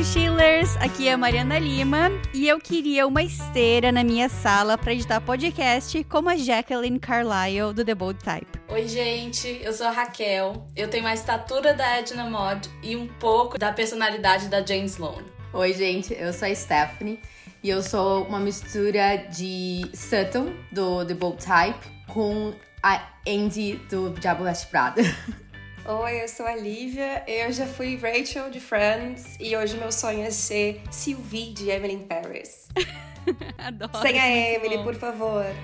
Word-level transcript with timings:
mochilers! 0.00 0.78
Aqui 0.78 1.08
é 1.08 1.12
a 1.12 1.18
Mariana 1.18 1.58
Lima 1.58 2.10
e 2.32 2.48
eu 2.48 2.58
queria 2.58 3.06
uma 3.06 3.22
esteira 3.22 3.92
na 3.92 4.02
minha 4.02 4.30
sala 4.30 4.78
para 4.78 4.94
editar 4.94 5.20
podcast 5.20 6.02
como 6.04 6.30
a 6.30 6.38
Jacqueline 6.38 6.98
Carlyle 6.98 7.74
do 7.74 7.84
The 7.84 7.94
Bold 7.94 8.18
Type. 8.24 8.46
Oi, 8.68 8.88
gente, 8.88 9.60
eu 9.62 9.74
sou 9.74 9.86
a 9.86 9.90
Raquel. 9.90 10.66
Eu 10.74 10.88
tenho 10.88 11.06
a 11.06 11.12
estatura 11.12 11.74
da 11.74 11.98
Edna 11.98 12.24
Mod 12.30 12.66
e 12.82 12.96
um 12.96 13.06
pouco 13.06 13.58
da 13.58 13.72
personalidade 13.72 14.48
da 14.48 14.64
Jane 14.64 14.86
Sloan. 14.86 15.22
Oi, 15.52 15.74
gente, 15.74 16.14
eu 16.14 16.32
sou 16.32 16.48
a 16.48 16.54
Stephanie 16.54 17.20
e 17.62 17.68
eu 17.68 17.82
sou 17.82 18.24
uma 18.24 18.40
mistura 18.40 19.18
de 19.30 19.82
Sutton 19.92 20.54
do 20.72 21.04
The 21.04 21.12
Bold 21.12 21.44
Type 21.44 21.86
com 22.06 22.54
a 22.82 23.02
Andy 23.28 23.74
do 23.90 24.08
Diabo 24.18 24.44
Veste 24.44 24.66
Prada. 24.68 25.02
Oi, 25.86 26.22
eu 26.22 26.28
sou 26.28 26.46
a 26.46 26.54
Lívia, 26.54 27.24
eu 27.26 27.50
já 27.50 27.66
fui 27.66 27.96
Rachel 27.96 28.50
de 28.50 28.60
Friends 28.60 29.36
e 29.40 29.56
hoje 29.56 29.76
meu 29.78 29.90
sonho 29.90 30.22
é 30.22 30.30
ser 30.30 30.82
Sylvie 30.90 31.52
de 31.52 31.70
Emily 31.70 31.94
in 31.94 32.06
Paris. 32.06 32.68
Adoro. 33.58 34.02
Sem 34.02 34.20
a 34.20 34.28
Emily, 34.28 34.82
por 34.82 34.94
favor. 34.94 35.44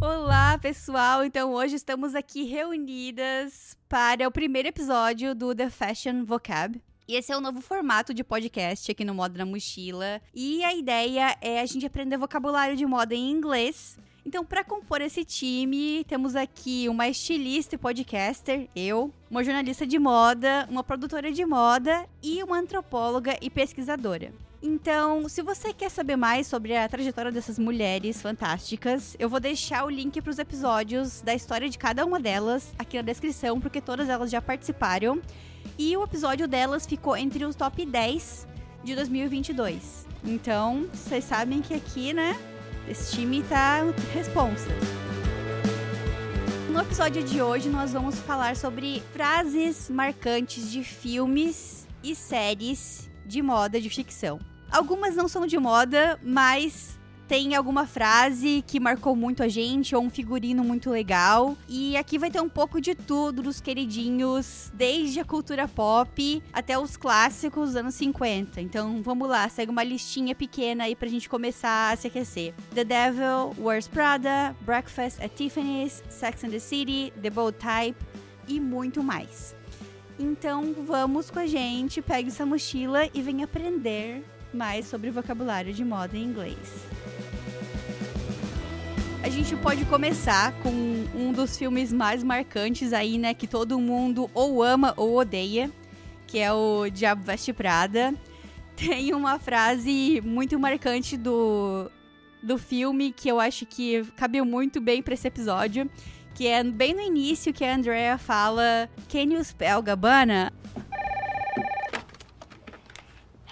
Olá, 0.00 0.58
pessoal! 0.58 1.24
Então 1.24 1.52
hoje 1.52 1.76
estamos 1.76 2.14
aqui 2.14 2.44
reunidas 2.44 3.76
para 3.88 4.26
o 4.26 4.32
primeiro 4.32 4.68
episódio 4.68 5.34
do 5.34 5.54
The 5.54 5.70
Fashion 5.70 6.24
Vocab. 6.24 6.80
E 7.06 7.14
esse 7.14 7.32
é 7.32 7.36
o 7.36 7.40
novo 7.40 7.60
formato 7.60 8.12
de 8.12 8.24
podcast 8.24 8.90
aqui 8.90 9.04
no 9.04 9.14
Moda 9.14 9.38
na 9.38 9.46
Mochila. 9.46 10.20
E 10.34 10.64
a 10.64 10.74
ideia 10.74 11.36
é 11.40 11.60
a 11.60 11.66
gente 11.66 11.86
aprender 11.86 12.16
vocabulário 12.16 12.76
de 12.76 12.86
moda 12.86 13.14
em 13.14 13.30
inglês. 13.30 13.96
Então, 14.24 14.44
para 14.44 14.62
compor 14.62 15.00
esse 15.00 15.24
time, 15.24 16.04
temos 16.04 16.36
aqui 16.36 16.88
uma 16.88 17.08
estilista 17.08 17.74
e 17.74 17.78
podcaster, 17.78 18.68
eu, 18.74 19.12
uma 19.28 19.42
jornalista 19.42 19.84
de 19.84 19.98
moda, 19.98 20.66
uma 20.70 20.84
produtora 20.84 21.32
de 21.32 21.44
moda 21.44 22.06
e 22.22 22.42
uma 22.42 22.58
antropóloga 22.58 23.36
e 23.42 23.50
pesquisadora. 23.50 24.32
Então, 24.62 25.28
se 25.28 25.42
você 25.42 25.72
quer 25.72 25.90
saber 25.90 26.14
mais 26.14 26.46
sobre 26.46 26.76
a 26.76 26.88
trajetória 26.88 27.32
dessas 27.32 27.58
mulheres 27.58 28.22
fantásticas, 28.22 29.16
eu 29.18 29.28
vou 29.28 29.40
deixar 29.40 29.84
o 29.84 29.90
link 29.90 30.22
para 30.22 30.30
os 30.30 30.38
episódios 30.38 31.20
da 31.20 31.34
história 31.34 31.68
de 31.68 31.76
cada 31.76 32.06
uma 32.06 32.20
delas 32.20 32.72
aqui 32.78 32.96
na 32.96 33.02
descrição, 33.02 33.60
porque 33.60 33.80
todas 33.80 34.08
elas 34.08 34.30
já 34.30 34.40
participaram. 34.40 35.20
E 35.76 35.96
o 35.96 36.04
episódio 36.04 36.46
delas 36.46 36.86
ficou 36.86 37.16
entre 37.16 37.44
os 37.44 37.56
top 37.56 37.84
10 37.84 38.46
de 38.84 38.94
2022. 38.94 40.06
Então, 40.24 40.86
vocês 40.92 41.24
sabem 41.24 41.60
que 41.60 41.74
aqui, 41.74 42.12
né, 42.12 42.38
esse 42.88 43.12
time 43.12 43.42
tá 43.42 43.80
responsa. 44.12 44.68
No 46.70 46.80
episódio 46.80 47.22
de 47.22 47.42
hoje, 47.42 47.68
nós 47.68 47.92
vamos 47.92 48.18
falar 48.20 48.56
sobre 48.56 49.02
frases 49.12 49.90
marcantes 49.90 50.70
de 50.70 50.82
filmes 50.82 51.86
e 52.02 52.14
séries 52.14 53.10
de 53.26 53.42
moda 53.42 53.80
de 53.80 53.90
ficção. 53.90 54.40
Algumas 54.70 55.14
não 55.14 55.28
são 55.28 55.46
de 55.46 55.58
moda, 55.58 56.18
mas 56.22 56.98
tem 57.28 57.54
alguma 57.54 57.86
frase 57.86 58.62
que 58.66 58.78
marcou 58.78 59.16
muito 59.16 59.42
a 59.42 59.48
gente 59.48 59.94
ou 59.94 60.02
um 60.02 60.10
figurino 60.10 60.62
muito 60.62 60.90
legal. 60.90 61.56
E 61.68 61.96
aqui 61.96 62.18
vai 62.18 62.30
ter 62.30 62.40
um 62.40 62.48
pouco 62.48 62.80
de 62.80 62.94
tudo 62.94 63.42
dos 63.42 63.60
queridinhos, 63.60 64.70
desde 64.74 65.20
a 65.20 65.24
cultura 65.24 65.66
pop 65.66 66.42
até 66.52 66.78
os 66.78 66.96
clássicos 66.96 67.70
dos 67.70 67.76
anos 67.76 67.94
50. 67.94 68.60
Então 68.60 69.02
vamos 69.02 69.28
lá, 69.28 69.48
segue 69.48 69.70
uma 69.70 69.84
listinha 69.84 70.34
pequena 70.34 70.84
aí 70.84 70.94
pra 70.94 71.08
gente 71.08 71.28
começar 71.28 71.92
a 71.92 71.96
se 71.96 72.06
aquecer. 72.06 72.54
The 72.74 72.84
Devil, 72.84 73.54
Wears 73.58 73.88
Prada, 73.88 74.54
Breakfast 74.62 75.22
at 75.22 75.32
Tiffany's, 75.34 76.02
Sex 76.08 76.44
and 76.44 76.50
the 76.50 76.58
City, 76.58 77.12
The 77.22 77.30
Bold 77.30 77.56
Type 77.58 77.98
e 78.46 78.60
muito 78.60 79.02
mais. 79.02 79.54
Então 80.18 80.74
vamos 80.86 81.30
com 81.30 81.38
a 81.38 81.46
gente, 81.46 82.02
pegue 82.02 82.28
essa 82.28 82.46
mochila 82.46 83.08
e 83.12 83.22
venha 83.22 83.44
aprender 83.44 84.22
mais 84.52 84.86
sobre 84.86 85.10
vocabulário 85.10 85.72
de 85.72 85.84
moda 85.84 86.16
em 86.16 86.24
inglês. 86.24 86.86
A 89.22 89.28
gente 89.28 89.54
pode 89.54 89.84
começar 89.84 90.52
com 90.62 90.70
um 91.14 91.32
dos 91.32 91.56
filmes 91.56 91.92
mais 91.92 92.24
marcantes 92.24 92.92
aí, 92.92 93.18
né, 93.18 93.32
que 93.32 93.46
todo 93.46 93.78
mundo 93.80 94.28
ou 94.34 94.62
ama 94.62 94.92
ou 94.96 95.16
odeia, 95.16 95.70
que 96.26 96.38
é 96.38 96.52
o 96.52 96.90
Diabo 96.90 97.22
Veste 97.22 97.52
Prada. 97.52 98.12
Tem 98.74 99.14
uma 99.14 99.38
frase 99.38 100.20
muito 100.24 100.58
marcante 100.58 101.16
do, 101.16 101.88
do 102.42 102.58
filme 102.58 103.12
que 103.12 103.28
eu 103.28 103.38
acho 103.38 103.64
que 103.64 104.02
cabe 104.16 104.42
muito 104.42 104.80
bem 104.80 105.00
para 105.00 105.14
esse 105.14 105.28
episódio, 105.28 105.88
que 106.34 106.48
é 106.48 106.64
bem 106.64 106.92
no 106.92 107.00
início 107.00 107.52
que 107.52 107.64
a 107.64 107.76
Andrea 107.76 108.18
fala 108.18 108.90
Can 109.08 109.34
you 109.34 109.44
spell 109.44 109.80
Gabbana? 109.82 110.52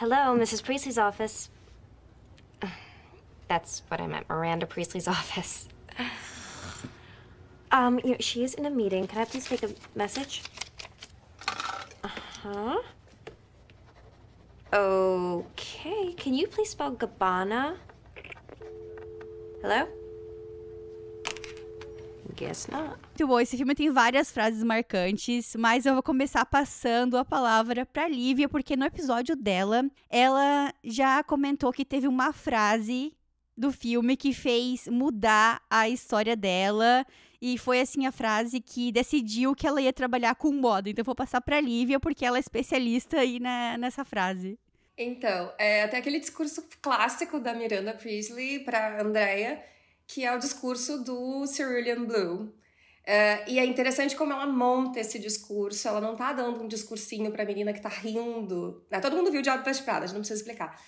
Hello, 0.00 0.34
Mrs. 0.34 0.64
Priestley's 0.64 0.96
office. 0.96 1.50
That's 3.48 3.82
what 3.88 4.00
I 4.00 4.06
meant, 4.06 4.30
Miranda 4.30 4.64
Priestley's 4.64 5.06
office. 5.18 5.68
Um, 7.70 8.00
you 8.02 8.12
know, 8.12 8.16
she 8.18 8.42
is 8.42 8.54
in 8.54 8.64
a 8.64 8.70
meeting. 8.70 9.06
Can 9.06 9.18
I 9.20 9.26
please 9.26 9.44
take 9.44 9.62
a 9.62 9.68
message? 9.94 10.42
Uh 12.02 12.08
huh. 12.42 12.80
Okay. 14.72 16.14
Can 16.14 16.32
you 16.32 16.46
please 16.46 16.70
spell 16.70 16.92
Gabbana? 16.92 17.76
Hello? 19.60 19.86
Guess 22.36 22.70
not. 22.70 22.98
Muito 23.20 23.28
bom, 23.28 23.38
esse 23.38 23.54
filme 23.54 23.74
tem 23.74 23.90
várias 23.90 24.30
frases 24.30 24.64
marcantes, 24.64 25.54
mas 25.54 25.84
eu 25.84 25.92
vou 25.92 26.02
começar 26.02 26.42
passando 26.46 27.18
a 27.18 27.24
palavra 27.24 27.84
para 27.84 28.08
Lívia, 28.08 28.48
porque 28.48 28.74
no 28.74 28.86
episódio 28.86 29.36
dela, 29.36 29.84
ela 30.08 30.72
já 30.82 31.22
comentou 31.22 31.70
que 31.70 31.84
teve 31.84 32.08
uma 32.08 32.32
frase 32.32 33.12
do 33.54 33.70
filme 33.70 34.16
que 34.16 34.32
fez 34.32 34.88
mudar 34.88 35.60
a 35.68 35.86
história 35.86 36.34
dela. 36.34 37.06
E 37.42 37.58
foi 37.58 37.82
assim 37.82 38.06
a 38.06 38.10
frase 38.10 38.58
que 38.58 38.90
decidiu 38.90 39.54
que 39.54 39.66
ela 39.66 39.82
ia 39.82 39.92
trabalhar 39.92 40.34
com 40.34 40.50
moda. 40.50 40.88
Então 40.88 41.04
vou 41.04 41.14
passar 41.14 41.42
para 41.42 41.60
Lívia, 41.60 42.00
porque 42.00 42.24
ela 42.24 42.38
é 42.38 42.40
especialista 42.40 43.18
aí 43.18 43.38
na, 43.38 43.76
nessa 43.76 44.02
frase. 44.02 44.58
Então, 44.96 45.52
é 45.58 45.82
até 45.82 45.98
aquele 45.98 46.20
discurso 46.20 46.66
clássico 46.80 47.38
da 47.38 47.52
Miranda 47.52 47.92
Priestley 47.92 48.60
para 48.60 48.98
Andrea, 49.02 49.62
que 50.06 50.24
é 50.24 50.34
o 50.34 50.38
discurso 50.38 51.04
do 51.04 51.46
Cerulean 51.46 52.02
Blue. 52.02 52.59
É, 53.12 53.42
e 53.48 53.58
é 53.58 53.64
interessante 53.64 54.14
como 54.14 54.32
ela 54.32 54.46
monta 54.46 55.00
esse 55.00 55.18
discurso. 55.18 55.88
Ela 55.88 56.00
não 56.00 56.14
tá 56.14 56.32
dando 56.32 56.62
um 56.62 56.68
discursinho 56.68 57.32
pra 57.32 57.44
menina 57.44 57.72
que 57.72 57.80
tá 57.80 57.88
rindo. 57.88 58.86
Né? 58.88 59.00
Todo 59.00 59.16
mundo 59.16 59.32
viu 59.32 59.40
o 59.40 59.42
Diabo 59.42 59.64
das 59.64 59.80
Pradas, 59.80 60.12
não 60.12 60.20
precisa 60.20 60.38
explicar. 60.38 60.80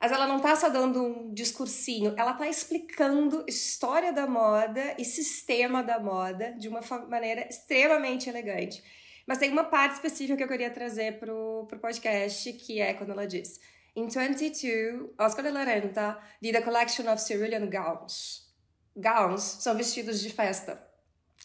Mas 0.00 0.12
ela 0.12 0.28
não 0.28 0.38
tá 0.38 0.54
só 0.54 0.68
dando 0.68 1.02
um 1.02 1.34
discursinho, 1.34 2.14
ela 2.16 2.34
tá 2.34 2.46
explicando 2.46 3.44
história 3.48 4.12
da 4.12 4.24
moda 4.24 4.94
e 4.96 5.04
sistema 5.04 5.82
da 5.82 5.98
moda 5.98 6.52
de 6.52 6.68
uma 6.68 6.80
maneira 7.08 7.48
extremamente 7.48 8.28
elegante. 8.28 8.80
Mas 9.26 9.38
tem 9.38 9.50
uma 9.50 9.64
parte 9.64 9.94
específica 9.94 10.36
que 10.36 10.44
eu 10.44 10.48
queria 10.48 10.70
trazer 10.70 11.18
pro, 11.18 11.66
pro 11.68 11.80
podcast, 11.80 12.52
que 12.52 12.80
é 12.80 12.94
quando 12.94 13.10
ela 13.10 13.26
diz: 13.26 13.58
In 13.96 14.06
22, 14.06 15.10
Oscar 15.18 15.42
de 15.42 15.50
la 15.50 15.64
Renta 15.64 16.20
did 16.40 16.54
a 16.54 16.62
collection 16.62 17.12
of 17.12 17.20
cerulean 17.20 17.68
gowns. 17.68 18.44
Gowns 18.94 19.42
são 19.42 19.76
vestidos 19.76 20.20
de 20.20 20.30
festa. 20.30 20.83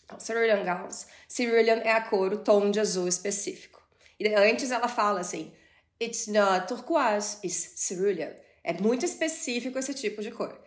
Então, 0.09 0.19
cerulean 0.19 0.65
gowns. 0.65 1.05
Cerulean 1.27 1.81
é 1.83 1.91
a 1.91 2.01
cor, 2.01 2.33
o 2.33 2.39
tom 2.39 2.71
de 2.71 2.79
azul 2.79 3.07
específico. 3.07 3.79
E 4.19 4.27
antes 4.33 4.71
ela 4.71 4.87
fala 4.87 5.19
assim: 5.19 5.53
It's 6.01 6.25
not 6.25 6.67
turquoise, 6.67 7.37
it's 7.43 7.73
cerulean. 7.75 8.33
É 8.63 8.73
muito 8.73 9.05
específico 9.05 9.77
esse 9.77 9.93
tipo 9.93 10.23
de 10.23 10.31
cor. 10.31 10.59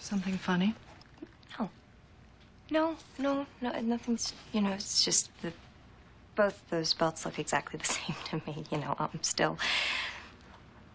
Something 0.00 0.38
funny? 0.38 0.74
No. 1.58 1.70
No, 2.70 2.96
no, 3.18 3.46
no, 3.60 3.82
nothing's, 3.82 4.32
you 4.54 4.62
know, 4.62 4.72
it's 4.72 5.04
just 5.04 5.30
that 5.42 5.52
both 6.34 6.56
those 6.70 6.94
belts 6.94 7.26
look 7.26 7.38
exactly 7.38 7.78
the 7.78 7.84
same 7.92 8.16
to 8.30 8.36
me. 8.46 8.64
You 8.70 8.78
know, 8.78 8.96
I'm 8.98 9.22
still 9.22 9.58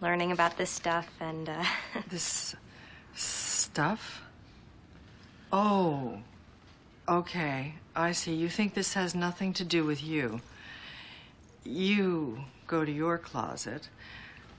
learning 0.01 0.31
about 0.31 0.57
this 0.57 0.71
stuff 0.71 1.07
and, 1.19 1.47
uh, 1.47 1.63
This 2.09 2.55
stuff? 3.13 4.23
Oh. 5.53 6.17
Okay, 7.09 7.73
I 7.95 8.13
see. 8.13 8.33
You 8.33 8.49
think 8.49 8.73
this 8.73 8.93
has 8.93 9.13
nothing 9.13 9.53
to 9.53 9.65
do 9.65 9.83
with 9.83 10.03
you. 10.03 10.41
You 11.63 12.45
go 12.67 12.85
to 12.85 12.91
your 12.91 13.17
closet 13.17 13.89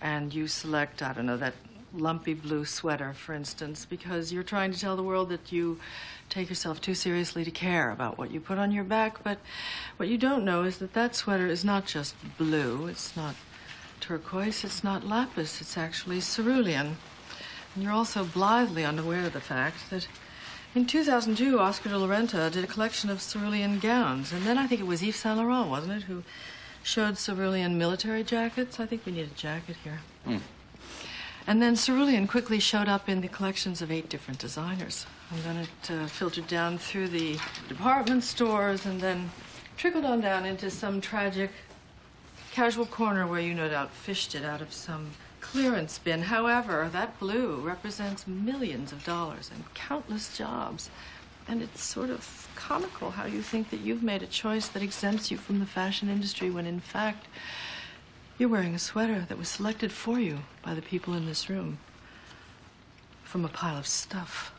and 0.00 0.34
you 0.34 0.46
select, 0.46 1.02
I 1.02 1.12
don't 1.12 1.26
know, 1.26 1.38
that 1.38 1.54
lumpy 1.94 2.34
blue 2.34 2.64
sweater, 2.64 3.12
for 3.14 3.34
instance, 3.34 3.86
because 3.88 4.32
you're 4.32 4.42
trying 4.42 4.72
to 4.72 4.78
tell 4.78 4.96
the 4.96 5.02
world 5.02 5.28
that 5.30 5.52
you 5.52 5.78
take 6.28 6.48
yourself 6.48 6.80
too 6.80 6.94
seriously 6.94 7.44
to 7.44 7.50
care 7.50 7.90
about 7.90 8.18
what 8.18 8.30
you 8.30 8.40
put 8.40 8.58
on 8.58 8.72
your 8.72 8.84
back. 8.84 9.22
But 9.22 9.38
what 9.96 10.08
you 10.08 10.18
don't 10.18 10.44
know 10.44 10.64
is 10.64 10.78
that 10.78 10.94
that 10.94 11.14
sweater 11.14 11.46
is 11.46 11.64
not 11.64 11.86
just 11.86 12.14
blue, 12.36 12.86
it's 12.86 13.16
not 13.16 13.34
turquoise, 14.00 14.64
it's 14.64 14.82
not 14.84 15.06
lapis, 15.06 15.60
it's 15.60 15.78
actually 15.78 16.20
cerulean. 16.20 16.96
And 17.74 17.82
you're 17.82 17.92
also 17.92 18.24
blithely 18.24 18.84
unaware 18.84 19.26
of 19.26 19.32
the 19.32 19.40
fact 19.40 19.90
that 19.90 20.06
in 20.74 20.86
2002, 20.86 21.58
Oscar 21.58 21.90
de 21.90 21.98
la 21.98 22.06
Renta 22.06 22.50
did 22.50 22.64
a 22.64 22.66
collection 22.66 23.10
of 23.10 23.20
cerulean 23.20 23.78
gowns. 23.78 24.32
And 24.32 24.44
then 24.44 24.58
I 24.58 24.66
think 24.66 24.80
it 24.80 24.86
was 24.86 25.02
Yves 25.02 25.16
Saint 25.16 25.36
Laurent, 25.36 25.68
wasn't 25.68 25.92
it, 25.92 26.02
who 26.04 26.22
showed 26.82 27.16
cerulean 27.16 27.78
military 27.78 28.24
jackets. 28.24 28.80
I 28.80 28.86
think 28.86 29.04
we 29.04 29.12
need 29.12 29.26
a 29.26 29.34
jacket 29.34 29.76
here. 29.84 30.00
And 31.46 31.60
then 31.60 31.74
cerulean 31.74 32.26
quickly 32.26 32.60
showed 32.60 32.88
up 32.88 33.08
in 33.08 33.20
the 33.20 33.28
collections 33.28 33.82
of 33.82 33.90
eight 33.90 34.08
different 34.08 34.38
designers. 34.38 35.06
And 35.30 35.42
then 35.42 35.56
it 35.56 35.90
uh, 35.90 36.06
filtered 36.06 36.46
down 36.46 36.78
through 36.78 37.08
the 37.08 37.38
department 37.68 38.22
stores 38.22 38.86
and 38.86 39.00
then 39.00 39.30
trickled 39.76 40.04
on 40.04 40.20
down 40.20 40.44
into 40.44 40.70
some 40.70 41.00
tragic 41.00 41.50
casual 42.52 42.86
corner 42.86 43.26
where 43.26 43.40
you 43.40 43.54
no 43.54 43.68
doubt 43.68 43.90
fished 43.90 44.34
it 44.34 44.44
out 44.44 44.60
of 44.60 44.72
some 44.72 45.10
clearance 45.52 45.98
bin. 45.98 46.22
However, 46.22 46.88
that 46.92 47.18
blue 47.20 47.56
represents 47.56 48.26
millions 48.26 48.90
of 48.90 49.04
dollars 49.04 49.50
and 49.52 49.62
countless 49.74 50.34
jobs. 50.34 50.88
And 51.46 51.60
it's 51.60 51.84
sort 51.84 52.08
of 52.08 52.48
comical 52.54 53.10
how 53.10 53.26
you 53.26 53.42
think 53.42 53.68
that 53.70 53.80
you've 53.80 54.02
made 54.02 54.22
a 54.22 54.26
choice 54.26 54.68
that 54.68 54.82
exempts 54.82 55.30
you 55.30 55.36
from 55.36 55.58
the 55.58 55.66
fashion 55.66 56.08
industry 56.08 56.48
when 56.48 56.66
in 56.66 56.80
fact 56.80 57.26
you're 58.38 58.48
wearing 58.48 58.74
a 58.74 58.78
sweater 58.78 59.26
that 59.28 59.36
was 59.36 59.48
selected 59.48 59.92
for 59.92 60.18
you 60.18 60.38
by 60.64 60.72
the 60.74 60.80
people 60.80 61.12
in 61.14 61.26
this 61.26 61.50
room 61.50 61.78
from 63.22 63.44
a 63.44 63.48
pile 63.48 63.78
of 63.78 63.86
stuff. 63.86 64.52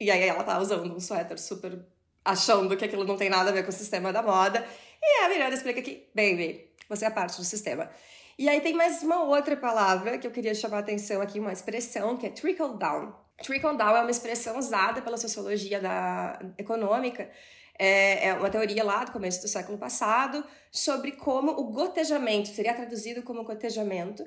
E 0.00 0.10
aí 0.10 0.28
ela 0.28 0.42
tá 0.42 0.58
usando 0.58 0.92
um 0.92 1.00
suéter 1.00 1.38
super 1.38 1.78
achando 2.24 2.76
que 2.76 2.84
aquilo 2.84 3.04
não 3.04 3.16
tem 3.16 3.30
nada 3.30 3.50
a 3.50 3.52
ver 3.52 3.62
com 3.62 3.70
o 3.70 3.72
sistema 3.72 4.12
da 4.12 4.22
moda. 4.22 4.66
E 5.00 5.24
a 5.24 5.28
Miranda 5.28 5.54
explica 5.54 5.82
que, 5.82 6.08
baby, 6.14 6.68
você 6.88 7.04
é 7.04 7.10
parte 7.10 7.36
do 7.36 7.44
sistema. 7.44 7.88
E 8.36 8.48
aí 8.48 8.60
tem 8.60 8.74
mais 8.74 9.00
uma 9.02 9.22
outra 9.22 9.56
palavra 9.56 10.18
que 10.18 10.26
eu 10.26 10.30
queria 10.30 10.54
chamar 10.54 10.78
a 10.78 10.80
atenção 10.80 11.22
aqui, 11.22 11.38
uma 11.38 11.52
expressão 11.52 12.16
que 12.16 12.26
é 12.26 12.30
trickle 12.30 12.76
down. 12.76 13.14
Trickle 13.40 13.76
down 13.76 13.96
é 13.96 14.00
uma 14.00 14.10
expressão 14.10 14.58
usada 14.58 15.00
pela 15.00 15.16
sociologia 15.16 15.80
da 15.80 16.40
econômica, 16.58 17.30
é, 17.78 18.28
é 18.28 18.34
uma 18.34 18.50
teoria 18.50 18.82
lá 18.82 19.04
do 19.04 19.12
começo 19.12 19.40
do 19.40 19.48
século 19.48 19.78
passado 19.78 20.44
sobre 20.70 21.12
como 21.12 21.52
o 21.52 21.70
gotejamento, 21.70 22.48
seria 22.48 22.74
traduzido 22.74 23.22
como 23.22 23.44
gotejamento, 23.44 24.26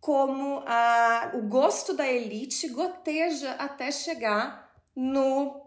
como 0.00 0.62
a, 0.64 1.32
o 1.34 1.42
gosto 1.42 1.92
da 1.92 2.06
elite 2.06 2.68
goteja 2.68 3.52
até 3.52 3.90
chegar 3.90 4.72
no 4.94 5.63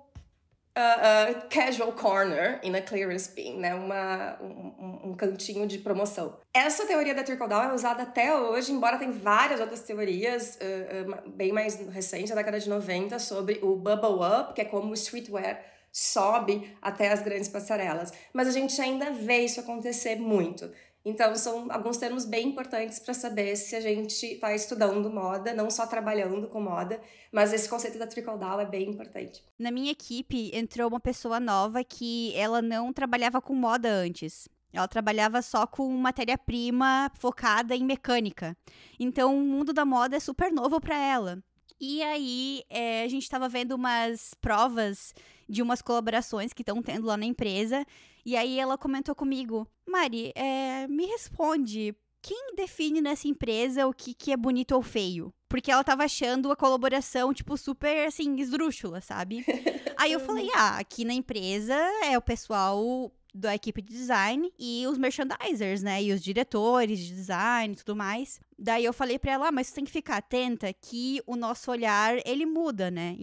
uh, 0.78 1.32
uh, 1.32 1.50
casual 1.50 1.92
corner 1.92 2.60
in 2.64 2.76
a 2.76 2.82
clearance 2.82 3.34
bin, 3.34 3.58
né? 3.58 3.74
Uma, 3.74 4.38
um, 4.40 5.10
um, 5.10 5.16
cantinho 5.16 5.68
de 5.68 5.80
promoção. 5.80 6.38
Essa 6.54 6.86
teoria 6.86 7.16
da 7.16 7.24
trickle 7.24 7.48
down 7.48 7.64
é 7.64 7.74
usada 7.74 8.04
até 8.04 8.36
hoje, 8.36 8.72
embora 8.72 8.98
tem 8.98 9.12
várias 9.12 9.60
outras 9.60 9.82
teorias 9.82 10.58
uh, 10.58 11.30
bem 11.32 11.52
mais 11.52 11.76
recentes, 11.90 12.30
da 12.30 12.36
década 12.36 12.60
de 12.60 12.70
90, 12.70 13.18
sobre 13.20 13.60
o 13.64 13.76
bubble 13.76 14.24
up, 14.24 14.54
que 14.54 14.62
é 14.62 14.66
como 14.66 14.92
o 14.92 14.94
streetwear 14.94 15.60
sobe 15.92 16.78
até 16.80 17.12
as 17.12 17.24
grandes 17.24 17.50
passarelas. 17.50 18.14
Mas 18.32 18.48
a 18.48 18.52
gente 18.52 18.80
ainda 18.80 19.12
vê 19.12 19.40
isso 19.40 19.60
acontecer 19.60 20.18
muito. 20.18 20.70
Então, 21.08 21.34
são 21.38 21.72
alguns 21.72 21.96
termos 21.96 22.26
bem 22.26 22.50
importantes 22.50 23.00
para 23.00 23.14
saber 23.14 23.56
se 23.56 23.78
a 23.78 23.80
gente 23.80 24.26
está 24.26 24.54
estudando 24.54 25.10
moda, 25.10 25.54
não 25.54 25.70
só 25.70 25.88
trabalhando 25.88 26.50
com 26.50 26.60
moda, 26.60 27.00
mas 27.32 27.54
esse 27.54 27.70
conceito 27.70 27.98
da 27.98 28.06
down 28.06 28.60
é 28.60 28.66
bem 28.66 28.90
importante. 28.90 29.42
Na 29.58 29.72
minha 29.72 29.90
equipe 29.90 30.52
entrou 30.54 30.90
uma 30.90 31.00
pessoa 31.00 31.40
nova 31.40 31.82
que 31.82 32.36
ela 32.36 32.62
não 32.62 32.92
trabalhava 32.92 33.42
com 33.42 33.56
moda 33.56 33.90
antes. 33.90 34.50
Ela 34.74 34.86
trabalhava 34.86 35.42
só 35.42 35.66
com 35.66 35.90
matéria-prima 35.94 37.10
focada 37.14 37.74
em 37.74 37.86
mecânica. 37.86 38.58
Então, 39.00 39.34
o 39.34 39.40
mundo 39.40 39.72
da 39.72 39.86
moda 39.86 40.18
é 40.18 40.20
super 40.20 40.52
novo 40.52 40.82
para 40.82 40.98
ela. 40.98 41.42
E 41.80 42.02
aí, 42.02 42.64
é, 42.70 43.04
a 43.04 43.08
gente 43.08 43.24
estava 43.24 43.48
vendo 43.48 43.74
umas 43.74 44.34
provas 44.42 45.14
de 45.48 45.62
umas 45.62 45.82
colaborações 45.82 46.54
que 46.54 46.62
estão 46.62 46.82
tendo 46.82 47.06
lá 47.08 47.16
na 47.16 47.26
empresa. 47.26 47.86
E 48.26 48.36
aí 48.36 48.60
ela 48.60 48.78
comentou 48.78 49.16
comigo, 49.16 49.68
Mari, 49.88 50.34
é, 50.36 50.88
me 50.88 51.06
responde, 51.06 51.96
quem 52.22 52.56
define 52.56 53.00
nessa 53.00 53.28
empresa 53.28 53.88
o 53.88 53.94
que, 53.94 54.14
que 54.14 54.32
é 54.32 54.38
bonito 54.38 54.74
ou 54.74 54.82
feio? 54.82 55.34
Porque 55.48 55.72
ela 55.72 55.84
tava 55.84 56.04
achando 56.04 56.52
a 56.52 56.56
colaboração, 56.56 57.34
tipo, 57.34 57.56
super, 57.56 58.06
assim, 58.06 58.36
esdrúxula, 58.38 59.00
sabe? 59.00 59.46
aí 59.98 60.12
eu 60.12 60.20
falei, 60.20 60.50
ah, 60.54 60.78
aqui 60.78 61.06
na 61.06 61.14
empresa 61.14 61.76
é 62.04 62.18
o 62.18 62.22
pessoal 62.22 63.12
da 63.34 63.54
equipe 63.56 63.82
de 63.82 63.94
design 63.94 64.52
e 64.58 64.86
os 64.88 64.98
merchandisers, 64.98 65.84
né? 65.84 66.02
E 66.02 66.12
os 66.12 66.22
diretores 66.22 67.00
de 67.00 67.14
design 67.14 67.74
e 67.74 67.78
tudo 67.78 67.96
mais. 67.96 68.40
Daí 68.58 68.86
eu 68.86 68.94
falei 68.94 69.20
pra 69.20 69.34
ela, 69.34 69.48
ah, 69.48 69.52
mas 69.52 69.68
você 69.68 69.76
tem 69.76 69.86
que 69.86 69.92
ficar 69.92 70.18
atenta 70.18 70.72
que 70.74 71.22
o 71.26 71.36
nosso 71.36 71.70
olhar, 71.72 72.18
ele 72.26 72.46
muda, 72.46 72.90
né? 72.90 73.18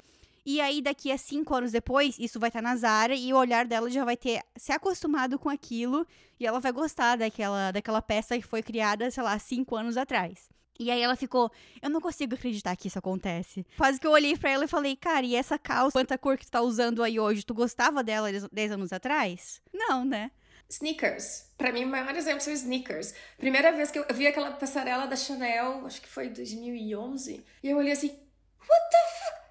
E 0.47 0.61
aí, 0.61 0.83
daqui 0.83 1.11
a 1.11 1.17
cinco 1.17 1.55
anos 1.55 1.73
depois, 1.73 2.19
isso 2.19 2.39
vai 2.39 2.51
estar 2.51 2.61
tá 2.61 2.69
na 2.69 2.77
Zara 2.77 3.15
e 3.15 3.33
o 3.33 3.37
olhar 3.37 3.65
dela 3.65 3.89
já 3.89 4.05
vai 4.05 4.17
ter 4.17 4.43
se 4.57 4.73
acostumado 4.73 5.39
com 5.39 5.49
aquilo 5.49 6.07
e 6.39 6.47
ela 6.47 6.61
vai 6.61 6.71
gostar 6.71 7.17
daquela, 7.17 7.71
daquela 7.71 8.03
peça 8.03 8.39
que 8.39 8.47
foi 8.47 8.63
criada, 8.63 9.11
sei 9.11 9.23
lá, 9.23 9.39
cinco 9.39 9.75
anos 9.75 9.97
atrás. 9.97 10.51
E 10.79 10.91
aí 10.91 11.01
ela 11.01 11.15
ficou, 11.15 11.51
eu 11.81 11.89
não 11.89 12.01
consigo 12.01 12.35
acreditar 12.35 12.75
que 12.77 12.89
isso 12.89 12.99
acontece. 12.99 13.65
Quase 13.77 14.01
que 14.01 14.07
eu 14.07 14.11
olhei 14.11 14.37
para 14.37 14.51
ela 14.51 14.65
e 14.65 14.69
falei, 14.69 14.97
cara, 14.97 15.25
e 15.25 15.37
essa 15.37 15.59
calça, 15.59 15.93
quanta 15.93 16.19
cor 16.19 16.37
que 16.37 16.47
tu 16.47 16.51
tá 16.51 16.61
usando 16.61 17.03
aí 17.03 17.19
hoje, 17.21 17.45
tu 17.45 17.55
gostava 17.55 18.03
dela 18.03 18.29
10 18.51 18.73
anos 18.73 18.93
atrás? 18.93 19.61
Não, 19.73 20.05
né? 20.05 20.31
Sneakers. 20.69 21.47
Para 21.57 21.71
mim, 21.73 21.85
o 21.85 21.89
maior 21.89 22.15
exemplo 22.17 22.41
são 22.41 22.53
sneakers. 22.53 23.15
Primeira 23.39 23.71
vez 23.73 23.91
que 23.91 23.99
eu 23.99 24.07
vi 24.13 24.27
aquela 24.27 24.51
passarela 24.53 25.07
da 25.07 25.15
Chanel, 25.15 25.87
acho 25.87 26.01
que 26.01 26.09
foi 26.09 26.29
2011, 26.29 27.45
e 27.63 27.71
eu 27.71 27.77
olhei 27.77 27.93
assim, 27.93 28.09
what 28.09 28.83
the 28.91 28.99
fuck? 29.19 29.45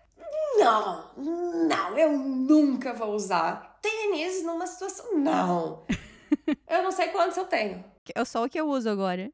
Não, 0.58 1.14
não, 1.68 1.98
eu 1.98 2.18
nunca 2.18 2.94
vou 2.94 3.14
usar 3.16 3.80
tênis 3.82 4.44
numa 4.44 4.68
situação. 4.68 5.18
Não. 5.18 5.86
Eu 6.68 6.82
não 6.82 6.92
sei 6.92 7.10
quantos 7.10 7.38
eu 7.38 7.46
tenho. 7.46 7.86
É 8.16 8.26
só 8.26 8.44
o 8.44 8.50
que 8.50 8.60
eu 8.60 8.68
uso 8.68 8.90
agora. 8.90 9.32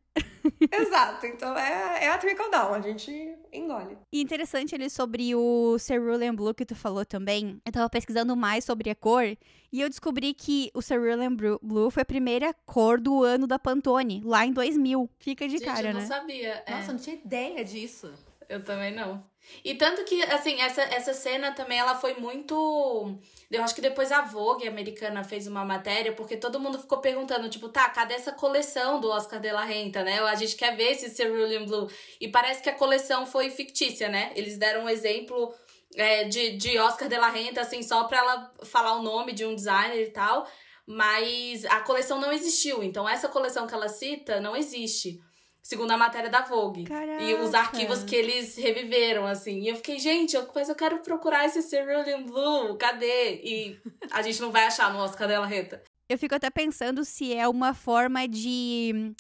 Exato, 0.71 1.25
então 1.25 1.57
é, 1.57 2.06
é 2.06 2.09
a 2.09 2.17
trickle 2.17 2.50
down, 2.51 2.73
a 2.73 2.81
gente 2.81 3.38
engole. 3.51 3.97
E 4.11 4.21
interessante 4.21 4.75
ali 4.75 4.89
sobre 4.89 5.33
o 5.35 5.77
Cerulean 5.79 6.35
Blue 6.35 6.53
que 6.53 6.65
tu 6.65 6.75
falou 6.75 7.06
também. 7.06 7.61
Eu 7.65 7.71
tava 7.71 7.89
pesquisando 7.89 8.35
mais 8.35 8.65
sobre 8.65 8.89
a 8.89 8.95
cor 8.95 9.23
e 9.71 9.81
eu 9.81 9.88
descobri 9.88 10.33
que 10.33 10.69
o 10.73 10.81
Cerulean 10.81 11.35
Blue 11.35 11.89
foi 11.89 12.03
a 12.03 12.06
primeira 12.06 12.53
cor 12.65 13.00
do 13.00 13.23
ano 13.23 13.47
da 13.47 13.59
Pantone, 13.59 14.21
lá 14.25 14.45
em 14.45 14.51
2000. 14.51 15.09
Fica 15.19 15.47
de 15.47 15.57
gente, 15.57 15.65
cara, 15.65 15.89
eu 15.89 15.94
né? 15.94 16.00
não 16.01 16.07
sabia. 16.07 16.63
Nossa, 16.67 16.81
é. 16.81 16.89
eu 16.89 16.94
não 16.94 17.00
tinha 17.00 17.15
ideia 17.15 17.63
disso. 17.63 18.11
Eu 18.47 18.63
também 18.63 18.94
não. 18.95 19.23
E 19.63 19.75
tanto 19.75 20.04
que, 20.04 20.22
assim, 20.24 20.60
essa, 20.62 20.81
essa 20.81 21.13
cena 21.13 21.51
também, 21.51 21.80
ela 21.80 21.96
foi 21.96 22.13
muito... 22.16 23.18
Eu 23.52 23.64
acho 23.64 23.76
que 23.76 23.81
depois 23.81 24.12
a 24.12 24.21
Vogue 24.21 24.68
americana 24.68 25.23
fez 25.23 25.47
uma 25.47 25.66
matéria, 25.66 26.14
porque 26.14 26.38
todo 26.38 26.59
mundo 26.59 26.80
ficou 26.80 27.00
perguntando, 27.00 27.50
tipo, 27.50 27.69
tá, 27.69 27.90
cadê 27.90 28.14
essa 28.14 28.31
coleção 28.31 29.00
do 29.00 29.09
Oscar 29.09 29.40
de 29.40 29.52
la 29.52 29.64
Renta, 29.64 30.04
né? 30.04 30.19
A 30.19 30.35
gente 30.35 30.56
quer 30.56 30.76
ver 30.76 30.92
esse 30.92 31.09
Cerulean 31.09 31.66
Blue. 31.66 31.90
E 32.21 32.28
parece 32.28 32.62
que 32.62 32.69
a 32.69 32.76
coleção 32.76 33.26
foi 33.26 33.50
fictícia, 33.50 34.07
né? 34.07 34.31
Eles 34.35 34.57
deram 34.57 34.85
um 34.85 34.90
exemplo 34.90 35.54
é, 35.95 36.23
de, 36.26 36.57
de 36.57 36.78
Oscar 36.78 37.09
de 37.09 37.18
la 37.18 37.30
Renta, 37.30 37.62
assim, 37.62 37.81
só 37.81 38.04
pra 38.06 38.19
ela 38.19 38.54
falar 38.64 38.94
o 38.94 39.04
nome 39.04 39.33
de 39.33 39.45
um 39.45 39.56
designer 39.56 40.02
e 40.02 40.12
tal. 40.12 40.47
Mas 40.85 41.66
a 41.66 41.81
coleção 41.81 42.19
não 42.19 42.31
existiu. 42.31 42.81
Então, 42.83 43.07
essa 43.07 43.28
coleção 43.28 43.68
que 43.68 43.73
ela 43.73 43.90
cita 43.90 44.40
não 44.40 44.56
existe 44.56 45.19
segundo 45.61 45.92
a 45.92 45.97
matéria 45.97 46.30
da 46.30 46.42
Vogue. 46.42 46.85
Caraca. 46.85 47.23
E 47.23 47.33
os 47.35 47.54
arquivos 47.54 48.04
que 48.04 48.16
eles 48.16 48.56
reviveram, 48.56 49.25
assim. 49.25 49.61
E 49.61 49.69
eu 49.69 49.75
fiquei, 49.75 49.99
gente, 49.99 50.35
eu, 50.35 50.47
mas 50.54 50.69
eu 50.69 50.75
quero 50.75 50.99
procurar 50.99 51.45
esse 51.45 51.61
Cerulean 51.61 52.23
Blue, 52.23 52.78
cadê? 52.78 53.42
E 53.44 53.80
a 54.11 54.21
gente 54.21 54.42
não 54.42 54.51
vai 54.51 54.66
achar 54.66 54.92
no 54.92 54.99
Oscar 54.99 55.28
dela 55.28 55.45
Reta. 55.45 55.83
Eu 56.07 56.18
fico 56.18 56.33
até 56.33 56.49
pensando 56.49 57.06
se 57.06 57.33
é 57.33 57.47
uma 57.47 57.73
forma 57.73 58.28
de 58.28 59.13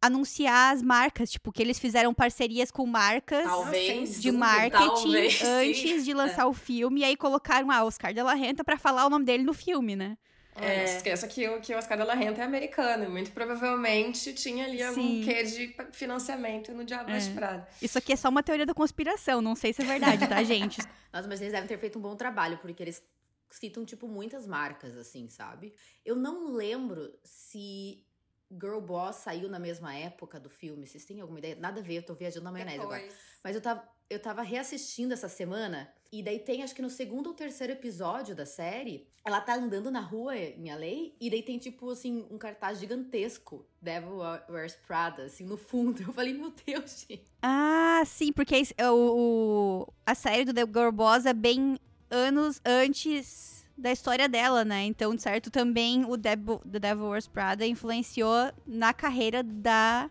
anunciar 0.00 0.72
as 0.74 0.82
marcas, 0.82 1.30
tipo, 1.30 1.50
que 1.50 1.60
eles 1.60 1.78
fizeram 1.78 2.14
parcerias 2.14 2.70
com 2.70 2.86
marcas 2.86 3.44
talvez, 3.44 4.20
de 4.20 4.30
marketing 4.30 4.86
talvez, 4.86 5.42
antes 5.42 6.04
de 6.04 6.14
lançar 6.14 6.42
é. 6.42 6.46
o 6.46 6.52
filme, 6.52 7.00
e 7.00 7.04
aí 7.04 7.16
colocaram 7.16 7.70
a 7.70 7.84
Oscar 7.84 8.12
de 8.14 8.22
la 8.22 8.34
Renta 8.34 8.62
pra 8.62 8.76
falar 8.76 9.06
o 9.06 9.10
nome 9.10 9.24
dele 9.24 9.42
no 9.42 9.54
filme, 9.54 9.96
né? 9.96 10.16
É. 10.60 10.80
Não 10.80 10.86
se 10.86 10.96
esqueça 10.96 11.28
que 11.28 11.48
o, 11.48 11.60
que 11.60 11.74
o 11.74 11.78
Oscar 11.78 11.98
de 11.98 12.04
la 12.04 12.14
Renta 12.14 12.40
é 12.40 12.44
americano 12.44 13.04
e 13.04 13.08
muito 13.08 13.30
provavelmente 13.32 14.32
tinha 14.32 14.64
ali 14.64 14.82
algum 14.82 15.00
Sim. 15.00 15.22
quê 15.24 15.42
de 15.42 15.76
financiamento 15.92 16.72
no 16.72 16.84
Diabo 16.84 17.10
É. 17.10 17.30
Prada. 17.34 17.68
Isso 17.82 17.98
aqui 17.98 18.12
é 18.12 18.16
só 18.16 18.28
uma 18.28 18.42
teoria 18.42 18.64
da 18.64 18.74
conspiração, 18.74 19.42
não 19.42 19.54
sei 19.54 19.72
se 19.72 19.82
é 19.82 19.84
verdade, 19.84 20.26
tá, 20.26 20.42
gente? 20.44 20.80
Nossa, 21.12 21.28
mas 21.28 21.40
eles 21.40 21.52
devem 21.52 21.68
ter 21.68 21.78
feito 21.78 21.98
um 21.98 22.02
bom 22.02 22.16
trabalho, 22.16 22.58
porque 22.58 22.82
eles 22.82 23.02
citam, 23.50 23.84
tipo, 23.84 24.08
muitas 24.08 24.46
marcas, 24.46 24.96
assim, 24.96 25.28
sabe? 25.28 25.74
Eu 26.04 26.16
não 26.16 26.52
lembro 26.52 27.12
se 27.24 28.04
Girl 28.50 28.80
Boss 28.80 29.16
saiu 29.16 29.48
na 29.48 29.58
mesma 29.58 29.94
época 29.94 30.38
do 30.38 30.48
filme. 30.48 30.86
Vocês 30.86 31.04
têm 31.04 31.20
alguma 31.20 31.38
ideia? 31.38 31.56
Nada 31.56 31.80
a 31.80 31.82
ver, 31.82 31.96
eu 31.96 32.02
tô 32.02 32.14
viajando 32.14 32.44
na 32.44 32.52
maionese 32.52 32.80
agora. 32.80 33.00
Depois. 33.00 33.18
Mas 33.42 33.54
eu 33.56 33.60
tava, 33.60 33.88
eu 34.08 34.20
tava 34.20 34.42
reassistindo 34.42 35.12
essa 35.12 35.28
semana, 35.28 35.92
e 36.12 36.22
daí 36.22 36.38
tem, 36.38 36.62
acho 36.62 36.74
que 36.74 36.82
no 36.82 36.90
segundo 36.90 37.28
ou 37.28 37.34
terceiro 37.34 37.72
episódio 37.72 38.34
da 38.34 38.46
série, 38.46 39.06
ela 39.24 39.40
tá 39.40 39.54
andando 39.56 39.90
na 39.90 40.00
rua 40.00 40.36
em 40.36 40.70
LA, 40.70 41.12
e 41.20 41.28
daí 41.30 41.42
tem, 41.42 41.58
tipo, 41.58 41.90
assim, 41.90 42.24
um 42.30 42.38
cartaz 42.38 42.78
gigantesco, 42.78 43.66
Devil 43.82 44.18
Wears 44.48 44.74
Prada, 44.86 45.24
assim, 45.24 45.44
no 45.44 45.56
fundo. 45.56 46.00
Eu 46.08 46.12
falei, 46.12 46.32
meu 46.32 46.52
Deus, 46.66 47.06
gente. 47.08 47.24
Ah, 47.42 48.02
sim, 48.06 48.32
porque 48.32 48.54
esse- 48.56 48.74
o, 48.80 49.84
o- 49.86 49.92
a 50.04 50.14
série 50.14 50.44
do 50.44 50.54
The 50.54 50.64
Girl 50.66 50.90
Boss 50.92 51.26
é 51.26 51.32
bem 51.32 51.78
anos 52.10 52.60
antes 52.64 53.66
da 53.76 53.90
história 53.92 54.28
dela, 54.28 54.64
né? 54.64 54.84
Então, 54.84 55.14
de 55.14 55.20
certo, 55.20 55.50
também 55.50 56.04
o 56.06 56.16
Devil, 56.16 56.60
The 56.70 56.78
Devil 56.78 57.06
Wears 57.08 57.26
Prada 57.26 57.66
influenciou 57.66 58.50
na 58.66 58.94
carreira 58.94 59.42
da 59.42 60.08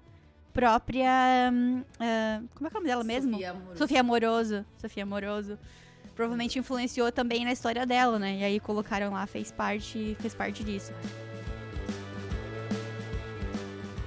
própria. 0.54 1.10
ah, 2.00 2.42
como 2.54 2.68
é 2.68 2.70
que 2.70 2.76
é 2.76 2.80
o 2.80 2.82
nome 2.82 2.88
dela 2.88 3.04
mesmo? 3.04 3.32
Sofia 3.34 3.50
Amoroso. 3.52 3.78
Sofia 3.78 4.00
Amoroso. 4.02 4.66
Sofia 4.78 5.04
Amoroso. 5.04 5.60
Provavelmente 6.16 6.58
influenciou 6.58 7.12
também 7.12 7.44
na 7.44 7.52
história 7.52 7.86
dela, 7.86 8.18
né? 8.18 8.38
E 8.40 8.44
aí 8.44 8.60
colocaram 8.60 9.12
lá, 9.12 9.28
fez 9.28 9.52
parte, 9.52 10.16
fez 10.22 10.34
parte 10.34 10.64
disso. 10.64 10.94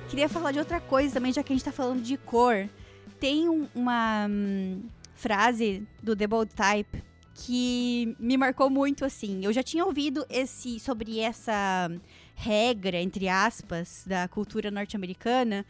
Queria 0.08 0.28
falar 0.28 0.52
de 0.52 0.58
outra 0.58 0.80
coisa 0.80 1.14
também, 1.14 1.32
já 1.32 1.42
que 1.42 1.52
a 1.52 1.56
gente 1.56 1.64
tá 1.64 1.72
falando 1.72 2.02
de 2.02 2.16
cor. 2.16 2.68
Tem 3.20 3.48
um- 3.48 3.68
uma 3.74 4.26
hum, 4.28 4.82
frase 5.14 5.86
do 6.02 6.16
The 6.16 6.26
Bold 6.26 6.50
Type 6.54 7.02
que 7.34 8.16
me 8.18 8.36
marcou 8.36 8.70
muito 8.70 9.04
assim. 9.04 9.44
Eu 9.44 9.52
já 9.52 9.62
tinha 9.62 9.84
ouvido 9.84 10.24
esse 10.30 10.80
sobre 10.80 11.20
essa 11.20 11.90
regra, 12.34 13.00
entre 13.00 13.28
aspas, 13.28 14.04
da 14.06 14.26
cultura 14.28 14.70
norte-americana, 14.70 15.64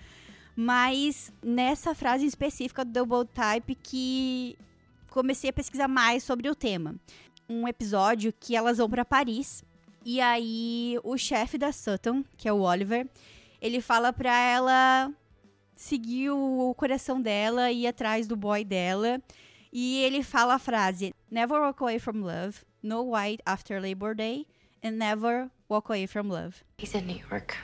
mas 0.54 1.32
nessa 1.42 1.94
frase 1.94 2.24
específica 2.24 2.84
do 2.84 3.04
Bold 3.04 3.30
Type 3.34 3.74
que 3.74 4.56
comecei 5.18 5.50
a 5.50 5.52
pesquisar 5.52 5.88
mais 5.88 6.22
sobre 6.22 6.48
o 6.48 6.54
tema. 6.54 6.94
Um 7.48 7.66
episódio 7.66 8.32
que 8.38 8.54
elas 8.54 8.78
vão 8.78 8.88
para 8.88 9.04
Paris 9.04 9.64
e 10.04 10.20
aí 10.20 10.96
o 11.02 11.18
chefe 11.18 11.58
da 11.58 11.72
Sutton, 11.72 12.24
que 12.36 12.48
é 12.48 12.52
o 12.52 12.60
Oliver, 12.60 13.04
ele 13.60 13.80
fala 13.80 14.12
pra 14.12 14.38
ela 14.38 15.12
seguir 15.74 16.30
o 16.30 16.72
coração 16.76 17.20
dela 17.20 17.72
e 17.72 17.82
ir 17.82 17.88
atrás 17.88 18.28
do 18.28 18.36
boy 18.36 18.64
dela. 18.64 19.20
E 19.72 20.00
ele 20.04 20.22
fala 20.22 20.54
a 20.54 20.58
frase: 20.58 21.12
Never 21.28 21.60
walk 21.60 21.82
away 21.82 21.98
from 21.98 22.22
love, 22.22 22.60
no 22.80 23.02
white 23.12 23.42
after 23.44 23.80
Labor 23.80 24.14
Day, 24.14 24.46
and 24.84 24.92
never 24.92 25.50
walk 25.68 25.90
away 25.90 26.06
from 26.06 26.28
love. 26.28 26.62
He's 26.78 26.94
in 26.94 27.06
New 27.06 27.20
York. 27.28 27.56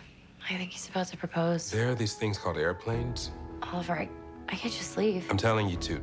I 0.51 0.59
think 0.59 0.73
he's 0.75 0.91
about 0.91 1.07
to 1.13 1.17
propose. 1.17 1.71
There 1.71 1.89
are 1.89 1.95
these 1.95 2.15
things 2.15 2.37
called 2.37 2.59
airplanes. 2.59 3.31
Oliver, 3.63 3.95
I, 3.95 4.09
I 4.49 4.57
could 4.57 4.73
just 4.73 4.97
leave. 4.97 5.25
I'm 5.31 5.39
telling 5.39 5.69
you 5.69 5.77
to 5.77 6.03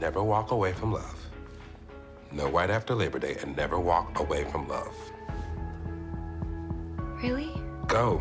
never 0.00 0.22
walk 0.22 0.52
away 0.52 0.72
from 0.72 0.92
love. 0.92 1.16
No 2.32 2.48
white 2.48 2.70
after 2.70 2.94
Labor 2.94 3.18
Day 3.18 3.36
and 3.42 3.56
never 3.56 3.78
walk 3.78 4.18
away 4.18 4.44
from 4.44 4.66
love. 4.68 4.94
Really? 7.22 7.52
Go. 7.88 8.20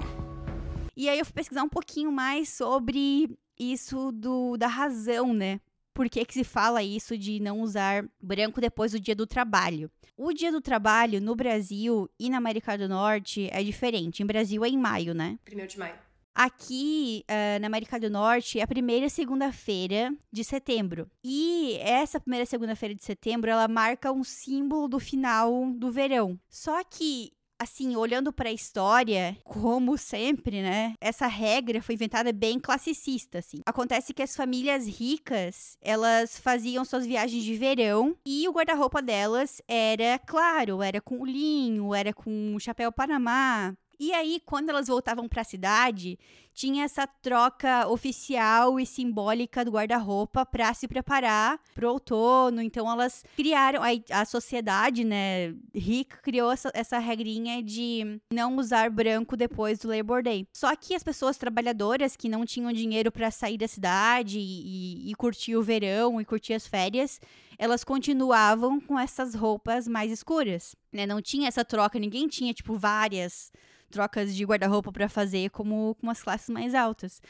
E 0.96 1.10
aí 1.10 1.20
eu 1.20 1.26
fui 1.26 1.34
pesquisar 1.34 1.64
um 1.64 1.70
pouquinho 1.70 2.12
mais 2.12 2.50
sobre 2.50 3.36
isso 3.60 4.12
do, 4.12 4.56
da 4.58 4.68
razão, 4.68 5.34
né? 5.34 5.60
Por 5.94 6.10
que, 6.10 6.26
que 6.26 6.34
se 6.34 6.44
fala 6.44 6.82
isso 6.82 7.18
de 7.18 7.40
não 7.40 7.62
usar 7.62 8.06
branco 8.22 8.60
depois 8.60 8.92
do 8.92 9.00
dia 9.00 9.16
do 9.16 9.28
trabalho? 9.28 9.92
O 10.18 10.34
dia 10.34 10.52
do 10.52 10.62
trabalho 10.62 11.22
no 11.22 11.36
Brasil 11.36 12.10
e 12.20 12.30
na 12.30 12.38
América 12.38 12.78
do 12.78 12.88
Norte 12.88 13.48
é 13.52 13.64
diferente. 13.64 14.24
Em 14.24 14.26
Brasil 14.26 14.64
é 14.66 14.70
em 14.70 14.78
maio, 14.78 15.14
né? 15.14 15.38
Primeiro 15.44 15.72
de 15.72 15.78
maio. 15.78 15.96
Aqui, 16.36 17.24
eh, 17.28 17.60
na 17.60 17.68
América 17.68 18.00
do 18.00 18.10
Norte, 18.10 18.60
é 18.60 18.64
a 18.64 18.68
primeira 18.68 19.08
segunda-feira 19.08 20.12
de 20.32 20.44
setembro. 20.44 21.08
E 21.24 21.78
essa 21.80 22.20
primeira 22.20 22.46
segunda-feira 22.46 22.96
de 22.96 23.04
setembro, 23.04 23.52
ela 23.52 23.68
marca 23.68 24.12
um 24.12 24.24
símbolo 24.24 24.88
do 24.88 25.00
final 25.00 25.72
do 25.76 25.92
verão. 25.92 26.40
Só 26.50 26.84
que, 26.84 27.32
assim, 27.60 27.96
olhando 27.96 28.34
para 28.34 28.50
a 28.50 28.54
história, 28.54 29.38
como 29.44 29.96
sempre, 29.96 30.62
né? 30.64 30.96
Essa 31.00 31.28
regra 31.28 31.82
foi 31.84 31.94
inventada 31.96 32.34
bem 32.34 32.60
classicista, 32.60 33.38
assim. 33.38 33.62
Acontece 33.66 34.12
que 34.12 34.24
as 34.24 34.36
famílias 34.36 34.88
ricas, 34.88 35.78
elas 35.82 36.40
faziam 36.40 36.84
suas 36.84 37.06
viagens 37.06 37.44
de 37.44 37.56
verão 37.56 38.18
e 38.26 38.48
o 38.50 38.52
guarda-roupa 38.52 39.02
delas 39.04 39.62
era 39.68 40.18
claro, 40.20 40.82
era 40.82 41.00
com 41.00 41.24
linho, 41.24 41.94
era 41.94 42.12
com 42.12 42.58
chapéu 42.60 42.92
panamá, 42.92 43.74
e 44.08 44.14
aí, 44.14 44.42
quando 44.46 44.70
elas 44.70 44.88
voltavam 44.88 45.28
para 45.30 45.42
a 45.42 45.46
cidade, 45.46 46.20
tinha 46.54 46.84
essa 46.84 47.08
troca 47.08 47.88
oficial 47.88 48.80
e 48.80 48.86
simbólica 48.86 49.64
do 49.64 49.72
guarda-roupa 49.72 50.46
para 50.46 50.74
se 50.74 50.88
preparar 50.88 51.60
para 51.74 51.88
o 51.88 51.92
outono. 51.94 52.62
Então, 52.62 52.90
elas 52.90 53.24
criaram 53.36 53.82
a, 53.82 54.22
a 54.22 54.26
sociedade, 54.26 55.04
né, 55.04 55.56
rica, 55.74 56.18
criou 56.18 56.52
essa, 56.52 56.72
essa 56.74 57.00
regrinha 57.00 57.64
de 57.64 58.20
não 58.32 58.58
usar 58.58 58.90
branco 58.90 59.38
depois 59.38 59.80
do 59.80 59.88
Labor 59.88 60.22
Day. 60.22 60.48
Só 60.54 60.76
que 60.76 60.94
as 60.94 61.04
pessoas 61.04 61.38
trabalhadoras 61.38 62.16
que 62.16 62.30
não 62.30 62.46
tinham 62.46 62.72
dinheiro 62.72 63.12
para 63.12 63.32
sair 63.32 63.58
da 63.58 63.68
cidade 63.68 64.38
e, 64.38 65.08
e, 65.08 65.12
e 65.12 65.16
curtir 65.16 65.56
o 65.56 65.64
verão 65.64 66.20
e 66.20 66.26
curtir 66.26 66.54
as 66.54 66.68
férias, 66.68 67.22
elas 67.58 67.84
continuavam 67.84 68.80
com 68.82 69.00
essas 69.00 69.34
roupas 69.34 69.88
mais 69.88 70.12
escuras, 70.12 70.76
né? 70.92 71.06
Não 71.06 71.22
tinha 71.22 71.48
essa 71.48 71.64
troca, 71.64 71.98
ninguém 71.98 72.28
tinha 72.28 72.54
tipo 72.54 72.76
várias 72.76 73.52
trocas 73.94 74.36
de 74.36 74.44
guarda-roupa 74.44 74.92
para 74.92 75.08
fazer 75.08 75.52
como 75.52 75.96
com 76.02 76.10
as 76.10 76.24
classes 76.24 76.50
mais 76.50 76.74
altas. 76.74 77.22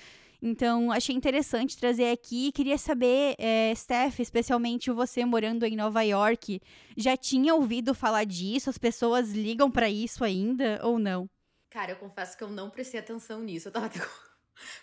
Então, 0.42 0.92
achei 0.92 1.16
interessante 1.16 1.78
trazer 1.78 2.12
aqui. 2.12 2.52
Queria 2.52 2.78
saber, 2.78 3.36
é, 3.38 3.74
Steph, 3.76 4.20
especialmente 4.20 4.92
você 4.92 5.24
morando 5.24 5.66
em 5.66 5.76
Nova 5.76 6.02
York, 6.02 6.62
já 6.98 7.16
tinha 7.16 7.54
ouvido 7.56 7.94
falar 7.94 8.26
disso? 8.26 8.70
As 8.70 8.78
pessoas 8.78 9.32
ligam 9.32 9.70
para 9.70 9.90
isso 9.90 10.24
ainda 10.24 10.82
ou 10.84 11.00
não? 11.00 11.30
Cara, 11.70 11.92
eu 11.92 11.96
confesso 11.96 12.38
que 12.38 12.44
eu 12.44 12.50
não 12.50 12.70
prestei 12.70 13.00
atenção 13.00 13.42
nisso. 13.42 13.68
Eu 13.68 13.72
tava 13.72 13.86
até 13.86 14.00
com, 14.04 14.12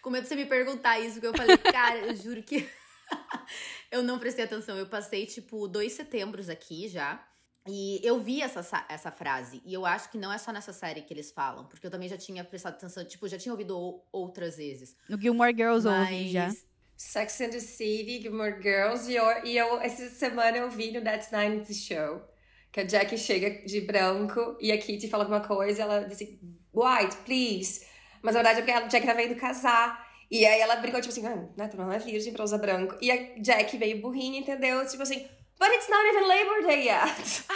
com 0.03 0.11
medo 0.11 0.23
de 0.23 0.29
você 0.29 0.37
me 0.37 0.47
perguntar 0.47 0.99
isso, 0.99 1.21
porque 1.21 1.27
eu 1.27 1.37
falei, 1.37 1.57
cara, 1.71 1.99
eu 1.99 2.17
juro 2.17 2.43
que 2.43 2.69
eu 3.93 4.03
não 4.03 4.19
prestei 4.19 4.45
atenção. 4.45 4.79
Eu 4.79 4.87
passei, 4.87 5.27
tipo, 5.27 5.69
dois 5.69 5.93
setembros 5.93 6.49
aqui 6.49 6.89
já. 6.89 7.23
E 7.69 8.00
eu 8.02 8.19
vi 8.19 8.40
essa, 8.40 8.62
sa- 8.62 8.87
essa 8.88 9.11
frase, 9.11 9.61
e 9.64 9.73
eu 9.75 9.85
acho 9.85 10.11
que 10.11 10.17
não 10.19 10.33
é 10.33 10.38
só 10.38 10.50
nessa 10.50 10.73
série 10.73 11.02
que 11.02 11.12
eles 11.12 11.31
falam, 11.31 11.67
porque 11.67 11.87
eu 11.87 11.90
também 11.90 12.09
já 12.09 12.17
tinha 12.17 12.43
prestado 12.43 12.75
atenção, 12.75 13.05
tipo, 13.05 13.29
já 13.29 13.38
tinha 13.38 13.52
ouvido 13.52 13.76
ou- 13.79 14.09
outras 14.11 14.57
vezes. 14.57 14.97
No 15.09 15.21
Gilmore 15.21 15.55
Girls 15.55 15.87
Mas 15.87 16.11
ouvi 16.11 16.31
já. 16.31 16.50
Sex 16.97 17.40
and 17.40 17.50
the 17.50 17.61
City, 17.61 18.21
Gilmore 18.23 18.61
Girls, 18.62 19.11
e 19.11 19.14
eu, 19.17 19.45
e 19.45 19.57
eu 19.57 19.81
essa 19.81 20.09
semana 20.11 20.57
eu 20.57 20.71
vi 20.71 20.90
no 20.93 21.02
That's 21.02 21.31
90 21.31 21.73
Show, 21.73 22.23
que 22.73 22.81
a 22.81 22.87
Jackie 22.87 23.19
chega 23.19 23.64
de 23.67 23.81
branco 23.83 24.57
e 24.61 24.71
a 24.73 24.79
Kitty 24.79 25.09
fala 25.09 25.25
alguma 25.25 25.40
coisa, 25.40 25.83
ela 25.83 26.00
diz 26.05 26.14
assim, 26.17 26.38
white, 26.73 27.17
please. 27.26 27.87
Mas 28.23 28.35
na 28.35 28.43
verdade 28.43 28.61
é 28.61 28.62
porque 28.62 28.73
a 28.73 28.88
Jackie 28.88 29.07
tava 29.07 29.23
indo 29.23 29.35
casar. 29.37 30.09
E 30.31 30.47
aí 30.47 30.61
ela 30.61 30.76
brincou, 30.76 31.00
tipo 31.00 31.11
assim, 31.12 31.26
ah, 31.26 31.49
né, 31.57 31.67
tu 31.69 31.76
não 31.76 31.90
é 31.93 31.99
virgem 31.99 32.33
pra 32.33 32.45
usar 32.45 32.59
branco. 32.59 32.97
E 33.00 33.11
a 33.11 33.17
Jackie 33.43 33.76
veio 33.79 34.00
burrinha, 34.00 34.38
entendeu? 34.38 34.87
Tipo 34.87 35.02
assim, 35.02 35.26
but 35.61 35.69
it's 35.73 35.88
not 35.88 36.05
even 36.11 36.26
Labor 36.29 36.67
Day 36.67 36.85
yet. 36.87 37.45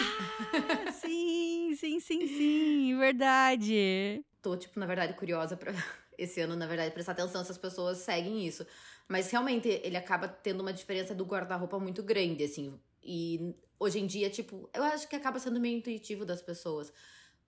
Ah, 0.56 0.92
sim, 0.92 1.74
sim, 1.76 1.98
sim, 2.00 2.26
sim, 2.28 2.98
verdade. 2.98 4.22
tô, 4.40 4.56
tipo, 4.56 4.78
na 4.78 4.86
verdade, 4.86 5.14
curiosa 5.14 5.56
pra 5.56 5.72
esse 6.18 6.40
ano, 6.40 6.54
na 6.54 6.66
verdade, 6.66 6.92
prestar 6.92 7.12
atenção 7.12 7.42
se 7.44 7.50
as 7.50 7.58
pessoas 7.58 7.98
seguem 7.98 8.46
isso. 8.46 8.64
Mas 9.08 9.30
realmente 9.30 9.68
ele 9.68 9.96
acaba 9.96 10.28
tendo 10.28 10.60
uma 10.60 10.72
diferença 10.72 11.14
do 11.14 11.24
guarda-roupa 11.24 11.78
muito 11.78 12.02
grande, 12.02 12.44
assim. 12.44 12.78
E 13.02 13.54
hoje 13.80 13.98
em 13.98 14.06
dia, 14.06 14.30
tipo, 14.30 14.68
eu 14.72 14.82
acho 14.84 15.08
que 15.08 15.16
acaba 15.16 15.38
sendo 15.40 15.58
meio 15.60 15.78
intuitivo 15.78 16.24
das 16.24 16.40
pessoas. 16.42 16.92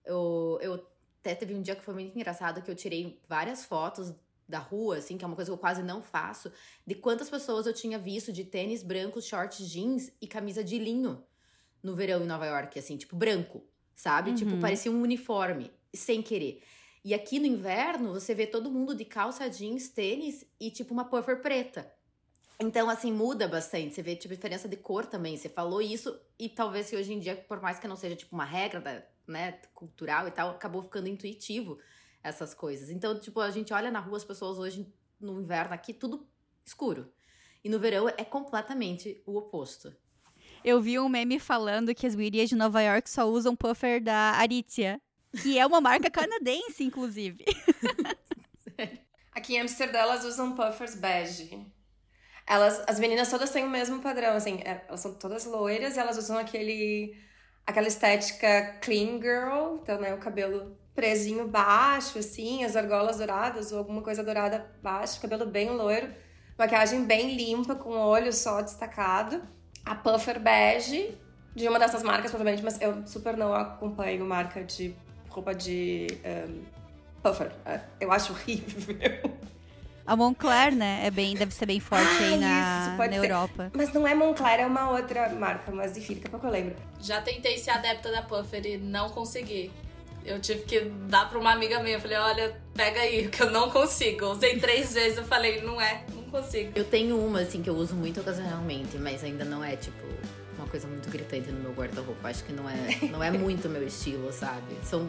Eu, 0.04 0.58
eu 0.62 0.75
até 1.20 1.34
teve 1.34 1.54
um 1.54 1.62
dia 1.62 1.76
que 1.76 1.82
foi 1.82 1.94
muito 1.94 2.14
engraçado 2.16 2.62
que 2.62 2.70
eu 2.70 2.75
tirei 2.75 3.20
várias 3.28 3.64
fotos 3.64 4.12
da 4.48 4.58
rua, 4.58 4.98
assim, 4.98 5.18
que 5.18 5.24
é 5.24 5.26
uma 5.26 5.36
coisa 5.36 5.50
que 5.50 5.54
eu 5.54 5.58
quase 5.58 5.82
não 5.82 6.02
faço, 6.02 6.52
de 6.86 6.94
quantas 6.94 7.28
pessoas 7.28 7.66
eu 7.66 7.72
tinha 7.72 7.98
visto 7.98 8.32
de 8.32 8.44
tênis 8.44 8.82
brancos, 8.82 9.24
shorts 9.26 9.68
jeans 9.68 10.12
e 10.20 10.26
camisa 10.26 10.62
de 10.62 10.78
linho 10.78 11.24
no 11.82 11.94
verão 11.94 12.22
em 12.22 12.26
Nova 12.26 12.46
York, 12.46 12.78
assim, 12.78 12.96
tipo, 12.96 13.16
branco, 13.16 13.64
sabe? 13.94 14.32
Tipo, 14.32 14.56
Uhum. 14.56 14.60
parecia 14.60 14.90
um 14.90 15.02
uniforme, 15.02 15.72
sem 15.94 16.22
querer. 16.22 16.62
E 17.04 17.14
aqui 17.14 17.38
no 17.38 17.46
inverno, 17.46 18.12
você 18.14 18.34
vê 18.34 18.46
todo 18.46 18.70
mundo 18.70 18.94
de 18.94 19.04
calça 19.04 19.48
jeans, 19.48 19.88
tênis 19.88 20.44
e 20.60 20.70
tipo 20.70 20.92
uma 20.92 21.04
puffer 21.08 21.40
preta. 21.40 21.92
Então, 22.58 22.88
assim, 22.88 23.12
muda 23.12 23.46
bastante. 23.46 23.94
Você 23.94 24.02
vê, 24.02 24.16
tipo, 24.16 24.34
diferença 24.34 24.68
de 24.68 24.76
cor 24.76 25.04
também. 25.06 25.36
Você 25.36 25.48
falou 25.48 25.82
isso 25.82 26.18
e 26.38 26.48
talvez 26.48 26.88
que 26.88 26.96
hoje 26.96 27.12
em 27.12 27.20
dia, 27.20 27.36
por 27.36 27.60
mais 27.60 27.78
que 27.78 27.86
não 27.86 27.96
seja, 27.96 28.16
tipo, 28.16 28.34
uma 28.34 28.44
regra, 28.44 28.80
da, 28.80 29.02
né, 29.26 29.60
cultural 29.74 30.26
e 30.26 30.30
tal, 30.30 30.50
acabou 30.50 30.82
ficando 30.82 31.08
intuitivo 31.08 31.78
essas 32.26 32.52
coisas. 32.52 32.90
Então, 32.90 33.18
tipo, 33.18 33.40
a 33.40 33.50
gente 33.50 33.73
olha 33.73 33.90
na 33.90 34.00
rua 34.00 34.16
as 34.16 34.25
pessoas 34.25 34.59
hoje, 34.59 34.92
no 35.21 35.40
inverno 35.40 35.75
aqui, 35.75 35.95
tudo 35.95 36.26
escuro. 36.64 37.12
E 37.62 37.68
no 37.68 37.78
verão 37.78 38.09
é 38.09 38.25
completamente 38.25 39.23
o 39.25 39.37
oposto. 39.37 39.95
Eu 40.64 40.80
vi 40.80 40.99
um 40.99 41.09
meme 41.09 41.38
falando 41.38 41.95
que 41.95 42.06
as 42.06 42.14
gurias 42.14 42.49
de 42.49 42.56
Nova 42.56 42.83
York 42.83 43.09
só 43.09 43.25
usam 43.25 43.54
puffer 43.54 44.02
da 44.02 44.33
Aritzia, 44.33 45.00
que 45.42 45.59
é 45.59 45.66
uma 45.66 45.80
marca 45.80 46.11
canadense, 46.11 46.83
inclusive. 46.83 47.45
Aqui 49.33 49.54
em 49.54 49.61
Amsterdã 49.61 49.99
elas 49.99 50.25
usam 50.25 50.54
puffers 50.54 50.95
bege. 50.95 51.66
Elas, 52.47 52.83
as 52.88 52.99
meninas 52.99 53.30
todas 53.30 53.50
têm 53.50 53.64
o 53.64 53.71
mesmo 53.71 54.00
padrão, 54.00 54.35
assim, 54.35 54.61
é, 54.64 54.85
elas 54.88 55.00
são 55.00 55.14
todas 55.14 55.45
loiras 55.45 55.97
e 55.97 55.99
elas 55.99 56.16
usam 56.16 56.38
aquele, 56.38 57.16
aquela 57.66 57.88
estética 57.88 58.78
clean 58.80 59.21
girl, 59.21 59.80
então, 59.83 60.00
né, 60.00 60.14
o 60.14 60.18
cabelo 60.18 60.78
presinho 60.96 61.46
baixo, 61.46 62.18
assim, 62.18 62.64
as 62.64 62.74
argolas 62.74 63.18
douradas 63.18 63.70
ou 63.70 63.78
alguma 63.78 64.00
coisa 64.00 64.24
dourada 64.24 64.66
baixo, 64.82 65.20
cabelo 65.20 65.44
bem 65.46 65.68
loiro, 65.68 66.08
maquiagem 66.58 67.04
bem 67.04 67.36
limpa, 67.36 67.74
com 67.74 67.90
o 67.90 67.98
olho 67.98 68.32
só 68.32 68.62
destacado, 68.62 69.42
a 69.84 69.94
puffer 69.94 70.40
bege 70.40 71.16
de 71.54 71.68
uma 71.68 71.78
dessas 71.78 72.02
marcas, 72.02 72.30
provavelmente, 72.30 72.64
mas 72.64 72.80
eu 72.80 73.06
super 73.06 73.36
não 73.36 73.54
acompanho 73.54 74.24
marca 74.24 74.64
de 74.64 74.94
roupa 75.28 75.54
de 75.54 76.06
um, 76.24 76.62
puffer. 77.22 77.52
É, 77.66 77.80
eu 78.00 78.10
acho 78.10 78.32
horrível. 78.32 78.96
A 80.06 80.14
Moncler, 80.14 80.74
né? 80.74 81.04
É 81.04 81.10
bem, 81.10 81.34
deve 81.34 81.52
ser 81.52 81.66
bem 81.66 81.80
forte 81.80 82.06
ah, 82.06 82.24
aí 82.24 82.36
na, 82.38 82.96
isso, 82.96 83.10
na 83.10 83.16
Europa. 83.16 83.70
Mas 83.74 83.92
não 83.92 84.06
é 84.06 84.14
Moncler, 84.14 84.60
é 84.60 84.66
uma 84.66 84.90
outra 84.90 85.28
marca, 85.30 85.72
mas 85.72 85.96
enfim, 85.96 86.14
daqui 86.14 86.28
a 86.28 86.30
pouco 86.30 86.46
eu 86.46 86.50
lembro. 86.50 86.76
Já 87.00 87.20
tentei 87.20 87.58
ser 87.58 87.70
adepta 87.70 88.10
da 88.12 88.22
Puffer 88.22 88.64
e 88.64 88.78
não 88.78 89.10
consegui. 89.10 89.70
Eu 90.26 90.40
tive 90.40 90.62
que 90.62 90.80
dar 91.09 91.30
pra 91.30 91.38
uma 91.38 91.52
amiga 91.52 91.78
minha. 91.80 91.97
Eu 91.97 92.00
falei, 92.00 92.16
olha, 92.16 92.61
pega 92.75 93.00
aí, 93.00 93.28
que 93.28 93.42
eu 93.42 93.50
não 93.50 93.71
consigo. 93.71 94.26
usei 94.26 94.59
três 94.59 94.92
vezes, 94.92 95.18
eu 95.18 95.25
falei, 95.25 95.62
não 95.62 95.80
é, 95.80 96.04
não 96.12 96.25
consigo. 96.25 96.73
Eu 96.75 96.85
tenho 96.85 97.16
uma, 97.16 97.40
assim, 97.40 97.62
que 97.62 97.71
eu 97.71 97.75
uso 97.75 97.95
muito 97.95 98.21
ocasionalmente, 98.21 98.99
mas 98.99 99.23
ainda 99.23 99.45
não 99.45 99.64
é, 99.64 99.76
tipo, 99.76 100.04
uma 100.59 100.66
coisa 100.66 100.88
muito 100.88 101.09
gritante 101.09 101.50
no 101.50 101.61
meu 101.61 101.73
guarda-roupa. 101.73 102.28
Acho 102.28 102.45
que 102.45 102.52
não 102.52 102.68
é, 102.68 102.99
não 103.11 103.23
é 103.23 103.30
muito 103.30 103.68
meu 103.68 103.87
estilo, 103.87 104.33
sabe? 104.33 104.76
São 104.83 105.09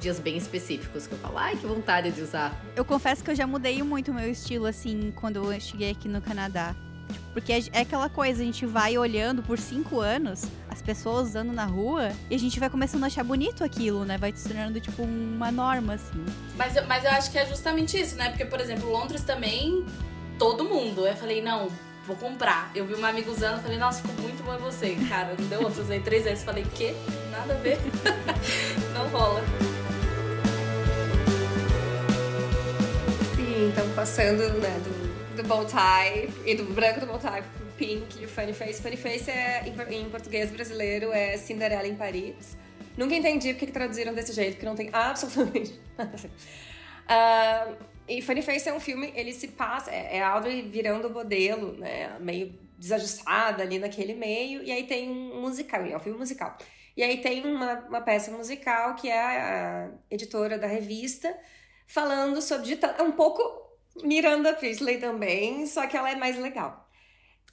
dias 0.00 0.18
bem 0.18 0.36
específicos 0.36 1.06
que 1.06 1.12
eu 1.14 1.18
falo, 1.18 1.38
ai, 1.38 1.56
que 1.56 1.66
vontade 1.66 2.10
de 2.10 2.22
usar. 2.22 2.60
Eu 2.76 2.84
confesso 2.84 3.22
que 3.22 3.30
eu 3.30 3.34
já 3.34 3.46
mudei 3.46 3.82
muito 3.82 4.10
o 4.10 4.14
meu 4.14 4.30
estilo, 4.30 4.66
assim, 4.66 5.12
quando 5.16 5.52
eu 5.52 5.60
cheguei 5.60 5.90
aqui 5.90 6.08
no 6.08 6.20
Canadá. 6.20 6.74
Porque 7.32 7.52
é 7.72 7.80
aquela 7.80 8.08
coisa, 8.08 8.42
a 8.42 8.44
gente 8.44 8.66
vai 8.66 8.98
olhando 8.98 9.42
por 9.42 9.58
cinco 9.58 10.00
anos 10.00 10.44
as 10.68 10.82
pessoas 10.82 11.28
usando 11.28 11.52
na 11.52 11.64
rua 11.64 12.10
e 12.28 12.34
a 12.34 12.38
gente 12.38 12.60
vai 12.60 12.68
começando 12.68 13.04
a 13.04 13.06
achar 13.06 13.24
bonito 13.24 13.64
aquilo, 13.64 14.04
né? 14.04 14.18
Vai 14.18 14.32
se 14.34 14.48
tornando, 14.48 14.78
tipo, 14.80 15.02
uma 15.02 15.50
norma, 15.50 15.94
assim. 15.94 16.24
Mas, 16.56 16.76
eu, 16.76 16.86
mas 16.86 17.04
eu 17.04 17.10
acho 17.10 17.30
que 17.30 17.38
é 17.38 17.46
justamente 17.46 17.98
isso, 17.98 18.16
né? 18.16 18.28
Porque, 18.28 18.44
por 18.44 18.60
exemplo, 18.60 18.90
Londres 18.90 19.22
também, 19.22 19.84
todo 20.38 20.64
mundo. 20.64 21.06
Eu 21.06 21.16
falei, 21.16 21.40
não, 21.40 21.68
vou 22.06 22.16
comprar. 22.16 22.70
Eu 22.74 22.86
vi 22.86 22.94
uma 22.94 23.08
amiga 23.08 23.30
usando, 23.30 23.62
falei, 23.62 23.78
nossa, 23.78 24.02
ficou 24.02 24.22
muito 24.22 24.42
bom 24.42 24.54
em 24.54 24.58
você. 24.58 24.96
Cara, 25.08 25.34
não 25.38 25.46
deu 25.46 25.62
outro, 25.62 25.82
usei 25.82 26.00
três 26.00 26.24
vezes. 26.24 26.44
Falei, 26.44 26.64
que? 26.74 26.94
Nada 27.30 27.54
a 27.54 27.56
ver. 27.56 27.78
não 28.92 29.08
rola. 29.08 29.42
Sim, 33.36 33.68
então 33.68 33.88
passando, 33.94 34.42
né, 34.60 34.80
do, 34.80 35.01
do 35.36 35.42
bow 35.44 35.64
tie 35.64 36.28
e 36.44 36.54
do 36.54 36.64
branco 36.64 37.00
do 37.00 37.06
bow 37.06 37.18
tie 37.18 37.42
pink 37.76 38.24
o 38.24 38.28
funny 38.28 38.52
face. 38.52 38.82
Funny 38.82 38.96
face 38.96 39.30
é, 39.30 39.64
em, 39.66 40.08
português 40.10 40.50
brasileiro 40.50 41.12
é 41.12 41.36
Cinderela 41.36 41.86
em 41.86 41.94
Paris. 41.94 42.56
Nunca 42.96 43.14
entendi 43.14 43.52
porque 43.52 43.66
que 43.66 43.72
traduziram 43.72 44.12
desse 44.12 44.32
jeito, 44.32 44.54
porque 44.54 44.66
não 44.66 44.76
tem 44.76 44.90
absolutamente 44.92 45.80
nada. 45.96 46.30
Uh, 47.08 47.76
e 48.06 48.20
Funny 48.20 48.42
Face 48.42 48.68
é 48.68 48.74
um 48.74 48.80
filme, 48.80 49.12
ele 49.16 49.32
se 49.32 49.48
passa, 49.48 49.90
é, 49.90 50.18
é 50.18 50.22
Audrey 50.22 50.62
virando 50.62 51.08
modelo, 51.08 51.72
né, 51.78 52.16
meio 52.20 52.58
desajustada 52.78 53.62
ali 53.62 53.78
naquele 53.78 54.14
meio, 54.14 54.62
e 54.62 54.70
aí 54.70 54.84
tem 54.84 55.08
um 55.08 55.40
musical, 55.40 55.82
é 55.82 55.96
um 55.96 56.00
filme 56.00 56.18
musical. 56.18 56.56
E 56.96 57.02
aí 57.02 57.22
tem 57.22 57.46
uma, 57.46 57.74
uma 57.88 58.00
peça 58.00 58.30
musical 58.30 58.94
que 58.96 59.08
é 59.08 59.18
a, 59.18 59.86
a 59.86 59.88
editora 60.10 60.58
da 60.58 60.66
revista 60.66 61.34
falando 61.86 62.42
sobre 62.42 62.78
é 62.98 63.02
um 63.02 63.12
pouco 63.12 63.61
Miranda 64.02 64.54
Priestley 64.54 64.98
também, 64.98 65.66
só 65.66 65.86
que 65.86 65.96
ela 65.96 66.10
é 66.10 66.16
mais 66.16 66.38
legal. 66.38 66.88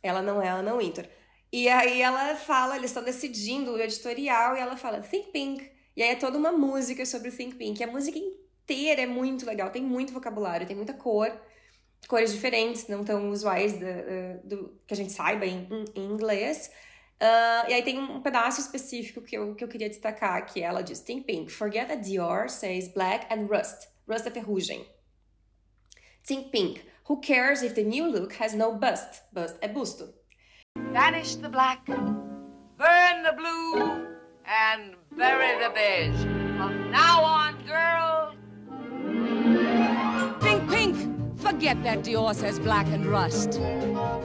Ela 0.01 0.22
não 0.22 0.41
é 0.41 0.50
Anna 0.50 0.75
Winter. 0.77 1.10
E 1.51 1.67
aí 1.67 2.01
ela 2.01 2.36
fala, 2.36 2.77
eles 2.77 2.91
estão 2.91 3.03
decidindo 3.03 3.72
o 3.72 3.81
editorial 3.81 4.55
e 4.55 4.60
ela 4.60 4.77
fala 4.77 5.01
Think 5.01 5.31
Pink. 5.31 5.72
E 5.96 6.03
aí 6.03 6.10
é 6.10 6.15
toda 6.15 6.38
uma 6.38 6.51
música 6.51 7.05
sobre 7.05 7.29
o 7.29 7.36
Think 7.36 7.55
Pink. 7.55 7.81
E 7.81 7.84
a 7.84 7.91
música 7.91 8.17
inteira 8.17 9.01
é 9.01 9.08
muito 9.08 9.46
legal, 9.46 9.69
tem 9.72 9.81
muito 9.81 10.13
vocabulário, 10.13 10.67
tem 10.67 10.75
muita 10.75 10.93
cor, 10.93 11.31
cores 12.08 12.31
diferentes, 12.31 12.88
não 12.88 13.03
tão 13.03 13.29
usuais 13.29 13.74
do, 13.74 13.86
do 14.43 14.81
que 14.86 14.93
a 14.93 14.98
gente 14.98 15.12
saiba 15.12 15.46
em, 15.46 15.67
em 15.96 16.05
inglês. 16.05 16.72
Uh, 17.22 17.69
e 17.69 17.74
aí 17.74 17.84
tem 17.84 18.00
um 18.00 18.22
pedaço 18.22 18.62
específico 18.62 19.22
que 19.22 19.38
eu, 19.38 19.53
que 19.53 19.63
eu 19.63 19.67
queria 19.67 19.89
destacar, 19.89 20.46
que 20.46 20.62
ela 20.62 20.81
diz, 20.81 21.01
Think 21.01 21.24
Pink, 21.24 21.51
forget 21.51 21.88
that 21.88 22.02
Dior 22.02 22.47
says 22.47 22.88
black 22.93 23.25
and 23.34 23.47
rust. 23.47 23.89
Rust 24.08 24.25
é 24.25 24.32
ferrugem. 24.32 24.88
Think 26.30 26.52
Pink, 26.52 26.86
who 27.06 27.20
cares 27.22 27.63
if 27.63 27.74
the 27.74 27.82
new 27.84 28.08
look 28.08 28.34
has 28.34 28.54
no 28.54 28.72
bust? 28.72 29.24
Bust 29.34 29.60
é 29.63 29.68
busto. 29.74 30.13
Banish 30.94 31.38
the 31.38 31.50
black, 31.50 31.84
burn 31.88 33.24
the 33.24 33.34
blue, 33.36 34.06
and 34.46 34.94
bury 35.18 35.58
the 35.58 35.72
beige. 35.74 36.22
From 36.56 36.92
now 36.92 37.24
on, 37.24 37.56
girls, 37.65 38.36
Think 40.39 40.70
pink. 40.70 41.39
Forget 41.39 41.82
that 41.82 42.04
Dior 42.04 42.36
says 42.36 42.60
black 42.60 42.86
and 42.89 43.08
rust. 43.08 43.54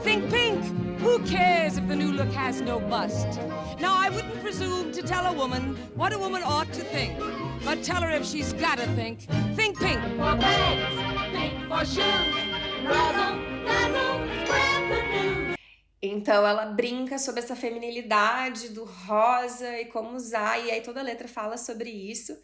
Think 0.03 0.29
pink. 0.29 0.63
Who 0.99 1.17
cares 1.25 1.77
if 1.77 1.87
the 1.87 1.95
new 1.95 2.11
look 2.11 2.31
has 2.33 2.61
no 2.61 2.79
bust? 2.79 3.39
Now, 3.79 3.95
I 3.97 4.09
wouldn't 4.09 4.41
presume 4.41 4.91
to 4.91 5.01
tell 5.01 5.25
a 5.25 5.33
woman 5.33 5.75
what 5.95 6.13
a 6.13 6.19
woman 6.19 6.43
ought 6.43 6.71
to 6.73 6.81
think, 6.81 7.17
but 7.63 7.83
tell 7.83 8.03
her 8.03 8.11
if 8.11 8.27
she's 8.27 8.53
gotta 8.53 8.85
think. 8.93 9.21
Think 9.55 9.79
pink. 9.79 9.99
For 10.17 10.35
bags, 10.35 11.14
Então 16.01 16.45
ela 16.45 16.65
brinca 16.65 17.17
sobre 17.17 17.41
essa 17.41 17.55
feminilidade 17.55 18.69
do 18.69 18.83
rosa 18.85 19.79
e 19.79 19.85
como 19.85 20.15
usar, 20.15 20.59
e 20.63 20.71
aí 20.71 20.81
toda 20.81 20.99
a 20.99 21.03
letra 21.03 21.27
fala 21.27 21.57
sobre 21.57 21.89
isso. 21.89 22.37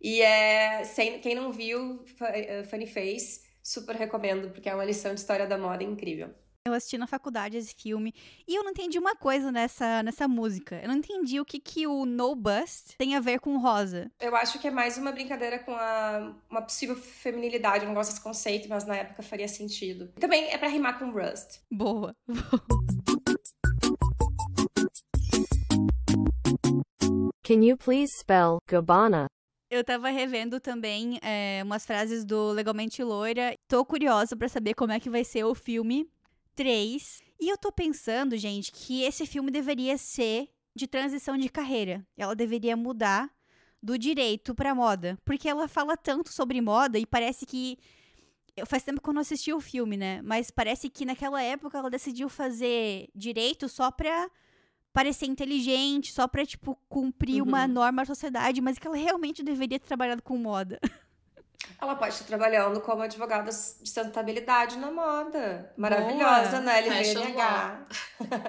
E 0.00 0.20
é, 0.20 0.84
sem, 0.84 1.20
quem 1.20 1.34
não 1.34 1.52
viu 1.52 2.04
eh, 2.20 2.64
Funny 2.64 2.86
Face, 2.86 3.42
super 3.62 3.96
recomendo, 3.96 4.50
porque 4.50 4.68
é 4.68 4.74
uma 4.74 4.84
lição 4.84 5.14
de 5.14 5.20
história 5.20 5.46
da 5.46 5.56
moda 5.56 5.82
incrível. 5.82 6.34
Eu 6.66 6.72
assisti 6.72 6.96
na 6.96 7.06
faculdade 7.06 7.58
esse 7.58 7.74
filme 7.74 8.14
e 8.48 8.54
eu 8.54 8.64
não 8.64 8.70
entendi 8.70 8.98
uma 8.98 9.14
coisa 9.14 9.52
nessa, 9.52 10.02
nessa 10.02 10.26
música. 10.26 10.80
Eu 10.80 10.88
não 10.88 10.96
entendi 10.96 11.38
o 11.38 11.44
que, 11.44 11.60
que 11.60 11.86
o 11.86 12.06
No 12.06 12.34
Bust 12.34 12.96
tem 12.96 13.14
a 13.14 13.20
ver 13.20 13.38
com 13.38 13.58
rosa. 13.58 14.10
Eu 14.18 14.34
acho 14.34 14.58
que 14.58 14.66
é 14.66 14.70
mais 14.70 14.96
uma 14.96 15.12
brincadeira 15.12 15.58
com 15.58 15.74
a, 15.74 16.34
uma 16.48 16.62
possível 16.62 16.96
feminilidade. 16.96 17.84
Eu 17.84 17.88
não 17.88 17.94
gosto 17.94 18.12
desse 18.12 18.22
conceito, 18.22 18.66
mas 18.66 18.86
na 18.86 18.96
época 18.96 19.22
faria 19.22 19.46
sentido. 19.46 20.08
Também 20.18 20.50
é 20.50 20.56
para 20.56 20.68
rimar 20.68 20.98
com 20.98 21.10
Rust. 21.10 21.60
Boa. 21.70 22.16
Can 27.44 27.62
you 27.62 27.76
please 27.76 28.16
spell 28.16 28.56
Gabbana? 28.66 29.26
Eu 29.70 29.84
tava 29.84 30.08
revendo 30.08 30.58
também 30.58 31.18
é, 31.20 31.60
umas 31.62 31.84
frases 31.84 32.24
do 32.24 32.52
Legalmente 32.52 33.04
Loira. 33.04 33.54
Tô 33.68 33.84
curiosa 33.84 34.34
para 34.34 34.48
saber 34.48 34.72
como 34.72 34.92
é 34.92 35.00
que 35.00 35.10
vai 35.10 35.24
ser 35.24 35.44
o 35.44 35.54
filme 35.54 36.08
3. 36.54 37.22
E 37.40 37.48
eu 37.48 37.58
tô 37.58 37.70
pensando, 37.72 38.36
gente, 38.36 38.72
que 38.72 39.02
esse 39.02 39.26
filme 39.26 39.50
deveria 39.50 39.98
ser 39.98 40.48
de 40.74 40.86
transição 40.86 41.36
de 41.36 41.48
carreira. 41.48 42.06
Ela 42.16 42.34
deveria 42.34 42.76
mudar 42.76 43.30
do 43.82 43.98
direito 43.98 44.54
pra 44.54 44.74
moda. 44.74 45.18
Porque 45.24 45.48
ela 45.48 45.68
fala 45.68 45.96
tanto 45.96 46.32
sobre 46.32 46.60
moda 46.60 46.98
e 46.98 47.06
parece 47.06 47.44
que. 47.44 47.78
Faz 48.66 48.84
tempo 48.84 49.02
que 49.02 49.08
eu 49.08 49.12
não 49.12 49.20
assisti 49.20 49.52
o 49.52 49.60
filme, 49.60 49.96
né? 49.96 50.22
Mas 50.22 50.48
parece 50.48 50.88
que 50.88 51.04
naquela 51.04 51.42
época 51.42 51.76
ela 51.76 51.90
decidiu 51.90 52.28
fazer 52.28 53.08
direito 53.12 53.68
só 53.68 53.90
pra 53.90 54.30
parecer 54.92 55.26
inteligente, 55.26 56.12
só 56.12 56.28
pra, 56.28 56.46
tipo, 56.46 56.78
cumprir 56.88 57.42
uhum. 57.42 57.48
uma 57.48 57.66
norma 57.66 58.02
da 58.02 58.06
sociedade, 58.06 58.60
mas 58.60 58.78
que 58.78 58.86
ela 58.86 58.96
realmente 58.96 59.42
deveria 59.42 59.80
ter 59.80 59.88
trabalhado 59.88 60.22
com 60.22 60.38
moda. 60.38 60.78
Ela 61.80 61.94
pode 61.94 62.14
estar 62.14 62.24
trabalhando 62.24 62.80
como 62.80 63.02
advogada 63.02 63.50
de 63.50 63.54
sustentabilidade 63.54 64.78
na 64.78 64.90
moda. 64.90 65.72
Maravilhosa, 65.76 66.50
Boa. 66.50 66.62
né? 66.62 66.80
LVNH. 66.80 67.86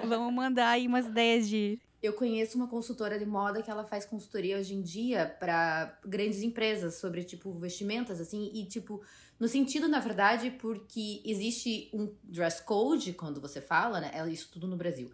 Vamos 0.06 0.32
mandar 0.32 0.70
aí 0.70 0.86
umas 0.86 1.06
ideias 1.06 1.48
de. 1.48 1.80
Eu 2.02 2.12
conheço 2.12 2.56
uma 2.56 2.68
consultora 2.68 3.18
de 3.18 3.26
moda 3.26 3.62
que 3.62 3.70
ela 3.70 3.84
faz 3.84 4.04
consultoria 4.04 4.58
hoje 4.58 4.74
em 4.74 4.82
dia 4.82 5.34
para 5.40 5.98
grandes 6.04 6.42
empresas 6.42 6.96
sobre, 6.96 7.24
tipo, 7.24 7.52
vestimentas, 7.58 8.20
assim, 8.20 8.50
e, 8.54 8.64
tipo, 8.66 9.02
no 9.40 9.48
sentido, 9.48 9.88
na 9.88 9.98
verdade, 9.98 10.50
porque 10.50 11.22
existe 11.24 11.90
um 11.92 12.14
dress 12.22 12.62
code 12.62 13.12
quando 13.14 13.40
você 13.40 13.60
fala, 13.60 14.00
né? 14.00 14.10
É 14.14 14.28
isso 14.28 14.50
tudo 14.52 14.68
no 14.68 14.76
Brasil 14.76 15.10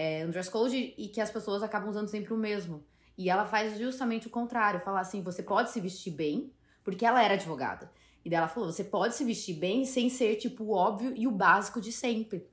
é, 0.00 0.24
um 0.26 0.30
dress 0.30 0.50
code 0.50 0.94
e 0.96 1.08
que 1.08 1.20
as 1.20 1.30
pessoas 1.30 1.62
acabam 1.62 1.90
usando 1.90 2.08
sempre 2.08 2.32
o 2.32 2.36
mesmo. 2.36 2.82
E 3.18 3.28
ela 3.28 3.44
faz 3.44 3.78
justamente 3.78 4.28
o 4.28 4.30
contrário, 4.30 4.80
falar 4.80 5.00
assim, 5.00 5.22
você 5.22 5.42
pode 5.42 5.70
se 5.70 5.78
vestir 5.78 6.10
bem, 6.10 6.50
porque 6.90 7.06
ela 7.06 7.22
era 7.22 7.34
advogada. 7.34 7.88
E 8.24 8.28
daí 8.28 8.38
ela 8.38 8.48
falou, 8.48 8.70
você 8.70 8.82
pode 8.82 9.14
se 9.14 9.24
vestir 9.24 9.54
bem 9.54 9.84
sem 9.84 10.10
ser, 10.10 10.34
tipo, 10.36 10.64
o 10.64 10.72
óbvio 10.72 11.14
e 11.16 11.26
o 11.26 11.30
básico 11.30 11.80
de 11.80 11.92
sempre. 11.92 12.46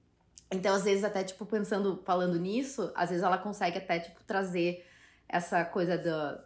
Então, 0.51 0.75
às 0.75 0.83
vezes, 0.83 1.03
até, 1.03 1.23
tipo, 1.23 1.43
pensando, 1.45 2.01
falando 2.05 2.39
nisso, 2.39 2.91
às 2.95 3.09
vezes 3.09 3.23
ela 3.23 3.37
consegue 3.37 3.79
até, 3.79 3.99
tipo, 3.99 4.23
trazer 4.23 4.85
essa 5.27 5.65
coisa 5.65 5.97
do, 5.97 6.39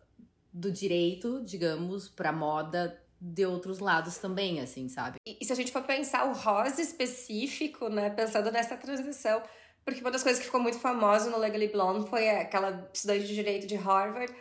do 0.52 0.72
direito, 0.72 1.44
digamos, 1.44 2.08
pra 2.08 2.32
moda 2.32 2.98
de 3.20 3.46
outros 3.46 3.80
lados 3.80 4.18
também, 4.18 4.62
assim, 4.62 4.88
sabe? 4.88 5.18
E, 5.28 5.38
e 5.42 5.46
se 5.46 5.52
a 5.52 5.56
gente 5.56 5.72
for 5.72 5.84
pensar 5.84 6.26
o 6.26 6.34
rosa 6.34 6.82
específico, 6.82 7.90
né, 7.90 8.10
pensando 8.10 8.50
nessa 8.52 8.76
transição, 8.78 9.44
porque 9.84 10.00
uma 10.00 10.10
das 10.10 10.24
coisas 10.24 10.40
que 10.40 10.46
ficou 10.46 10.62
muito 10.62 10.80
famosa 10.80 11.30
no 11.30 11.38
Legally 11.38 11.68
Blonde 11.68 12.10
foi 12.10 12.30
aquela 12.30 12.90
estudante 12.94 13.28
de 13.28 13.36
direito 13.36 13.68
de 13.68 13.76
Harvard 13.76 14.34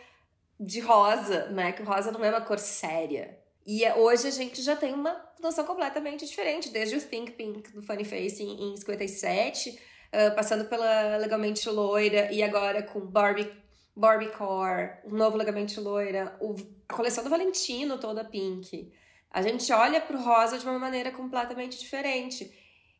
de 0.61 0.79
rosa, 0.79 1.47
né? 1.47 1.71
Que 1.71 1.81
o 1.81 1.85
rosa 1.85 2.11
não 2.11 2.23
é 2.23 2.29
uma 2.29 2.41
cor 2.41 2.59
séria. 2.59 3.40
E 3.65 3.83
é, 3.83 3.95
hoje 3.95 4.27
a 4.27 4.31
gente 4.31 4.61
já 4.61 4.75
tem 4.75 4.93
uma 4.93 5.15
noção 5.39 5.65
completamente 5.65 6.25
diferente, 6.25 6.69
desde 6.69 6.95
o 6.95 7.01
Think 7.01 7.31
Pink 7.33 7.71
do 7.71 7.81
Funny 7.81 8.05
Face 8.05 8.41
em, 8.41 8.73
em 8.73 8.77
57 8.77 9.79
uh, 10.11 10.35
passando 10.35 10.65
pela 10.65 11.17
Legalmente 11.17 11.67
Loira 11.69 12.31
e 12.31 12.43
agora 12.43 12.83
com 12.83 12.99
Barbie, 12.99 13.51
Barbiecore, 13.95 14.99
o 15.05 15.15
novo 15.15 15.37
Legalmente 15.37 15.79
Loira, 15.79 16.35
o, 16.39 16.55
a 16.87 16.93
coleção 16.93 17.23
do 17.23 17.29
Valentino 17.29 17.97
toda 17.97 18.23
pink. 18.23 18.91
A 19.31 19.41
gente 19.41 19.71
olha 19.71 20.01
pro 20.01 20.21
rosa 20.21 20.59
de 20.59 20.65
uma 20.65 20.77
maneira 20.77 21.11
completamente 21.11 21.79
diferente. 21.79 22.51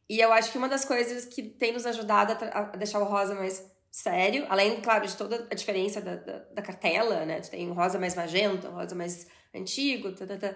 E 0.10 0.19
eu 0.19 0.32
acho 0.32 0.52
que 0.52 0.58
uma 0.58 0.69
das 0.69 0.86
coisas 0.86 1.26
que 1.26 1.43
tem 1.43 1.74
nos 1.74 1.86
ajudado 1.86 2.34
a, 2.45 2.60
a 2.60 2.63
deixar 2.78 3.00
o 3.00 3.06
rosa 3.06 3.36
mais 3.36 3.69
sério, 3.89 4.45
além, 4.50 4.80
claro, 4.82 5.06
de 5.06 5.15
toda 5.17 5.47
a 5.52 5.56
diferença 5.56 6.00
da, 6.00 6.15
da, 6.15 6.38
da 6.54 6.62
cartela, 6.62 7.26
né? 7.26 7.41
Tu 7.41 7.52
tem 7.52 7.69
o 7.69 7.74
rosa 7.74 8.00
mais 8.00 8.15
magenta, 8.15 8.69
o 8.69 8.74
rosa 8.74 8.95
mais 8.95 9.28
antigo, 9.53 10.11
tá, 10.13 10.25
tá, 10.25 10.37
tá. 10.37 10.55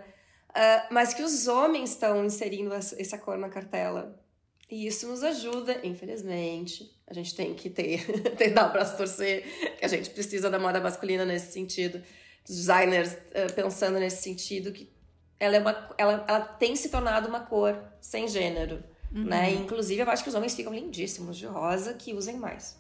Uh, 0.56 0.94
mas 0.94 1.14
que 1.14 1.22
os 1.22 1.48
homens 1.48 1.92
estão 1.92 2.24
inserindo 2.24 2.74
essa 2.74 3.18
cor 3.18 3.38
na 3.38 3.50
cartela. 3.50 4.18
E 4.72 4.88
isso 4.88 5.08
nos 5.08 5.22
ajuda, 5.22 5.80
infelizmente. 5.84 6.92
A 7.06 7.14
gente 7.14 7.36
tem 7.36 7.54
que 7.54 7.70
ter, 7.70 8.06
tentar 8.36 8.70
para 8.70 8.86
se 8.86 8.98
torcer, 8.98 9.44
que 9.78 9.86
a 9.86 9.88
gente 9.88 10.10
precisa 10.10 10.50
da 10.50 10.58
moda 10.58 10.80
masculina 10.80 11.26
nesse 11.26 11.52
sentido. 11.52 12.02
Os 12.48 12.56
designers 12.56 13.14
uh, 13.14 13.54
pensando 13.54 14.00
nesse 14.00 14.24
sentido, 14.24 14.72
que 14.72 14.90
ela, 15.40 15.58
é 15.58 15.60
uma, 15.60 15.90
ela, 15.98 16.26
ela 16.28 16.42
tem 16.42 16.76
se 16.76 16.90
tornado 16.90 17.28
uma 17.28 17.42
cor 17.42 17.78
sem 18.00 18.28
gênero. 18.28 18.84
Uhum. 19.14 19.26
Né? 19.26 19.52
Inclusive, 19.52 20.02
eu 20.02 20.10
acho 20.10 20.24
que 20.24 20.30
os 20.30 20.36
homens 20.36 20.56
ficam 20.56 20.74
lindíssimos 20.74 21.38
de 21.38 21.46
rosa, 21.46 21.94
que 21.94 22.14
usem 22.14 22.38
mais. 22.38 22.78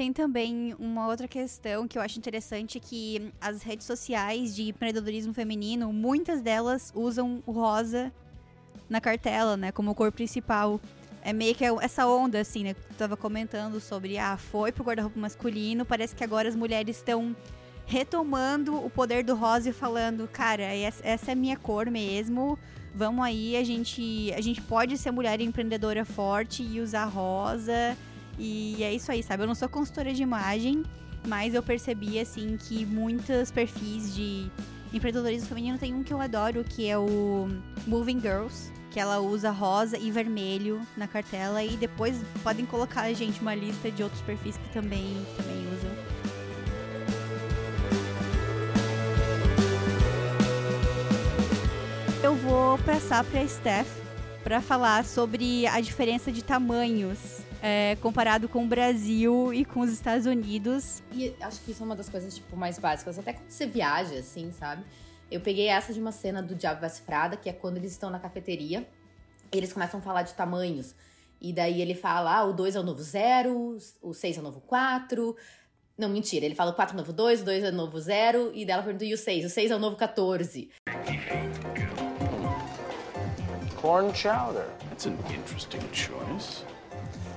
Tem 0.00 0.14
também 0.14 0.74
uma 0.78 1.08
outra 1.08 1.28
questão 1.28 1.86
que 1.86 1.98
eu 1.98 2.00
acho 2.00 2.18
interessante 2.18 2.80
que 2.80 3.30
as 3.38 3.62
redes 3.62 3.86
sociais 3.86 4.56
de 4.56 4.70
empreendedorismo 4.70 5.34
feminino, 5.34 5.92
muitas 5.92 6.40
delas 6.40 6.90
usam 6.96 7.42
o 7.44 7.52
rosa 7.52 8.10
na 8.88 8.98
cartela, 8.98 9.58
né, 9.58 9.70
como 9.70 9.94
cor 9.94 10.10
principal. 10.10 10.80
É 11.22 11.34
meio 11.34 11.54
que 11.54 11.66
essa 11.82 12.06
onda, 12.06 12.40
assim, 12.40 12.64
né, 12.64 12.72
tu 12.72 12.94
tava 12.96 13.14
comentando 13.14 13.78
sobre, 13.78 14.16
ah, 14.16 14.38
foi 14.38 14.72
pro 14.72 14.82
guarda-roupa 14.82 15.20
masculino, 15.20 15.84
parece 15.84 16.16
que 16.16 16.24
agora 16.24 16.48
as 16.48 16.56
mulheres 16.56 16.96
estão 16.96 17.36
retomando 17.84 18.82
o 18.82 18.88
poder 18.88 19.22
do 19.22 19.34
rosa 19.34 19.68
e 19.68 19.72
falando, 19.74 20.26
cara, 20.26 20.62
essa 20.62 21.30
é 21.30 21.32
a 21.32 21.36
minha 21.36 21.58
cor 21.58 21.90
mesmo, 21.90 22.58
vamos 22.94 23.22
aí, 23.22 23.54
a 23.54 23.62
gente, 23.62 24.32
a 24.32 24.40
gente 24.40 24.62
pode 24.62 24.96
ser 24.96 25.10
mulher 25.10 25.42
empreendedora 25.42 26.06
forte 26.06 26.62
e 26.62 26.80
usar 26.80 27.04
rosa 27.04 27.94
e 28.40 28.82
é 28.82 28.94
isso 28.94 29.12
aí, 29.12 29.22
sabe? 29.22 29.42
Eu 29.42 29.46
não 29.46 29.54
sou 29.54 29.68
consultora 29.68 30.14
de 30.14 30.22
imagem, 30.22 30.82
mas 31.28 31.52
eu 31.52 31.62
percebi, 31.62 32.18
assim, 32.18 32.56
que 32.56 32.86
muitos 32.86 33.50
perfis 33.50 34.14
de 34.14 34.50
empreendedorismo 34.94 35.46
feminino 35.46 35.76
tem 35.76 35.92
um 35.94 36.02
que 36.02 36.12
eu 36.12 36.18
adoro, 36.18 36.64
que 36.64 36.88
é 36.88 36.96
o 36.96 37.48
Moving 37.86 38.18
Girls, 38.18 38.72
que 38.90 38.98
ela 38.98 39.20
usa 39.20 39.50
rosa 39.50 39.98
e 39.98 40.10
vermelho 40.10 40.80
na 40.96 41.06
cartela 41.06 41.62
e 41.62 41.76
depois 41.76 42.18
podem 42.42 42.64
colocar, 42.64 43.12
gente, 43.12 43.42
uma 43.42 43.54
lista 43.54 43.90
de 43.90 44.02
outros 44.02 44.22
perfis 44.22 44.56
que 44.56 44.68
também, 44.70 45.14
também 45.36 45.66
usam. 45.74 45.90
Eu 52.22 52.34
vou 52.36 52.78
passar 52.78 53.22
para 53.22 53.40
a 53.42 53.46
Steph 53.46 54.00
para 54.42 54.62
falar 54.62 55.04
sobre 55.04 55.66
a 55.66 55.78
diferença 55.82 56.32
de 56.32 56.42
tamanhos 56.42 57.49
é, 57.62 57.96
comparado 58.00 58.48
com 58.48 58.64
o 58.64 58.66
Brasil 58.66 59.52
e 59.52 59.64
com 59.64 59.80
os 59.80 59.90
Estados 59.90 60.26
Unidos. 60.26 61.02
E 61.12 61.34
acho 61.40 61.60
que 61.60 61.72
isso 61.72 61.82
é 61.82 61.86
uma 61.86 61.96
das 61.96 62.08
coisas, 62.08 62.34
tipo, 62.34 62.56
mais 62.56 62.78
básicas. 62.78 63.18
Até 63.18 63.34
quando 63.34 63.50
você 63.50 63.66
viaja, 63.66 64.14
assim, 64.14 64.50
sabe? 64.52 64.84
Eu 65.30 65.40
peguei 65.40 65.68
essa 65.68 65.92
de 65.92 66.00
uma 66.00 66.12
cena 66.12 66.42
do 66.42 66.54
Diabo 66.54 66.80
Veste 66.80 67.02
Prada, 67.02 67.36
que 67.36 67.48
é 67.48 67.52
quando 67.52 67.76
eles 67.76 67.92
estão 67.92 68.10
na 68.10 68.18
cafeteria. 68.18 68.86
Eles 69.52 69.72
começam 69.72 70.00
a 70.00 70.02
falar 70.02 70.22
de 70.22 70.34
tamanhos. 70.34 70.94
E 71.40 71.52
daí 71.52 71.80
ele 71.80 71.94
fala, 71.94 72.38
ah, 72.38 72.44
o 72.44 72.52
2 72.52 72.76
é 72.76 72.80
o 72.80 72.82
novo 72.82 73.02
0, 73.02 73.76
o 74.02 74.12
6 74.12 74.36
é 74.36 74.40
o 74.40 74.42
novo 74.42 74.60
4. 74.60 75.36
Não, 75.96 76.08
mentira. 76.08 76.44
Ele 76.44 76.54
fala 76.54 76.70
o 76.70 76.74
4 76.74 76.92
é 76.92 76.94
o 76.94 76.98
novo 76.98 77.12
2, 77.12 77.42
o 77.42 77.44
2 77.44 77.64
é 77.64 77.68
o 77.68 77.72
novo 77.72 77.98
0. 78.00 78.52
E 78.54 78.64
daí 78.64 78.74
ela 78.74 78.82
pergunta, 78.82 79.04
e 79.04 79.14
o 79.14 79.18
6? 79.18 79.44
O 79.44 79.50
6 79.50 79.70
é 79.70 79.76
o 79.76 79.78
novo 79.78 79.96
14. 79.96 80.70
Corn 83.80 84.14
chowder. 84.14 84.66
That's 84.90 85.06
an 85.06 85.16
interesting 85.30 85.80
choice. 85.92 86.64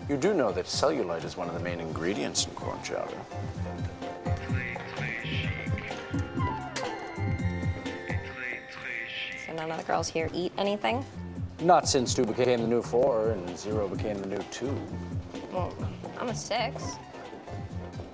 You 0.10 0.18
do 0.18 0.34
know 0.34 0.52
that 0.52 0.66
cellulite 0.66 1.24
is 1.24 1.38
one 1.38 1.48
of 1.48 1.54
the 1.54 1.62
main 1.62 1.80
ingredients 1.80 2.46
in 2.46 2.52
corn 2.56 2.78
chowder. 2.84 3.18
So 9.46 9.54
none 9.54 9.72
of 9.72 9.78
the 9.78 9.84
girls 9.86 10.10
here 10.10 10.30
eat 10.34 10.52
anything? 10.58 11.06
Not 11.62 11.88
since 11.88 12.14
two 12.14 12.26
became 12.26 12.62
the 12.62 12.68
new 12.68 12.82
four 12.82 13.32
and 13.32 13.58
zero 13.58 13.88
became 13.88 14.18
the 14.20 14.28
new 14.28 14.44
two. 14.52 14.76
Well, 15.54 15.74
I'm 16.20 16.28
a 16.28 16.36
six. 16.36 16.96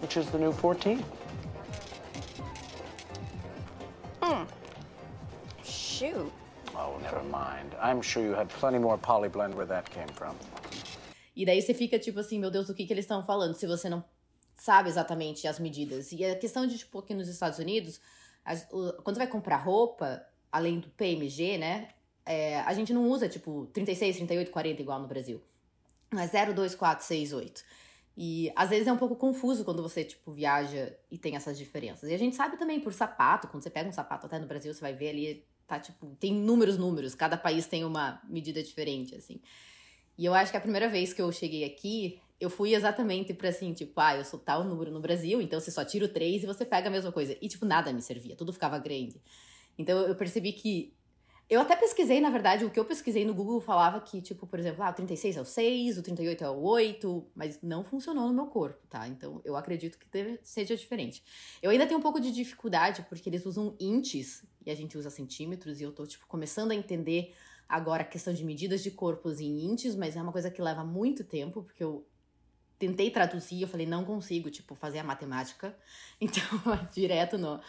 Which 0.01 0.17
is 0.17 0.29
the 0.29 0.37
new 0.37 0.51
14? 0.51 1.03
Hmm. 4.21 4.43
Shoot. 5.63 6.31
Oh, 6.75 6.97
never 7.01 7.23
mind. 7.23 7.75
I'm 7.81 8.01
sure 8.01 8.23
you 8.23 8.33
had 8.33 8.47
plenty 8.49 8.77
more 8.77 8.97
polyblend 8.97 9.55
where 9.55 9.65
that 9.65 9.89
came 9.89 10.07
from. 10.09 10.35
E 11.35 11.45
daí 11.45 11.61
você 11.61 11.73
fica 11.73 11.97
tipo 11.99 12.19
assim, 12.19 12.39
meu 12.39 12.51
Deus, 12.51 12.67
do 12.67 12.73
que, 12.73 12.85
que 12.85 12.93
eles 12.93 13.05
estão 13.05 13.23
falando? 13.23 13.53
Se 13.53 13.65
você 13.65 13.89
não 13.89 14.03
sabe 14.59 14.89
exatamente 14.89 15.47
as 15.47 15.59
medidas. 15.59 16.11
E 16.11 16.23
a 16.23 16.35
questão 16.35 16.67
de, 16.67 16.77
tipo, 16.77 16.99
aqui 16.99 17.13
nos 17.13 17.27
Estados 17.27 17.59
Unidos, 17.59 17.99
as, 18.43 18.67
o, 18.71 18.93
quando 19.03 19.15
você 19.15 19.23
vai 19.23 19.27
comprar 19.27 19.57
roupa, 19.57 20.23
além 20.51 20.79
do 20.79 20.89
PMG, 20.89 21.57
né? 21.57 21.89
É, 22.25 22.59
a 22.61 22.73
gente 22.73 22.93
não 22.93 23.07
usa, 23.09 23.27
tipo, 23.27 23.67
36, 23.73 24.17
38, 24.17 24.51
40 24.51 24.81
igual 24.81 24.99
no 24.99 25.07
Brasil. 25.07 25.41
Mas 26.11 26.31
0, 26.31 26.53
2, 26.53 26.75
4, 26.75 27.05
6, 27.05 27.33
8. 27.33 27.63
E 28.17 28.51
às 28.55 28.69
vezes 28.69 28.87
é 28.87 28.91
um 28.91 28.97
pouco 28.97 29.15
confuso 29.15 29.63
quando 29.63 29.81
você, 29.81 30.03
tipo, 30.03 30.33
viaja 30.33 30.93
e 31.09 31.17
tem 31.17 31.35
essas 31.35 31.57
diferenças. 31.57 32.09
E 32.09 32.13
a 32.13 32.17
gente 32.17 32.35
sabe 32.35 32.57
também 32.57 32.79
por 32.79 32.93
sapato, 32.93 33.47
quando 33.47 33.63
você 33.63 33.69
pega 33.69 33.87
um 33.87 33.93
sapato 33.93 34.25
até 34.25 34.37
no 34.37 34.45
Brasil, 34.45 34.73
você 34.73 34.81
vai 34.81 34.93
ver 34.93 35.09
ali, 35.09 35.45
tá, 35.65 35.79
tipo, 35.79 36.15
tem 36.19 36.33
números, 36.33 36.77
números. 36.77 37.15
Cada 37.15 37.37
país 37.37 37.65
tem 37.65 37.85
uma 37.85 38.21
medida 38.27 38.61
diferente, 38.61 39.15
assim. 39.15 39.39
E 40.19 40.25
eu 40.25 40.33
acho 40.33 40.51
que 40.51 40.57
a 40.57 40.59
primeira 40.59 40.89
vez 40.89 41.13
que 41.13 41.21
eu 41.21 41.31
cheguei 41.31 41.63
aqui, 41.63 42.19
eu 42.41 42.49
fui 42.49 42.75
exatamente 42.75 43.33
pra 43.33 43.47
assim, 43.47 43.71
tipo, 43.71 43.97
ah, 44.01 44.17
eu 44.17 44.25
sou 44.25 44.37
tal 44.37 44.65
número 44.65 44.91
no 44.91 44.99
Brasil, 44.99 45.41
então 45.41 45.57
você 45.57 45.71
só 45.71 45.85
tira 45.85 46.03
o 46.03 46.09
3 46.09 46.43
e 46.43 46.45
você 46.45 46.65
pega 46.65 46.89
a 46.89 46.91
mesma 46.91 47.09
coisa. 47.09 47.37
E, 47.41 47.47
tipo, 47.47 47.65
nada 47.65 47.93
me 47.93 48.01
servia, 48.01 48.35
tudo 48.35 48.51
ficava 48.51 48.77
grande. 48.79 49.21
Então 49.77 49.97
eu 49.97 50.13
percebi 50.15 50.51
que. 50.51 50.93
Eu 51.49 51.61
até 51.61 51.73
pesquisei, 51.75 52.19
na 52.19 52.29
verdade, 52.29 52.65
o 52.65 52.69
que 52.69 52.77
eu 52.77 52.83
pesquisei 52.83 53.25
no 53.25 53.33
Google 53.33 53.61
falava 53.61 54.01
que, 54.01 54.21
tipo, 54.21 54.45
por 54.45 54.59
exemplo, 54.59 54.83
ah, 54.83 54.89
o 54.89 54.93
36 54.93 55.37
é 55.37 55.41
o 55.41 55.45
6, 55.45 55.97
o 55.97 56.03
38 56.03 56.43
é 56.43 56.49
o 56.49 56.61
8, 56.63 57.25
mas 57.33 57.61
não 57.63 57.81
funcionou 57.81 58.27
no 58.27 58.33
meu 58.33 58.47
corpo, 58.47 58.85
tá? 58.89 59.07
Então 59.07 59.41
eu 59.45 59.55
acredito 59.55 59.97
que 59.97 60.05
deve, 60.11 60.37
seja 60.43 60.75
diferente. 60.75 61.23
Eu 61.61 61.71
ainda 61.71 61.87
tenho 61.87 61.97
um 61.97 62.03
pouco 62.03 62.19
de 62.19 62.29
dificuldade, 62.29 63.03
porque 63.07 63.29
eles 63.29 63.45
usam 63.45 63.73
inches 63.79 64.45
e 64.65 64.69
a 64.69 64.75
gente 64.75 64.97
usa 64.97 65.09
centímetros, 65.09 65.79
e 65.79 65.83
eu 65.85 65.93
tô, 65.93 66.05
tipo, 66.05 66.27
começando 66.27 66.71
a 66.71 66.75
entender 66.75 67.33
agora 67.69 68.01
a 68.01 68.05
questão 68.05 68.33
de 68.33 68.43
medidas 68.43 68.81
de 68.81 68.89
corpos 68.89 69.39
em 69.39 69.65
índios, 69.65 69.95
mas 69.95 70.15
é 70.15 70.21
uma 70.21 70.31
coisa 70.31 70.49
que 70.49 70.59
leva 70.59 70.83
muito 70.83 71.23
tempo, 71.23 71.61
porque 71.61 71.83
eu 71.83 72.03
tentei 72.79 73.11
traduzir, 73.11 73.61
eu 73.61 73.67
falei, 73.67 73.85
não 73.85 74.03
consigo, 74.03 74.49
tipo, 74.49 74.73
fazer 74.73 74.99
a 74.99 75.03
matemática. 75.03 75.77
Então, 76.19 76.43
direto 76.91 77.37
no, 77.37 77.61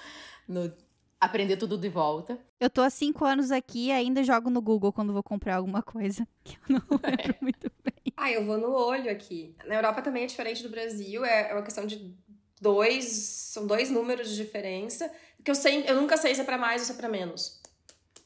no 0.49 0.73
aprender 1.21 1.57
tudo 1.57 1.79
de 1.79 1.89
volta. 1.89 2.37
Eu 2.59 2.69
tô 2.69 2.81
há 2.81 2.91
cinco 2.91 3.25
anos 3.25 3.53
aqui 3.53 3.89
e 3.89 3.93
ainda 3.93 4.25
jogo 4.25 4.51
no 4.51 4.61
Google 4.61 4.93
quando 4.93 5.13
vou 5.13 5.23
comprar 5.23 5.57
alguma 5.57 5.83
coisa, 5.83 6.27
que 6.43 6.57
eu 6.57 6.61
não 6.69 6.83
lembro 6.91 7.35
é. 7.35 7.39
muito 7.41 7.71
bem. 7.85 8.13
Ah, 8.17 8.33
eu 8.33 8.45
vou 8.45 8.59
no 8.59 8.73
olho 8.73 9.11
aqui. 9.11 9.55
Na 9.67 9.77
Europa 9.77 10.03
também 10.03 10.25
é 10.25 10.27
diferente 10.27 10.63
do 10.63 10.69
Brasil, 10.69 11.25
é, 11.25 11.51
é 11.51 11.55
uma 11.55 11.63
questão 11.63 11.87
de 11.87 12.13
dois, 12.61 13.05
são 13.05 13.67
dois 13.67 13.91
números 13.91 14.31
de 14.31 14.37
diferença, 14.37 15.11
que 15.45 15.51
eu 15.51 15.55
sei, 15.55 15.85
eu 15.87 16.01
nunca 16.01 16.17
sei 16.17 16.35
se 16.35 16.41
é 16.41 16.45
para 16.45 16.59
mais 16.59 16.83
ou 16.83 16.87
se 16.87 16.93
é 16.93 16.97
para 16.97 17.09
menos. 17.09 17.60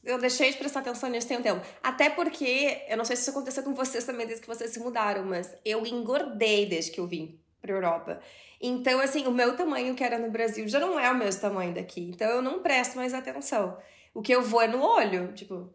Eu 0.05 0.19
deixei 0.19 0.51
de 0.51 0.57
prestar 0.57 0.81
atenção 0.81 1.09
nisso 1.09 1.27
tem 1.27 1.39
um 1.39 1.41
tempo. 1.41 1.65
Até 1.81 2.11
porque, 2.11 2.83
eu 2.87 2.95
não 2.95 3.03
sei 3.03 3.15
se 3.15 3.23
isso 3.23 3.31
aconteceu 3.31 3.63
com 3.63 3.73
vocês 3.73 4.03
também 4.05 4.27
desde 4.27 4.43
que 4.43 4.47
vocês 4.47 4.69
se 4.69 4.79
mudaram, 4.79 5.25
mas 5.25 5.53
eu 5.65 5.83
engordei 5.83 6.67
desde 6.67 6.91
que 6.91 6.99
eu 6.99 7.07
vim 7.07 7.39
pra 7.59 7.71
Europa. 7.71 8.19
Então, 8.61 8.99
assim, 8.99 9.25
o 9.25 9.31
meu 9.31 9.57
tamanho 9.57 9.95
que 9.95 10.03
era 10.03 10.19
no 10.19 10.29
Brasil 10.29 10.67
já 10.67 10.79
não 10.79 10.99
é 10.99 11.11
o 11.11 11.15
mesmo 11.15 11.41
tamanho 11.41 11.73
daqui. 11.73 12.01
Então, 12.01 12.29
eu 12.29 12.41
não 12.41 12.61
presto 12.61 12.95
mais 12.95 13.15
atenção. 13.15 13.77
O 14.13 14.21
que 14.21 14.31
eu 14.31 14.43
vou 14.43 14.61
é 14.61 14.67
no 14.67 14.81
olho. 14.81 15.33
Tipo, 15.33 15.73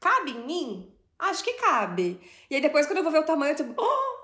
cabe 0.00 0.32
em 0.32 0.44
mim? 0.44 0.92
Acho 1.16 1.44
que 1.44 1.52
cabe. 1.54 2.20
E 2.50 2.56
aí, 2.56 2.60
depois, 2.60 2.86
quando 2.86 2.98
eu 2.98 3.04
vou 3.04 3.12
ver 3.12 3.20
o 3.20 3.24
tamanho, 3.24 3.52
eu 3.52 3.56
tipo, 3.56 3.74
oh! 3.80 4.20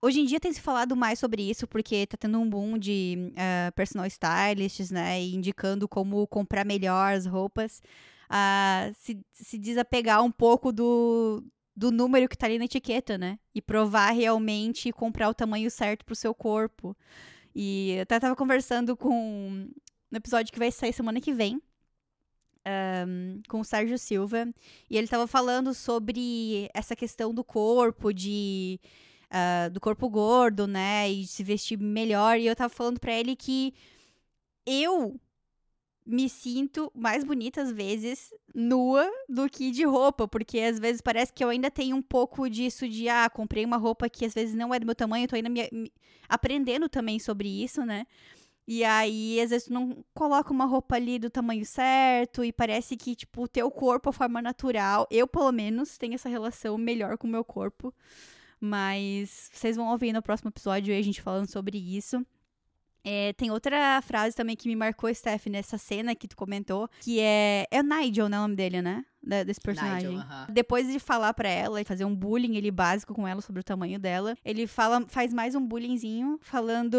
Hoje 0.00 0.20
em 0.20 0.26
dia 0.26 0.38
tem 0.38 0.52
se 0.52 0.60
falado 0.60 0.94
mais 0.94 1.18
sobre 1.18 1.42
isso, 1.48 1.66
porque 1.66 2.06
tá 2.06 2.16
tendo 2.16 2.38
um 2.38 2.48
boom 2.48 2.76
de 2.76 3.32
uh, 3.32 3.72
personal 3.72 4.06
stylists, 4.06 4.90
né? 4.90 5.18
Indicando 5.20 5.88
como 5.88 6.26
comprar 6.26 6.64
melhor 6.64 7.14
as 7.14 7.24
roupas 7.24 7.82
a 8.28 8.90
se, 8.98 9.20
se 9.32 9.58
desapegar 9.58 10.22
um 10.22 10.30
pouco 10.30 10.72
do, 10.72 11.44
do 11.76 11.90
número 11.90 12.28
que 12.28 12.36
tá 12.36 12.46
ali 12.46 12.58
na 12.58 12.64
etiqueta, 12.64 13.18
né? 13.18 13.38
E 13.54 13.60
provar 13.60 14.10
realmente 14.10 14.88
e 14.88 14.92
comprar 14.92 15.28
o 15.28 15.34
tamanho 15.34 15.70
certo 15.70 16.04
pro 16.04 16.14
seu 16.14 16.34
corpo. 16.34 16.96
E 17.54 17.92
eu 17.92 18.02
até 18.02 18.18
tava 18.20 18.36
conversando 18.36 18.96
com. 18.96 19.68
No 20.10 20.18
episódio 20.18 20.52
que 20.52 20.58
vai 20.58 20.70
sair 20.70 20.92
semana 20.92 21.20
que 21.20 21.32
vem. 21.32 21.60
Um, 22.66 23.42
com 23.48 23.60
o 23.60 23.64
Sérgio 23.64 23.98
Silva. 23.98 24.48
E 24.88 24.96
ele 24.96 25.08
tava 25.08 25.26
falando 25.26 25.74
sobre 25.74 26.68
essa 26.72 26.96
questão 26.96 27.34
do 27.34 27.44
corpo, 27.44 28.12
de 28.12 28.80
ah, 29.36 29.68
do 29.68 29.80
corpo 29.80 30.08
gordo, 30.08 30.66
né? 30.68 31.10
E 31.10 31.26
se 31.26 31.42
vestir 31.42 31.76
melhor. 31.76 32.38
E 32.38 32.46
eu 32.46 32.54
tava 32.54 32.72
falando 32.72 33.00
pra 33.00 33.12
ele 33.12 33.34
que 33.34 33.74
eu 34.64 35.20
me 36.06 36.28
sinto 36.28 36.92
mais 36.94 37.24
bonita 37.24 37.62
às 37.62 37.72
vezes 37.72 38.30
nua 38.54 39.10
do 39.28 39.48
que 39.48 39.70
de 39.70 39.84
roupa, 39.84 40.28
porque 40.28 40.58
às 40.60 40.78
vezes 40.78 41.00
parece 41.00 41.32
que 41.32 41.42
eu 41.42 41.48
ainda 41.48 41.70
tenho 41.70 41.96
um 41.96 42.02
pouco 42.02 42.48
disso 42.50 42.88
de 42.88 43.08
ah, 43.08 43.28
comprei 43.30 43.64
uma 43.64 43.76
roupa 43.78 44.08
que 44.08 44.24
às 44.26 44.34
vezes 44.34 44.54
não 44.54 44.74
é 44.74 44.78
do 44.78 44.86
meu 44.86 44.94
tamanho, 44.94 45.26
tô 45.26 45.34
ainda 45.36 45.48
me, 45.48 45.68
me- 45.72 45.92
aprendendo 46.28 46.88
também 46.88 47.18
sobre 47.18 47.48
isso, 47.48 47.84
né? 47.86 48.06
E 48.66 48.82
aí, 48.82 49.40
às 49.42 49.50
vezes, 49.50 49.66
tu 49.66 49.72
não 49.74 50.02
coloca 50.14 50.50
uma 50.50 50.64
roupa 50.64 50.96
ali 50.96 51.18
do 51.18 51.28
tamanho 51.28 51.66
certo 51.66 52.42
e 52.42 52.50
parece 52.52 52.96
que, 52.96 53.14
tipo, 53.14 53.42
o 53.42 53.48
teu 53.48 53.70
corpo, 53.70 54.08
a 54.08 54.12
forma 54.12 54.40
natural, 54.40 55.06
eu, 55.10 55.26
pelo 55.26 55.52
menos, 55.52 55.98
tenho 55.98 56.14
essa 56.14 56.30
relação 56.30 56.78
melhor 56.78 57.18
com 57.18 57.26
o 57.26 57.30
meu 57.30 57.44
corpo. 57.44 57.92
Mas 58.60 59.50
vocês 59.52 59.76
vão 59.76 59.90
ouvir 59.90 60.12
no 60.12 60.22
próximo 60.22 60.48
episódio 60.50 60.96
a 60.96 61.02
gente 61.02 61.20
falando 61.20 61.50
sobre 61.50 61.76
isso. 61.78 62.24
É, 63.04 63.34
tem 63.34 63.50
outra 63.50 64.00
frase 64.02 64.34
também 64.34 64.56
que 64.56 64.66
me 64.66 64.74
marcou, 64.74 65.12
Steph, 65.14 65.46
nessa 65.46 65.76
cena 65.76 66.14
que 66.14 66.26
tu 66.26 66.36
comentou, 66.36 66.88
que 67.00 67.20
é. 67.20 67.66
É 67.70 67.80
o 67.80 67.82
Nigel, 67.82 68.28
né? 68.28 68.38
O 68.38 68.42
nome 68.42 68.56
dele, 68.56 68.80
né? 68.80 69.04
Desse 69.22 69.60
personagem. 69.60 70.10
Nigel, 70.10 70.22
aham. 70.22 70.46
Depois 70.50 70.86
de 70.86 70.98
falar 70.98 71.32
pra 71.34 71.48
ela 71.48 71.80
e 71.80 71.84
fazer 71.84 72.04
um 72.04 72.14
bullying 72.14 72.56
ele 72.56 72.70
básico 72.70 73.14
com 73.14 73.26
ela 73.26 73.40
sobre 73.40 73.60
o 73.60 73.64
tamanho 73.64 73.98
dela, 73.98 74.36
ele 74.44 74.66
fala, 74.66 75.04
faz 75.08 75.32
mais 75.32 75.54
um 75.54 75.66
bullyingzinho, 75.66 76.38
falando. 76.42 76.96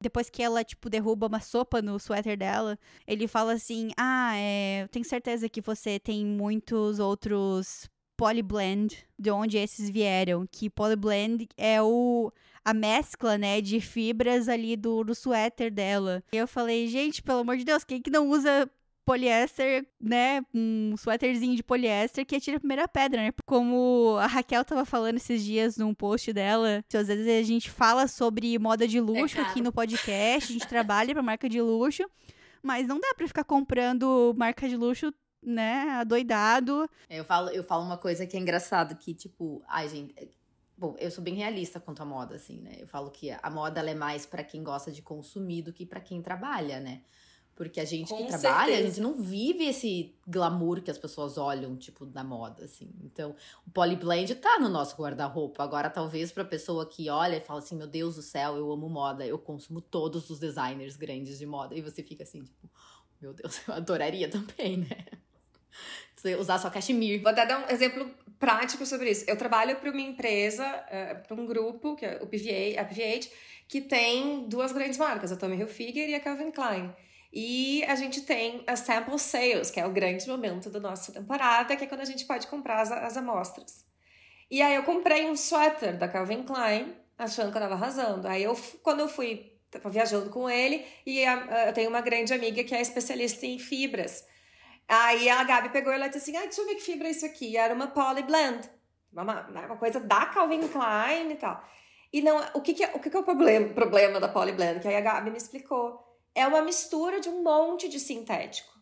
Depois 0.00 0.30
que 0.30 0.42
ela, 0.42 0.64
tipo, 0.64 0.88
derruba 0.90 1.26
uma 1.26 1.40
sopa 1.40 1.80
no 1.82 1.98
suéter 1.98 2.36
dela, 2.36 2.78
ele 3.06 3.26
fala 3.28 3.52
assim: 3.52 3.90
Ah, 3.96 4.32
é, 4.36 4.82
eu 4.84 4.88
tenho 4.88 5.04
certeza 5.04 5.48
que 5.48 5.60
você 5.60 5.98
tem 5.98 6.24
muitos 6.24 6.98
outros 6.98 7.88
polyblend, 8.16 9.06
de 9.18 9.30
onde 9.30 9.58
esses 9.58 9.90
vieram. 9.90 10.46
Que 10.50 10.70
polyblend 10.70 11.48
é 11.56 11.80
o 11.82 12.32
a 12.66 12.74
mescla, 12.74 13.38
né, 13.38 13.60
de 13.60 13.80
fibras 13.80 14.48
ali 14.48 14.76
do, 14.76 15.04
do 15.04 15.14
suéter 15.14 15.70
dela. 15.70 16.20
E 16.32 16.36
eu 16.36 16.48
falei, 16.48 16.88
gente, 16.88 17.22
pelo 17.22 17.38
amor 17.38 17.56
de 17.56 17.64
Deus, 17.64 17.84
quem 17.84 18.02
que 18.02 18.10
não 18.10 18.28
usa 18.28 18.68
poliéster, 19.04 19.86
né, 20.00 20.44
um 20.52 20.96
suéterzinho 20.96 21.54
de 21.54 21.62
poliéster 21.62 22.26
que 22.26 22.34
atira 22.34 22.56
a 22.56 22.60
primeira 22.60 22.88
pedra, 22.88 23.22
né? 23.22 23.32
Como 23.46 24.16
a 24.18 24.26
Raquel 24.26 24.64
tava 24.64 24.84
falando 24.84 25.14
esses 25.14 25.44
dias 25.44 25.76
num 25.76 25.94
post 25.94 26.32
dela, 26.32 26.84
que 26.88 26.96
às 26.96 27.06
vezes 27.06 27.28
a 27.28 27.46
gente 27.46 27.70
fala 27.70 28.08
sobre 28.08 28.58
moda 28.58 28.88
de 28.88 28.98
luxo 28.98 29.36
caro. 29.36 29.48
aqui 29.48 29.60
no 29.62 29.70
podcast, 29.70 30.50
a 30.50 30.52
gente 30.52 30.66
trabalha 30.66 31.14
pra 31.14 31.22
marca 31.22 31.48
de 31.48 31.62
luxo, 31.62 32.02
mas 32.60 32.88
não 32.88 32.98
dá 32.98 33.14
pra 33.16 33.28
ficar 33.28 33.44
comprando 33.44 34.34
marca 34.36 34.68
de 34.68 34.76
luxo, 34.76 35.14
né, 35.40 35.88
adoidado. 36.00 36.90
Eu 37.08 37.24
falo, 37.24 37.50
eu 37.50 37.62
falo 37.62 37.84
uma 37.84 37.96
coisa 37.96 38.26
que 38.26 38.36
é 38.36 38.40
engraçado, 38.40 38.96
que, 38.96 39.14
tipo, 39.14 39.62
ai, 39.68 39.88
gente. 39.88 40.12
Bom, 40.76 40.94
eu 40.98 41.10
sou 41.10 41.24
bem 41.24 41.34
realista 41.34 41.80
quanto 41.80 42.02
à 42.02 42.04
moda, 42.04 42.36
assim, 42.36 42.60
né? 42.60 42.76
Eu 42.78 42.86
falo 42.86 43.10
que 43.10 43.30
a 43.30 43.50
moda 43.50 43.80
é 43.80 43.94
mais 43.94 44.26
pra 44.26 44.44
quem 44.44 44.62
gosta 44.62 44.92
de 44.92 45.00
consumir 45.00 45.62
do 45.62 45.72
que 45.72 45.86
pra 45.86 46.00
quem 46.00 46.20
trabalha, 46.20 46.78
né? 46.80 47.02
Porque 47.54 47.80
a 47.80 47.84
gente 47.86 48.12
que 48.12 48.22
Com 48.22 48.26
trabalha, 48.26 48.76
a 48.78 48.82
gente 48.82 49.00
não 49.00 49.14
vive 49.14 49.64
esse 49.64 50.14
glamour 50.28 50.82
que 50.82 50.90
as 50.90 50.98
pessoas 50.98 51.38
olham, 51.38 51.74
tipo, 51.74 52.04
da 52.04 52.22
moda, 52.22 52.66
assim. 52.66 52.90
Então, 53.02 53.34
o 53.66 53.70
polyblend 53.70 54.34
tá 54.34 54.58
no 54.60 54.68
nosso 54.68 54.94
guarda-roupa. 54.94 55.64
Agora, 55.64 55.88
talvez 55.88 56.30
pra 56.30 56.44
pessoa 56.44 56.84
que 56.84 57.08
olha 57.08 57.36
e 57.36 57.40
fala 57.40 57.60
assim, 57.60 57.74
meu 57.74 57.86
Deus 57.86 58.16
do 58.16 58.22
céu, 58.22 58.56
eu 58.56 58.70
amo 58.70 58.90
moda, 58.90 59.24
eu 59.24 59.38
consumo 59.38 59.80
todos 59.80 60.28
os 60.28 60.38
designers 60.38 60.96
grandes 60.96 61.38
de 61.38 61.46
moda. 61.46 61.74
E 61.74 61.80
você 61.80 62.02
fica 62.02 62.24
assim, 62.24 62.44
tipo, 62.44 62.70
meu 63.22 63.32
Deus, 63.32 63.58
eu 63.66 63.72
adoraria 63.72 64.28
também, 64.28 64.76
né? 64.76 65.06
Usar 66.38 66.58
só 66.58 66.70
cashmere. 66.70 67.18
Vou 67.18 67.32
dar, 67.34 67.64
um 67.66 67.70
exemplo 67.72 68.10
prático 68.38 68.84
sobre 68.86 69.10
isso. 69.10 69.24
Eu 69.28 69.36
trabalho 69.36 69.76
para 69.76 69.90
uma 69.90 70.00
empresa, 70.00 70.64
para 71.26 71.34
um 71.36 71.46
grupo, 71.46 71.94
que 71.96 72.04
é 72.04 72.18
o 72.22 72.26
PVA, 72.26 72.80
a 72.80 72.84
PVH, 72.84 73.28
que 73.68 73.80
tem 73.80 74.48
duas 74.48 74.72
grandes 74.72 74.98
marcas, 74.98 75.30
a 75.32 75.36
Tommy 75.36 75.56
Hilfiger 75.56 76.08
e 76.08 76.14
a 76.14 76.20
Calvin 76.20 76.50
Klein. 76.50 76.94
E 77.32 77.84
a 77.84 77.94
gente 77.94 78.22
tem 78.22 78.62
a 78.66 78.76
Sample 78.76 79.18
Sales, 79.18 79.70
que 79.70 79.78
é 79.78 79.86
o 79.86 79.90
grande 79.92 80.26
momento 80.26 80.70
da 80.70 80.80
nossa 80.80 81.12
temporada, 81.12 81.76
que 81.76 81.84
é 81.84 81.86
quando 81.86 82.00
a 82.00 82.04
gente 82.04 82.24
pode 82.24 82.46
comprar 82.46 82.80
as, 82.80 82.90
as 82.90 83.16
amostras. 83.16 83.84
E 84.50 84.62
aí 84.62 84.74
eu 84.74 84.84
comprei 84.84 85.26
um 85.26 85.34
sweater 85.36 85.98
da 85.98 86.08
Calvin 86.08 86.44
Klein, 86.44 86.94
achando 87.18 87.50
que 87.50 87.58
eu 87.58 87.62
tava 87.62 87.74
arrasando. 87.74 88.26
Aí 88.28 88.42
eu, 88.42 88.56
quando 88.82 89.00
eu 89.00 89.08
fui, 89.08 89.52
tava 89.70 89.90
viajando 89.90 90.30
com 90.30 90.48
ele, 90.48 90.84
e 91.04 91.24
a- 91.24 91.44
a- 91.44 91.66
eu 91.66 91.72
tenho 91.72 91.90
uma 91.90 92.00
grande 92.00 92.32
amiga 92.32 92.62
que 92.64 92.74
é 92.74 92.80
especialista 92.80 93.44
em 93.44 93.58
fibras. 93.58 94.24
Aí 94.88 95.28
a 95.28 95.42
Gabi 95.42 95.70
pegou 95.70 95.92
e 95.92 95.96
ela 95.96 96.08
disse 96.08 96.30
assim: 96.30 96.36
ah, 96.36 96.42
deixa 96.42 96.60
eu 96.60 96.66
ver 96.66 96.76
que 96.76 96.82
fibra 96.82 97.08
é 97.08 97.10
isso 97.10 97.26
aqui. 97.26 97.52
E 97.52 97.56
era 97.56 97.74
uma 97.74 97.88
Poly 97.88 98.22
Blend. 98.22 98.68
Uma, 99.12 99.46
uma 99.48 99.76
coisa 99.76 99.98
da 99.98 100.26
Calvin 100.26 100.68
Klein 100.68 101.32
e 101.32 101.36
tal. 101.36 101.62
E 102.12 102.22
não, 102.22 102.38
o 102.54 102.60
que, 102.60 102.74
que 102.74 102.84
é, 102.84 102.92
o 102.94 103.00
que, 103.00 103.10
que 103.10 103.16
é 103.16 103.20
o 103.20 103.24
problema, 103.24 103.68
problema 103.74 104.20
da 104.20 104.28
Poly 104.28 104.52
Blend? 104.52 104.80
Que 104.80 104.88
aí 104.88 104.96
a 104.96 105.00
Gabi 105.00 105.30
me 105.30 105.36
explicou. 105.36 106.04
É 106.34 106.46
uma 106.46 106.62
mistura 106.62 107.18
de 107.18 107.28
um 107.28 107.42
monte 107.42 107.88
de 107.88 107.98
sintético. 107.98 108.72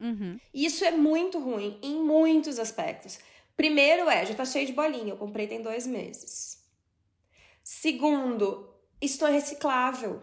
Uhum. 0.00 0.40
E 0.54 0.64
isso 0.64 0.84
é 0.84 0.90
muito 0.90 1.38
ruim 1.38 1.78
em 1.82 2.02
muitos 2.02 2.58
aspectos. 2.58 3.18
Primeiro 3.56 4.08
é, 4.08 4.24
já 4.24 4.34
tá 4.34 4.44
cheio 4.44 4.66
de 4.66 4.72
bolinha, 4.72 5.12
eu 5.12 5.18
comprei 5.18 5.46
tem 5.46 5.60
dois 5.60 5.86
meses. 5.86 6.64
Segundo, 7.62 8.74
isso 9.00 9.22
não 9.22 9.28
é 9.28 9.32
reciclável. 9.32 10.22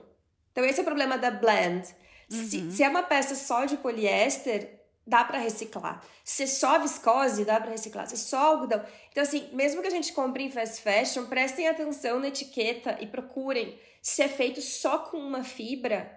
Então 0.52 0.65
esse 0.65 0.80
é 0.80 0.82
o 0.82 0.86
problema 0.86 1.17
da 1.17 1.30
blend. 1.30 1.88
Se, 2.28 2.71
se 2.71 2.84
é 2.84 2.89
uma 2.89 3.04
peça 3.04 3.36
só 3.36 3.65
de 3.65 3.78
poliéster, 3.78 4.77
dá 5.08 5.24
pra 5.24 5.39
reciclar. 5.39 6.04
Se 6.24 6.43
é 6.43 6.48
só 6.48 6.78
viscose, 6.80 7.46
dá 7.46 7.60
pra 7.60 7.72
reciclar. 7.72 8.08
Se 8.08 8.15
é 8.15 8.17
só 8.17 8.38
algodão. 8.38 8.84
Então 9.12 9.24
assim, 9.24 9.50
mesmo 9.54 9.82
que 9.82 9.88
a 9.88 9.91
gente 9.91 10.12
compre 10.13 10.43
em 10.43 10.52
fast 10.52 10.82
fashion, 10.82 11.26
prestem 11.26 11.67
atenção 11.67 12.20
na 12.20 12.28
etiqueta 12.28 12.98
e 13.00 13.08
procurem 13.08 13.78
se 14.02 14.22
é 14.22 14.28
feito 14.28 14.62
só 14.62 15.00
com 15.00 15.17
uma 15.17 15.43
fibra, 15.43 16.10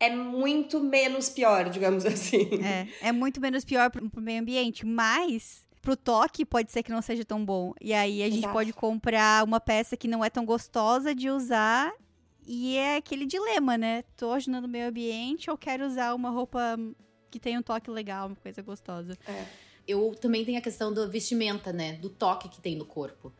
é 0.00 0.10
muito 0.14 0.80
menos 0.80 1.28
pior, 1.28 1.68
digamos 1.68 2.04
assim. 2.06 2.48
É, 2.64 3.08
é 3.08 3.12
muito 3.12 3.40
menos 3.40 3.64
pior 3.64 3.90
pro, 3.90 4.08
pro 4.10 4.22
meio 4.22 4.40
ambiente, 4.40 4.86
mas 4.86 5.66
pro 5.80 5.96
toque 5.96 6.44
pode 6.44 6.72
ser 6.72 6.82
que 6.82 6.90
não 6.90 7.00
seja 7.00 7.24
tão 7.24 7.44
bom. 7.44 7.72
E 7.80 7.94
aí 7.94 8.22
a 8.22 8.26
gente 8.26 8.38
Exato. 8.38 8.52
pode 8.52 8.72
comprar 8.72 9.44
uma 9.44 9.60
peça 9.60 9.96
que 9.96 10.08
não 10.08 10.24
é 10.24 10.28
tão 10.28 10.44
gostosa 10.44 11.14
de 11.14 11.30
usar. 11.30 11.92
E 12.44 12.76
é 12.76 12.96
aquele 12.96 13.26
dilema, 13.26 13.78
né? 13.78 14.02
Tô 14.16 14.32
ajudando 14.32 14.64
o 14.64 14.68
meio 14.68 14.88
ambiente 14.88 15.50
ou 15.50 15.56
quero 15.56 15.86
usar 15.86 16.14
uma 16.14 16.30
roupa 16.30 16.76
que 17.30 17.38
tem 17.38 17.58
um 17.58 17.62
toque 17.62 17.90
legal, 17.90 18.28
uma 18.28 18.36
coisa 18.36 18.62
gostosa. 18.62 19.16
Eu 19.86 20.14
também 20.20 20.44
tenho 20.44 20.58
a 20.58 20.62
questão 20.62 20.92
da 20.92 21.06
vestimenta, 21.06 21.72
né? 21.72 21.94
Do 21.94 22.10
toque 22.10 22.48
que 22.48 22.60
tem 22.60 22.76
no 22.76 22.84
corpo. 22.84 23.32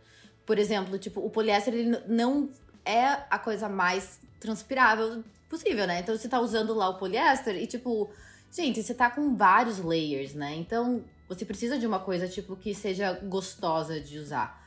Por 0.45 0.59
exemplo, 0.59 0.99
tipo, 0.99 1.21
o 1.21 1.31
poliéster 1.31 1.75
ele 1.75 1.99
não 2.07 2.49
é 2.85 3.05
a 3.29 3.39
coisa 3.39 3.69
mais 3.69 4.21
transpirável 4.39 5.25
possível, 5.49 5.87
né? 5.87 6.01
Então 6.01 6.17
você 6.17 6.29
tá 6.29 6.41
usando 6.41 6.73
lá 6.75 6.89
o 6.89 6.99
poliéster 6.99 7.57
e, 7.57 7.67
tipo, 7.67 8.09
gente, 8.53 8.83
você 8.83 8.95
tá 8.95 9.11
com 9.11 9.37
vários 9.37 9.79
layers, 9.79 10.35
né? 10.35 10.55
Então 10.55 11.03
você 11.29 11.45
precisa 11.45 11.79
de 11.79 11.87
uma 11.87 11.99
coisa, 11.99 12.29
tipo, 12.29 12.57
que 12.57 12.75
seja 12.75 13.13
gostosa 13.13 14.01
de 14.01 14.19
usar. 14.19 14.65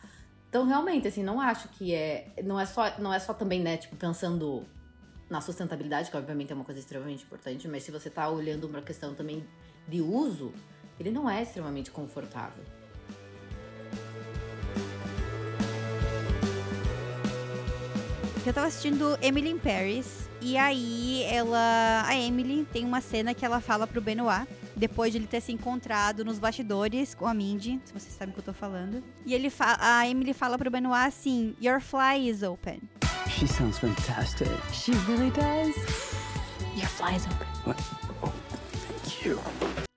Então, 0.50 0.66
realmente, 0.66 1.08
assim, 1.08 1.24
não 1.24 1.40
acho 1.40 1.70
que 1.70 1.94
é. 1.94 2.28
Não 2.44 2.60
é 2.60 2.66
só, 2.66 3.00
não 3.00 3.14
é 3.14 3.20
só 3.20 3.34
também, 3.34 3.62
né, 3.62 3.78
tipo, 3.78 3.96
pensando 3.96 4.66
na 5.30 5.42
sustentabilidade, 5.42 6.10
que 6.10 6.18
obviamente 6.18 6.52
é 6.52 6.56
uma 6.56 6.66
coisa 6.66 6.80
extremamente 6.80 7.24
importante, 7.24 7.68
mas 7.68 7.84
se 7.84 7.92
você 7.92 8.10
tá 8.10 8.28
olhando 8.30 8.66
uma 8.66 8.82
questão 8.82 9.14
também 9.14 9.46
de 9.88 10.02
uso, 10.02 10.52
ele 11.00 11.12
não 11.12 11.30
é 11.30 11.44
extremamente 11.44 11.92
confortável. 11.92 12.64
Eu 18.46 18.54
tava 18.54 18.68
assistindo 18.68 19.18
Emily 19.22 19.52
in 19.52 19.60
Paris. 19.60 20.28
E 20.42 20.58
aí, 20.58 21.24
ela. 21.24 22.04
A 22.08 22.16
Emily 22.18 22.66
tem 22.72 22.86
uma 22.86 23.02
cena 23.02 23.34
que 23.34 23.46
ela 23.46 23.60
fala 23.60 23.86
pro 23.86 24.02
Benoit. 24.02 24.48
Depois 24.76 25.12
de 25.12 25.18
ele 25.18 25.28
ter 25.28 25.42
se 25.42 25.52
encontrado 25.52 26.24
nos 26.24 26.40
bastidores 26.40 27.14
com 27.14 27.28
a 27.28 27.34
Mindy, 27.34 27.82
se 27.84 27.92
vocês 27.92 28.14
sabem 28.14 28.32
o 28.32 28.34
que 28.34 28.40
eu 28.40 28.46
tô 28.46 28.54
falando. 28.54 29.04
E 29.26 29.34
ele 29.34 29.52
a 29.60 30.08
Emily 30.08 30.34
fala 30.34 30.58
pro 30.58 30.72
Benoit 30.72 31.06
assim: 31.06 31.54
Your 31.62 31.82
fly 31.82 32.30
is 32.30 32.42
open. 32.42 32.80
She 33.40 33.48
sounds 33.48 33.80
fantastic. 33.80 34.50
She 34.74 34.92
really 35.08 35.30
does. 35.32 35.74
Your 36.76 36.88
fly 36.88 37.16
is 37.16 37.26
open. 37.26 37.48
What? 37.64 37.80
Oh, 38.22 38.34
thank 38.50 39.26
you. 39.26 39.40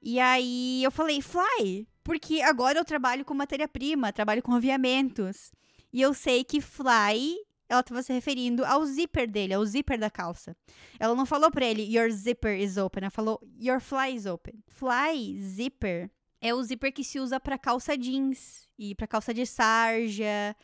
E 0.00 0.20
aí 0.20 0.84
eu 0.84 0.92
falei, 0.92 1.20
fly, 1.20 1.88
porque 2.04 2.40
agora 2.40 2.78
eu 2.78 2.84
trabalho 2.84 3.24
com 3.24 3.34
matéria-prima, 3.34 4.12
trabalho 4.12 4.44
com 4.44 4.54
aviamentos. 4.54 5.50
E 5.92 6.00
eu 6.00 6.14
sei 6.14 6.44
que 6.44 6.60
fly, 6.60 7.34
ela 7.68 7.80
estava 7.80 8.00
se 8.04 8.12
referindo 8.12 8.64
ao 8.64 8.86
zíper 8.86 9.28
dele, 9.28 9.54
ao 9.54 9.64
zíper 9.64 9.98
da 9.98 10.08
calça. 10.08 10.56
Ela 11.00 11.16
não 11.16 11.26
falou 11.26 11.50
pra 11.50 11.66
ele, 11.66 11.82
your 11.82 12.12
zipper 12.12 12.56
is 12.56 12.76
open, 12.76 13.02
ela 13.02 13.10
falou, 13.10 13.40
your 13.58 13.80
fly 13.80 14.14
is 14.14 14.24
open. 14.24 14.54
Fly, 14.68 15.36
zipper, 15.40 16.08
é 16.40 16.54
o 16.54 16.62
zíper 16.62 16.92
que 16.92 17.02
se 17.02 17.18
usa 17.18 17.40
pra 17.40 17.58
calça 17.58 17.98
jeans 17.98 18.68
e 18.78 18.94
pra 18.94 19.08
calça 19.08 19.34
de 19.34 19.44
sarja. 19.44 20.54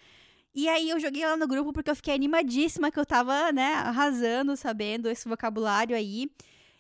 E 0.58 0.68
aí 0.68 0.90
eu 0.90 0.98
joguei 0.98 1.24
lá 1.24 1.36
no 1.36 1.46
grupo 1.46 1.72
porque 1.72 1.88
eu 1.88 1.94
fiquei 1.94 2.12
animadíssima 2.12 2.90
que 2.90 2.98
eu 2.98 3.06
tava, 3.06 3.52
né, 3.52 3.74
arrasando, 3.74 4.56
sabendo 4.56 5.08
esse 5.08 5.28
vocabulário 5.28 5.94
aí. 5.94 6.28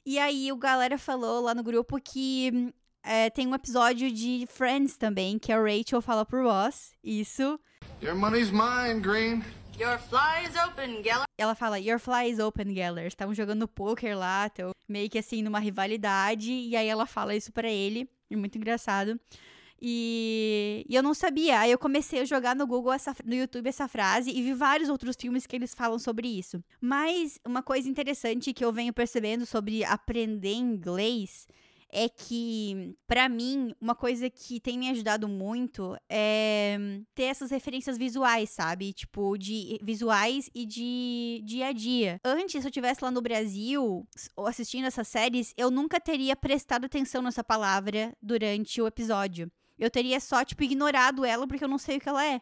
E 0.04 0.18
aí 0.18 0.50
o 0.50 0.56
galera 0.56 0.98
falou 0.98 1.42
lá 1.42 1.54
no 1.54 1.62
grupo 1.62 1.96
que 2.00 2.74
é, 3.04 3.30
tem 3.30 3.46
um 3.46 3.54
episódio 3.54 4.10
de 4.10 4.48
Friends 4.50 4.96
também, 4.96 5.38
que 5.38 5.52
a 5.52 5.60
Rachel 5.60 6.02
fala 6.02 6.26
pro 6.26 6.42
Ross 6.42 6.90
isso. 7.04 7.56
Your 8.02 8.16
money's 8.16 8.50
mine, 8.50 9.00
Green. 9.00 9.44
Your 9.78 9.96
fly 9.96 10.48
is 10.48 10.56
open, 10.56 11.00
Geller. 11.04 11.26
Ela 11.38 11.54
fala, 11.54 11.78
Your 11.78 12.00
fly 12.00 12.32
is 12.32 12.40
open, 12.40 12.74
Geller. 12.74 13.06
Estavam 13.06 13.32
jogando 13.32 13.68
poker 13.68 14.18
lá, 14.18 14.50
então, 14.52 14.72
meio 14.88 15.08
que 15.08 15.20
assim, 15.20 15.40
numa 15.40 15.60
rivalidade. 15.60 16.50
E 16.50 16.74
aí 16.74 16.88
ela 16.88 17.06
fala 17.06 17.32
isso 17.32 17.52
pra 17.52 17.70
ele. 17.70 18.10
É 18.28 18.34
muito 18.34 18.58
engraçado. 18.58 19.20
E, 19.80 20.84
e 20.88 20.94
eu 20.94 21.02
não 21.02 21.14
sabia. 21.14 21.60
Aí 21.60 21.70
eu 21.70 21.78
comecei 21.78 22.20
a 22.20 22.24
jogar 22.24 22.56
no 22.56 22.66
Google, 22.66 22.92
essa, 22.92 23.14
no 23.24 23.34
YouTube, 23.34 23.68
essa 23.68 23.88
frase 23.88 24.30
e 24.30 24.42
vi 24.42 24.52
vários 24.52 24.88
outros 24.88 25.16
filmes 25.18 25.46
que 25.46 25.56
eles 25.56 25.74
falam 25.74 25.98
sobre 25.98 26.28
isso. 26.28 26.62
Mas 26.80 27.38
uma 27.46 27.62
coisa 27.62 27.88
interessante 27.88 28.52
que 28.52 28.64
eu 28.64 28.72
venho 28.72 28.92
percebendo 28.92 29.46
sobre 29.46 29.84
aprender 29.84 30.54
inglês 30.54 31.46
é 31.90 32.08
que, 32.08 32.94
pra 33.06 33.28
mim, 33.28 33.74
uma 33.80 33.94
coisa 33.94 34.28
que 34.28 34.60
tem 34.60 34.78
me 34.78 34.90
ajudado 34.90 35.26
muito 35.26 35.96
é 36.08 36.76
ter 37.14 37.24
essas 37.24 37.50
referências 37.50 37.96
visuais, 37.96 38.50
sabe? 38.50 38.92
Tipo, 38.92 39.36
de 39.38 39.78
visuais 39.82 40.50
e 40.54 40.66
de 40.66 41.42
dia 41.44 41.68
a 41.68 41.72
dia. 41.72 42.20
Antes, 42.24 42.60
se 42.60 42.66
eu 42.66 42.68
estivesse 42.68 43.02
lá 43.02 43.10
no 43.10 43.22
Brasil, 43.22 44.06
assistindo 44.46 44.86
essas 44.86 45.08
séries, 45.08 45.54
eu 45.56 45.70
nunca 45.70 45.98
teria 45.98 46.36
prestado 46.36 46.84
atenção 46.84 47.22
nessa 47.22 47.42
palavra 47.42 48.14
durante 48.20 48.80
o 48.82 48.86
episódio. 48.86 49.50
Eu 49.78 49.90
teria 49.90 50.18
só, 50.20 50.44
tipo, 50.44 50.62
ignorado 50.62 51.24
ela 51.24 51.46
porque 51.46 51.62
eu 51.64 51.68
não 51.68 51.78
sei 51.78 51.96
o 51.96 52.00
que 52.00 52.08
ela 52.08 52.24
é. 52.24 52.40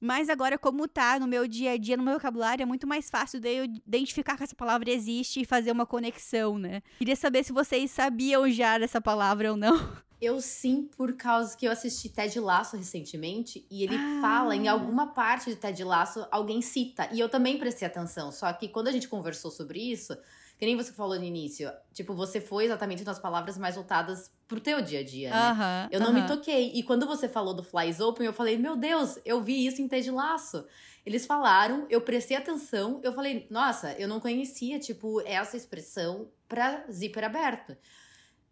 Mas 0.00 0.28
agora, 0.28 0.58
como 0.58 0.88
tá 0.88 1.18
no 1.20 1.28
meu 1.28 1.46
dia 1.46 1.72
a 1.72 1.76
dia, 1.76 1.96
no 1.96 2.02
meu 2.02 2.14
vocabulário, 2.14 2.62
é 2.62 2.66
muito 2.66 2.88
mais 2.88 3.08
fácil 3.08 3.38
de 3.38 3.48
eu 3.48 3.64
identificar 3.64 4.36
que 4.36 4.42
essa 4.42 4.54
palavra 4.56 4.90
existe 4.90 5.40
e 5.40 5.44
fazer 5.44 5.70
uma 5.70 5.86
conexão, 5.86 6.58
né? 6.58 6.82
Queria 6.98 7.14
saber 7.14 7.44
se 7.44 7.52
vocês 7.52 7.88
sabiam 7.90 8.50
já 8.50 8.78
dessa 8.78 9.00
palavra 9.00 9.52
ou 9.52 9.56
não. 9.56 9.72
Eu 10.20 10.40
sim, 10.40 10.88
por 10.96 11.14
causa 11.16 11.56
que 11.56 11.66
eu 11.66 11.72
assisti 11.72 12.08
Ted 12.08 12.38
Lasso 12.38 12.76
recentemente 12.76 13.66
e 13.68 13.82
ele 13.82 13.96
Ah. 13.96 14.18
fala 14.20 14.54
em 14.54 14.68
alguma 14.68 15.08
parte 15.08 15.50
de 15.50 15.56
Ted 15.56 15.82
Lasso, 15.82 16.24
alguém 16.30 16.62
cita. 16.62 17.08
E 17.12 17.18
eu 17.18 17.28
também 17.28 17.58
prestei 17.58 17.88
atenção. 17.88 18.30
Só 18.30 18.52
que 18.52 18.68
quando 18.68 18.86
a 18.86 18.92
gente 18.92 19.08
conversou 19.08 19.50
sobre 19.50 19.80
isso, 19.80 20.16
que 20.62 20.66
nem 20.66 20.76
você 20.76 20.92
falou 20.92 21.18
no 21.18 21.24
início, 21.24 21.68
tipo, 21.92 22.14
você 22.14 22.40
foi 22.40 22.66
exatamente 22.66 23.02
nas 23.02 23.18
palavras 23.18 23.58
mais 23.58 23.74
voltadas 23.74 24.30
pro 24.46 24.60
teu 24.60 24.80
dia 24.80 25.00
a 25.00 25.02
dia, 25.02 25.30
né? 25.30 25.36
Aham, 25.50 25.88
eu 25.90 25.98
não 25.98 26.12
me 26.12 26.20
aham. 26.20 26.36
toquei. 26.36 26.70
E 26.72 26.84
quando 26.84 27.04
você 27.04 27.28
falou 27.28 27.52
do 27.52 27.64
Flies 27.64 27.98
Open, 27.98 28.24
eu 28.24 28.32
falei, 28.32 28.56
meu 28.56 28.76
Deus, 28.76 29.18
eu 29.24 29.42
vi 29.42 29.66
isso 29.66 29.82
em 29.82 29.88
Ted 29.88 30.08
Lasso. 30.12 30.64
Eles 31.04 31.26
falaram, 31.26 31.84
eu 31.90 32.00
prestei 32.00 32.36
atenção, 32.36 33.00
eu 33.02 33.12
falei, 33.12 33.48
nossa, 33.50 33.92
eu 33.94 34.06
não 34.06 34.20
conhecia, 34.20 34.78
tipo, 34.78 35.20
essa 35.22 35.56
expressão 35.56 36.30
pra 36.46 36.84
zíper 36.88 37.24
aberto. 37.24 37.76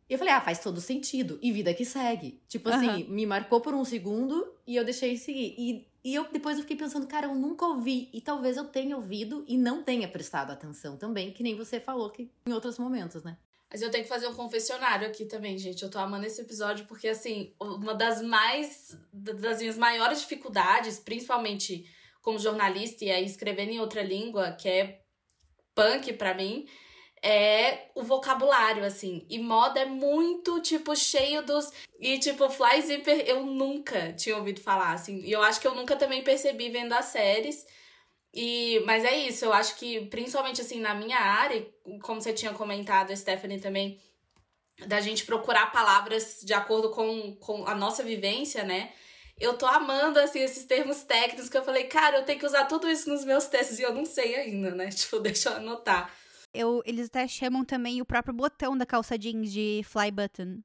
E 0.08 0.12
eu 0.14 0.18
falei, 0.18 0.34
ah, 0.34 0.40
faz 0.40 0.58
todo 0.58 0.80
sentido. 0.80 1.38
E 1.40 1.52
vida 1.52 1.72
que 1.72 1.84
segue. 1.84 2.42
Tipo 2.48 2.70
assim, 2.70 2.88
Aham. 2.88 3.04
me 3.08 3.24
marcou 3.24 3.60
por 3.60 3.72
um 3.72 3.84
segundo 3.84 4.52
e 4.66 4.74
eu 4.74 4.84
deixei 4.84 5.16
seguir. 5.16 5.54
E, 5.56 5.86
e 6.02 6.14
eu 6.14 6.30
depois 6.30 6.56
eu 6.56 6.62
fiquei 6.62 6.76
pensando, 6.76 7.06
cara, 7.06 7.26
eu 7.26 7.34
nunca 7.34 7.66
ouvi. 7.66 8.08
E 8.12 8.20
talvez 8.20 8.56
eu 8.56 8.64
tenha 8.64 8.96
ouvido 8.96 9.44
e 9.46 9.56
não 9.56 9.82
tenha 9.82 10.08
prestado 10.08 10.50
atenção 10.50 10.96
também, 10.96 11.32
que 11.32 11.42
nem 11.42 11.56
você 11.56 11.78
falou 11.78 12.10
que 12.10 12.30
em 12.46 12.52
outros 12.52 12.78
momentos, 12.78 13.22
né? 13.22 13.36
Mas 13.70 13.82
eu 13.82 13.90
tenho 13.90 14.02
que 14.02 14.08
fazer 14.08 14.26
um 14.26 14.34
confessionário 14.34 15.06
aqui 15.06 15.24
também, 15.24 15.56
gente. 15.56 15.82
Eu 15.82 15.90
tô 15.90 15.98
amando 15.98 16.26
esse 16.26 16.40
episódio 16.40 16.86
porque, 16.86 17.06
assim, 17.06 17.54
uma 17.60 17.94
das 17.94 18.20
mais. 18.20 18.98
das 19.12 19.60
minhas 19.60 19.78
maiores 19.78 20.20
dificuldades, 20.20 20.98
principalmente 20.98 21.88
como 22.20 22.38
jornalista 22.38 23.04
e 23.04 23.10
aí 23.10 23.24
escrevendo 23.24 23.70
em 23.70 23.80
outra 23.80 24.02
língua, 24.02 24.52
que 24.52 24.68
é 24.68 25.02
punk 25.74 26.12
pra 26.14 26.34
mim, 26.34 26.66
é 27.22 27.90
o 27.94 28.02
vocabulário, 28.02 28.84
assim. 28.84 29.26
E 29.28 29.38
moda 29.38 29.80
é 29.80 29.84
muito, 29.84 30.60
tipo, 30.60 30.96
cheio 30.96 31.42
dos. 31.42 31.70
E, 31.98 32.18
tipo, 32.18 32.48
Fly 32.48 32.82
Zipper 32.82 33.24
eu 33.26 33.44
nunca 33.44 34.12
tinha 34.12 34.36
ouvido 34.36 34.60
falar, 34.60 34.92
assim. 34.92 35.20
E 35.20 35.30
eu 35.30 35.42
acho 35.42 35.60
que 35.60 35.66
eu 35.66 35.74
nunca 35.74 35.96
também 35.96 36.22
percebi 36.22 36.70
vendo 36.70 36.92
as 36.92 37.06
séries. 37.06 37.66
E, 38.32 38.80
mas 38.86 39.04
é 39.04 39.16
isso, 39.16 39.44
eu 39.44 39.52
acho 39.52 39.76
que, 39.76 40.06
principalmente 40.06 40.60
assim, 40.60 40.80
na 40.80 40.94
minha 40.94 41.18
área, 41.18 41.66
como 42.02 42.20
você 42.20 42.32
tinha 42.32 42.52
comentado, 42.52 43.14
Stephanie, 43.16 43.60
também, 43.60 44.00
da 44.86 45.00
gente 45.00 45.26
procurar 45.26 45.72
palavras 45.72 46.40
de 46.42 46.54
acordo 46.54 46.90
com, 46.90 47.34
com 47.36 47.66
a 47.66 47.74
nossa 47.74 48.04
vivência, 48.04 48.62
né? 48.62 48.92
Eu 49.38 49.56
tô 49.58 49.66
amando, 49.66 50.20
assim, 50.20 50.40
esses 50.40 50.64
termos 50.64 51.02
técnicos 51.02 51.48
que 51.48 51.56
eu 51.58 51.64
falei, 51.64 51.84
cara, 51.84 52.18
eu 52.18 52.24
tenho 52.24 52.38
que 52.38 52.46
usar 52.46 52.66
tudo 52.66 52.88
isso 52.88 53.10
nos 53.10 53.24
meus 53.24 53.46
testes 53.46 53.78
e 53.78 53.82
eu 53.82 53.92
não 53.92 54.04
sei 54.04 54.36
ainda, 54.36 54.70
né? 54.70 54.90
Tipo, 54.94 55.18
deixa 55.18 55.50
eu 55.50 55.56
anotar. 55.56 56.14
Eu, 56.52 56.82
eles 56.84 57.06
até 57.06 57.26
chamam 57.28 57.64
também 57.64 58.00
o 58.00 58.04
próprio 58.04 58.34
botão 58.34 58.76
da 58.76 58.84
calça 58.84 59.16
jeans 59.18 59.52
de 59.52 59.82
fly 59.84 60.10
button. 60.10 60.62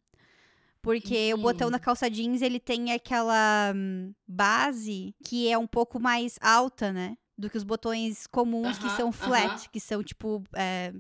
Porque 0.82 1.34
o 1.34 1.38
botão 1.38 1.72
da 1.72 1.80
calça 1.80 2.10
jeans, 2.10 2.42
ele 2.42 2.60
tem 2.60 2.94
aquela 2.94 3.74
hum, 3.76 4.14
base 4.28 5.16
que 5.24 5.50
é 5.50 5.58
um 5.58 5.68
pouco 5.68 6.00
mais 6.00 6.38
alta, 6.42 6.94
né? 6.94 7.18
Do 7.38 7.50
que 7.50 7.58
os 7.58 7.64
botões 7.64 8.28
comuns 8.28 8.78
que 8.78 8.88
Aham, 8.88 8.98
são 8.98 9.12
flat, 9.12 9.52
aham. 9.52 9.70
que 9.72 9.80
são, 9.80 10.04
tipo, 10.04 10.44
é, 10.56 10.94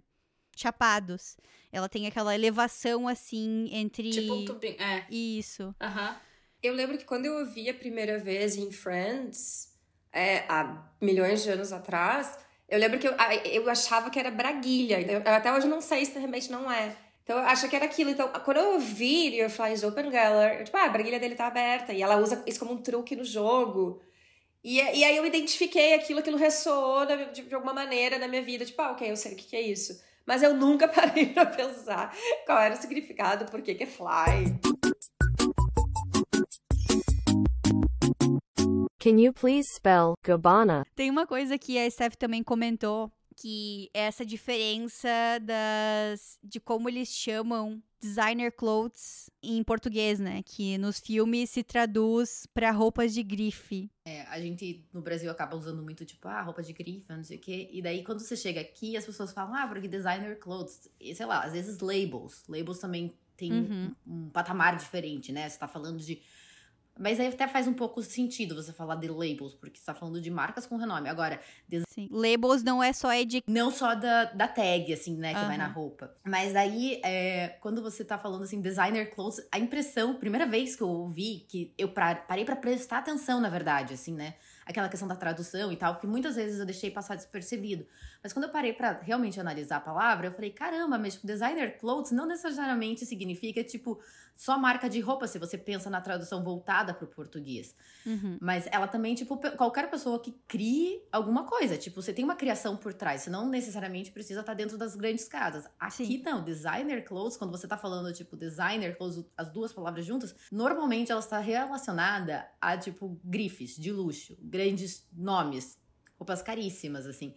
chapados. 0.56 1.38
Ela 1.72 1.88
tem 1.88 2.08
aquela 2.08 2.34
elevação, 2.34 3.08
assim, 3.08 3.70
entre... 3.72 4.10
Tipo 4.10 4.34
um 4.34 4.46
tubinho, 4.46 4.82
é. 4.82 5.06
Isso. 5.10 5.76
Aham. 5.80 6.20
Eu 6.64 6.74
lembro 6.74 6.98
que 6.98 7.06
quando 7.06 7.26
eu 7.28 7.36
ouvi 7.40 7.70
a 7.70 7.74
primeira 7.74 8.18
vez 8.18 8.56
em 8.56 8.72
Friends, 8.72 9.72
é, 10.12 10.40
há 10.50 10.92
milhões 11.00 11.44
de 11.44 11.50
anos 11.50 11.72
atrás, 11.72 12.40
eu 12.68 12.80
lembro 12.80 12.98
que 13.00 13.08
eu, 13.08 13.14
eu 13.52 13.70
achava 13.70 14.10
que 14.10 14.20
era 14.20 14.32
braguilha. 14.32 15.00
Eu, 15.02 15.22
até 15.26 15.54
hoje 15.54 15.68
não 15.68 15.82
sei 15.82 16.06
se 16.06 16.18
realmente 16.18 16.52
não 16.52 16.72
é. 16.72 16.96
Então 17.24 17.38
eu 17.38 17.44
acho 17.46 17.68
que 17.70 17.76
era 17.76 17.86
aquilo. 17.86 18.10
Então, 18.12 18.28
quando 18.44 18.58
eu 18.58 18.74
ouvi 18.74 19.48
Fly 19.50 19.74
is 19.74 19.84
Open 19.84 20.12
Geller, 20.12 20.60
eu, 20.60 20.64
tipo, 20.66 20.78
ah, 20.78 20.86
a 20.86 20.90
braguilha 20.90 21.20
dele 21.20 21.36
tá 21.36 21.48
aberta. 21.48 21.94
E 21.94 22.02
ela 22.02 22.18
usa 22.18 22.44
isso 22.48 22.60
como 22.60 22.74
um 22.74 22.78
truque 22.82 23.16
no 23.16 23.24
jogo. 23.24 24.02
E, 24.64 24.78
e 24.78 25.04
aí 25.04 25.16
eu 25.16 25.26
identifiquei 25.26 25.94
aquilo, 25.94 26.20
aquilo 26.20 26.38
ressoou 26.38 27.06
na- 27.06 27.16
de, 27.26 27.44
de 27.44 27.54
alguma 27.56 27.74
maneira 27.74 28.18
na 28.18 28.28
minha 28.28 28.42
vida. 28.42 28.66
Tipo, 28.66 28.82
ah, 28.82 28.92
ok, 28.92 29.12
eu 29.12 29.18
sei 29.18 29.34
o 29.34 29.36
que, 29.36 29.44
que 29.46 29.56
é 29.56 29.62
isso. 29.62 30.00
Mas 30.26 30.42
eu 30.42 30.54
nunca 30.56 30.88
parei 30.90 31.28
pra 31.28 31.46
pensar 31.46 32.16
qual 32.46 32.60
era 32.60 32.74
o 32.74 32.78
significado, 32.78 33.46
por 33.52 33.62
que 33.62 33.76
que 33.76 33.84
é 33.84 33.88
fly. 33.88 34.75
Can 39.06 39.20
you 39.20 39.32
please 39.32 39.70
spell 39.72 40.16
Gabbana? 40.24 40.84
Tem 40.96 41.12
uma 41.12 41.28
coisa 41.28 41.60
que 41.60 41.78
a 41.78 41.88
Steph 41.88 42.16
também 42.16 42.42
comentou, 42.42 43.12
que 43.36 43.88
é 43.94 44.08
essa 44.08 44.26
diferença 44.26 45.08
das 45.44 46.40
de 46.44 46.60
como 46.60 46.90
eles 46.90 47.10
chamam 47.10 47.84
designer 48.02 48.52
clothes 48.52 49.30
em 49.44 49.64
português, 49.64 50.20
né? 50.20 50.42
Que 50.44 50.80
nos 50.80 51.00
filmes 51.00 51.52
se 51.52 51.62
traduz 51.62 52.48
pra 52.52 52.72
roupas 52.72 53.14
de 53.14 53.22
grife. 53.22 53.92
É, 54.08 54.24
a 54.24 54.40
gente 54.40 54.84
no 54.92 55.04
Brasil 55.04 55.30
acaba 55.30 55.56
usando 55.56 55.84
muito, 55.84 56.04
tipo, 56.04 56.28
ah, 56.28 56.42
roupa 56.42 56.64
de 56.64 56.74
grife, 56.74 57.06
não 57.08 57.24
sei 57.24 57.38
o 57.38 57.42
quê. 57.42 57.70
E 57.72 57.84
daí, 57.84 58.04
quando 58.04 58.22
você 58.22 58.36
chega 58.36 58.60
aqui, 58.60 58.98
as 58.98 59.06
pessoas 59.06 59.32
falam, 59.32 59.54
ah, 59.54 59.68
porque 59.68 59.88
designer 59.88 60.40
clothes. 60.40 60.90
E, 61.00 61.14
sei 61.14 61.28
lá, 61.28 61.44
às 61.44 61.54
vezes 61.54 61.78
labels. 61.78 62.44
Labels 62.50 62.80
também 62.80 63.14
tem 63.38 63.54
Uhum. 63.54 63.96
um, 64.08 64.26
um 64.26 64.30
patamar 64.30 64.78
diferente, 64.78 65.32
né? 65.32 65.48
Você 65.48 65.60
tá 65.60 65.68
falando 65.68 66.00
de. 66.00 66.20
Mas 66.98 67.20
aí 67.20 67.28
até 67.28 67.48
faz 67.48 67.68
um 67.68 67.74
pouco 67.74 68.02
sentido 68.02 68.56
você 68.56 68.72
falar 68.72 68.96
de 68.96 69.08
labels, 69.08 69.54
porque 69.54 69.78
você 69.78 69.86
tá 69.86 69.94
falando 69.94 70.22
de 70.22 70.32
marcas 70.32 70.66
com 70.66 70.78
renome. 70.78 71.10
Agora, 71.10 71.40
Sim. 71.90 72.08
Labels 72.12 72.64
não 72.64 72.82
é 72.82 72.94
só 72.94 73.10
de 73.24 73.44
não 73.48 73.72
só 73.72 73.96
da, 73.96 74.26
da 74.26 74.48
tag, 74.48 74.92
assim, 74.94 75.16
né, 75.16 75.34
que 75.34 75.46
vai 75.46 75.58
na 75.58 75.68
roupa. 75.68 76.14
Mas 76.24 76.54
daí, 76.54 77.00
é, 77.04 77.50
quando 77.62 77.82
você 77.82 78.04
tá 78.04 78.18
falando 78.18 78.44
assim, 78.44 78.62
designer 78.62 79.14
clothes, 79.14 79.46
a 79.52 79.60
impressão, 79.60 80.16
primeira 80.16 80.46
vez 80.46 80.76
que 80.76 80.84
eu 80.84 80.90
ouvi, 80.90 81.46
que 81.50 81.74
eu 81.78 81.90
pra- 81.90 82.16
parei 82.16 82.44
pra 82.46 82.56
prestar 82.56 83.00
atenção, 83.00 83.40
na 83.40 83.50
verdade, 83.50 83.94
assim, 83.94 84.14
né? 84.14 84.36
Aquela 84.66 84.90
questão 84.90 85.08
da 85.08 85.16
tradução 85.16 85.72
e 85.72 85.76
tal, 85.78 85.98
que 86.00 86.08
muitas 86.08 86.36
vezes 86.36 86.60
eu 86.60 86.66
deixei 86.66 86.90
passar 86.92 87.16
despercebido. 87.16 87.86
Mas 88.26 88.34
quando 88.34 88.46
eu 88.46 88.50
parei 88.50 88.74
pra 88.74 89.00
realmente 89.04 89.40
analisar 89.40 89.78
a 89.78 89.80
palavra, 89.80 90.26
eu 90.26 90.32
falei, 90.32 90.50
caramba, 90.50 90.98
mas 90.98 91.14
tipo, 91.14 91.28
designer 91.28 91.78
clothes 91.78 92.12
não 92.12 92.26
necessariamente 92.26 93.06
significa, 93.06 93.64
tipo, 93.64 94.02
só 94.36 94.58
marca 94.58 94.90
de 94.90 95.00
roupa, 95.00 95.28
se 95.28 95.38
você 95.38 95.60
pensa 95.60 95.92
na 95.92 96.02
tradução 96.02 96.44
voltada 96.44 96.92
pro 96.92 97.06
português. 97.06 97.76
Uhum. 98.04 98.40
Mas 98.42 98.68
ela 98.72 98.88
também, 98.88 99.14
tipo, 99.14 99.38
qualquer 99.56 99.92
pessoa 99.92 100.20
que 100.20 100.32
crie 100.48 101.04
alguma 101.12 101.46
coisa. 101.46 101.78
Tipo, 101.78 102.02
você 102.02 102.12
tem 102.12 102.26
uma 102.26 102.36
criação 102.36 102.76
por 102.76 102.96
trás. 102.96 103.22
Você 103.22 103.30
não 103.30 103.48
necessariamente 103.48 104.12
precisa 104.12 104.40
estar 104.40 104.56
dentro 104.56 104.76
das 104.76 104.96
grandes 104.96 105.28
casas. 105.28 105.70
Aqui 105.80 106.18
não, 106.26 106.44
designer 106.44 107.06
clothes, 107.06 107.38
quando 107.38 107.52
você 107.52 107.68
tá 107.68 107.78
falando, 107.78 108.12
tipo, 108.12 108.36
designer 108.36 108.98
clothes, 108.98 109.24
as 109.38 109.52
duas 109.52 109.72
palavras 109.72 110.04
juntas, 110.04 110.34
normalmente 110.52 111.12
ela 111.12 111.22
está 111.22 111.38
relacionada 111.38 112.50
a, 112.60 112.76
tipo, 112.76 113.22
grifes 113.24 113.76
de 113.76 113.92
luxo, 113.92 114.36
grandes 114.42 115.08
nomes, 115.14 115.78
roupas 116.18 116.42
caríssimas, 116.42 117.06
assim. 117.06 117.36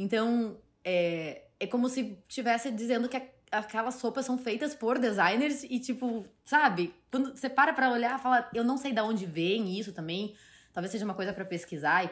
Então, 0.00 0.56
é, 0.84 1.42
é 1.58 1.66
como 1.66 1.88
se 1.88 2.16
estivesse 2.28 2.70
dizendo 2.70 3.08
que 3.08 3.16
a- 3.16 3.28
aquelas 3.50 4.00
roupas 4.00 4.24
são 4.24 4.38
feitas 4.38 4.76
por 4.76 4.96
designers 4.96 5.64
e, 5.64 5.80
tipo, 5.80 6.24
sabe? 6.44 6.94
Quando 7.10 7.36
você 7.36 7.50
para 7.50 7.72
pra 7.72 7.90
olhar, 7.90 8.16
fala, 8.20 8.48
eu 8.54 8.62
não 8.62 8.76
sei 8.78 8.92
de 8.92 9.00
onde 9.00 9.26
vem 9.26 9.76
isso 9.76 9.92
também. 9.92 10.36
Talvez 10.72 10.92
seja 10.92 11.04
uma 11.04 11.14
coisa 11.14 11.32
pra 11.32 11.44
pesquisar 11.44 12.04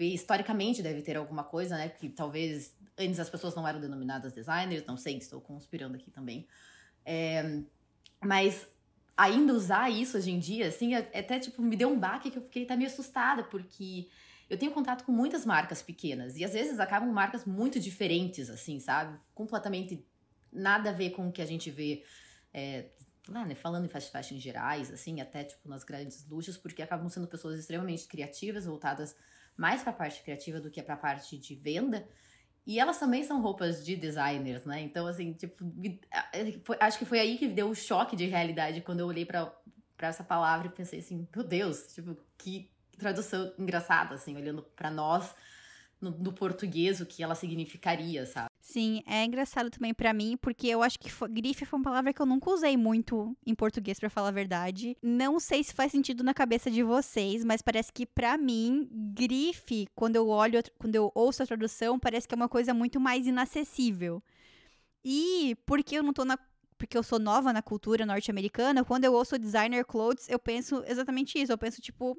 e 0.00 0.14
historicamente 0.14 0.80
deve 0.80 1.02
ter 1.02 1.16
alguma 1.16 1.42
coisa, 1.42 1.76
né? 1.76 1.88
Que 1.88 2.08
talvez 2.08 2.76
antes 2.96 3.18
as 3.18 3.28
pessoas 3.28 3.52
não 3.56 3.66
eram 3.66 3.80
denominadas 3.80 4.32
designers, 4.32 4.86
não 4.86 4.96
sei, 4.96 5.16
estou 5.16 5.40
conspirando 5.40 5.96
aqui 5.96 6.12
também. 6.12 6.46
É, 7.04 7.62
mas 8.24 8.68
ainda 9.16 9.52
usar 9.52 9.90
isso 9.90 10.16
hoje 10.16 10.30
em 10.30 10.38
dia, 10.38 10.68
assim, 10.68 10.94
é- 10.94 11.10
até 11.18 11.40
tipo, 11.40 11.60
me 11.62 11.74
deu 11.74 11.88
um 11.88 11.98
baque 11.98 12.30
que 12.30 12.38
eu 12.38 12.42
fiquei 12.42 12.62
até 12.62 12.76
meio 12.76 12.88
assustada, 12.88 13.42
porque 13.42 14.06
eu 14.48 14.58
tenho 14.58 14.72
contato 14.72 15.04
com 15.04 15.12
muitas 15.12 15.44
marcas 15.44 15.82
pequenas 15.82 16.36
e 16.36 16.44
às 16.44 16.52
vezes 16.52 16.80
acabam 16.80 17.10
marcas 17.12 17.44
muito 17.44 17.78
diferentes, 17.78 18.48
assim, 18.48 18.80
sabe? 18.80 19.18
Completamente 19.34 20.06
nada 20.52 20.90
a 20.90 20.92
ver 20.92 21.10
com 21.10 21.28
o 21.28 21.32
que 21.32 21.42
a 21.42 21.46
gente 21.46 21.70
vê 21.70 22.02
é, 22.52 22.86
lá, 23.28 23.44
né? 23.44 23.54
Falando 23.54 23.84
em 23.84 23.88
fast 23.88 24.10
fashion 24.10 24.38
gerais, 24.38 24.90
assim, 24.90 25.20
até 25.20 25.44
tipo 25.44 25.68
nas 25.68 25.84
grandes 25.84 26.26
luxos, 26.26 26.56
porque 26.56 26.82
acabam 26.82 27.08
sendo 27.08 27.26
pessoas 27.26 27.58
extremamente 27.58 28.06
criativas, 28.06 28.64
voltadas 28.64 29.14
mais 29.56 29.82
para 29.82 29.90
a 29.90 29.94
parte 29.94 30.22
criativa 30.22 30.60
do 30.60 30.70
que 30.70 30.82
para 30.82 30.94
a 30.94 30.98
parte 30.98 31.36
de 31.36 31.54
venda. 31.54 32.08
E 32.66 32.78
elas 32.78 32.98
também 32.98 33.24
são 33.24 33.40
roupas 33.40 33.84
de 33.84 33.96
designers, 33.96 34.64
né? 34.64 34.80
Então, 34.80 35.06
assim, 35.06 35.32
tipo, 35.32 35.64
é, 36.12 36.60
acho 36.80 36.98
que 36.98 37.04
foi 37.04 37.18
aí 37.18 37.38
que 37.38 37.48
deu 37.48 37.70
o 37.70 37.74
choque 37.74 38.14
de 38.14 38.26
realidade 38.26 38.82
quando 38.82 39.00
eu 39.00 39.06
olhei 39.06 39.24
pra 39.24 39.52
essa 39.98 40.22
palavra 40.22 40.68
e 40.68 40.70
pensei 40.70 41.00
assim, 41.00 41.26
meu 41.34 41.44
Deus, 41.44 41.94
tipo, 41.94 42.16
que 42.36 42.70
tradução 42.98 43.52
engraçada, 43.58 44.14
assim, 44.14 44.36
olhando 44.36 44.62
pra 44.76 44.90
nós 44.90 45.34
no, 46.00 46.10
no 46.10 46.32
português, 46.32 47.00
o 47.00 47.06
que 47.06 47.22
ela 47.22 47.34
significaria, 47.34 48.24
sabe? 48.26 48.48
Sim, 48.60 49.02
é 49.06 49.24
engraçado 49.24 49.70
também 49.70 49.94
pra 49.94 50.12
mim, 50.12 50.36
porque 50.36 50.66
eu 50.66 50.82
acho 50.82 50.98
que 50.98 51.10
fo- 51.10 51.26
grife 51.26 51.64
foi 51.64 51.78
uma 51.78 51.84
palavra 51.84 52.12
que 52.12 52.20
eu 52.20 52.26
nunca 52.26 52.50
usei 52.50 52.76
muito 52.76 53.34
em 53.46 53.54
português, 53.54 53.98
pra 53.98 54.10
falar 54.10 54.28
a 54.28 54.32
verdade. 54.32 54.94
Não 55.02 55.40
sei 55.40 55.64
se 55.64 55.72
faz 55.72 55.90
sentido 55.90 56.22
na 56.22 56.34
cabeça 56.34 56.70
de 56.70 56.82
vocês, 56.82 57.42
mas 57.44 57.62
parece 57.62 57.90
que 57.90 58.04
pra 58.04 58.36
mim, 58.36 58.86
grife, 59.14 59.88
quando 59.94 60.16
eu 60.16 60.28
olho, 60.28 60.62
quando 60.78 60.94
eu 60.94 61.10
ouço 61.14 61.42
a 61.42 61.46
tradução, 61.46 61.98
parece 61.98 62.28
que 62.28 62.34
é 62.34 62.36
uma 62.36 62.48
coisa 62.48 62.74
muito 62.74 63.00
mais 63.00 63.26
inacessível. 63.26 64.22
E 65.04 65.56
porque 65.64 65.96
eu 65.96 66.02
não 66.02 66.12
tô 66.12 66.24
na 66.24 66.38
porque 66.76 66.96
eu 66.96 67.02
sou 67.02 67.18
nova 67.18 67.52
na 67.52 67.60
cultura 67.60 68.06
norte-americana, 68.06 68.84
quando 68.84 69.02
eu 69.04 69.12
ouço 69.12 69.36
designer 69.36 69.84
clothes, 69.84 70.28
eu 70.28 70.38
penso 70.38 70.84
exatamente 70.86 71.36
isso. 71.36 71.50
Eu 71.50 71.58
penso, 71.58 71.80
tipo, 71.80 72.16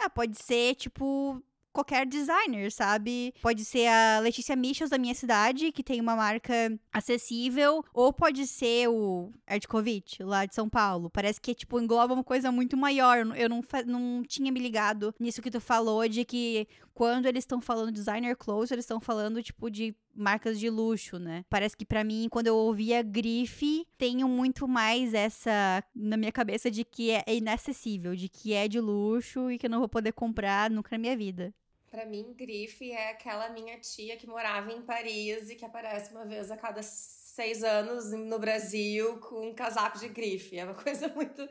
ah, 0.00 0.10
pode 0.10 0.36
ser, 0.42 0.74
tipo, 0.74 1.42
qualquer 1.72 2.04
designer, 2.06 2.70
sabe? 2.72 3.32
Pode 3.40 3.64
ser 3.64 3.86
a 3.86 4.18
Letícia 4.20 4.56
Michels 4.56 4.90
da 4.90 4.98
minha 4.98 5.14
cidade, 5.14 5.70
que 5.72 5.82
tem 5.84 6.00
uma 6.00 6.16
marca 6.16 6.52
acessível, 6.92 7.84
ou 7.94 8.12
pode 8.12 8.46
ser 8.46 8.88
o 8.88 9.32
Erdkovich, 9.48 10.22
lá 10.22 10.46
de 10.46 10.54
São 10.54 10.68
Paulo. 10.68 11.10
Parece 11.10 11.40
que, 11.40 11.54
tipo, 11.54 11.78
engloba 11.80 12.14
uma 12.14 12.24
coisa 12.24 12.50
muito 12.50 12.76
maior. 12.76 13.18
Eu 13.36 13.48
não- 13.48 13.62
não 13.86 14.22
tinha 14.26 14.50
me 14.50 14.60
ligado 14.60 15.14
nisso 15.18 15.42
que 15.42 15.50
tu 15.50 15.60
falou, 15.60 16.06
de 16.08 16.24
que 16.24 16.66
quando 16.94 17.26
eles 17.26 17.42
estão 17.44 17.60
falando 17.60 17.92
designer 17.92 18.36
clothes, 18.36 18.70
eles 18.70 18.84
estão 18.84 19.00
falando, 19.00 19.42
tipo, 19.42 19.70
de 19.70 19.94
marcas 20.14 20.58
de 20.58 20.68
luxo, 20.68 21.18
né? 21.18 21.44
Parece 21.48 21.76
que 21.76 21.84
pra 21.84 22.04
mim, 22.04 22.28
quando 22.30 22.46
eu 22.46 22.56
ouvia 22.56 23.02
grife, 23.02 23.86
tenho 23.96 24.28
muito 24.28 24.66
mais 24.68 25.14
essa 25.14 25.82
na 25.94 26.16
minha 26.16 26.32
cabeça 26.32 26.70
de 26.70 26.84
que 26.84 27.10
é 27.10 27.24
inacessível, 27.28 28.14
de 28.14 28.28
que 28.28 28.52
é 28.52 28.68
de 28.68 28.80
luxo 28.80 29.50
e 29.50 29.58
que 29.58 29.66
eu 29.66 29.70
não 29.70 29.78
vou 29.78 29.88
poder 29.88 30.12
comprar 30.12 30.70
nunca 30.70 30.88
na 30.92 30.98
minha 30.98 31.16
vida. 31.16 31.54
Pra 31.90 32.06
mim, 32.06 32.32
grife 32.36 32.92
é 32.92 33.10
aquela 33.10 33.48
minha 33.50 33.76
tia 33.78 34.16
que 34.16 34.26
morava 34.26 34.72
em 34.72 34.80
Paris 34.82 35.50
e 35.50 35.56
que 35.56 35.64
aparece 35.64 36.12
uma 36.12 36.24
vez 36.24 36.48
a 36.50 36.56
cada 36.56 36.82
seis 36.82 37.64
anos 37.64 38.12
no 38.12 38.38
Brasil 38.38 39.18
com 39.18 39.48
um 39.48 39.54
casaco 39.54 39.98
de 39.98 40.08
grife. 40.08 40.56
É 40.56 40.64
uma 40.64 40.74
coisa 40.80 41.08
muito. 41.08 41.48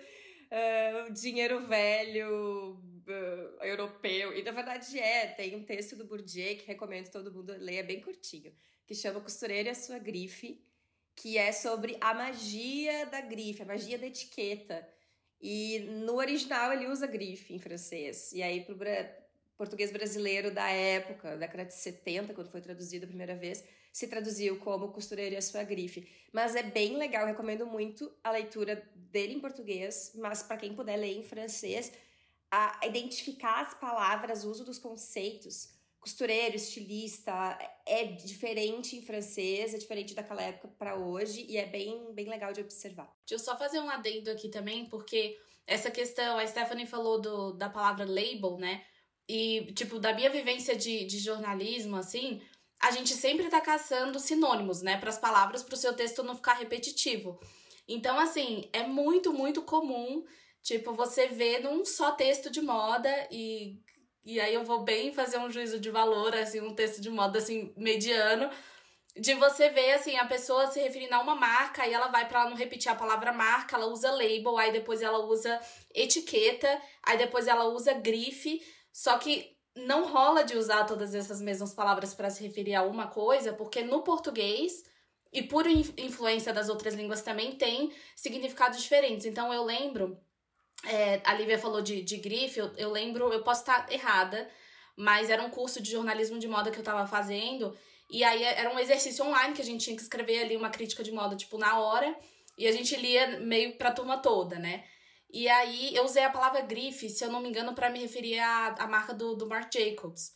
Eh, 0.52 1.10
dinheiro 1.12 1.60
velho, 1.68 2.80
eh, 3.08 3.70
europeu. 3.70 4.38
E 4.38 4.44
na 4.44 4.52
verdade 4.52 5.00
é. 5.00 5.28
Tem 5.28 5.56
um 5.56 5.64
texto 5.64 5.96
do 5.96 6.06
Bourdieu 6.06 6.58
que 6.58 6.68
recomendo 6.68 7.10
todo 7.10 7.32
mundo 7.32 7.54
ler, 7.58 7.78
é 7.78 7.84
bem 7.84 8.02
curtinho, 8.02 8.54
que 8.86 8.96
chama 8.96 9.22
Costureira 9.22 9.70
e 9.70 9.72
a 9.72 9.76
Sua 9.76 10.00
Grife, 10.00 10.64
que 11.16 11.38
é 11.38 11.52
sobre 11.52 11.98
a 12.00 12.14
magia 12.14 13.06
da 13.08 13.22
grife, 13.22 13.62
a 13.62 13.66
magia 13.66 13.98
da 13.98 14.08
etiqueta. 14.08 14.88
E 15.42 15.80
no 16.06 16.16
original 16.16 16.72
ele 16.74 16.88
usa 16.88 17.08
grife 17.08 17.54
em 17.54 17.60
francês. 17.60 18.32
E 18.32 18.42
aí 18.42 18.64
pro 18.64 18.78
português 19.58 19.92
brasileiro 19.92 20.52
da 20.52 20.70
época, 20.70 21.36
década 21.38 21.66
de 21.66 21.74
70, 21.74 22.34
quando 22.34 22.50
foi 22.50 22.62
traduzido 22.62 23.06
a 23.06 23.08
primeira 23.08 23.36
vez, 23.36 23.64
se 23.92 24.08
traduziu 24.08 24.60
como 24.60 24.92
costureira 24.92 25.36
e 25.36 25.38
a 25.38 25.42
sua 25.42 25.64
grife. 25.64 26.08
Mas 26.32 26.56
é 26.56 26.64
bem 26.64 26.98
legal, 26.98 27.26
recomendo 27.26 27.66
muito 27.66 28.12
a 28.24 28.32
leitura 28.32 28.88
dele 28.96 29.34
em 29.34 29.40
português, 29.40 30.12
mas 30.16 30.44
para 30.44 30.58
quem 30.58 30.74
puder 30.74 30.98
ler 30.98 31.18
em 31.18 31.24
francês, 31.24 31.92
a 32.52 32.80
identificar 32.86 33.62
as 33.62 33.74
palavras, 33.74 34.44
o 34.44 34.50
uso 34.50 34.64
dos 34.64 34.80
conceitos. 34.80 35.70
Costureiro, 36.00 36.56
estilista, 36.56 37.58
é 37.86 38.06
diferente 38.06 38.96
em 38.96 39.02
francês, 39.02 39.74
é 39.74 39.78
diferente 39.78 40.14
daquela 40.14 40.42
época 40.42 40.70
para 40.78 40.96
hoje 40.96 41.46
e 41.50 41.58
é 41.58 41.66
bem, 41.66 42.14
bem 42.14 42.30
legal 42.30 42.54
de 42.54 42.62
observar. 42.62 43.14
Deixa 43.28 43.36
eu 43.36 43.40
só 43.40 43.58
fazer 43.58 43.80
um 43.80 43.90
adendo 43.90 44.32
aqui 44.32 44.48
também, 44.48 44.86
porque 44.86 45.38
essa 45.68 45.92
questão, 45.92 46.38
a 46.38 46.48
Stephanie 46.48 46.88
falou 46.88 47.20
do, 47.20 47.52
da 47.52 47.70
palavra 47.70 48.06
label, 48.06 48.58
né? 48.58 48.84
E, 49.28 49.72
tipo, 49.74 50.00
da 50.00 50.14
minha 50.14 50.30
vivência 50.30 50.76
de, 50.76 51.06
de 51.06 51.20
jornalismo, 51.20 51.96
assim, 51.98 52.42
a 52.82 52.92
gente 52.92 53.14
sempre 53.14 53.50
tá 53.50 53.60
caçando 53.60 54.20
sinônimos, 54.20 54.82
né? 54.82 54.98
Para 54.98 55.10
as 55.10 55.18
palavras, 55.18 55.64
para 55.64 55.76
o 55.76 55.78
seu 55.78 55.94
texto 55.94 56.24
não 56.24 56.36
ficar 56.36 56.54
repetitivo. 56.54 57.40
Então, 57.88 58.18
assim, 58.20 58.70
é 58.72 58.84
muito, 58.84 59.34
muito 59.34 59.62
comum, 59.62 60.24
tipo, 60.62 60.94
você 60.94 61.28
ver 61.28 61.62
num 61.62 61.84
só 61.84 62.12
texto 62.12 62.50
de 62.50 62.62
moda 62.62 63.10
e. 63.32 63.78
E 64.26 64.40
aí 64.40 64.54
eu 64.54 64.64
vou 64.64 64.84
bem 64.84 65.14
fazer 65.14 65.40
um 65.40 65.50
juízo 65.50 65.80
de 65.80 65.90
valor, 65.90 66.36
assim, 66.36 66.60
um 66.60 66.76
texto 66.76 67.02
de 67.02 67.10
moda, 67.10 67.40
assim, 67.40 67.74
mediano 67.76 68.50
de 69.20 69.34
você 69.34 69.70
ver 69.70 69.92
assim 69.92 70.18
a 70.18 70.26
pessoa 70.26 70.68
se 70.68 70.80
referindo 70.80 71.14
a 71.16 71.22
uma 71.22 71.36
marca 71.36 71.86
e 71.86 71.94
ela 71.94 72.08
vai 72.08 72.28
pra 72.28 72.42
ela 72.42 72.50
não 72.50 72.58
repetir 72.58 72.92
a 72.92 72.96
palavra 72.96 73.32
marca, 73.32 73.76
ela 73.76 73.88
usa 73.88 74.12
label, 74.12 74.58
aí 74.58 74.72
depois 74.72 75.02
ela 75.02 75.20
usa 75.20 75.60
etiqueta, 75.94 76.82
aí 77.04 77.18
depois 77.18 77.48
ela 77.48 77.66
usa 77.66 77.94
grife, 77.94 78.62
só 78.92 79.18
que 79.18 79.58
não 79.86 80.12
rola 80.12 80.44
de 80.44 80.56
usar 80.56 80.86
todas 80.86 81.14
essas 81.14 81.42
mesmas 81.42 81.74
palavras 81.74 82.14
para 82.14 82.30
se 82.30 82.44
referir 82.44 82.76
a 82.76 82.84
uma 82.84 83.08
coisa, 83.08 83.54
porque 83.54 83.82
no 83.82 84.02
português 84.02 84.84
e 85.32 85.44
por 85.44 85.68
in- 85.68 85.94
influência 85.98 86.54
das 86.54 86.70
outras 86.70 86.94
línguas 86.94 87.22
também 87.22 87.56
tem 87.56 87.92
significados 88.16 88.82
diferentes. 88.82 89.26
Então 89.26 89.54
eu 89.54 89.64
lembro, 89.64 90.18
é, 90.86 91.22
a 91.24 91.34
Lívia 91.34 91.60
falou 91.60 91.82
de, 91.82 92.02
de 92.02 92.18
grife, 92.18 92.60
eu, 92.60 92.74
eu 92.78 92.92
lembro, 92.92 93.32
eu 93.32 93.44
posso 93.44 93.62
estar 93.62 93.92
errada, 93.92 94.50
mas 94.96 95.30
era 95.30 95.44
um 95.44 95.50
curso 95.50 95.82
de 95.82 95.92
jornalismo 95.92 96.40
de 96.40 96.48
moda 96.48 96.72
que 96.72 96.80
eu 96.80 96.84
tava 96.84 97.08
fazendo. 97.08 97.78
E 98.12 98.24
aí 98.24 98.44
era 98.44 98.74
um 98.74 98.80
exercício 98.80 99.24
online 99.24 99.54
que 99.54 99.62
a 99.62 99.66
gente 99.66 99.84
tinha 99.84 99.96
que 99.96 100.02
escrever 100.02 100.42
ali 100.42 100.58
uma 100.58 100.70
crítica 100.70 101.04
de 101.04 101.12
moda, 101.12 101.36
tipo, 101.36 101.58
na 101.58 101.80
hora. 101.80 102.16
E 102.58 102.68
a 102.68 102.72
gente 102.72 102.96
lia 102.96 103.40
meio 103.40 103.78
pra 103.78 103.92
turma 103.92 104.18
toda, 104.18 104.58
né? 104.58 104.84
E 105.32 105.48
aí 105.48 105.96
eu 105.96 106.04
usei 106.06 106.24
a 106.24 106.30
palavra 106.30 106.62
grife, 106.62 107.10
se 107.10 107.24
eu 107.24 107.32
não 107.32 107.42
me 107.42 107.50
engano, 107.50 107.74
pra 107.74 107.90
me 107.90 108.00
referir 108.00 108.40
à, 108.40 108.76
à 108.80 108.88
marca 108.88 109.14
do, 109.14 109.36
do 109.36 109.48
Marc 109.48 109.72
Jacobs. 109.74 110.32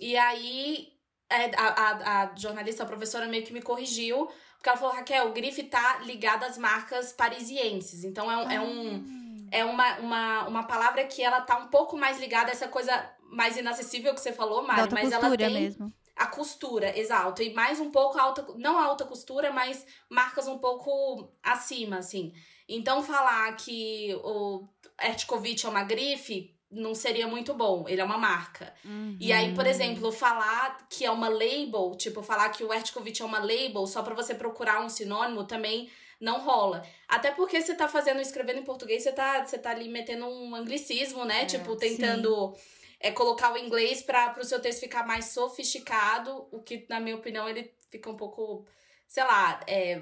E 0.00 0.16
aí 0.16 0.88
é, 1.28 1.54
a, 1.56 1.68
a, 1.68 2.22
a 2.22 2.36
jornalista, 2.36 2.82
a 2.82 2.86
professora, 2.86 3.28
meio 3.28 3.44
que 3.44 3.52
me 3.52 3.62
corrigiu, 3.62 4.28
porque 4.56 4.68
ela 4.68 4.78
falou, 4.78 4.94
Raquel, 4.94 5.32
grife 5.32 5.64
tá 5.64 5.98
ligada 6.00 6.46
às 6.46 6.58
marcas 6.58 7.12
parisienses. 7.12 8.04
Então 8.04 8.30
é 8.30 8.36
um. 8.36 8.50
É 8.50 8.60
um 8.60 9.20
é 9.52 9.64
uma, 9.64 9.98
uma, 9.98 10.48
uma 10.48 10.62
palavra 10.62 11.04
que 11.04 11.22
ela 11.22 11.40
tá 11.40 11.58
um 11.58 11.68
pouco 11.68 11.96
mais 11.96 12.20
ligada 12.20 12.50
a 12.50 12.52
essa 12.52 12.68
coisa 12.68 12.92
mais 13.30 13.56
inacessível 13.56 14.14
que 14.14 14.20
você 14.20 14.32
falou, 14.32 14.62
Mari, 14.62 14.92
mas 14.92 15.10
ela 15.10 15.36
tem 15.36 15.52
mesmo. 15.52 15.92
a 16.16 16.26
costura, 16.26 16.96
exato. 16.98 17.42
E 17.42 17.52
mais 17.52 17.80
um 17.80 17.90
pouco 17.90 18.18
alta, 18.18 18.46
não 18.56 18.78
a 18.78 18.84
alta 18.84 19.04
costura, 19.04 19.52
mas 19.52 19.84
marcas 20.08 20.46
um 20.46 20.58
pouco 20.58 21.32
acima, 21.42 21.98
assim. 21.98 22.32
Então 22.70 23.02
falar 23.02 23.54
que 23.56 24.14
o 24.22 24.66
Ertkovich 25.00 25.66
é 25.66 25.68
uma 25.68 25.82
grife 25.82 26.54
não 26.70 26.94
seria 26.94 27.26
muito 27.26 27.52
bom. 27.52 27.88
Ele 27.88 28.00
é 28.00 28.04
uma 28.04 28.16
marca. 28.16 28.72
E 29.18 29.32
aí, 29.32 29.54
por 29.54 29.66
exemplo, 29.66 30.12
falar 30.12 30.86
que 30.88 31.04
é 31.04 31.10
uma 31.10 31.28
label, 31.28 31.92
tipo, 31.96 32.22
falar 32.22 32.48
que 32.50 32.62
o 32.62 32.72
Ertkovich 32.72 33.20
é 33.20 33.24
uma 33.24 33.40
label 33.40 33.86
só 33.86 34.02
pra 34.02 34.14
você 34.14 34.34
procurar 34.34 34.80
um 34.80 34.88
sinônimo 34.88 35.44
também 35.44 35.90
não 36.20 36.40
rola. 36.40 36.86
Até 37.08 37.32
porque 37.32 37.60
você 37.60 37.74
tá 37.74 37.88
fazendo, 37.88 38.20
escrevendo 38.20 38.60
em 38.60 38.64
português, 38.64 39.02
você 39.02 39.10
tá, 39.10 39.44
você 39.44 39.58
tá 39.58 39.70
ali 39.70 39.88
metendo 39.88 40.26
um 40.26 40.54
anglicismo, 40.54 41.24
né? 41.24 41.42
É, 41.42 41.46
tipo, 41.46 41.74
tentando 41.74 42.54
é, 43.00 43.10
colocar 43.10 43.52
o 43.52 43.58
inglês 43.58 44.02
para 44.02 44.38
o 44.38 44.44
seu 44.44 44.60
texto 44.60 44.80
ficar 44.80 45.06
mais 45.06 45.26
sofisticado, 45.26 46.46
o 46.52 46.60
que, 46.60 46.86
na 46.88 47.00
minha 47.00 47.16
opinião, 47.16 47.48
ele 47.48 47.72
fica 47.90 48.10
um 48.10 48.16
pouco, 48.16 48.66
sei 49.08 49.24
lá, 49.24 49.60
é, 49.66 50.00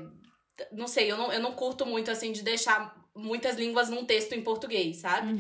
não 0.73 0.87
sei, 0.87 1.11
eu 1.11 1.17
não, 1.17 1.33
eu 1.33 1.41
não 1.41 1.53
curto 1.53 1.85
muito, 1.87 2.11
assim, 2.11 2.33
de 2.33 2.43
deixar 2.43 2.97
muitas 3.15 3.57
línguas 3.57 3.89
num 3.89 4.05
texto 4.05 4.33
em 4.35 4.43
português, 4.43 4.99
sabe? 4.99 5.33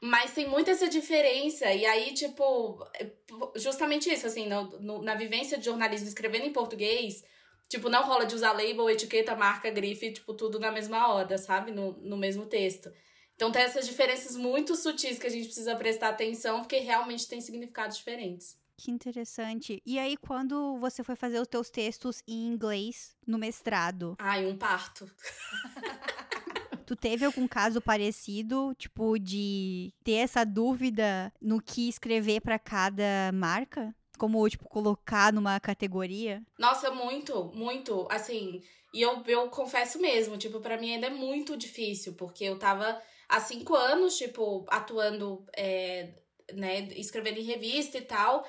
Mas 0.00 0.32
tem 0.32 0.48
muita 0.48 0.70
essa 0.72 0.88
diferença, 0.88 1.72
e 1.72 1.84
aí, 1.86 2.12
tipo, 2.14 2.82
é, 2.98 3.10
justamente 3.56 4.12
isso, 4.12 4.26
assim, 4.26 4.48
no, 4.48 4.64
no- 4.80 5.02
na 5.02 5.14
vivência 5.14 5.56
de 5.58 5.64
jornalismo 5.64 6.08
escrevendo 6.08 6.46
em 6.46 6.52
português, 6.52 7.22
tipo, 7.68 7.88
não 7.88 8.04
rola 8.04 8.24
de 8.26 8.34
usar 8.34 8.52
label, 8.52 8.90
etiqueta, 8.90 9.36
marca, 9.36 9.70
grife, 9.70 10.12
tipo, 10.12 10.34
tudo 10.34 10.58
na 10.58 10.72
mesma 10.72 11.12
hora, 11.12 11.38
sabe? 11.38 11.70
No, 11.70 11.92
no 12.00 12.16
mesmo 12.16 12.46
texto. 12.46 12.90
Então 13.36 13.50
tem 13.52 13.62
essas 13.62 13.86
diferenças 13.86 14.36
muito 14.36 14.74
sutis 14.76 15.18
que 15.18 15.26
a 15.26 15.30
gente 15.30 15.46
precisa 15.46 15.74
prestar 15.76 16.08
atenção, 16.10 16.60
porque 16.60 16.78
realmente 16.78 17.26
tem 17.28 17.40
significados 17.40 17.96
diferentes. 17.96 18.58
Que 18.82 18.90
interessante. 18.90 19.82
E 19.84 19.98
aí, 19.98 20.16
quando 20.16 20.78
você 20.78 21.04
foi 21.04 21.14
fazer 21.14 21.38
os 21.38 21.46
teus 21.46 21.68
textos 21.68 22.22
em 22.26 22.46
inglês 22.46 23.14
no 23.26 23.36
mestrado, 23.36 24.16
Ai, 24.18 24.46
um 24.46 24.56
parto. 24.56 25.06
Tu 26.86 26.96
teve 26.96 27.24
algum 27.24 27.46
caso 27.46 27.80
parecido, 27.80 28.74
tipo, 28.74 29.16
de 29.16 29.92
ter 30.02 30.14
essa 30.14 30.44
dúvida 30.44 31.32
no 31.40 31.62
que 31.62 31.88
escrever 31.88 32.40
para 32.40 32.58
cada 32.58 33.30
marca? 33.32 33.94
Como, 34.18 34.48
tipo, 34.48 34.68
colocar 34.68 35.32
numa 35.32 35.60
categoria? 35.60 36.42
Nossa, 36.58 36.90
muito, 36.90 37.52
muito. 37.54 38.08
Assim, 38.10 38.60
e 38.92 39.02
eu, 39.02 39.22
eu 39.26 39.48
confesso 39.50 40.00
mesmo, 40.00 40.36
tipo, 40.36 40.58
para 40.58 40.78
mim 40.78 40.94
ainda 40.94 41.06
é 41.06 41.10
muito 41.10 41.56
difícil, 41.56 42.14
porque 42.14 42.42
eu 42.44 42.58
tava 42.58 43.00
há 43.28 43.40
cinco 43.40 43.76
anos, 43.76 44.16
tipo, 44.16 44.66
atuando, 44.68 45.46
é, 45.56 46.14
né, 46.54 46.88
escrevendo 46.96 47.38
em 47.38 47.44
revista 47.44 47.98
e 47.98 48.02
tal 48.02 48.44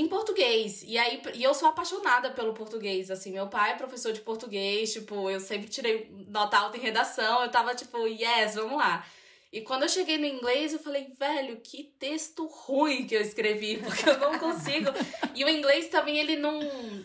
em 0.00 0.08
português. 0.08 0.82
E 0.82 0.96
aí, 0.98 1.20
e 1.34 1.42
eu 1.42 1.54
sou 1.54 1.68
apaixonada 1.68 2.30
pelo 2.30 2.54
português, 2.54 3.10
assim. 3.10 3.32
Meu 3.32 3.48
pai 3.48 3.72
é 3.72 3.76
professor 3.76 4.12
de 4.12 4.20
português, 4.20 4.92
tipo, 4.92 5.30
eu 5.30 5.40
sempre 5.40 5.68
tirei 5.68 6.10
nota 6.28 6.58
alta 6.58 6.76
em 6.76 6.80
redação, 6.80 7.42
eu 7.42 7.50
tava 7.50 7.74
tipo, 7.74 8.06
yes, 8.06 8.54
vamos 8.54 8.78
lá. 8.78 9.04
E 9.54 9.60
quando 9.60 9.84
eu 9.84 9.88
cheguei 9.88 10.18
no 10.18 10.26
inglês, 10.26 10.72
eu 10.72 10.80
falei, 10.80 11.12
velho, 11.16 11.60
que 11.62 11.84
texto 11.96 12.44
ruim 12.44 13.06
que 13.06 13.14
eu 13.14 13.20
escrevi, 13.20 13.76
porque 13.84 14.10
eu 14.10 14.18
não 14.18 14.36
consigo. 14.36 14.90
e 15.32 15.44
o 15.44 15.48
inglês 15.48 15.88
também, 15.88 16.18
ele 16.18 16.34
não. 16.34 16.58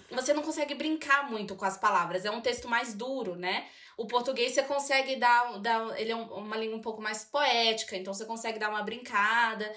Você 0.10 0.34
não 0.34 0.42
consegue 0.42 0.74
brincar 0.74 1.30
muito 1.30 1.56
com 1.56 1.64
as 1.64 1.78
palavras. 1.78 2.26
É 2.26 2.32
um 2.32 2.42
texto 2.42 2.68
mais 2.68 2.96
duro, 2.96 3.36
né? 3.36 3.68
O 3.96 4.08
português 4.08 4.54
você 4.54 4.64
consegue 4.64 5.16
dar. 5.18 5.60
dar 5.60 6.00
ele 6.02 6.12
é 6.12 6.16
uma 6.16 6.58
língua 6.58 6.78
um 6.78 6.82
pouco 6.82 7.00
mais 7.00 7.24
poética, 7.24 7.96
então 7.96 8.16
você 8.16 8.26
consegue 8.26 8.58
dar 8.58 8.70
uma 8.70 8.82
brincada. 8.82 9.72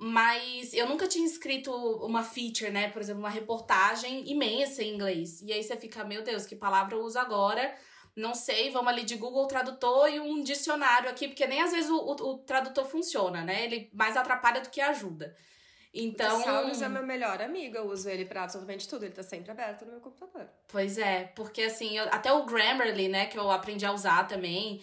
Mas 0.00 0.72
eu 0.72 0.88
nunca 0.88 1.08
tinha 1.08 1.26
escrito 1.26 1.72
uma 1.72 2.22
feature, 2.22 2.70
né? 2.70 2.88
Por 2.88 3.02
exemplo, 3.02 3.20
uma 3.20 3.28
reportagem 3.28 4.30
imensa 4.30 4.82
em 4.82 4.94
inglês. 4.94 5.42
E 5.42 5.52
aí 5.52 5.62
você 5.62 5.76
fica, 5.76 6.04
meu 6.04 6.22
Deus, 6.22 6.46
que 6.46 6.54
palavra 6.54 6.94
eu 6.94 7.02
uso 7.02 7.18
agora? 7.18 7.74
Não 8.14 8.32
sei, 8.32 8.70
vamos 8.70 8.92
ali 8.92 9.02
de 9.02 9.16
Google 9.16 9.46
Tradutor 9.46 10.08
e 10.08 10.20
um 10.20 10.42
dicionário 10.42 11.10
aqui, 11.10 11.26
porque 11.26 11.46
nem 11.46 11.62
às 11.62 11.72
vezes 11.72 11.90
o, 11.90 11.96
o, 11.96 12.12
o 12.12 12.38
tradutor 12.38 12.84
funciona, 12.84 13.42
né? 13.42 13.64
Ele 13.64 13.90
mais 13.92 14.16
atrapalha 14.16 14.60
do 14.60 14.70
que 14.70 14.80
ajuda. 14.80 15.36
Então. 15.92 16.36
O 16.36 16.44
Thesaurus 16.44 16.82
é 16.82 16.88
meu 16.88 17.02
melhor 17.02 17.42
amigo, 17.42 17.76
eu 17.76 17.86
uso 17.86 18.08
ele 18.08 18.24
pra 18.24 18.44
absolutamente 18.44 18.88
tudo, 18.88 19.04
ele 19.04 19.14
tá 19.14 19.22
sempre 19.22 19.50
aberto 19.50 19.84
no 19.84 19.92
meu 19.92 20.00
computador. 20.00 20.48
Pois 20.68 20.96
é, 20.96 21.24
porque 21.34 21.62
assim, 21.62 21.96
eu, 21.98 22.04
até 22.12 22.32
o 22.32 22.44
Grammarly, 22.44 23.08
né, 23.08 23.26
que 23.26 23.38
eu 23.38 23.50
aprendi 23.50 23.84
a 23.84 23.92
usar 23.92 24.28
também. 24.28 24.80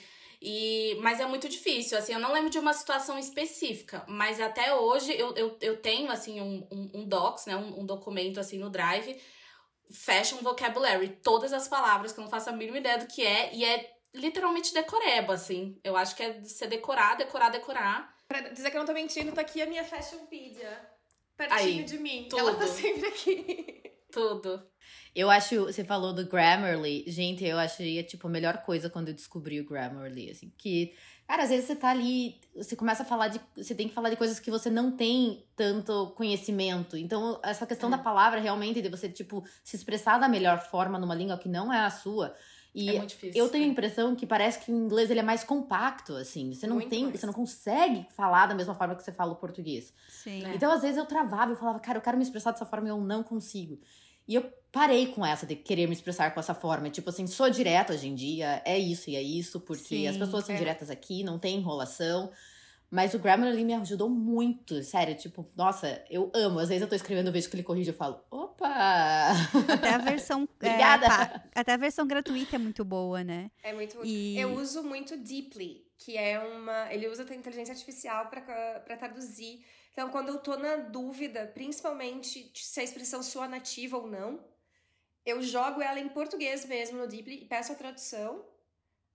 E, 0.47 0.95
mas 1.01 1.19
é 1.19 1.25
muito 1.25 1.49
difícil, 1.49 1.97
assim, 1.97 2.13
eu 2.13 2.19
não 2.19 2.31
lembro 2.31 2.51
de 2.51 2.59
uma 2.59 2.71
situação 2.71 3.17
específica, 3.17 4.05
mas 4.07 4.39
até 4.39 4.75
hoje 4.75 5.11
eu, 5.19 5.33
eu, 5.33 5.57
eu 5.59 5.77
tenho, 5.81 6.11
assim, 6.11 6.39
um, 6.39 6.67
um, 6.71 6.91
um 6.93 7.07
docs, 7.07 7.47
né, 7.47 7.55
um, 7.55 7.79
um, 7.79 7.83
documento, 7.83 8.39
assim, 8.39 8.59
no 8.59 8.69
Drive, 8.69 9.19
fashion 9.91 10.37
vocabulary, 10.43 11.17
todas 11.23 11.51
as 11.51 11.67
palavras 11.67 12.13
que 12.13 12.19
eu 12.19 12.23
não 12.23 12.29
faço 12.29 12.51
a 12.51 12.53
mínima 12.53 12.77
ideia 12.77 12.99
do 12.99 13.07
que 13.07 13.25
é, 13.25 13.55
e 13.55 13.65
é 13.65 13.91
literalmente 14.13 14.71
decoreba, 14.71 15.33
assim, 15.33 15.79
eu 15.83 15.97
acho 15.97 16.15
que 16.15 16.21
é 16.21 16.39
você 16.39 16.67
decorar, 16.67 17.15
decorar, 17.15 17.49
decorar. 17.49 18.13
Pra 18.27 18.41
dizer 18.41 18.69
que 18.69 18.77
eu 18.77 18.81
não 18.81 18.87
tô 18.87 18.93
mentindo, 18.93 19.31
tá 19.31 19.41
aqui 19.41 19.63
a 19.63 19.65
minha 19.65 19.83
Fashionpedia, 19.83 20.79
pertinho 21.35 21.79
Aí, 21.79 21.83
de 21.83 21.97
mim, 21.97 22.27
tudo. 22.29 22.39
ela 22.39 22.53
tá 22.55 22.67
sempre 22.67 23.07
aqui. 23.07 23.83
Tudo. 24.11 24.63
Eu 25.15 25.29
acho, 25.29 25.65
você 25.65 25.83
falou 25.83 26.11
do 26.11 26.25
Grammarly, 26.25 27.05
gente, 27.07 27.45
eu 27.45 27.57
achei, 27.57 28.03
tipo, 28.03 28.27
a 28.27 28.29
melhor 28.29 28.57
coisa 28.63 28.89
quando 28.89 29.07
eu 29.07 29.13
descobri 29.13 29.61
o 29.61 29.65
Grammarly, 29.65 30.29
assim, 30.29 30.51
que, 30.57 30.93
cara, 31.25 31.43
às 31.43 31.49
vezes 31.49 31.67
você 31.67 31.75
tá 31.75 31.89
ali, 31.89 32.35
você 32.53 32.75
começa 32.75 33.03
a 33.03 33.05
falar 33.05 33.29
de, 33.29 33.39
você 33.55 33.73
tem 33.73 33.87
que 33.87 33.93
falar 33.93 34.09
de 34.09 34.17
coisas 34.17 34.39
que 34.39 34.51
você 34.51 34.69
não 34.69 34.91
tem 34.91 35.45
tanto 35.55 36.07
conhecimento, 36.17 36.97
então 36.97 37.39
essa 37.41 37.65
questão 37.65 37.89
da 37.89 37.97
palavra, 37.97 38.41
realmente, 38.41 38.81
de 38.81 38.89
você, 38.89 39.07
tipo, 39.07 39.41
se 39.63 39.77
expressar 39.77 40.17
da 40.17 40.27
melhor 40.27 40.59
forma 40.59 40.99
numa 40.99 41.15
língua 41.15 41.37
que 41.37 41.47
não 41.47 41.71
é 41.71 41.79
a 41.79 41.89
sua, 41.89 42.35
e 42.75 42.89
É 42.89 42.97
muito 42.97 43.11
difícil, 43.11 43.41
eu 43.41 43.49
tenho 43.49 43.63
a 43.63 43.67
impressão 43.69 44.13
que 44.17 44.27
parece 44.27 44.59
que 44.59 44.69
o 44.69 44.75
inglês 44.75 45.09
ele 45.09 45.21
é 45.21 45.23
mais 45.23 45.45
compacto, 45.45 46.13
assim. 46.13 46.53
Você 46.53 46.67
não 46.67 46.75
Muito 46.75 46.89
tem, 46.89 47.05
mais. 47.05 47.17
você 47.17 47.25
não 47.25 47.31
consegue 47.31 48.05
falar 48.13 48.47
da 48.47 48.53
mesma 48.53 48.75
forma 48.75 48.93
que 48.95 49.01
você 49.01 49.13
fala 49.13 49.31
o 49.31 49.37
português. 49.37 49.93
Sim. 50.09 50.43
Então, 50.53 50.69
às 50.69 50.81
vezes, 50.81 50.97
eu 50.97 51.05
travava, 51.05 51.53
eu 51.53 51.55
falava, 51.55 51.79
cara, 51.79 51.99
eu 51.99 52.01
quero 52.01 52.17
me 52.17 52.23
expressar 52.23 52.51
dessa 52.51 52.65
forma 52.65 52.87
e 52.87 52.91
eu 52.91 52.99
não 52.99 53.23
consigo. 53.23 53.79
E 54.27 54.35
eu 54.35 54.51
parei 54.71 55.07
com 55.07 55.25
essa 55.25 55.45
de 55.45 55.55
querer 55.55 55.87
me 55.87 55.93
expressar 55.93 56.33
com 56.33 56.39
essa 56.39 56.53
forma. 56.53 56.89
Tipo 56.89 57.09
assim, 57.09 57.25
sou 57.27 57.49
direta 57.49 57.93
hoje 57.93 58.07
em 58.07 58.15
dia, 58.15 58.61
é 58.65 58.77
isso 58.77 59.09
e 59.09 59.15
é 59.15 59.21
isso, 59.21 59.59
porque 59.61 59.83
Sim, 59.95 60.07
as 60.07 60.17
pessoas 60.17 60.45
são 60.45 60.55
é. 60.55 60.57
diretas 60.57 60.89
aqui, 60.89 61.23
não 61.23 61.39
tem 61.39 61.57
enrolação. 61.57 62.31
Mas 62.89 63.13
o 63.13 63.19
Grammarly 63.19 63.65
me 63.65 63.73
ajudou 63.73 64.09
muito, 64.09 64.81
sério. 64.83 65.15
Tipo, 65.15 65.49
nossa, 65.55 66.03
eu 66.09 66.31
amo. 66.35 66.59
Às 66.59 66.69
vezes 66.69 66.81
eu 66.83 66.87
tô 66.87 66.95
escrevendo, 66.95 67.27
eu 67.27 67.33
vejo 67.33 67.49
que 67.49 67.55
ele 67.55 67.63
corrige, 67.63 67.89
eu 67.89 67.95
falo, 67.95 68.21
opa! 68.29 69.31
Até 69.73 69.89
a 69.89 69.97
versão. 69.97 70.47
é, 70.61 70.67
Obrigada. 70.67 71.07
pa- 71.07 71.43
até 71.55 71.73
a 71.73 71.77
versão 71.77 72.05
gratuita 72.07 72.55
é 72.55 72.59
muito 72.59 72.85
boa, 72.85 73.23
né? 73.23 73.49
É 73.63 73.73
muito. 73.73 73.99
E- 74.05 74.37
Eu 74.37 74.53
uso 74.53 74.83
muito 74.83 75.17
Deeply, 75.17 75.83
que 75.97 76.15
é 76.15 76.39
uma. 76.39 76.93
Ele 76.93 77.07
usa 77.09 77.25
a 77.29 77.35
inteligência 77.35 77.73
artificial 77.73 78.27
pra 78.27 78.41
traduzir. 78.97 79.65
Então, 79.95 80.09
quando 80.09 80.27
eu 80.27 80.39
tô 80.39 80.57
na 80.57 80.75
dúvida, 80.75 81.49
principalmente 81.53 82.51
se 82.53 82.81
a 82.81 82.83
expressão 82.83 83.23
soa 83.23 83.47
nativa 83.47 83.95
ou 83.95 84.05
não, 84.05 84.43
eu 85.25 85.41
jogo 85.41 85.81
ela 85.81 86.01
em 86.01 86.09
português 86.09 86.65
mesmo 86.65 86.97
no 86.97 87.07
Deeply 87.07 87.43
e 87.43 87.45
peço 87.45 87.71
a 87.71 87.75
tradução. 87.75 88.45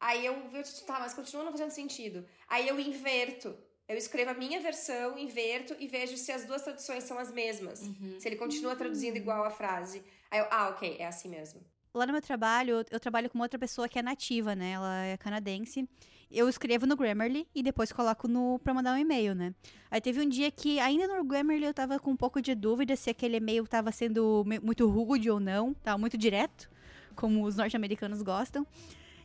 Aí 0.01 0.25
eu 0.25 0.49
vejo, 0.49 0.83
tá, 0.87 0.99
mas 0.99 1.13
continua 1.13 1.45
não 1.45 1.53
fazendo 1.53 1.71
sentido. 1.71 2.27
Aí 2.49 2.67
eu 2.67 2.81
inverto. 2.81 3.55
Eu 3.87 3.99
escrevo 3.99 4.31
a 4.31 4.35
minha 4.35 4.59
versão, 4.59 5.19
inverto 5.19 5.77
e 5.79 5.87
vejo 5.87 6.17
se 6.17 6.33
as 6.33 6.47
duas 6.47 6.63
traduções 6.63 7.05
são 7.05 7.19
as 7.19 7.31
mesmas. 7.31 7.81
Se 8.19 8.27
ele 8.27 8.37
continua 8.37 8.75
traduzindo 8.75 9.17
igual 9.19 9.45
a 9.45 9.51
frase. 9.51 10.03
Aí 10.31 10.39
eu, 10.39 10.47
ah, 10.51 10.71
ok, 10.71 10.97
é 10.99 11.07
assim 11.07 11.29
mesmo. 11.29 11.61
Lá 11.93 12.07
no 12.07 12.13
meu 12.13 12.23
trabalho, 12.23 12.87
eu 12.91 13.01
trabalho 13.01 13.29
com 13.29 13.37
uma 13.37 13.45
outra 13.45 13.59
pessoa 13.59 13.87
que 13.87 13.99
é 13.99 14.03
nativa, 14.03 14.55
né? 14.55 14.71
Ela 14.71 15.05
é 15.05 15.17
canadense. 15.19 15.87
Eu 16.31 16.49
escrevo 16.49 16.87
no 16.87 16.97
Grammarly 16.97 17.47
e 17.53 17.63
depois 17.63 17.91
coloco 17.91 18.29
no 18.29 18.61
pra 18.63 18.73
mandar 18.73 18.95
um 18.95 18.99
e-mail, 18.99 19.35
né? 19.35 19.53
Aí 19.91 20.01
teve 20.01 20.21
um 20.21 20.29
dia 20.29 20.49
que, 20.51 20.79
ainda 20.79 21.09
no 21.09 21.25
Grammarly, 21.25 21.65
eu 21.65 21.75
tava 21.75 21.99
com 21.99 22.13
um 22.13 22.17
pouco 22.17 22.41
de 22.41 22.55
dúvida 22.55 22.95
se 22.95 23.11
aquele 23.11 23.39
e-mail 23.39 23.67
tava 23.67 23.91
sendo 23.91 24.45
muito 24.63 24.89
rude 24.89 25.29
ou 25.29 25.41
não. 25.41 25.75
Tava 25.75 25.99
muito 25.99 26.17
direto, 26.17 26.71
como 27.17 27.45
os 27.45 27.57
norte-americanos 27.57 28.23
gostam. 28.23 28.65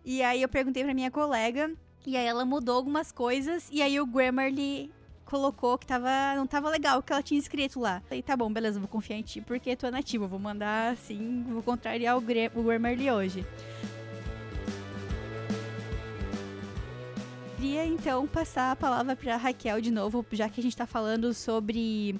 E 0.03 0.23
aí 0.23 0.41
eu 0.41 0.49
perguntei 0.49 0.83
pra 0.83 0.93
minha 0.95 1.11
colega, 1.11 1.71
e 2.07 2.17
aí 2.17 2.25
ela 2.25 2.43
mudou 2.43 2.75
algumas 2.75 3.11
coisas, 3.11 3.67
e 3.71 3.81
aí 3.83 3.99
o 3.99 4.05
Grammarly 4.05 4.91
colocou 5.25 5.77
que 5.77 5.85
tava, 5.87 6.09
não 6.35 6.45
tava 6.45 6.69
legal 6.69 6.99
o 6.99 7.03
que 7.03 7.11
ela 7.11 7.21
tinha 7.23 7.39
escrito 7.39 7.79
lá. 7.79 8.01
Falei, 8.01 8.21
tá 8.23 8.35
bom, 8.37 8.51
beleza, 8.51 8.79
vou 8.79 8.87
confiar 8.87 9.17
em 9.17 9.23
ti 9.23 9.41
porque 9.41 9.75
tu 9.75 9.85
é 9.87 9.91
nativo, 9.91 10.27
vou 10.27 10.37
mandar 10.39 10.93
assim, 10.93 11.43
vou 11.49 11.61
contrariar 11.63 12.17
o, 12.17 12.21
Gra- 12.21 12.51
o 12.55 12.63
Grammarly 12.63 13.09
hoje. 13.11 13.45
Queria 17.65 17.83
então 17.83 18.27
passar 18.27 18.69
a 18.71 18.75
palavra 18.75 19.15
pra 19.15 19.37
Raquel 19.37 19.81
de 19.81 19.89
novo, 19.89 20.23
já 20.31 20.47
que 20.47 20.59
a 20.59 20.63
gente 20.63 20.77
tá 20.77 20.85
falando 20.85 21.33
sobre 21.33 22.15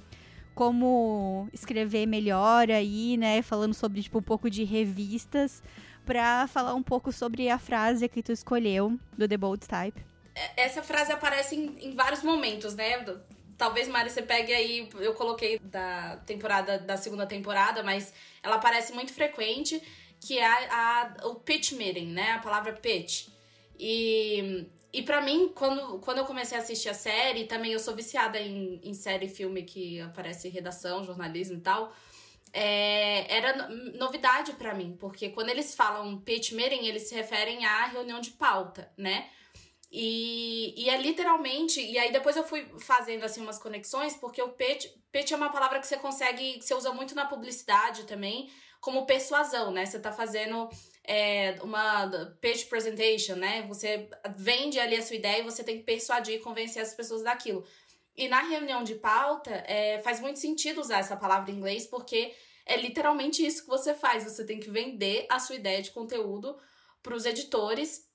como 0.56 1.48
escrever 1.54 2.08
melhor 2.08 2.72
aí, 2.72 3.16
né? 3.16 3.44
Falando 3.44 3.76
sobre 3.76 4.02
tipo 4.02 4.18
um 4.18 4.24
pouco 4.24 4.50
de 4.50 4.64
revistas, 4.64 5.62
pra 6.04 6.48
falar 6.48 6.74
um 6.74 6.82
pouco 6.82 7.12
sobre 7.12 7.48
a 7.48 7.60
frase 7.60 8.10
que 8.10 8.24
tu 8.24 8.32
escolheu 8.32 8.98
do 9.16 9.28
The 9.28 9.38
Bold 9.38 9.68
Type. 9.68 10.04
Essa 10.58 10.82
frase 10.82 11.12
aparece 11.12 11.56
em, 11.56 11.90
em 11.90 11.96
vários 11.96 12.24
momentos, 12.24 12.74
né? 12.74 13.06
Talvez, 13.56 13.88
Mari, 13.88 14.10
você 14.10 14.24
pegue 14.24 14.52
aí, 14.52 14.90
eu 15.00 15.14
coloquei 15.14 15.60
da 15.60 16.18
temporada, 16.26 16.80
da 16.80 16.98
segunda 16.98 17.28
temporada, 17.28 17.84
mas 17.84 18.12
ela 18.42 18.56
aparece 18.56 18.94
muito 18.94 19.14
frequente, 19.14 19.80
que 20.20 20.40
é 20.40 20.48
a, 20.48 21.14
a- 21.22 21.28
o 21.28 21.36
pitch 21.36 21.74
meeting, 21.74 22.08
né? 22.08 22.32
A 22.32 22.40
palavra 22.40 22.74
pitch. 22.74 23.28
E, 23.78 24.66
e 25.00 25.04
para 25.04 25.22
mim, 25.22 25.52
quando, 25.56 26.00
quando 26.00 26.20
eu 26.20 26.26
comecei 26.26 26.58
a 26.58 26.62
assistir 26.62 26.90
a 26.90 26.94
série, 26.94 27.46
também 27.46 27.72
eu 27.72 27.80
sou 27.80 27.96
viciada 27.96 28.40
em, 28.40 28.80
em 28.84 28.94
série 28.94 29.28
filme 29.28 29.64
que 29.64 30.00
aparece 30.02 30.50
redação, 30.50 31.04
jornalismo 31.04 31.58
e 31.58 31.62
tal. 31.62 31.94
é, 32.54 33.36
era 33.38 33.68
no- 33.68 33.98
novidade 33.98 34.54
pra 34.54 34.74
mim, 34.74 34.96
porque 35.00 35.30
quando 35.30 35.50
eles 35.50 35.76
falam 35.76 36.20
pitch 36.22 36.52
meeting, 36.54 36.86
eles 36.86 37.04
se 37.10 37.16
referem 37.16 37.66
à 37.66 37.86
reunião 37.88 38.20
de 38.22 38.32
pauta, 38.32 38.92
né? 38.98 39.30
E, 39.92 40.74
e 40.78 40.90
é 40.90 40.98
literalmente. 41.02 41.80
E 41.82 41.98
aí 41.98 42.12
depois 42.12 42.36
eu 42.36 42.44
fui 42.44 42.66
fazendo 42.80 43.24
assim 43.24 43.42
umas 43.42 43.58
conexões, 43.60 44.16
porque 44.16 44.42
o 44.42 44.50
pitch, 44.50 44.88
pitch 45.12 45.32
é 45.32 45.36
uma 45.36 45.52
palavra 45.52 45.80
que 45.80 45.88
você 45.88 45.98
consegue. 45.98 46.56
que 46.60 46.62
você 46.66 46.74
usa 46.74 46.92
muito 46.94 47.16
na 47.16 47.26
publicidade 47.26 48.04
também, 48.06 48.50
como 48.82 49.06
persuasão, 49.06 49.72
né? 49.72 49.86
Você 49.86 50.00
tá 50.00 50.12
fazendo 50.12 50.70
é, 51.08 51.58
uma 51.62 52.08
pitch 52.42 52.68
presentation, 52.68 53.36
né? 53.36 53.64
Você 53.68 54.10
vende 54.36 54.80
ali 54.80 54.96
a 54.96 55.02
sua 55.02 55.16
ideia 55.16 55.40
e 55.40 55.44
você 55.44 55.64
tem 55.64 55.78
que 55.78 55.84
persuadir 55.84 56.36
e 56.36 56.40
convencer 56.40 56.82
as 56.82 56.94
pessoas 56.94 57.24
daquilo. 57.24 57.66
E 58.16 58.28
na 58.28 58.42
reunião 58.42 58.84
de 58.84 58.96
pauta, 58.96 59.52
é, 59.68 60.02
faz 60.02 60.20
muito 60.20 60.40
sentido 60.40 60.80
usar 60.80 61.00
essa 61.00 61.18
palavra 61.18 61.52
em 61.52 61.56
inglês, 61.56 61.86
porque 61.86 62.34
é 62.66 62.78
literalmente 62.78 63.46
isso 63.46 63.64
que 63.64 63.70
você 63.70 63.94
faz. 63.94 64.24
Você 64.24 64.46
tem 64.46 64.60
que 64.60 64.70
vender 64.70 65.26
a 65.30 65.40
sua 65.40 65.56
ideia 65.56 65.82
de 65.82 65.92
conteúdo 65.92 66.58
para 67.04 67.16
os 67.16 67.26
editores, 67.26 68.10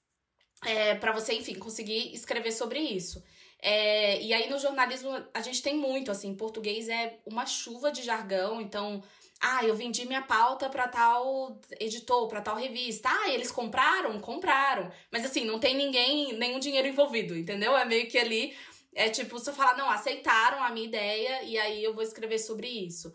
é, 0.64 0.94
para 0.94 1.12
você, 1.12 1.34
enfim, 1.34 1.54
conseguir 1.54 2.12
escrever 2.14 2.52
sobre 2.52 2.80
isso. 2.80 3.22
É, 3.62 4.20
e 4.22 4.32
aí 4.32 4.48
no 4.48 4.58
jornalismo 4.58 5.10
a 5.34 5.40
gente 5.42 5.62
tem 5.62 5.76
muito, 5.76 6.10
assim, 6.10 6.34
português 6.34 6.88
é 6.88 7.18
uma 7.26 7.44
chuva 7.44 7.92
de 7.92 8.02
jargão, 8.02 8.60
então 8.60 9.02
ah, 9.40 9.64
eu 9.64 9.74
vendi 9.74 10.04
minha 10.04 10.20
pauta 10.20 10.68
pra 10.68 10.86
tal 10.86 11.58
editor, 11.78 12.28
pra 12.28 12.42
tal 12.42 12.56
revista. 12.56 13.08
Ah, 13.10 13.30
eles 13.30 13.50
compraram? 13.50 14.20
Compraram. 14.20 14.90
Mas 15.10 15.24
assim, 15.24 15.44
não 15.44 15.58
tem 15.58 15.74
ninguém, 15.74 16.34
nenhum 16.34 16.58
dinheiro 16.58 16.86
envolvido, 16.86 17.36
entendeu? 17.36 17.76
É 17.76 17.84
meio 17.84 18.08
que 18.08 18.18
ali, 18.18 18.54
é 18.94 19.08
tipo, 19.08 19.38
você 19.38 19.52
fala, 19.52 19.78
não, 19.78 19.90
aceitaram 19.90 20.62
a 20.62 20.70
minha 20.70 20.86
ideia 20.86 21.42
e 21.42 21.58
aí 21.58 21.82
eu 21.82 21.94
vou 21.94 22.02
escrever 22.02 22.38
sobre 22.38 22.68
isso. 22.68 23.14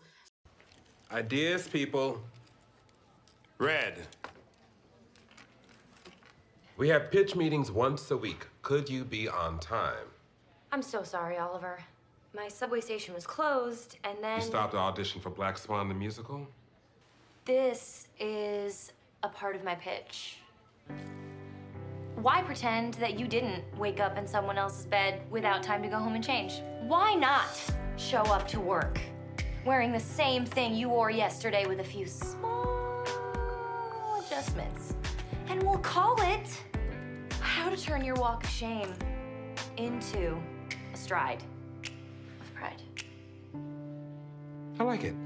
Ideas, 1.16 1.68
people. 1.68 2.20
Red. 3.60 4.06
We 6.76 6.90
have 6.90 7.10
pitch 7.10 7.36
meetings 7.36 7.70
once 7.70 8.10
a 8.12 8.16
week. 8.16 8.46
Could 8.62 8.92
you 8.92 9.04
be 9.04 9.28
on 9.28 9.60
time? 9.60 10.10
I'm 10.72 10.82
so 10.82 11.04
sorry, 11.04 11.38
Oliver. 11.38 11.78
My 12.36 12.48
subway 12.48 12.82
station 12.82 13.14
was 13.14 13.26
closed, 13.26 13.96
and 14.04 14.18
then. 14.22 14.36
You 14.36 14.44
stopped 14.44 14.72
to 14.72 14.78
audition 14.78 15.22
for 15.22 15.30
Black 15.30 15.56
Swan 15.56 15.88
the 15.88 15.94
musical? 15.94 16.46
This 17.46 18.08
is 18.20 18.92
a 19.22 19.28
part 19.28 19.56
of 19.56 19.64
my 19.64 19.74
pitch. 19.76 20.36
Why 22.16 22.42
pretend 22.42 22.94
that 22.94 23.18
you 23.18 23.26
didn't 23.26 23.64
wake 23.78 24.00
up 24.00 24.18
in 24.18 24.26
someone 24.26 24.58
else's 24.58 24.84
bed 24.84 25.22
without 25.30 25.62
time 25.62 25.82
to 25.82 25.88
go 25.88 25.96
home 25.96 26.14
and 26.14 26.22
change? 26.22 26.60
Why 26.82 27.14
not 27.14 27.58
show 27.96 28.20
up 28.24 28.46
to 28.48 28.60
work 28.60 29.00
wearing 29.64 29.90
the 29.90 30.00
same 30.00 30.44
thing 30.44 30.74
you 30.74 30.90
wore 30.90 31.10
yesterday 31.10 31.64
with 31.66 31.80
a 31.80 31.84
few 31.84 32.04
small 32.04 33.02
adjustments? 34.18 34.94
And 35.48 35.62
we'll 35.62 35.78
call 35.78 36.20
it 36.20 36.62
How 37.40 37.70
to 37.70 37.76
Turn 37.78 38.04
Your 38.04 38.16
Walk 38.16 38.44
of 38.44 38.50
Shame 38.50 38.92
into 39.78 40.36
a 40.92 40.96
Stride 40.96 41.42
I 44.78 44.82
like 44.82 45.06
it. 45.06 45.16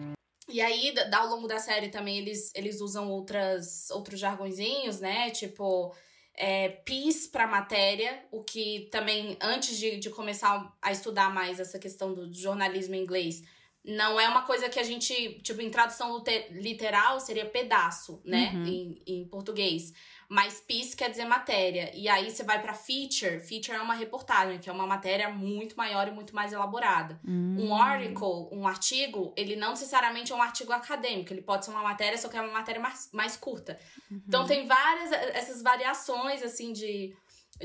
E 0.48 0.60
aí, 0.60 0.94
ao 1.12 1.28
longo 1.28 1.46
da 1.46 1.58
série 1.58 1.88
também, 1.88 2.18
eles, 2.18 2.52
eles 2.54 2.80
usam 2.80 3.08
outras, 3.08 3.88
outros 3.90 4.18
jargõezinhos, 4.18 4.98
né? 5.00 5.30
Tipo, 5.30 5.94
é, 6.34 6.68
PIS 6.68 7.28
pra 7.28 7.46
matéria, 7.46 8.24
o 8.32 8.42
que 8.42 8.88
também, 8.90 9.36
antes 9.40 9.78
de, 9.78 9.98
de 9.98 10.10
começar 10.10 10.76
a 10.82 10.90
estudar 10.90 11.32
mais 11.32 11.60
essa 11.60 11.78
questão 11.78 12.12
do 12.12 12.32
jornalismo 12.32 12.96
em 12.96 13.02
inglês, 13.02 13.42
não 13.84 14.18
é 14.20 14.28
uma 14.28 14.42
coisa 14.42 14.68
que 14.68 14.78
a 14.78 14.82
gente, 14.82 15.40
tipo, 15.42 15.60
em 15.62 15.70
tradução 15.70 16.22
literal 16.50 17.20
seria 17.20 17.46
pedaço, 17.46 18.20
né? 18.24 18.50
Uhum. 18.54 18.66
Em, 18.66 19.02
em 19.06 19.28
português. 19.28 19.92
Mas 20.30 20.60
piece 20.60 20.94
quer 20.94 21.10
dizer 21.10 21.24
matéria. 21.24 21.90
E 21.92 22.08
aí 22.08 22.30
você 22.30 22.44
vai 22.44 22.62
pra 22.62 22.72
feature. 22.72 23.40
Feature 23.40 23.76
é 23.76 23.82
uma 23.82 23.94
reportagem, 23.94 24.60
que 24.60 24.70
é 24.70 24.72
uma 24.72 24.86
matéria 24.86 25.28
muito 25.28 25.76
maior 25.76 26.06
e 26.06 26.12
muito 26.12 26.32
mais 26.32 26.52
elaborada. 26.52 27.20
Hum. 27.26 27.56
Um 27.58 27.74
article, 27.74 28.48
um 28.52 28.64
artigo, 28.64 29.34
ele 29.36 29.56
não 29.56 29.70
necessariamente 29.70 30.30
é 30.30 30.34
um 30.36 30.40
artigo 30.40 30.72
acadêmico. 30.72 31.32
Ele 31.32 31.42
pode 31.42 31.64
ser 31.64 31.72
uma 31.72 31.82
matéria, 31.82 32.16
só 32.16 32.28
que 32.28 32.36
é 32.36 32.40
uma 32.40 32.52
matéria 32.52 32.80
mais, 32.80 33.10
mais 33.12 33.36
curta. 33.36 33.76
Então 34.08 34.46
tem 34.46 34.68
várias 34.68 35.10
essas 35.10 35.62
variações, 35.62 36.44
assim, 36.44 36.72
de, 36.72 37.12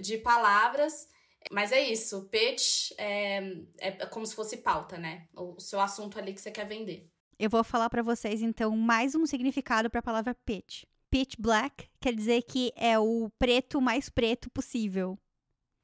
de 0.02 0.18
palavras. 0.18 1.08
Mas 1.52 1.72
é 1.72 1.80
isso. 1.80 2.28
Pitch 2.32 2.94
é, 2.98 3.62
é 3.78 3.92
como 4.08 4.26
se 4.26 4.34
fosse 4.34 4.58
pauta, 4.58 4.98
né? 4.98 5.28
O, 5.36 5.54
o 5.54 5.60
seu 5.60 5.80
assunto 5.80 6.18
ali 6.18 6.34
que 6.34 6.42
você 6.42 6.50
quer 6.50 6.66
vender. 6.66 7.08
Eu 7.38 7.50
vou 7.52 7.64
falar 7.64 7.92
pra 7.92 8.02
vocês 8.02 8.42
então 8.42 8.76
mais 8.76 9.14
um 9.14 9.24
significado 9.28 9.88
pra 9.88 10.02
palavra 10.02 10.34
pitch. 10.34 10.86
Pitch 11.16 11.36
black 11.40 11.88
quer 12.02 12.14
dizer 12.14 12.42
que 12.44 12.74
é 12.76 13.00
o 13.00 13.30
preto 13.40 13.80
mais 13.80 14.10
preto 14.10 14.50
possível. 14.50 15.18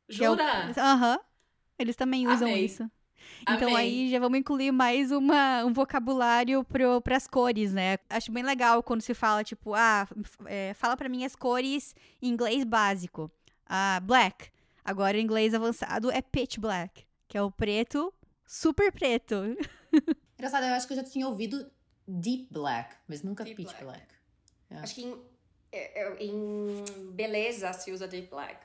É 0.09 0.13
o- 0.13 0.15
Jura? 0.17 0.73
Aham. 0.77 1.19
Eles 1.79 1.95
também 1.95 2.27
usam 2.27 2.49
Amei. 2.49 2.65
isso. 2.65 2.83
Então 3.43 3.69
Amei. 3.69 3.75
aí 3.75 4.09
já 4.11 4.19
vamos 4.19 4.37
incluir 4.37 4.73
mais 4.73 5.09
uma, 5.09 5.63
um 5.63 5.71
vocabulário 5.71 6.65
para 7.01 7.15
as 7.15 7.27
cores, 7.27 7.71
né? 7.71 7.97
Acho 8.09 8.29
bem 8.29 8.43
legal 8.43 8.83
quando 8.83 8.99
se 8.99 9.13
fala, 9.13 9.41
tipo, 9.41 9.73
ah, 9.73 10.05
é, 10.47 10.73
fala 10.73 10.97
pra 10.97 11.07
mim 11.07 11.23
as 11.23 11.33
cores 11.33 11.95
em 12.21 12.27
inglês 12.27 12.65
básico. 12.65 13.31
Ah, 13.65 14.01
black. 14.03 14.49
Agora 14.83 15.17
em 15.17 15.23
inglês 15.23 15.53
avançado 15.53 16.11
é 16.11 16.21
pitch 16.21 16.57
black, 16.57 17.05
que 17.29 17.37
é 17.37 17.41
o 17.41 17.49
preto, 17.49 18.13
super 18.45 18.91
preto. 18.91 19.35
Engraçado, 20.37 20.65
eu 20.65 20.73
acho 20.73 20.87
que 20.87 20.91
eu 20.91 20.97
já 20.97 21.03
tinha 21.05 21.25
ouvido 21.25 21.71
Deep 22.05 22.49
Black, 22.51 22.97
mas 23.07 23.23
nunca 23.23 23.45
Pitch 23.45 23.79
Black. 23.79 24.01
É. 24.01 24.20
Acho 24.79 24.95
que 24.95 25.03
em, 25.03 25.15
é, 25.71 26.01
é, 26.01 26.23
em 26.23 27.11
beleza 27.13 27.71
se 27.73 27.91
usa 27.91 28.07
deep 28.07 28.27
black. 28.29 28.57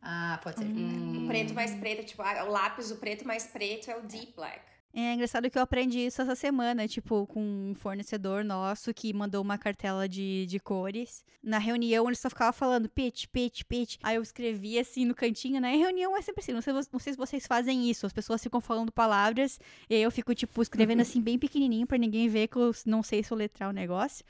Ah, 0.00 0.40
pode 0.42 0.58
ser. 0.58 0.64
O 0.64 1.26
preto 1.28 1.54
mais 1.54 1.74
preto, 1.76 2.04
tipo, 2.04 2.22
ah, 2.22 2.44
o 2.44 2.50
lápis, 2.50 2.90
o 2.90 2.96
preto 2.96 3.26
mais 3.26 3.46
preto 3.46 3.90
é 3.90 3.96
o 3.96 4.02
deep 4.02 4.32
black. 4.34 4.60
É 4.94 5.14
engraçado 5.14 5.50
que 5.50 5.56
eu 5.56 5.62
aprendi 5.62 6.00
isso 6.00 6.20
essa 6.20 6.34
semana, 6.34 6.86
tipo, 6.86 7.26
com 7.26 7.40
um 7.40 7.74
fornecedor 7.74 8.44
nosso 8.44 8.92
que 8.92 9.10
mandou 9.14 9.40
uma 9.40 9.56
cartela 9.56 10.06
de, 10.06 10.44
de 10.44 10.60
cores. 10.60 11.24
Na 11.42 11.56
reunião, 11.56 12.06
ele 12.06 12.16
só 12.16 12.28
ficava 12.28 12.52
falando 12.52 12.90
pitch, 12.90 13.26
pitch, 13.32 13.62
pitch. 13.64 13.96
Aí 14.02 14.16
eu 14.16 14.22
escrevi 14.22 14.78
assim 14.78 15.06
no 15.06 15.14
cantinho, 15.14 15.62
né? 15.62 15.74
Em 15.74 15.78
reunião 15.78 16.14
é 16.14 16.20
sempre 16.20 16.42
assim, 16.42 16.52
não 16.52 16.60
sei, 16.60 16.74
não 16.74 16.98
sei 16.98 17.14
se 17.14 17.18
vocês 17.18 17.46
fazem 17.46 17.88
isso. 17.88 18.04
As 18.04 18.12
pessoas 18.12 18.42
ficam 18.42 18.60
falando 18.60 18.92
palavras 18.92 19.58
e 19.88 19.94
aí 19.94 20.02
eu 20.02 20.10
fico, 20.10 20.34
tipo, 20.34 20.60
escrevendo 20.60 21.00
assim 21.02 21.22
bem 21.22 21.38
pequenininho 21.38 21.86
pra 21.86 21.96
ninguém 21.96 22.28
ver 22.28 22.48
que 22.48 22.56
eu 22.56 22.72
não 22.84 23.02
sei 23.02 23.24
soletrar 23.24 23.70
o 23.70 23.72
negócio. 23.72 24.26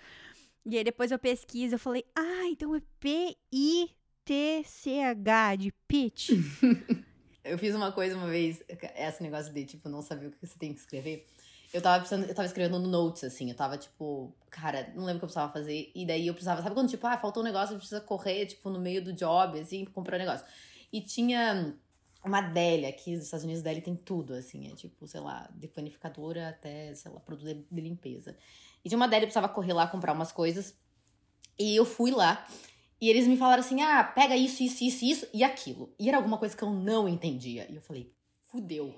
E 0.64 0.78
aí 0.78 0.84
depois 0.84 1.10
eu 1.10 1.18
pesquiso, 1.18 1.74
eu 1.74 1.78
falei, 1.78 2.04
ah, 2.14 2.46
então 2.46 2.74
é 2.74 2.80
P-I-T-C-H, 3.00 3.96
de 5.56 5.72
pitch. 5.88 6.30
Eu 7.44 7.58
fiz 7.58 7.74
uma 7.74 7.90
coisa 7.90 8.16
uma 8.16 8.28
vez, 8.28 8.62
esse 8.68 9.20
negócio 9.20 9.52
de, 9.52 9.64
tipo, 9.64 9.88
não 9.88 10.00
saber 10.00 10.26
o 10.26 10.30
que 10.30 10.46
você 10.46 10.56
tem 10.56 10.72
que 10.72 10.78
escrever. 10.78 11.26
Eu 11.74 11.82
tava 11.82 12.04
eu 12.14 12.34
tava 12.34 12.46
escrevendo 12.46 12.78
no 12.78 12.86
Notes, 12.86 13.24
assim, 13.24 13.48
eu 13.50 13.56
tava, 13.56 13.76
tipo, 13.76 14.32
cara, 14.48 14.92
não 14.94 15.04
lembro 15.04 15.16
o 15.16 15.18
que 15.18 15.24
eu 15.24 15.28
precisava 15.28 15.52
fazer. 15.52 15.90
E 15.94 16.06
daí 16.06 16.26
eu 16.26 16.34
precisava, 16.34 16.62
sabe 16.62 16.74
quando, 16.74 16.90
tipo, 16.90 17.04
ah, 17.06 17.18
faltou 17.18 17.42
um 17.42 17.46
negócio, 17.46 17.76
precisa 17.76 18.00
correr, 18.00 18.46
tipo, 18.46 18.70
no 18.70 18.78
meio 18.78 19.02
do 19.02 19.12
job, 19.12 19.58
assim, 19.58 19.84
pra 19.84 19.92
comprar 19.92 20.16
um 20.16 20.20
negócio. 20.20 20.46
E 20.92 21.00
tinha 21.00 21.74
uma 22.24 22.38
Adélia 22.38 22.88
aqui 22.88 23.16
nos 23.16 23.24
Estados 23.24 23.44
Unidos, 23.44 23.62
Adélia 23.62 23.82
tem 23.82 23.96
tudo, 23.96 24.34
assim, 24.34 24.70
é 24.70 24.76
tipo, 24.76 25.08
sei 25.08 25.20
lá, 25.20 25.50
de 25.52 25.66
panificadora 25.66 26.50
até, 26.50 26.94
sei 26.94 27.10
lá, 27.10 27.18
produto 27.18 27.66
de 27.70 27.80
limpeza. 27.80 28.36
E 28.84 28.88
tinha 28.88 28.96
uma 28.96 29.06
Adélia, 29.06 29.24
eu 29.24 29.28
precisava 29.28 29.48
correr 29.48 29.72
lá 29.72 29.86
comprar 29.86 30.12
umas 30.12 30.32
coisas. 30.32 30.74
E 31.58 31.76
eu 31.76 31.84
fui 31.84 32.10
lá. 32.10 32.44
E 33.00 33.08
eles 33.10 33.26
me 33.26 33.36
falaram 33.36 33.60
assim: 33.60 33.82
ah, 33.82 34.04
pega 34.04 34.36
isso, 34.36 34.62
isso, 34.62 34.84
isso, 34.84 35.04
isso 35.04 35.26
e 35.32 35.42
aquilo. 35.42 35.92
E 35.98 36.08
era 36.08 36.16
alguma 36.16 36.38
coisa 36.38 36.56
que 36.56 36.62
eu 36.62 36.70
não 36.70 37.08
entendia. 37.08 37.66
E 37.70 37.76
eu 37.76 37.82
falei: 37.82 38.12
fudeu. 38.50 38.94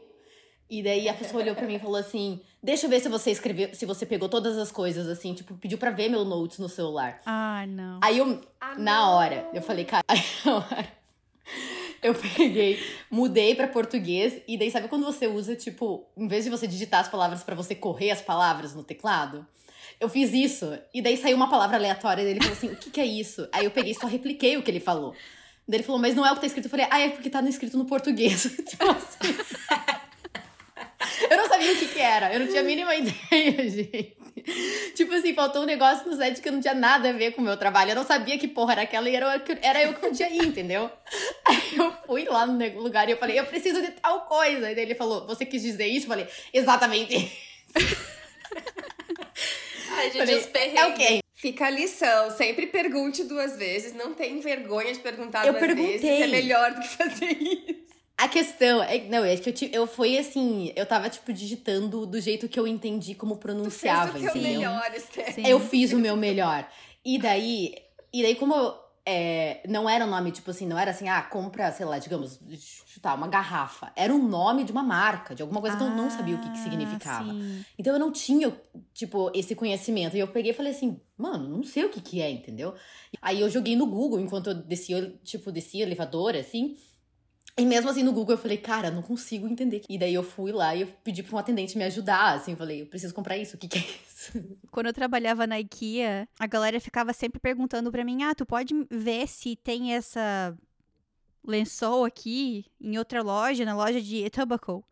E 0.69 0.83
daí 0.83 1.09
a 1.09 1.15
pessoa 1.15 1.43
olhou 1.43 1.55
pra 1.55 1.67
mim 1.67 1.75
e 1.75 1.79
falou 1.79 1.97
assim: 1.97 2.41
deixa 2.63 2.87
eu 2.87 2.91
ver 2.91 3.01
se 3.01 3.09
você 3.09 3.31
escreveu, 3.31 3.75
se 3.75 3.85
você 3.85 4.07
pegou 4.07 4.29
todas 4.29 4.57
as 4.57 4.73
coisas, 4.73 5.09
assim, 5.09 5.35
tipo, 5.35 5.55
pediu 5.55 5.79
pra 5.79 5.91
ver 5.91 6.09
meu 6.09 6.25
notes 6.25 6.59
no 6.59 6.69
celular. 6.69 7.21
Ah, 7.27 7.67
não. 7.67 8.01
Aí 8.03 8.19
eu, 8.19 8.41
na 8.79 9.11
hora, 9.11 9.49
eu 9.53 9.63
falei, 9.63 9.85
cara, 9.85 10.05
na 10.45 10.57
hora, 10.57 10.93
eu 12.03 12.15
peguei, 12.15 12.79
mudei 13.11 13.55
pra 13.55 13.69
português, 13.69 14.43
e 14.49 14.59
daí 14.59 14.71
sabe 14.71 14.89
quando 14.89 15.05
você 15.05 15.27
usa, 15.27 15.55
tipo, 15.55 16.07
em 16.17 16.27
vez 16.27 16.45
de 16.45 16.51
você 16.51 16.67
digitar 16.67 17.01
as 17.01 17.09
palavras 17.09 17.43
pra 17.43 17.55
você 17.55 17.75
correr 17.75 18.11
as 18.11 18.23
palavras 18.23 18.75
no 18.75 18.83
teclado? 18.83 19.47
Eu 20.01 20.09
fiz 20.09 20.33
isso, 20.33 20.77
e 20.93 21.01
daí 21.01 21.17
saiu 21.17 21.37
uma 21.37 21.49
palavra 21.49 21.77
aleatória, 21.77 22.23
e 22.23 22.27
ele 22.27 22.41
falou 22.41 22.57
assim, 22.57 22.69
o 22.69 22.77
que 22.77 22.91
que 22.91 23.01
é 23.01 23.07
isso? 23.07 23.49
Aí 23.53 23.65
eu 23.65 23.71
peguei 23.71 23.93
e 23.93 23.95
só 23.95 24.07
repliquei 24.07 24.57
o 24.57 24.63
que 24.63 24.71
ele 24.71 24.81
falou. 24.81 25.15
Daí 25.67 25.79
ele 25.79 25.85
falou, 25.85 26.01
mas 26.01 26.15
não 26.15 26.27
é 26.27 26.31
o 26.31 26.35
que 26.35 26.41
tá 26.43 26.47
escrito. 26.47 26.67
Eu 26.67 26.71
falei, 26.71 26.87
ah, 26.91 27.01
é 27.01 27.09
porque 27.09 27.31
tá 27.31 27.41
escrito 27.43 27.79
no 27.79 27.87
português. 27.87 28.43
tipo 28.69 28.85
assim. 28.91 29.35
Eu 31.31 31.37
não 31.37 31.49
sabia 31.49 31.73
o 31.73 31.77
que 31.77 31.89
que 31.89 32.01
era, 32.01 32.33
eu 32.33 32.41
não 32.41 32.47
tinha 32.47 32.61
a 32.61 32.65
mínima 32.65 32.95
ideia, 32.97 33.69
gente. 33.69 34.17
Tipo 34.95 35.15
assim, 35.15 35.33
faltou 35.33 35.63
um 35.63 35.67
negócio 35.67 36.09
no 36.09 36.17
set 36.17 36.41
que 36.41 36.51
não 36.51 36.61
tinha 36.61 36.75
nada 36.75 37.09
a 37.09 37.13
ver 37.13 37.33
com 37.33 37.41
o 37.41 37.45
meu 37.45 37.57
trabalho. 37.57 37.93
Eu 37.93 37.95
não 37.95 38.05
sabia 38.05 38.37
que 38.37 38.49
porra 38.49 38.73
era 38.73 38.83
aquela 38.83 39.09
e 39.09 39.17
era, 39.17 39.43
era 39.63 39.83
eu 39.83 39.95
que 39.95 40.01
podia 40.01 40.29
ir, 40.29 40.45
entendeu? 40.45 40.91
Aí 41.49 41.77
eu 41.77 41.93
fui 42.07 42.25
lá 42.25 42.45
no 42.47 42.83
lugar 42.83 43.09
e 43.09 43.13
eu 43.13 43.17
falei, 43.17 43.39
eu 43.39 43.47
preciso 43.47 43.81
de 43.81 43.93
tal 43.93 44.23
coisa. 44.23 44.71
E 44.71 44.75
daí 44.75 44.85
ele 44.85 44.95
falou, 44.95 45.27
você 45.27 45.47
quis 45.47 45.63
dizer 45.63 45.87
isso? 45.87 46.07
Eu 46.07 46.11
falei, 46.11 46.29
exatamente. 46.53 47.33
Ai, 49.97 50.05
gente, 50.11 50.19
Falei, 50.19 50.37
os 50.37 50.47
perrengues. 50.47 50.81
é 50.81 50.87
o 50.89 50.95
quê? 50.95 51.21
Fica 51.35 51.67
a 51.67 51.71
lição, 51.71 52.31
sempre 52.31 52.67
pergunte 52.69 53.25
duas 53.25 53.57
vezes, 53.57 53.93
não 53.95 54.15
tem 54.15 54.41
vergonha 54.41 54.93
de 54.93 54.99
perguntar 55.01 55.47
Eu 55.47 55.53
duas 55.53 55.67
vezes, 55.75 56.01
perguntei. 56.01 56.23
é 56.23 56.27
melhor 56.27 56.73
do 56.73 56.81
que 56.81 56.89
fazer 56.89 57.33
isso. 57.33 57.85
A 58.17 58.29
questão 58.29 58.83
é, 58.83 58.99
não, 59.09 59.25
é 59.25 59.37
que 59.37 59.51
eu, 59.67 59.71
eu 59.83 59.87
fui 59.89 60.17
assim, 60.17 60.73
eu 60.77 60.87
tava 60.87 61.11
tipo 61.11 61.33
digitando 61.33 62.07
do 62.07 62.21
jeito 62.21 62.49
que 62.49 62.59
eu 62.59 62.67
entendi 62.67 63.15
como 63.15 63.37
pronunciava, 63.37 64.13
Fez 64.13 64.25
o 64.25 64.33
teu 64.33 64.41
entendeu? 64.41 64.71
melhor, 64.71 64.95
Esther. 64.95 65.35
Eu 65.47 65.59
fiz 65.61 65.93
o 65.93 65.99
meu 65.99 66.17
melhor. 66.17 66.67
E 67.05 67.19
daí, 67.19 67.75
e 68.13 68.23
daí 68.23 68.37
como 68.37 68.55
eu, 68.55 68.75
é, 69.07 69.61
não 69.69 69.89
era 69.89 70.07
um 70.07 70.09
nome, 70.09 70.33
tipo 70.33 70.51
assim, 70.51 70.67
não 70.67 70.79
era 70.79 70.91
assim, 70.91 71.09
ah, 71.09 71.21
compra, 71.21 71.71
sei 71.71 71.85
lá, 71.85 71.99
digamos, 71.99 72.41
chutar 72.87 73.15
uma 73.15 73.29
garrafa. 73.29 73.93
Era 73.95 74.15
um 74.15 74.27
nome 74.27 74.65
de 74.65 74.73
uma 74.73 74.83
marca, 74.83 75.35
de 75.35 75.43
alguma 75.43 75.61
coisa 75.61 75.77
que 75.77 75.83
eu 75.83 75.91
não 75.91 76.11
sabia 76.11 76.37
o 76.37 76.41
que, 76.41 76.51
que 76.51 76.59
significava. 76.59 77.31
sim. 77.31 77.65
Então 77.79 77.93
eu 77.93 77.99
não 77.99 78.11
tinha, 78.11 78.51
tipo, 78.95 79.31
esse 79.35 79.55
conhecimento. 79.55 80.17
E 80.17 80.21
eu 80.21 80.29
peguei 80.29 80.53
e 80.53 80.55
falei 80.55 80.73
assim, 80.73 80.99
mano, 81.19 81.47
não 81.47 81.63
sei 81.63 81.85
o 81.85 81.91
que 81.91 82.01
que 82.01 82.23
é, 82.23 82.31
entendeu? 82.31 82.75
Aí 83.21 83.43
eu 83.43 83.51
joguei 83.51 83.77
no 83.77 83.87
Google 83.87 84.21
enquanto 84.21 84.49
eu 84.49 84.55
descia, 84.55 85.15
tipo, 85.23 85.53
descia 85.53 85.83
elevador, 85.83 86.35
assim. 86.35 86.75
E 87.59 87.65
mesmo 87.65 87.91
assim 87.91 88.03
no 88.03 88.13
Google 88.13 88.35
eu 88.35 88.39
falei, 88.39 88.57
cara, 88.57 88.91
não 88.91 89.03
consigo 89.03 89.47
entender. 89.47 89.83
E 89.89 89.99
daí 89.99 90.15
eu 90.15 90.23
fui 90.23 90.51
lá 90.51 90.75
e 90.75 90.81
eu 90.81 90.89
pedi 91.05 91.23
pra 91.23 91.37
um 91.37 91.39
atendente 91.39 91.77
me 91.77 91.85
ajudar, 91.85 92.35
assim, 92.35 92.53
eu 92.53 92.57
falei, 92.57 92.83
eu 92.83 92.87
preciso 92.87 93.13
comprar 93.15 93.37
isso, 93.37 93.55
o 93.55 93.59
que 93.59 93.69
que 93.69 93.79
é 93.79 93.81
isso? 93.83 94.14
Quando 94.71 94.87
eu 94.87 94.93
trabalhava 94.93 95.47
na 95.47 95.59
IKEA, 95.61 96.29
a 96.39 96.47
galera 96.47 96.81
ficava 96.81 97.13
sempre 97.13 97.41
perguntando 97.41 97.91
pra 97.91 98.05
mim: 98.05 98.23
ah, 98.23 98.35
tu 98.35 98.45
pode 98.47 98.75
ver 98.91 99.27
se 99.29 99.57
tem 99.57 99.95
essa 99.95 100.57
lençol 101.47 102.05
aqui 102.05 102.65
em 102.81 102.97
outra 102.99 103.23
loja, 103.23 103.65
na 103.65 103.77
loja 103.77 104.01
de 104.01 104.25
Etobicoke. 104.25 104.87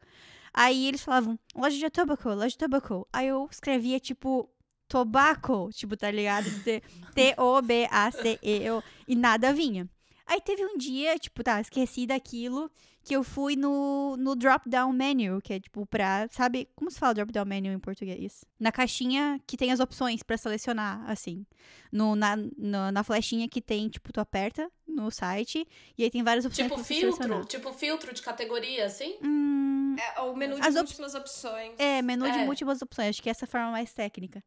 Aí 0.55 0.87
eles 0.87 1.03
falavam, 1.03 1.39
loja 1.57 1.77
de 1.79 1.85
Etobicoke, 1.87 2.37
loja 2.37 2.49
de 2.49 2.55
Etobicoke. 2.57 3.09
Aí 3.13 3.29
eu 3.29 3.49
escrevia, 3.51 3.99
tipo, 3.99 4.51
tobacco, 4.87 5.71
tipo, 5.73 5.97
tá 5.97 6.11
ligado? 6.11 6.45
T- 6.63 6.83
T-O-B-A-C-E-O, 7.15 8.83
e 9.09 9.15
nada 9.17 9.53
vinha. 9.53 9.89
Aí 10.27 10.41
teve 10.41 10.65
um 10.65 10.77
dia, 10.77 11.19
tipo, 11.19 11.43
tá, 11.43 11.61
esqueci 11.61 12.07
daquilo, 12.07 12.71
que 13.05 13.15
eu 13.17 13.25
fui 13.25 13.57
no, 13.57 14.17
no 14.17 14.37
drop-down 14.37 14.93
menu, 14.93 15.41
que 15.43 15.53
é, 15.55 15.61
tipo, 15.61 15.85
pra, 15.87 16.29
sabe, 16.31 16.69
como 16.77 16.91
se 16.91 16.99
fala 16.99 17.15
drop-down 17.15 17.45
menu 17.45 17.69
em 17.73 17.79
português? 17.79 18.45
Na 18.61 18.71
caixinha 18.71 19.41
que 19.47 19.57
tem 19.57 19.73
as 19.73 19.81
opções 19.81 20.23
pra 20.23 20.37
selecionar, 20.37 21.03
assim. 21.11 21.45
No, 21.91 22.15
na, 22.15 22.37
no- 22.37 22.93
na 22.93 23.03
flechinha 23.03 23.49
que 23.49 23.61
tem, 23.61 23.89
tipo, 23.89 24.13
tu 24.13 24.21
aperta 24.21 24.71
no 24.87 25.11
site, 25.11 25.67
e 25.99 26.05
aí 26.05 26.11
tem 26.11 26.23
várias 26.23 26.45
opções 26.45 26.69
Tipo 26.71 26.83
filtro, 26.85 27.13
selecionar. 27.17 27.45
tipo 27.47 27.73
filtro 27.73 28.15
de 28.15 28.23
categoria, 28.23 28.87
assim? 28.87 29.17
Hum, 29.23 29.97
É, 29.99 30.21
o 30.21 30.35
menu 30.37 30.55
de 30.55 30.61
As 30.63 30.69
op- 30.77 30.83
múltiplas 30.85 31.15
opções. 31.15 31.75
É, 31.79 32.01
menu 32.03 32.31
de 32.31 32.39
É. 32.39 32.45
múltiplas 32.45 32.81
opções. 32.83 33.09
Acho 33.09 33.23
que 33.23 33.29
essa 33.31 33.45
é 33.45 33.47
a 33.47 33.51
forma 33.51 33.71
mais 33.73 33.93
técnica. 33.93 34.43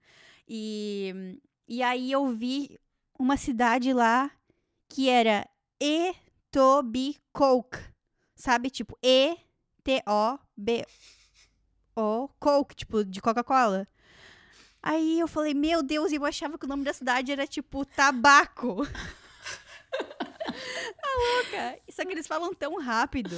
E, 0.48 1.40
e 1.68 1.84
aí 1.84 2.12
eu 2.12 2.26
vi 2.30 2.80
uma 3.20 3.36
cidade 3.38 3.92
lá 3.92 4.32
que 4.90 5.10
era 5.10 5.46
Etobicoke. 5.82 7.80
Sabe? 8.36 8.70
Tipo, 8.70 8.98
E-T-O-B-O 9.02 10.86
Coke, 12.40 12.76
tipo, 12.76 13.04
de 13.06 13.22
Coca-Cola. 13.22 13.88
Aí 14.84 15.20
eu 15.20 15.28
falei, 15.28 15.54
meu 15.54 15.82
Deus, 15.82 16.12
e 16.12 16.16
eu 16.16 16.26
achava 16.26 16.58
que 16.60 16.66
o 16.66 16.70
nome 16.70 16.84
da 16.84 16.94
cidade 16.94 17.32
era 17.32 17.48
tipo 17.48 17.86
tabaco. 17.86 18.86
tá 19.96 21.10
louca? 21.18 21.80
Só 21.90 22.06
que 22.06 22.12
eles 22.12 22.28
falam 22.28 22.54
tão 22.54 22.78
rápido. 22.80 23.36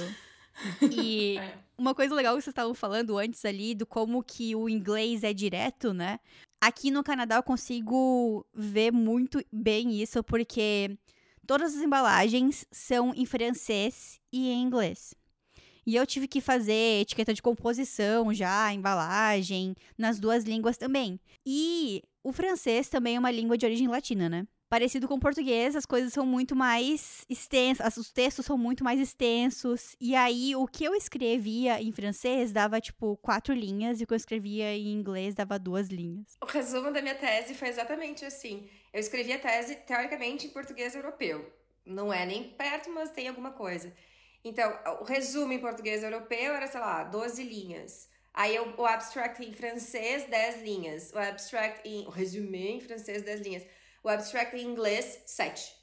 E 0.82 1.38
É. 1.42 1.54
uma 1.78 1.94
coisa 1.94 2.14
legal 2.14 2.36
que 2.36 2.42
vocês 2.42 2.52
estavam 2.52 2.74
falando 2.74 3.16
antes 3.16 3.42
ali, 3.44 3.74
do 3.74 3.86
como 3.86 4.22
que 4.22 4.54
o 4.54 4.68
inglês 4.68 5.24
é 5.24 5.32
direto, 5.32 5.94
né? 5.94 6.20
Aqui 6.60 6.90
no 6.90 7.04
Canadá 7.04 7.36
eu 7.36 7.42
consigo 7.42 8.44
ver 8.52 8.92
muito 8.92 9.40
bem 9.52 10.02
isso, 10.02 10.22
porque 10.24 10.98
todas 11.48 11.74
as 11.74 11.82
embalagens 11.82 12.66
são 12.70 13.14
em 13.14 13.24
francês 13.24 14.20
e 14.30 14.50
em 14.50 14.62
inglês. 14.62 15.14
E 15.86 15.96
eu 15.96 16.06
tive 16.06 16.28
que 16.28 16.42
fazer 16.42 17.00
etiqueta 17.00 17.32
de 17.32 17.40
composição 17.40 18.34
já, 18.34 18.70
embalagem, 18.70 19.74
nas 19.96 20.20
duas 20.20 20.44
línguas 20.44 20.76
também. 20.76 21.18
E 21.46 22.02
o 22.22 22.34
francês 22.34 22.90
também 22.90 23.16
é 23.16 23.18
uma 23.18 23.30
língua 23.30 23.56
de 23.56 23.64
origem 23.64 23.88
latina, 23.88 24.28
né? 24.28 24.46
Parecido 24.68 25.08
com 25.08 25.18
português, 25.18 25.74
as 25.74 25.86
coisas 25.86 26.12
são 26.12 26.26
muito 26.26 26.54
mais 26.54 27.24
extensas, 27.26 27.96
os 27.96 28.10
textos 28.10 28.44
são 28.44 28.58
muito 28.58 28.84
mais 28.84 29.00
extensos. 29.00 29.96
E 29.98 30.14
aí, 30.14 30.54
o 30.54 30.66
que 30.66 30.84
eu 30.84 30.94
escrevia 30.94 31.80
em 31.80 31.90
francês 31.90 32.52
dava, 32.52 32.78
tipo, 32.78 33.16
quatro 33.16 33.54
linhas, 33.54 33.98
e 33.98 34.04
o 34.04 34.06
que 34.06 34.12
eu 34.12 34.16
escrevia 34.16 34.74
em 34.76 34.92
inglês 34.92 35.34
dava 35.34 35.58
duas 35.58 35.88
linhas. 35.88 36.36
O 36.42 36.46
resumo 36.46 36.92
da 36.92 37.00
minha 37.00 37.14
tese 37.14 37.54
foi 37.54 37.68
exatamente 37.68 38.26
assim. 38.26 38.68
Eu 38.92 39.00
escrevi 39.00 39.32
a 39.32 39.38
tese, 39.38 39.74
teoricamente, 39.74 40.46
em 40.46 40.50
português 40.50 40.94
europeu. 40.94 41.50
Não 41.86 42.12
é 42.12 42.26
nem 42.26 42.50
perto, 42.50 42.90
mas 42.90 43.10
tem 43.10 43.26
alguma 43.26 43.52
coisa. 43.52 43.90
Então, 44.44 44.70
o 45.00 45.04
resumo 45.04 45.52
em 45.52 45.58
português 45.58 46.02
europeu 46.02 46.52
era, 46.52 46.66
sei 46.66 46.80
lá, 46.80 47.04
12 47.04 47.42
linhas. 47.42 48.06
Aí 48.34 48.54
eu- 48.54 48.74
o 48.76 48.84
abstract 48.84 49.42
em 49.42 49.52
francês, 49.52 50.24
10 50.28 50.62
linhas. 50.62 51.10
O 51.12 51.18
abstract 51.18 51.80
em. 51.88 52.06
O 52.06 52.10
resumé 52.10 52.72
em 52.72 52.80
francês, 52.80 53.22
10 53.22 53.40
linhas. 53.40 53.64
O 54.02 54.08
abstract 54.08 54.56
em 54.56 54.64
inglês, 54.64 55.22
7. 55.26 55.76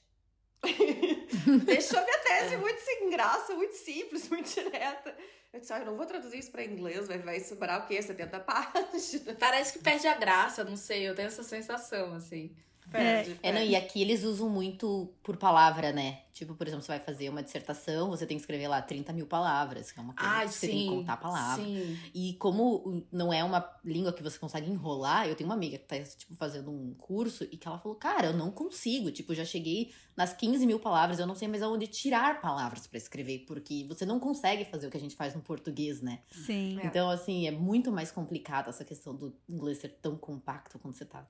Deixou 1.66 2.02
minha 2.02 2.20
tese 2.20 2.58
muito 2.58 2.80
sem 2.80 3.10
graça, 3.10 3.54
muito 3.54 3.76
simples, 3.76 4.30
muito 4.30 4.50
direta. 4.54 5.16
Eu 5.54 5.60
disse, 5.60 5.72
ah, 5.72 5.80
eu 5.80 5.86
não 5.86 5.96
vou 5.96 6.06
traduzir 6.06 6.40
isso 6.40 6.52
pra 6.52 6.64
inglês, 6.64 7.08
vai, 7.08 7.20
vai 7.20 7.40
sobrar 7.40 7.84
o 7.84 7.88
quê? 7.88 8.02
70 8.02 8.40
páginas. 8.42 9.24
Parece 9.40 9.74
que 9.74 9.80
perde 9.80 10.08
a 10.08 10.16
graça, 10.16 10.64
não 10.64 10.76
sei, 10.76 11.08
eu 11.08 11.16
tenho 11.16 11.28
essa 11.28 11.44
sensação, 11.44 12.14
assim. 12.14 12.56
Perde, 12.92 13.40
É, 13.42 13.52
não, 13.52 13.62
e 13.62 13.76
aqui 13.76 14.02
eles 14.02 14.24
usam 14.24 14.50
muito 14.50 15.14
por 15.24 15.38
palavra, 15.38 15.92
né? 15.92 16.20
Tipo, 16.32 16.54
por 16.54 16.68
exemplo, 16.68 16.84
você 16.84 16.92
vai 16.92 17.00
fazer 17.00 17.30
uma 17.30 17.42
dissertação, 17.42 18.10
você 18.10 18.26
tem 18.26 18.36
que 18.36 18.42
escrever 18.42 18.68
lá 18.68 18.82
30 18.82 19.14
mil 19.14 19.26
palavras, 19.26 19.92
que 19.92 20.00
é 20.00 20.04
uma 20.04 20.14
coisa 20.14 20.30
Ai, 20.30 20.46
que 20.48 20.54
você 20.54 20.68
tem 20.68 20.78
que 20.78 20.84
sim. 20.84 20.90
contar 20.90 21.14
a 21.14 21.18
palavra. 21.18 21.64
Sim. 21.64 21.98
E 22.14 22.34
como 22.34 23.06
não 23.10 23.32
é 23.32 23.42
uma 23.42 23.66
língua 23.86 24.12
que 24.12 24.22
você 24.22 24.38
consegue 24.38 24.70
enrolar, 24.70 25.28
eu 25.28 25.36
tenho 25.36 25.50
uma 25.50 25.56
amiga 25.56 25.78
que 25.78 25.86
tá, 25.86 25.98
tipo, 25.98 26.36
fazendo 26.36 26.70
um 26.70 26.94
curso 26.96 27.46
e 27.46 27.58
que 27.58 27.66
ela 27.66 27.80
falou, 27.80 27.96
cara, 27.98 28.28
eu 28.28 28.34
não 28.34 28.52
consigo. 28.52 29.12
Tipo, 29.12 29.34
já 29.34 29.46
cheguei 29.46 29.94
nas 30.16 30.34
15 30.34 30.66
mil 30.66 30.78
palavras, 30.80 31.20
eu 31.20 31.26
não 31.26 31.36
sei 31.36 31.48
mais 31.48 31.64
aonde 31.64 31.88
tirar 31.88 32.42
palavras 32.42 32.86
pra 32.86 32.98
escrever, 32.98 33.46
porque 33.48 33.86
você 33.88 34.06
não 34.06 34.20
consegue 34.20 34.66
fazer 34.66 34.88
o 34.88 34.92
que 34.92 34.98
a 34.98 35.00
gente 35.00 35.16
faz 35.16 35.34
no 35.34 35.42
português, 35.42 36.02
né? 36.02 36.20
Sim. 36.30 36.80
É. 36.82 36.86
Então, 36.86 37.10
assim, 37.10 37.48
é 37.48 37.52
muito 37.52 37.94
mais 37.94 38.12
complicado 38.12 38.70
essa 38.70 38.84
questão 38.84 39.16
do 39.16 39.34
inglês 39.48 39.78
ser 39.78 39.90
tão 40.02 40.18
compacto 40.18 40.78
quando 40.80 40.96
você 40.96 41.06
tá. 41.06 41.26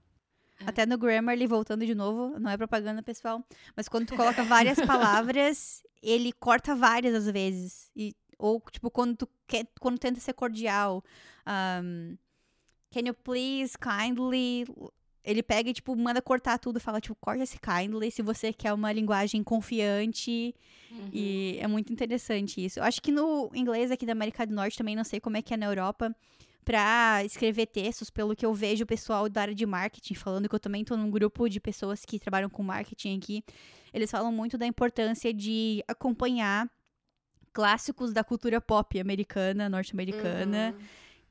Até 0.66 0.86
no 0.86 0.98
Grammarly, 0.98 1.48
voltando 1.48 1.86
de 1.86 1.96
novo, 1.96 2.40
não 2.40 2.50
é 2.50 2.58
propaganda, 2.58 3.02
pessoal, 3.04 3.44
mas 3.76 3.88
quando 3.88 4.08
tu 4.08 4.16
coloca 4.16 4.44
várias 4.44 4.78
palavras, 4.86 5.84
ele 6.02 6.32
corta 6.32 6.76
várias 6.76 7.14
às 7.14 7.32
vezes. 7.32 7.92
E, 7.96 8.16
ou, 8.38 8.62
tipo, 8.72 8.90
quando 8.92 9.18
tu 9.18 9.30
quer, 9.48 9.68
quando 9.80 9.98
tenta 9.98 10.20
ser 10.20 10.34
cordial. 10.34 11.04
um, 11.48 12.18
can 12.92 13.08
you 13.08 13.14
please 13.14 13.78
kindly. 13.78 14.66
Ele 15.24 15.42
pega 15.42 15.72
e, 15.72 15.74
tipo, 15.74 15.96
manda 15.96 16.22
cortar 16.22 16.60
tudo, 16.60 16.80
fala, 16.80 17.02
tipo, 17.02 17.16
corta 17.16 17.42
esse 17.44 17.58
kindly 17.60 18.12
se 18.12 18.22
você 18.22 18.54
quer 18.54 18.72
uma 18.74 18.92
linguagem 18.92 19.44
confiante. 19.44 20.54
E 21.12 21.58
é 21.60 21.68
muito 21.68 21.92
interessante 21.92 22.64
isso. 22.64 22.80
Eu 22.80 22.84
acho 22.84 23.02
que 23.02 23.12
no 23.12 23.50
inglês 23.54 23.92
aqui 23.92 24.06
da 24.06 24.14
América 24.14 24.46
do 24.46 24.54
Norte 24.54 24.78
também, 24.78 24.96
não 24.96 25.04
sei 25.04 25.20
como 25.20 25.36
é 25.36 25.42
que 25.42 25.54
é 25.54 25.58
na 25.58 25.66
Europa, 25.66 26.16
pra 26.66 27.24
escrever 27.24 27.68
textos, 27.68 28.10
pelo 28.10 28.36
que 28.36 28.46
eu 28.46 28.54
vejo 28.54 28.84
o 28.84 28.88
pessoal 28.88 29.30
da 29.30 29.42
área 29.42 29.56
de 29.56 29.66
marketing 29.66 30.16
falando, 30.16 30.50
que 30.50 30.56
eu 30.56 30.60
também 30.60 30.84
tô 30.84 30.98
num 30.98 31.12
grupo 31.12 31.48
de 31.48 31.60
pessoas 31.60 32.04
que 32.04 32.20
trabalham 32.20 32.50
com 32.50 32.64
marketing 32.64 33.18
aqui, 33.18 33.44
eles 33.94 34.10
falam 34.10 34.32
muito 34.32 34.58
da 34.58 34.66
importância 34.66 35.32
de 35.32 35.84
acompanhar 35.88 36.70
clássicos 37.54 38.12
da 38.12 38.24
cultura 38.24 38.60
pop 38.60 39.00
americana, 39.00 39.70
norte-americana, 39.70 40.76
Uhum. 40.78 40.86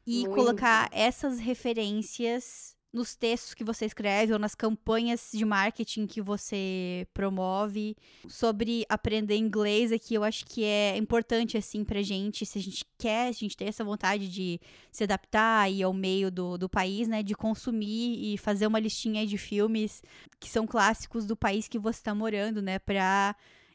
e 0.07 0.21
Muito. 0.21 0.35
colocar 0.35 0.89
essas 0.93 1.39
referências 1.39 2.74
nos 2.95 3.17
textos 3.17 3.55
que 3.55 3.65
você 3.65 3.85
escreve 3.85 4.33
ou 4.33 4.39
nas 4.39 4.55
campanhas 4.55 5.31
de 5.35 5.45
marketing 5.45 6.07
que 6.07 6.23
você 6.23 7.09
promove. 7.13 7.97
Sobre 8.29 8.87
aprender 8.89 9.37
inglês 9.37 9.91
aqui, 9.91 10.15
eu 10.15 10.23
acho 10.23 10.47
que 10.47 10.63
é 10.63 10.97
importante, 10.97 11.59
assim, 11.59 11.85
pra 11.85 12.01
gente, 12.03 12.47
se 12.47 12.57
a 12.57 12.63
gente 12.63 12.85
quer, 12.97 13.35
se 13.35 13.39
a 13.39 13.45
gente 13.45 13.57
tem 13.57 13.67
essa 13.67 13.83
vontade 13.83 14.29
de 14.29 14.61
se 14.93 15.03
adaptar 15.03 15.69
e 15.69 15.83
ao 15.83 15.93
meio 15.93 16.31
do, 16.31 16.57
do 16.57 16.69
país, 16.69 17.09
né, 17.09 17.21
de 17.21 17.35
consumir 17.35 18.33
e 18.33 18.39
fazer 18.39 18.69
uma 18.69 18.79
listinha 18.79 19.27
de 19.27 19.37
filmes 19.37 20.01
que 20.39 20.49
são 20.49 20.65
clássicos 20.65 21.27
do 21.27 21.37
país 21.37 21.67
que 21.67 21.81
você 21.81 22.01
tá 22.01 22.15
morando, 22.15 22.63
né, 22.63 22.79
pra 22.79 23.35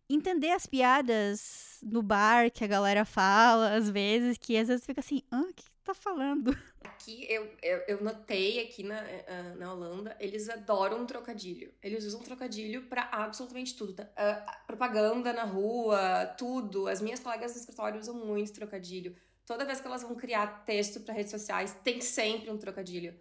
entender 0.09 0.51
as 0.51 0.65
piadas 0.65 1.79
no 1.83 2.01
bar 2.01 2.49
que 2.49 2.63
a 2.63 2.67
galera 2.67 3.03
fala, 3.03 3.75
às 3.75 3.89
vezes, 3.89 4.37
que 4.37 4.57
às 4.57 4.69
vezes 4.69 4.85
fica 4.85 5.01
assim, 5.01 5.21
ah, 5.29 5.41
o 5.41 5.53
que 5.53 5.63
que 5.63 5.69
tá 5.83 5.93
falando? 5.93 6.57
Aqui, 6.81 7.25
eu, 7.29 7.49
eu, 7.61 7.77
eu 7.87 8.03
notei 8.03 8.61
aqui 8.63 8.83
na, 8.83 8.99
eh, 8.99 9.55
na 9.57 9.73
Holanda, 9.73 10.15
eles 10.19 10.49
adoram 10.49 11.05
trocadilho. 11.05 11.73
Eles 11.83 12.05
usam 12.05 12.21
trocadilho 12.21 12.83
pra 12.83 13.09
absolutamente 13.11 13.75
tudo. 13.75 13.95
Ah, 14.15 14.63
propaganda 14.65 15.33
na 15.33 15.43
rua, 15.43 16.25
tudo. 16.37 16.87
As 16.87 17.01
minhas 17.01 17.19
colegas 17.19 17.53
do 17.53 17.59
escritório 17.59 17.99
usam 17.99 18.15
muito 18.15 18.53
trocadilho. 18.53 19.15
Toda 19.45 19.65
vez 19.65 19.81
que 19.81 19.87
elas 19.87 20.03
vão 20.03 20.15
criar 20.15 20.63
texto 20.63 21.01
pra 21.01 21.13
redes 21.13 21.31
sociais, 21.31 21.75
tem 21.83 21.99
sempre 21.99 22.49
um 22.49 22.57
trocadilho. 22.57 23.13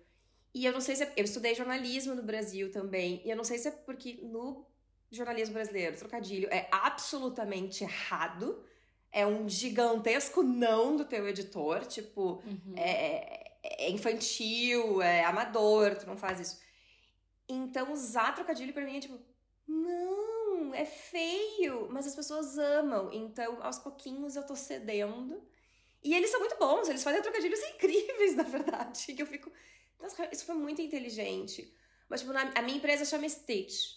E 0.55 0.65
eu 0.65 0.73
não 0.73 0.81
sei 0.81 0.97
se 0.97 1.05
é, 1.05 1.13
eu 1.17 1.25
estudei 1.25 1.55
jornalismo 1.55 2.15
no 2.15 2.23
Brasil 2.23 2.71
também, 2.71 3.23
e 3.25 3.31
eu 3.31 3.37
não 3.37 3.45
sei 3.45 3.59
se 3.59 3.69
é 3.69 3.71
porque 3.71 4.21
no 4.23 4.67
jornalismo 5.11 5.55
brasileiro, 5.55 5.97
trocadilho 5.97 6.49
é 6.51 6.69
absolutamente 6.71 7.83
errado. 7.83 8.63
É 9.11 9.27
um 9.27 9.49
gigantesco 9.49 10.43
não 10.43 10.97
do 10.97 11.05
teu 11.05 11.27
editor, 11.27 11.87
tipo, 11.87 12.43
é, 12.77 13.48
é 13.71 13.91
infantil, 13.91 15.01
é 15.03 15.25
amador, 15.25 15.97
tu 15.97 16.07
não 16.07 16.17
faz 16.17 16.41
isso. 16.41 16.61
Então, 17.49 17.93
usar 17.93 18.35
trocadilho 18.35 18.73
pra 18.73 18.85
mim 18.85 18.97
é 18.97 19.01
tipo, 19.01 19.19
não, 19.67 20.75
é 20.75 20.85
feio, 20.85 21.89
mas 21.91 22.07
as 22.07 22.15
pessoas 22.15 22.59
amam. 22.59 23.11
Então, 23.13 23.63
aos 23.63 23.79
pouquinhos 23.79 24.37
eu 24.37 24.47
tô 24.47 24.55
cedendo. 24.57 25.43
E 26.03 26.15
eles 26.15 26.31
são 26.31 26.41
muito 26.41 26.57
bons, 26.59 26.89
eles 26.89 27.03
fazem 27.03 27.23
trocadilhos 27.23 27.61
incríveis, 27.75 28.35
na 28.37 28.43
verdade. 28.45 29.13
Que 29.15 29.23
eu 29.23 29.27
fico, 29.27 29.51
nossa, 30.01 30.29
isso 30.33 30.45
foi 30.45 30.55
muito 30.55 30.81
inteligente. 30.81 31.75
Mas, 32.09 32.21
tipo, 32.21 32.33
na- 32.33 32.53
a 32.55 32.63
minha 32.63 32.77
empresa 32.79 33.05
chama 33.05 33.29
Stitch. 33.29 33.97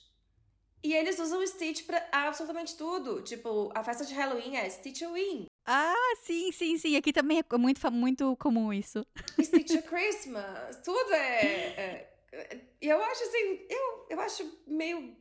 E 0.83 0.93
eles 0.95 1.19
usam 1.19 1.45
Stitch 1.45 1.85
pra 1.85 2.07
absolutamente 2.11 2.75
tudo. 2.75 3.21
Tipo, 3.21 3.71
a 3.75 3.83
festa 3.83 4.03
de 4.03 4.13
Halloween 4.15 4.55
é 4.57 4.67
Stitchoween. 4.69 5.45
Ah, 5.65 6.15
sim, 6.23 6.51
sim, 6.51 6.77
sim. 6.77 6.95
Aqui 6.95 7.13
também 7.13 7.39
é 7.39 7.57
muito, 7.57 7.91
muito 7.91 8.35
comum 8.37 8.73
isso. 8.73 9.05
Stitch 9.41 9.81
Christmas, 9.87 10.77
tudo 10.83 11.13
é, 11.13 11.73
é- 11.77 12.11
é- 12.33 12.61
eu 12.81 13.01
acho 13.03 13.23
assim, 13.23 13.65
eu, 13.69 14.07
eu 14.09 14.19
acho 14.21 14.59
meio 14.67 15.15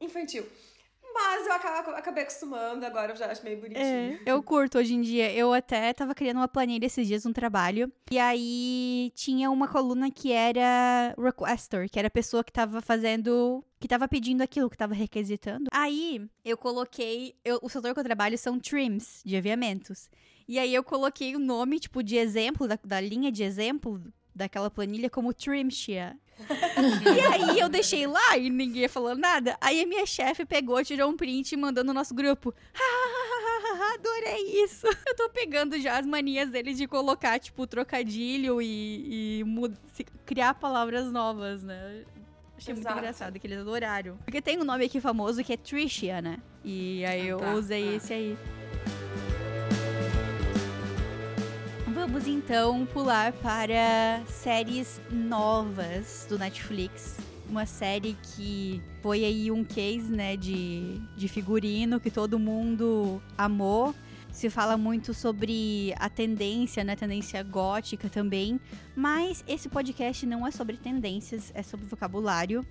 infantil. 0.00 0.46
Mas 1.14 1.46
eu 1.46 1.52
acabei 1.96 2.22
acostumando, 2.22 2.84
agora 2.86 3.12
eu 3.12 3.16
já 3.16 3.26
acho 3.30 3.42
meio 3.44 3.60
bonitinho. 3.60 3.84
É, 3.84 4.18
eu 4.24 4.42
curto 4.42 4.78
hoje 4.78 4.94
em 4.94 5.00
dia. 5.00 5.32
Eu 5.32 5.52
até 5.52 5.92
tava 5.92 6.14
criando 6.14 6.36
uma 6.36 6.48
planilha 6.48 6.86
esses 6.86 7.06
dias 7.06 7.24
no 7.24 7.32
trabalho. 7.32 7.90
E 8.10 8.18
aí 8.18 9.12
tinha 9.14 9.50
uma 9.50 9.66
coluna 9.68 10.10
que 10.10 10.32
era 10.32 11.14
requester, 11.18 11.90
que 11.90 11.98
era 11.98 12.08
a 12.08 12.10
pessoa 12.10 12.44
que 12.44 12.52
tava 12.52 12.80
fazendo. 12.80 13.64
que 13.80 13.86
tava 13.88 14.08
pedindo 14.08 14.42
aquilo, 14.42 14.68
que 14.70 14.76
tava 14.76 14.94
requisitando. 14.94 15.66
Aí 15.72 16.20
eu 16.44 16.56
coloquei. 16.56 17.34
eu- 17.44 17.58
o 17.62 17.68
setor 17.68 17.94
que 17.94 18.00
eu 18.00 18.04
trabalho 18.04 18.36
são 18.38 18.58
trims 18.58 19.20
de 19.24 19.36
aviamentos. 19.36 20.08
E 20.48 20.58
aí 20.58 20.74
eu 20.74 20.82
coloquei 20.82 21.36
o 21.36 21.38
nome, 21.38 21.78
tipo, 21.78 22.02
de 22.02 22.16
exemplo, 22.16 22.66
da, 22.66 22.78
da 22.82 23.00
linha 23.00 23.30
de 23.30 23.42
exemplo 23.42 24.02
daquela 24.34 24.70
planilha 24.70 25.10
como 25.10 25.32
Trimshia. 25.34 26.16
e 27.16 27.20
aí 27.20 27.58
eu 27.58 27.68
deixei 27.68 28.06
lá 28.06 28.36
e 28.36 28.48
ninguém 28.50 28.88
falou 28.88 29.16
nada. 29.16 29.56
Aí 29.60 29.82
a 29.82 29.86
minha 29.86 30.06
chefe 30.06 30.44
pegou, 30.44 30.82
tirou 30.84 31.10
um 31.10 31.16
print 31.16 31.52
e 31.52 31.56
mandou 31.56 31.82
no 31.84 31.92
nosso 31.92 32.14
grupo. 32.14 32.54
Adorei 33.94 34.62
isso. 34.64 34.86
Eu 35.06 35.16
tô 35.16 35.28
pegando 35.30 35.78
já 35.80 35.98
as 35.98 36.06
manias 36.06 36.50
deles 36.50 36.76
de 36.76 36.86
colocar, 36.86 37.38
tipo, 37.38 37.66
trocadilho 37.66 38.60
e, 38.62 39.40
e 39.40 39.44
criar 40.24 40.54
palavras 40.54 41.10
novas, 41.10 41.62
né? 41.64 42.04
Achei 42.56 42.74
muito 42.74 42.84
Exato. 42.86 42.98
engraçado 42.98 43.38
que 43.38 43.46
eles 43.46 43.58
adoraram. 43.60 44.16
Porque 44.24 44.42
tem 44.42 44.58
um 44.60 44.64
nome 44.64 44.84
aqui 44.84 45.00
famoso 45.00 45.42
que 45.44 45.52
é 45.52 45.56
Tricia, 45.56 46.20
né? 46.20 46.38
E 46.64 47.04
aí 47.04 47.26
eu 47.28 47.38
tá. 47.38 47.54
usei 47.54 47.88
Ah. 47.88 47.96
esse 47.96 48.12
aí. 48.12 48.38
Vamos 52.08 52.26
então 52.26 52.86
pular 52.86 53.34
para 53.34 54.22
séries 54.26 54.98
novas 55.10 56.26
do 56.26 56.38
Netflix. 56.38 57.18
Uma 57.46 57.66
série 57.66 58.16
que 58.22 58.82
foi 59.02 59.26
aí 59.26 59.50
um 59.50 59.62
case, 59.62 60.10
né, 60.10 60.34
de, 60.34 61.02
de 61.14 61.28
figurino 61.28 62.00
que 62.00 62.10
todo 62.10 62.38
mundo 62.38 63.22
amou. 63.36 63.94
Se 64.32 64.48
fala 64.48 64.74
muito 64.78 65.12
sobre 65.12 65.94
a 65.98 66.08
tendência, 66.08 66.82
né, 66.82 66.96
tendência 66.96 67.42
gótica 67.42 68.08
também. 68.08 68.58
Mas 68.96 69.44
esse 69.46 69.68
podcast 69.68 70.24
não 70.24 70.46
é 70.46 70.50
sobre 70.50 70.78
tendências, 70.78 71.52
é 71.54 71.62
sobre 71.62 71.84
vocabulário. 71.84 72.64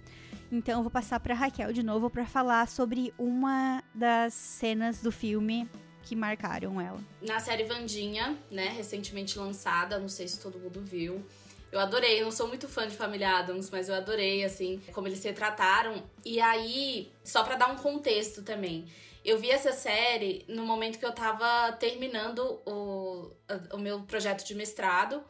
Então 0.51 0.79
eu 0.79 0.81
vou 0.81 0.91
passar 0.91 1.19
para 1.19 1.35
Raquel 1.35 1.71
de 1.71 1.83
novo 1.83 2.09
para 2.09 2.25
falar 2.25 2.67
sobre 2.67 3.13
uma 3.19 3.83
das 3.93 4.33
cenas 4.33 4.99
do 4.99 5.11
filme 5.11 5.69
que 6.08 6.16
marcaram 6.16 6.80
ela. 6.80 6.99
Na 7.22 7.39
série 7.39 7.66
Vandinha, 7.66 8.38
né, 8.49 8.70
recentemente 8.70 9.38
lançada, 9.38 9.99
não 9.99 10.08
sei 10.08 10.28
se 10.28 10.39
todo 10.39 10.58
mundo 10.58 10.82
viu. 10.82 11.22
Eu 11.70 11.82
adorei, 11.82 12.22
não 12.22 12.32
sou 12.32 12.47
muito 12.47 12.66
fã 12.66 12.88
de 12.88 12.95
Família 12.95 13.38
Adams, 13.38 13.70
mas 13.70 13.89
eu 13.89 13.95
adorei, 13.95 14.45
assim, 14.45 14.82
como 14.93 15.08
eles 15.08 15.20
se 15.20 15.34
trataram. 15.34 16.01
E 16.24 16.39
aí, 16.39 17.12
só 17.26 17.43
pra 17.43 17.58
dar 17.58 17.70
um 17.70 17.76
contexto 17.76 18.41
também, 18.41 18.86
eu 19.24 19.38
vi 19.38 19.51
essa 19.51 19.74
série 19.74 20.45
no 20.47 20.66
momento 20.66 20.97
que 20.97 21.05
eu 21.05 21.12
tava 21.12 21.74
terminando 21.74 22.62
o, 22.66 23.30
o 23.74 23.78
meu 23.78 24.01
projeto 24.03 24.45
de 24.45 24.55
mestrado. 24.55 25.22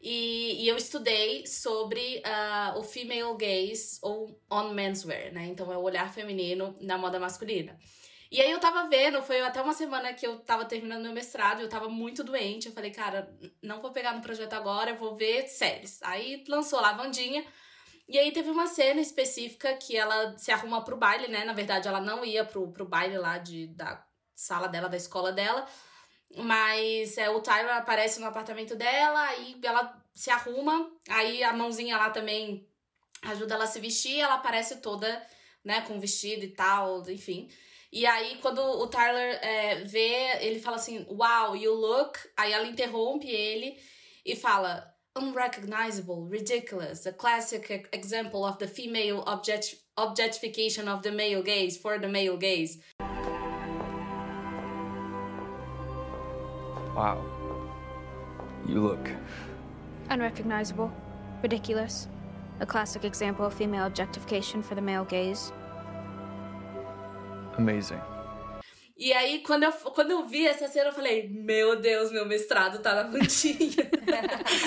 E, 0.00 0.64
e 0.64 0.68
eu 0.68 0.76
estudei 0.76 1.46
sobre 1.46 2.22
ah, 2.24 2.74
o 2.76 2.82
female 2.82 3.36
gaze, 3.36 3.98
ou 4.02 4.40
on 4.50 4.72
menswear, 4.72 5.32
né? 5.32 5.46
Então 5.46 5.72
é 5.72 5.76
o 5.76 5.82
olhar 5.82 6.12
feminino 6.12 6.76
na 6.80 6.96
moda 6.96 7.18
masculina. 7.18 7.76
E 8.32 8.40
aí 8.40 8.50
eu 8.50 8.58
tava 8.58 8.88
vendo, 8.88 9.22
foi 9.22 9.42
até 9.42 9.60
uma 9.60 9.74
semana 9.74 10.14
que 10.14 10.26
eu 10.26 10.38
tava 10.38 10.64
terminando 10.64 11.02
meu 11.02 11.12
mestrado 11.12 11.60
eu 11.60 11.68
tava 11.68 11.90
muito 11.90 12.24
doente. 12.24 12.66
Eu 12.66 12.72
falei, 12.72 12.90
cara, 12.90 13.30
não 13.62 13.82
vou 13.82 13.92
pegar 13.92 14.14
no 14.14 14.22
projeto 14.22 14.54
agora, 14.54 14.92
eu 14.92 14.96
vou 14.96 15.14
ver 15.14 15.46
séries. 15.48 16.02
Aí 16.02 16.42
lançou 16.48 16.80
lá 16.80 16.90
a 16.90 16.94
Vandinha. 16.94 17.44
E 18.08 18.18
aí 18.18 18.32
teve 18.32 18.48
uma 18.48 18.66
cena 18.66 19.02
específica 19.02 19.74
que 19.76 19.94
ela 19.94 20.34
se 20.38 20.50
arruma 20.50 20.82
pro 20.82 20.96
baile, 20.96 21.28
né? 21.28 21.44
Na 21.44 21.52
verdade, 21.52 21.86
ela 21.86 22.00
não 22.00 22.24
ia 22.24 22.42
pro, 22.42 22.72
pro 22.72 22.86
baile 22.86 23.18
lá 23.18 23.36
de, 23.36 23.66
da 23.66 24.02
sala 24.34 24.66
dela, 24.66 24.88
da 24.88 24.96
escola 24.96 25.30
dela. 25.30 25.68
Mas 26.34 27.18
é, 27.18 27.28
o 27.28 27.42
Tyler 27.42 27.76
aparece 27.76 28.18
no 28.18 28.26
apartamento 28.26 28.74
dela, 28.74 29.20
aí 29.28 29.60
ela 29.62 30.02
se 30.14 30.30
arruma, 30.30 30.90
aí 31.06 31.44
a 31.44 31.52
mãozinha 31.52 31.98
lá 31.98 32.08
também 32.08 32.66
ajuda 33.20 33.56
ela 33.56 33.64
a 33.64 33.66
se 33.66 33.78
vestir, 33.78 34.20
ela 34.20 34.36
aparece 34.36 34.80
toda, 34.80 35.22
né, 35.62 35.82
com 35.82 36.00
vestido 36.00 36.46
e 36.46 36.48
tal, 36.48 37.02
enfim. 37.10 37.50
E 37.92 38.06
aí, 38.06 38.38
quando 38.40 38.58
o 38.58 38.86
Tyler 38.86 39.38
é, 39.42 39.84
vê, 39.84 40.38
ele 40.40 40.58
fala 40.58 40.76
assim, 40.76 41.04
wow, 41.10 41.54
you 41.54 41.74
look. 41.74 42.18
Aí 42.38 42.50
ela 42.50 42.66
interrompe 42.66 43.28
ele 43.28 43.76
e 44.24 44.34
fala, 44.34 44.82
unrecognizable, 45.14 46.26
ridiculous, 46.30 47.06
a 47.06 47.12
classic 47.12 47.86
example 47.92 48.44
of 48.44 48.56
the 48.58 48.66
female 48.66 49.22
object 49.26 49.76
objectification 49.98 50.88
of 50.88 51.02
the 51.02 51.10
male 51.10 51.42
gaze 51.42 51.76
for 51.76 52.00
the 52.00 52.08
male 52.08 52.38
gaze. 52.38 52.80
Wow. 56.96 57.22
You 58.66 58.80
look. 58.80 59.10
Unrecognizable. 60.08 60.90
Ridiculous. 61.42 62.08
A 62.60 62.64
classic 62.64 63.04
example 63.04 63.44
of 63.44 63.52
female 63.52 63.84
objectification 63.84 64.62
for 64.62 64.74
the 64.74 64.80
male 64.80 65.04
gaze. 65.04 65.52
Amazing. 67.56 68.00
E 68.96 69.12
aí, 69.12 69.40
quando 69.40 69.64
eu, 69.64 69.72
quando 69.72 70.10
eu 70.10 70.26
vi 70.26 70.46
essa 70.46 70.68
cena, 70.68 70.90
eu 70.90 70.92
falei, 70.92 71.28
meu 71.28 71.76
Deus, 71.76 72.12
meu 72.12 72.24
mestrado 72.24 72.80
tá 72.80 72.94
na 72.94 73.10
pontinha. 73.10 73.90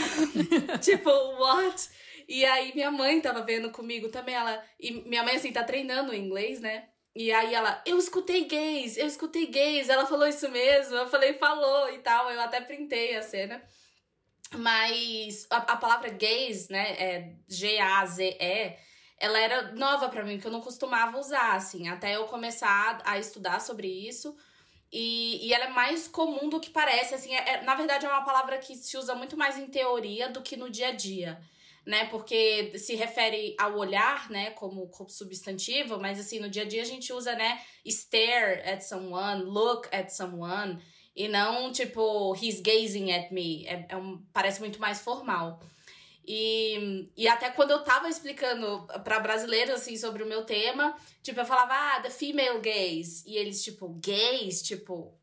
tipo, 0.81 1.09
what? 1.09 1.89
E 2.27 2.43
aí, 2.43 2.73
minha 2.73 2.91
mãe 2.91 3.21
tava 3.21 3.43
vendo 3.43 3.71
comigo 3.71 4.09
também, 4.09 4.35
ela... 4.35 4.61
E 4.79 4.91
minha 4.91 5.23
mãe, 5.23 5.35
assim, 5.35 5.51
tá 5.51 5.63
treinando 5.63 6.13
inglês, 6.13 6.59
né? 6.59 6.85
E 7.15 7.31
aí 7.31 7.53
ela, 7.53 7.81
eu 7.85 7.97
escutei 7.97 8.43
gays, 8.43 8.97
eu 8.97 9.07
escutei 9.07 9.47
gays. 9.47 9.87
Ela 9.87 10.05
falou 10.05 10.27
isso 10.27 10.49
mesmo? 10.49 10.95
Eu 10.95 11.07
falei, 11.07 11.33
falou 11.35 11.89
e 11.93 11.99
tal. 11.99 12.29
Eu 12.29 12.41
até 12.41 12.59
printei 12.59 13.15
a 13.15 13.21
cena. 13.21 13.63
Mas 14.53 15.47
a, 15.49 15.57
a 15.57 15.77
palavra 15.77 16.09
gays, 16.09 16.67
né, 16.67 16.91
é 16.99 17.35
G-A-Z-E, 17.47 18.77
ela 19.19 19.39
era 19.39 19.71
nova 19.73 20.09
pra 20.09 20.23
mim, 20.23 20.39
que 20.39 20.45
eu 20.47 20.51
não 20.51 20.61
costumava 20.61 21.17
usar, 21.19 21.55
assim, 21.55 21.87
até 21.87 22.15
eu 22.15 22.25
começar 22.25 23.01
a 23.05 23.17
estudar 23.17 23.59
sobre 23.61 23.87
isso. 23.87 24.35
E, 24.91 25.45
e 25.47 25.53
ela 25.53 25.65
é 25.65 25.69
mais 25.69 26.07
comum 26.07 26.47
do 26.49 26.59
que 26.59 26.69
parece, 26.69 27.15
assim, 27.15 27.33
é- 27.35 27.49
é- 27.55 27.61
na 27.63 27.75
verdade 27.75 28.05
é 28.05 28.09
uma 28.09 28.23
palavra 28.23 28.57
que 28.57 28.75
se 28.75 28.97
usa 28.97 29.15
muito 29.15 29.35
mais 29.37 29.57
em 29.57 29.67
teoria 29.67 30.29
do 30.29 30.41
que 30.41 30.55
no 30.55 30.69
dia 30.69 30.89
a 30.89 30.91
dia, 30.91 31.39
né? 31.85 32.05
Porque 32.05 32.77
se 32.77 32.95
refere 32.95 33.55
ao 33.59 33.77
olhar, 33.77 34.29
né, 34.29 34.51
como, 34.51 34.87
como 34.89 35.09
substantivo, 35.09 35.99
mas 35.99 36.19
assim, 36.19 36.39
no 36.39 36.49
dia 36.49 36.63
a 36.63 36.67
dia 36.67 36.81
a 36.81 36.85
gente 36.85 37.11
usa, 37.11 37.35
né, 37.35 37.61
stare 37.85 38.61
at 38.69 38.81
someone, 38.81 39.43
look 39.43 39.87
at 39.91 40.09
someone, 40.09 40.79
e 41.15 41.27
não 41.27 41.71
tipo, 41.71 42.33
he's 42.35 42.59
gazing 42.61 43.11
at 43.11 43.31
me. 43.31 43.65
É, 43.67 43.85
é 43.89 43.95
um, 43.97 44.21
parece 44.33 44.59
muito 44.59 44.79
mais 44.79 44.99
formal. 45.01 45.59
E, 46.27 47.09
e 47.15 47.27
até 47.27 47.49
quando 47.51 47.71
eu 47.71 47.83
tava 47.83 48.09
explicando 48.09 48.87
pra 49.03 49.19
brasileiros, 49.19 49.75
assim, 49.75 49.95
sobre 49.97 50.23
o 50.23 50.25
meu 50.25 50.43
tema, 50.43 50.95
tipo, 51.21 51.39
eu 51.39 51.45
falava, 51.45 51.73
ah, 51.73 51.99
the 52.01 52.09
female 52.09 52.59
gaze. 52.59 53.23
E 53.27 53.37
eles, 53.37 53.63
tipo, 53.63 53.89
gays, 54.03 54.61
tipo, 54.61 55.13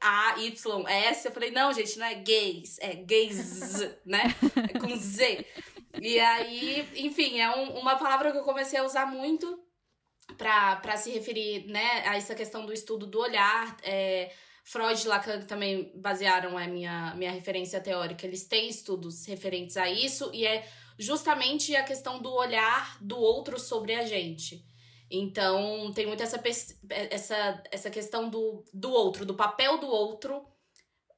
G-A-Y-S. 0.00 1.26
Eu 1.26 1.32
falei, 1.32 1.50
não, 1.50 1.72
gente, 1.72 1.98
não 1.98 2.06
é 2.06 2.14
gays, 2.14 2.78
é 2.80 2.94
gaze, 2.94 3.94
né? 4.04 4.34
É 4.74 4.78
com 4.78 4.96
Z. 4.96 5.46
E 6.00 6.18
aí, 6.18 6.88
enfim, 6.96 7.40
é 7.40 7.50
um- 7.56 7.78
uma 7.78 7.96
palavra 7.96 8.32
que 8.32 8.38
eu 8.38 8.42
comecei 8.44 8.78
a 8.78 8.84
usar 8.84 9.06
muito 9.06 9.62
pra 10.36 10.96
se 10.96 11.10
referir, 11.10 11.66
né, 11.66 12.02
a 12.08 12.16
essa 12.16 12.34
questão 12.34 12.64
do 12.66 12.72
estudo 12.72 13.06
do 13.06 13.20
olhar. 13.20 13.76
É, 13.82 14.32
Freud 14.64 15.04
e 15.04 15.08
Lacan 15.08 15.42
também 15.42 15.92
basearam 15.94 16.56
a 16.56 16.66
minha, 16.66 17.14
minha 17.14 17.30
referência 17.30 17.80
teórica. 17.80 18.26
Eles 18.26 18.46
têm 18.46 18.66
estudos 18.66 19.26
referentes 19.26 19.76
a 19.76 19.90
isso 19.90 20.30
e 20.32 20.46
é 20.46 20.66
justamente 20.98 21.76
a 21.76 21.84
questão 21.84 22.20
do 22.20 22.32
olhar 22.32 22.96
do 23.00 23.18
outro 23.18 23.60
sobre 23.60 23.94
a 23.94 24.06
gente. 24.06 24.64
Então, 25.10 25.92
tem 25.92 26.06
muito 26.06 26.22
essa, 26.22 26.42
essa, 26.88 27.62
essa 27.70 27.90
questão 27.90 28.30
do, 28.30 28.64
do 28.72 28.90
outro, 28.90 29.26
do 29.26 29.34
papel 29.34 29.76
do 29.78 29.86
outro 29.86 30.42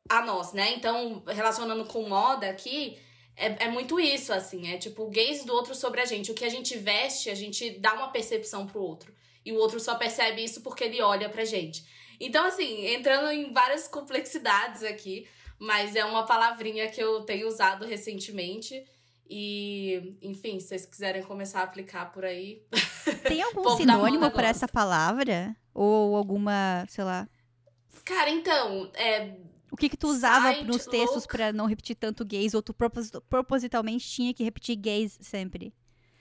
a 0.09 0.22
nós, 0.22 0.53
né? 0.53 0.74
Então, 0.74 1.22
relacionando 1.26 1.84
com 1.84 2.09
moda 2.09 2.51
aqui, 2.51 2.99
é, 3.36 3.66
é 3.66 3.68
muito 3.68 4.01
isso, 4.01 4.32
assim. 4.32 4.72
É 4.72 4.76
tipo 4.76 5.05
o 5.05 5.11
gaze 5.11 5.47
do 5.47 5.53
outro 5.53 5.72
sobre 5.72 6.01
a 6.01 6.05
gente. 6.05 6.32
O 6.32 6.34
que 6.34 6.44
a 6.44 6.49
gente 6.49 6.76
veste, 6.76 7.30
a 7.30 7.34
gente 7.34 7.78
dá 7.78 7.94
uma 7.94 8.09
percepção 8.09 8.66
pro 8.66 8.82
outro. 8.82 9.14
E 9.44 9.53
o 9.53 9.57
outro 9.57 9.78
só 9.78 9.94
percebe 9.94 10.42
isso 10.42 10.62
porque 10.62 10.82
ele 10.82 11.01
olha 11.01 11.28
pra 11.28 11.44
gente. 11.44 11.86
Então, 12.20 12.46
assim, 12.46 12.86
entrando 12.86 13.30
em 13.30 13.52
várias 13.52 13.86
complexidades 13.88 14.82
aqui, 14.82 15.26
mas 15.58 15.94
é 15.96 16.04
uma 16.04 16.24
palavrinha 16.26 16.88
que 16.90 17.00
eu 17.00 17.22
tenho 17.22 17.46
usado 17.48 17.84
recentemente. 17.86 18.84
E, 19.28 20.16
enfim, 20.22 20.60
se 20.60 20.68
vocês 20.68 20.86
quiserem 20.86 21.22
começar 21.22 21.60
a 21.60 21.64
aplicar 21.64 22.12
por 22.12 22.24
aí. 22.24 22.62
Tem 23.26 23.42
algum 23.42 23.76
sinônimo 23.76 24.30
para 24.30 24.48
essa 24.48 24.68
palavra? 24.68 25.56
Ou 25.74 26.16
alguma, 26.16 26.86
sei 26.88 27.04
lá, 27.04 27.28
Cara, 28.04 28.30
então, 28.30 28.88
é, 28.94 29.34
O 29.70 29.76
que 29.76 29.88
que 29.88 29.96
tu 29.96 30.06
usava 30.06 30.52
Side 30.54 30.64
nos 30.66 30.86
textos 30.86 31.26
pra 31.26 31.52
não 31.52 31.66
repetir 31.66 31.96
tanto 31.96 32.24
gays 32.24 32.54
ou 32.54 32.62
tu 32.62 32.72
propos- 32.72 33.10
propositalmente 33.28 34.08
tinha 34.08 34.32
que 34.32 34.44
repetir 34.44 34.76
gays 34.76 35.18
sempre? 35.20 35.74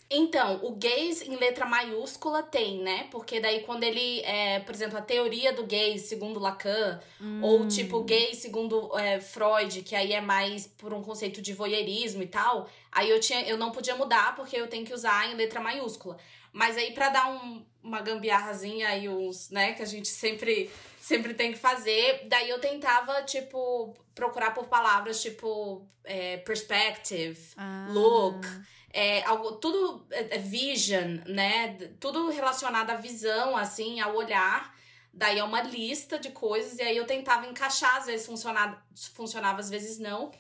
Então, 0.09 0.59
o 0.63 0.71
gays 0.75 1.21
em 1.23 1.35
letra 1.35 1.65
maiúscula 1.65 2.43
tem, 2.43 2.79
né? 2.79 3.07
Porque 3.09 3.39
daí 3.39 3.61
quando 3.63 3.83
ele, 3.83 4.21
é, 4.21 4.59
por 4.59 4.73
exemplo, 4.75 4.97
a 4.97 5.01
teoria 5.01 5.51
do 5.51 5.65
gays 5.65 6.03
segundo 6.03 6.39
Lacan, 6.39 6.99
ou 7.41 7.67
tipo 7.67 8.01
gay 8.03 8.35
segundo 8.35 8.95
é, 8.99 9.19
Freud, 9.19 9.81
que 9.81 9.95
aí 9.95 10.13
é 10.13 10.21
mais 10.21 10.67
por 10.67 10.93
um 10.93 11.01
conceito 11.01 11.41
de 11.41 11.53
voyeurismo 11.53 12.21
e 12.21 12.27
tal, 12.27 12.69
aí 12.91 13.09
eu, 13.09 13.19
tinha, 13.19 13.41
eu 13.47 13.57
não 13.57 13.71
podia 13.71 13.95
mudar 13.95 14.35
porque 14.35 14.55
eu 14.55 14.67
tenho 14.67 14.85
que 14.85 14.93
usar 14.93 15.31
em 15.31 15.35
letra 15.35 15.59
maiúscula. 15.59 16.17
Mas 16.53 16.77
aí 16.77 16.91
pra 16.93 17.09
dar 17.09 17.27
um- 17.29 17.65
uma 17.83 17.99
gambiarrazinha 18.01 18.87
aí, 18.89 19.09
uns, 19.09 19.49
né, 19.49 19.73
que 19.73 19.81
a 19.81 19.85
gente 19.85 20.07
sempre, 20.07 20.69
sempre 20.99 21.33
tem 21.33 21.51
que 21.51 21.57
fazer, 21.59 22.25
daí 22.27 22.49
eu 22.49 22.59
tentava, 22.59 23.23
tipo, 23.23 23.93
procurar 24.13 24.51
por 24.53 24.67
palavras 24.67 25.21
tipo 25.21 25.85
é, 26.07 26.37
perspective, 26.37 27.39
Ah. 27.57 27.87
look, 27.89 28.45
é, 28.95 29.25
algo, 29.25 29.57
tudo 29.57 30.07
é, 30.09 30.37
é 30.37 30.37
vision, 30.37 31.19
né? 31.27 31.73
Tudo 31.99 32.29
relacionado 32.29 32.91
à 32.91 32.95
visão, 32.95 33.57
assim, 33.57 33.99
ao 33.99 34.15
olhar. 34.15 34.73
Daí 35.13 35.37
é 35.37 35.43
uma 35.43 35.61
lista 35.61 36.17
de 36.17 36.29
coisas, 36.29 36.79
e 36.79 36.81
aí 36.81 36.95
eu 36.95 37.05
tentava 37.05 37.45
encaixar, 37.45 37.97
às 37.97 38.05
vezes 38.05 38.25
funcionava, 38.25 38.81
funcionava, 39.13 39.59
às 39.59 39.69
vezes 39.69 39.99
não. 39.99 40.31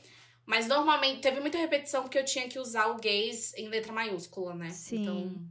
Mas 0.45 0.67
normalmente 0.67 1.19
teve 1.19 1.41
muita 1.41 1.57
repetição 1.57 2.03
porque 2.03 2.17
eu 2.17 2.23
tinha 2.23 2.47
que 2.47 2.57
usar 2.57 2.87
o 2.87 2.95
gays 2.95 3.53
em 3.55 3.67
letra 3.67 3.91
maiúscula, 3.91 4.53
né? 4.53 4.69
Sim. 4.69 5.01
Então 5.01 5.47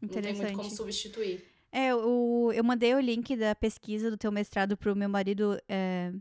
não 0.00 0.22
tem 0.22 0.34
muito 0.34 0.52
como 0.52 0.70
substituir. 0.70 1.44
É, 1.72 1.92
o, 1.92 2.52
eu 2.52 2.62
mandei 2.62 2.94
o 2.94 3.00
link 3.00 3.34
da 3.34 3.54
pesquisa 3.54 4.10
do 4.10 4.16
teu 4.16 4.30
mestrado 4.30 4.76
pro 4.76 4.94
meu 4.94 5.08
marido 5.08 5.58
é, 5.68 6.12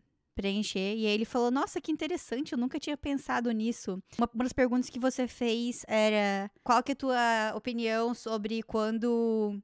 preencher. 0.41 0.95
E 0.95 1.05
aí 1.05 1.13
ele 1.13 1.25
falou: 1.25 1.51
Nossa, 1.51 1.79
que 1.79 1.91
interessante, 1.91 2.53
eu 2.53 2.57
nunca 2.57 2.79
tinha 2.79 2.97
pensado 2.97 3.51
nisso. 3.51 4.01
Uma, 4.17 4.29
uma 4.33 4.43
das 4.43 4.53
perguntas 4.53 4.89
que 4.89 4.99
você 4.99 5.27
fez 5.27 5.83
era: 5.87 6.49
Qual 6.63 6.81
que 6.81 6.91
é 6.91 6.93
a 6.93 6.95
tua 6.95 7.53
opinião 7.55 8.13
sobre 8.13 8.63
quando 8.63 9.55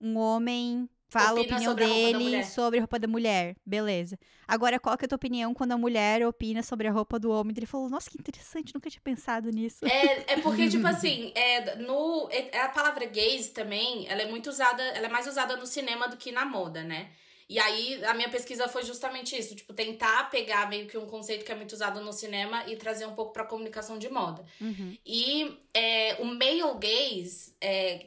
um 0.00 0.16
homem 0.18 0.88
fala 1.08 1.38
a 1.38 1.42
Opina 1.42 1.54
opinião 1.54 1.70
sobre 1.72 1.84
a 1.84 1.88
roupa 1.88 2.02
da 2.12 2.18
dele 2.18 2.24
mulher. 2.24 2.44
sobre 2.44 2.78
a 2.78 2.82
roupa 2.82 2.98
da 2.98 3.08
mulher? 3.08 3.56
Beleza. 3.64 4.18
Agora, 4.46 4.78
qual 4.78 4.96
que 4.98 5.04
é 5.04 5.06
a 5.06 5.08
tua 5.08 5.16
opinião 5.16 5.54
quando 5.54 5.72
a 5.72 5.78
mulher 5.78 6.26
opina 6.26 6.62
sobre 6.62 6.86
a 6.88 6.92
roupa 6.92 7.18
do 7.18 7.30
homem? 7.30 7.54
Ele 7.56 7.66
falou: 7.66 7.88
Nossa, 7.88 8.10
que 8.10 8.18
interessante, 8.18 8.74
nunca 8.74 8.90
tinha 8.90 9.00
pensado 9.02 9.50
nisso. 9.50 9.86
É, 9.86 10.34
é 10.34 10.40
porque, 10.40 10.68
tipo 10.70 10.86
assim, 10.86 11.32
é, 11.34 11.76
no, 11.76 12.28
é- 12.30 12.58
a 12.60 12.68
palavra 12.68 13.06
gays 13.06 13.48
também, 13.50 14.06
ela 14.08 14.22
é 14.22 14.26
muito 14.30 14.48
usada, 14.50 14.82
ela 14.82 15.06
é 15.06 15.10
mais 15.10 15.26
usada 15.26 15.56
no 15.56 15.66
cinema 15.66 16.08
do 16.08 16.16
que 16.16 16.30
na 16.30 16.44
moda, 16.44 16.82
né? 16.84 17.10
E 17.48 17.58
aí, 17.60 18.04
a 18.04 18.12
minha 18.12 18.28
pesquisa 18.28 18.66
foi 18.66 18.82
justamente 18.84 19.38
isso, 19.38 19.54
tipo, 19.54 19.72
tentar 19.72 20.28
pegar 20.30 20.68
meio 20.68 20.86
que 20.88 20.98
um 20.98 21.06
conceito 21.06 21.44
que 21.44 21.52
é 21.52 21.54
muito 21.54 21.72
usado 21.72 22.00
no 22.00 22.12
cinema 22.12 22.64
e 22.66 22.76
trazer 22.76 23.06
um 23.06 23.14
pouco 23.14 23.32
pra 23.32 23.44
comunicação 23.44 23.98
de 23.98 24.08
moda. 24.08 24.44
Uhum. 24.60 24.96
E 25.06 25.56
é, 25.72 26.16
o 26.18 26.24
male 26.24 26.62
gaze, 26.80 27.54
é, 27.60 28.06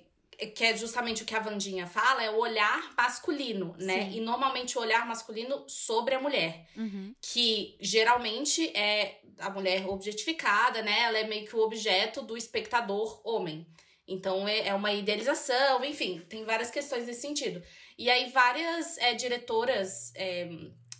que 0.55 0.63
é 0.65 0.75
justamente 0.75 1.23
o 1.23 1.25
que 1.25 1.35
a 1.35 1.39
Vandinha 1.39 1.87
fala, 1.87 2.21
é 2.21 2.29
o 2.29 2.37
olhar 2.37 2.93
masculino, 2.97 3.75
né? 3.77 4.05
Sim. 4.11 4.17
E 4.17 4.21
normalmente 4.21 4.77
o 4.77 4.81
olhar 4.81 5.07
masculino 5.07 5.63
sobre 5.67 6.15
a 6.15 6.19
mulher 6.19 6.65
Uhum. 6.75 7.13
que 7.21 7.77
geralmente 7.79 8.69
é 8.75 9.21
a 9.37 9.49
mulher 9.49 9.87
objetificada, 9.87 10.81
né? 10.81 11.01
Ela 11.03 11.19
é 11.19 11.27
meio 11.27 11.45
que 11.45 11.55
o 11.55 11.59
objeto 11.59 12.21
do 12.21 12.35
espectador 12.35 13.21
homem. 13.23 13.65
Então 14.07 14.47
é, 14.47 14.67
é 14.67 14.73
uma 14.73 14.91
idealização, 14.91 15.83
enfim, 15.85 16.19
tem 16.27 16.43
várias 16.43 16.71
questões 16.71 17.05
nesse 17.05 17.21
sentido. 17.21 17.61
E 17.99 18.09
aí 18.09 18.29
várias 18.29 18.97
é, 18.97 19.13
diretoras, 19.13 20.13
é, 20.15 20.47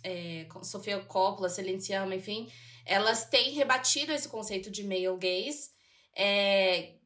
é, 0.04 0.46
Sofia 0.62 0.98
Coppola, 1.00 1.48
Celine 1.48 1.80
Sciamma, 1.80 2.14
enfim, 2.14 2.46
elas 2.84 3.24
têm 3.24 3.52
rebatido 3.52 4.12
esse 4.12 4.28
conceito 4.28 4.70
de 4.70 4.84
male 4.84 5.16
gaze 5.16 5.70
é, 6.14 6.96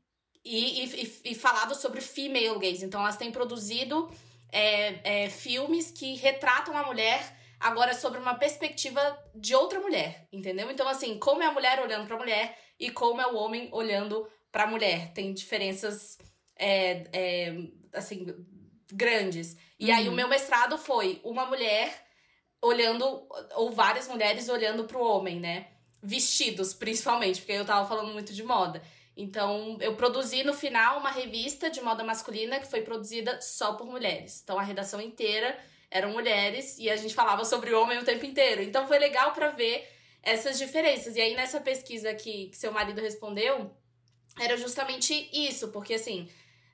e, 0.44 0.84
e, 0.84 1.20
e- 1.26 1.34
falado 1.36 1.76
sobre 1.76 2.00
female 2.00 2.58
gaze. 2.58 2.84
Então 2.84 3.00
elas 3.02 3.16
têm 3.16 3.30
produzido 3.30 4.12
é, 4.50 5.26
é, 5.26 5.30
filmes 5.30 5.92
que 5.92 6.16
retratam 6.16 6.76
a 6.76 6.84
mulher 6.86 7.20
agora 7.60 7.94
sobre 7.94 8.18
uma 8.18 8.34
perspectiva 8.34 9.00
de 9.32 9.54
outra 9.54 9.78
mulher, 9.78 10.26
entendeu? 10.32 10.68
Então, 10.72 10.88
assim, 10.88 11.20
como 11.20 11.40
é 11.40 11.46
a 11.46 11.52
mulher 11.52 11.78
olhando 11.80 12.08
pra 12.08 12.18
mulher 12.18 12.58
e 12.80 12.90
como 12.90 13.20
é 13.20 13.28
o 13.28 13.36
homem 13.36 13.68
olhando 13.70 14.28
pra 14.50 14.66
mulher. 14.66 15.12
Tem 15.12 15.32
diferenças, 15.32 16.18
é, 16.58 17.04
é, 17.12 17.54
assim, 17.92 18.26
grandes. 18.92 19.56
E 19.84 19.90
aí, 19.90 20.06
o 20.06 20.10
Uhum. 20.10 20.16
meu 20.16 20.28
mestrado 20.28 20.78
foi 20.78 21.20
uma 21.22 21.44
mulher 21.46 22.06
olhando, 22.62 23.28
ou 23.56 23.70
várias 23.70 24.08
mulheres 24.08 24.48
olhando 24.48 24.84
pro 24.84 25.00
homem, 25.04 25.38
né? 25.38 25.68
Vestidos, 26.02 26.72
principalmente, 26.72 27.40
porque 27.40 27.52
eu 27.52 27.64
tava 27.64 27.86
falando 27.86 28.12
muito 28.12 28.32
de 28.32 28.42
moda. 28.42 28.82
Então, 29.16 29.76
eu 29.80 29.94
produzi 29.94 30.42
no 30.42 30.52
final 30.54 30.98
uma 30.98 31.10
revista 31.10 31.70
de 31.70 31.80
moda 31.80 32.02
masculina 32.02 32.58
que 32.58 32.66
foi 32.66 32.82
produzida 32.82 33.40
só 33.40 33.74
por 33.74 33.86
mulheres. 33.86 34.40
Então, 34.42 34.58
a 34.58 34.62
redação 34.62 35.00
inteira 35.00 35.56
eram 35.90 36.10
mulheres 36.12 36.78
e 36.78 36.90
a 36.90 36.96
gente 36.96 37.14
falava 37.14 37.44
sobre 37.44 37.72
o 37.72 37.80
homem 37.80 37.98
o 37.98 38.04
tempo 38.04 38.24
inteiro. 38.26 38.62
Então, 38.62 38.88
foi 38.88 38.98
legal 38.98 39.32
pra 39.32 39.50
ver 39.50 39.88
essas 40.22 40.58
diferenças. 40.58 41.14
E 41.16 41.20
aí, 41.20 41.34
nessa 41.34 41.60
pesquisa 41.60 42.12
que, 42.14 42.48
que 42.48 42.56
seu 42.56 42.72
marido 42.72 43.00
respondeu, 43.00 43.70
era 44.40 44.56
justamente 44.56 45.28
isso, 45.32 45.68
porque 45.68 45.94
assim, 45.94 46.28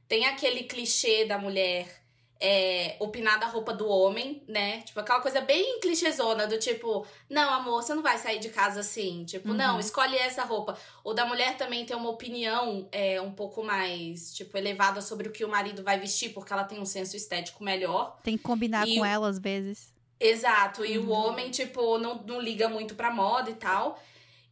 tem 0.08 0.26
aquele 0.26 0.64
clichê 0.64 1.24
da 1.26 1.36
mulher 1.36 1.99
é, 2.40 2.96
opinar 2.98 3.38
da 3.38 3.46
roupa 3.46 3.72
do 3.74 3.86
homem, 3.86 4.42
né? 4.48 4.80
Tipo, 4.82 5.00
aquela 5.00 5.20
coisa 5.20 5.40
bem 5.42 5.78
clichêzona 5.80 6.46
do 6.46 6.58
tipo, 6.58 7.06
não, 7.28 7.52
amor, 7.52 7.82
você 7.82 7.94
não 7.94 8.02
vai 8.02 8.16
sair 8.16 8.38
de 8.38 8.48
casa 8.48 8.80
assim. 8.80 9.24
Tipo, 9.26 9.50
Uhum. 9.50 9.54
não, 9.54 9.78
escolhe 9.78 10.16
essa 10.16 10.42
roupa. 10.44 10.76
Ou 11.04 11.12
da 11.12 11.26
mulher 11.26 11.56
também 11.58 11.84
ter 11.84 11.94
uma 11.94 12.08
opinião 12.08 12.88
é, 12.90 13.20
um 13.20 13.30
pouco 13.32 13.62
mais, 13.62 14.32
tipo, 14.34 14.56
elevada 14.56 15.02
sobre 15.02 15.28
o 15.28 15.32
que 15.32 15.44
o 15.44 15.48
marido 15.50 15.82
vai 15.82 16.00
vestir, 16.00 16.30
porque 16.32 16.52
ela 16.52 16.64
tem 16.64 16.80
um 16.80 16.86
senso 16.86 17.14
estético 17.14 17.62
melhor. 17.62 18.18
Tem 18.22 18.36
que 18.38 18.42
combinar 18.42 18.88
E 18.88 18.94
com 18.96 19.02
o- 19.02 19.04
ela 19.04 19.28
às 19.28 19.38
vezes. 19.38 19.92
Exato, 20.18 20.84
e 20.84 20.96
o 20.98 21.04
Uhum. 21.04 21.10
homem, 21.12 21.50
tipo, 21.50 21.98
não, 21.98 22.22
não 22.22 22.40
liga 22.40 22.68
muito 22.68 22.94
pra 22.94 23.10
moda 23.10 23.50
e 23.50 23.54
tal. 23.54 23.98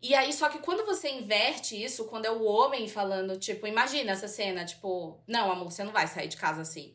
E 0.00 0.14
aí, 0.14 0.32
só 0.32 0.48
que 0.48 0.58
quando 0.60 0.84
você 0.86 1.10
inverte 1.10 1.82
isso, 1.82 2.04
quando 2.04 2.24
é 2.26 2.30
o 2.30 2.44
homem 2.44 2.86
falando, 2.86 3.36
tipo, 3.38 3.66
imagina 3.66 4.12
essa 4.12 4.28
cena, 4.28 4.64
tipo, 4.64 5.18
não, 5.26 5.50
amor, 5.50 5.70
você 5.72 5.82
não 5.82 5.90
vai 5.92 6.06
sair 6.06 6.28
de 6.28 6.36
casa 6.36 6.62
assim. 6.62 6.94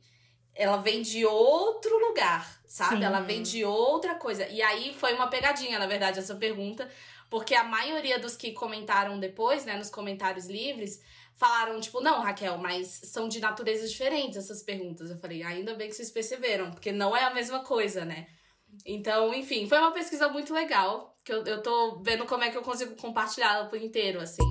Ela 0.55 0.77
vem 0.77 1.01
de 1.01 1.25
outro 1.25 1.97
lugar, 2.07 2.61
sabe? 2.65 2.97
Sim. 2.97 3.03
Ela 3.03 3.21
vem 3.21 3.41
de 3.41 3.65
outra 3.65 4.15
coisa. 4.15 4.47
E 4.47 4.61
aí 4.61 4.93
foi 4.93 5.13
uma 5.13 5.27
pegadinha, 5.27 5.79
na 5.79 5.87
verdade, 5.87 6.19
essa 6.19 6.35
pergunta, 6.35 6.89
porque 7.29 7.55
a 7.55 7.63
maioria 7.63 8.19
dos 8.19 8.35
que 8.35 8.51
comentaram 8.51 9.19
depois, 9.19 9.65
né, 9.65 9.75
nos 9.75 9.89
comentários 9.89 10.47
livres, 10.47 11.01
falaram, 11.35 11.79
tipo, 11.79 11.99
não, 12.01 12.21
Raquel, 12.21 12.57
mas 12.57 12.87
são 13.05 13.27
de 13.27 13.39
naturezas 13.39 13.91
diferentes 13.91 14.37
essas 14.37 14.61
perguntas. 14.61 15.09
Eu 15.09 15.17
falei, 15.17 15.41
ainda 15.43 15.73
bem 15.73 15.89
que 15.89 15.95
vocês 15.95 16.11
perceberam, 16.11 16.71
porque 16.71 16.91
não 16.91 17.15
é 17.15 17.23
a 17.23 17.33
mesma 17.33 17.63
coisa, 17.63 18.05
né? 18.05 18.27
Então, 18.85 19.33
enfim, 19.33 19.67
foi 19.67 19.77
uma 19.77 19.91
pesquisa 19.91 20.29
muito 20.29 20.53
legal, 20.53 21.15
que 21.23 21.31
eu, 21.31 21.43
eu 21.43 21.61
tô 21.61 22.01
vendo 22.01 22.25
como 22.25 22.43
é 22.43 22.49
que 22.49 22.57
eu 22.57 22.63
consigo 22.63 22.95
compartilhar 22.95 23.53
ela 23.53 23.65
por 23.65 23.81
inteiro, 23.81 24.19
assim. 24.19 24.43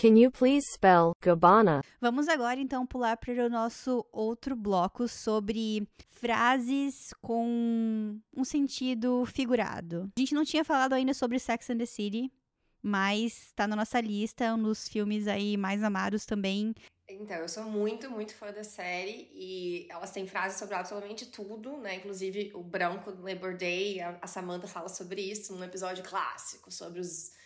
Can 0.00 0.16
you 0.16 0.30
please 0.30 0.64
spell 0.70 1.12
Gabbana? 1.20 1.82
Vamos 2.00 2.28
agora 2.28 2.60
então 2.60 2.86
pular 2.86 3.16
para 3.16 3.44
o 3.44 3.48
nosso 3.48 4.06
outro 4.12 4.54
bloco 4.54 5.08
sobre 5.08 5.88
frases 6.08 7.12
com 7.20 8.16
um 8.32 8.44
sentido 8.44 9.26
figurado. 9.26 10.08
A 10.16 10.20
gente 10.20 10.36
não 10.36 10.44
tinha 10.44 10.64
falado 10.64 10.92
ainda 10.92 11.12
sobre 11.12 11.40
Sex 11.40 11.70
and 11.70 11.78
the 11.78 11.84
City, 11.84 12.32
mas 12.80 13.50
tá 13.56 13.66
na 13.66 13.74
nossa 13.74 14.00
lista, 14.00 14.44
é 14.44 14.54
um 14.54 14.62
dos 14.62 14.88
filmes 14.88 15.26
aí 15.26 15.56
mais 15.56 15.82
amados 15.82 16.24
também. 16.24 16.76
Então, 17.08 17.36
eu 17.38 17.48
sou 17.48 17.64
muito, 17.64 18.08
muito 18.08 18.36
fã 18.36 18.52
da 18.52 18.62
série 18.62 19.28
e 19.32 19.88
elas 19.90 20.12
têm 20.12 20.28
frases 20.28 20.60
sobre 20.60 20.76
absolutamente 20.76 21.26
tudo, 21.26 21.76
né? 21.76 21.96
Inclusive 21.96 22.52
o 22.54 22.62
branco 22.62 23.10
do 23.10 23.24
Labor 23.24 23.56
Day, 23.56 24.00
a, 24.00 24.16
a 24.22 24.28
Samantha 24.28 24.68
fala 24.68 24.88
sobre 24.88 25.22
isso 25.22 25.56
num 25.56 25.64
episódio 25.64 26.04
clássico, 26.04 26.70
sobre 26.70 27.00
os 27.00 27.36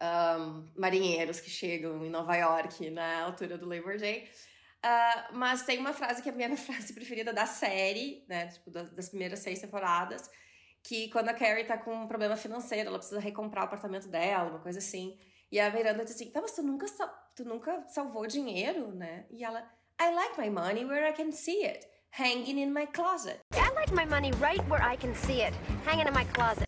ahn, 0.00 0.64
marinheiros 0.76 1.40
que 1.40 1.50
chegam 1.50 2.04
em 2.04 2.10
Nova 2.10 2.36
York 2.36 2.90
na 2.90 3.22
altura 3.22 3.58
do 3.58 3.68
Labor 3.68 3.98
Day. 3.98 4.28
Ah, 4.82 5.30
mas 5.32 5.62
tem 5.64 5.78
uma 5.78 5.92
frase 5.92 6.22
que 6.22 6.28
é 6.28 6.32
a 6.32 6.34
minha 6.34 6.54
frase 6.56 6.92
preferida 6.92 7.32
da 7.32 7.46
série, 7.46 8.24
né? 8.28 8.46
Tipo, 8.48 8.70
das, 8.70 8.90
das 8.90 9.08
primeiras 9.08 9.40
seis 9.40 9.60
temporadas, 9.60 10.30
que 10.82 11.08
quando 11.10 11.28
a 11.28 11.34
Carrie 11.34 11.64
tá 11.64 11.76
com 11.76 11.94
um 11.94 12.06
problema 12.06 12.36
financeiro, 12.36 12.88
ela 12.88 12.98
precisa 12.98 13.20
recomprar 13.20 13.64
o 13.64 13.66
apartamento 13.66 14.08
dela, 14.08 14.50
uma 14.50 14.60
coisa 14.60 14.78
assim. 14.78 15.18
E 15.50 15.58
a 15.58 15.70
Miranda 15.70 16.04
diz 16.04 16.14
assim, 16.14 16.30
tá, 16.30 16.40
mas 16.40 16.52
tu 16.52 16.62
nunca, 16.62 16.86
tu 17.34 17.44
nunca 17.44 17.84
salvou 17.88 18.26
dinheiro, 18.26 18.92
né? 18.94 19.24
E 19.30 19.42
ela, 19.42 19.60
I 20.00 20.14
like 20.14 20.40
my 20.40 20.50
money 20.50 20.84
where 20.84 21.08
I 21.08 21.12
can 21.12 21.32
see 21.32 21.64
it, 21.64 21.86
hanging 22.10 22.60
in 22.60 22.72
my 22.72 22.86
closet. 22.86 23.40
I 23.54 23.70
like 23.74 23.92
my 23.94 24.06
money 24.06 24.30
right 24.40 24.62
where 24.68 24.82
I 24.82 24.96
can 24.96 25.14
see 25.14 25.42
it, 25.42 25.54
hanging 25.84 26.06
in 26.06 26.14
my 26.14 26.26
closet. 26.26 26.67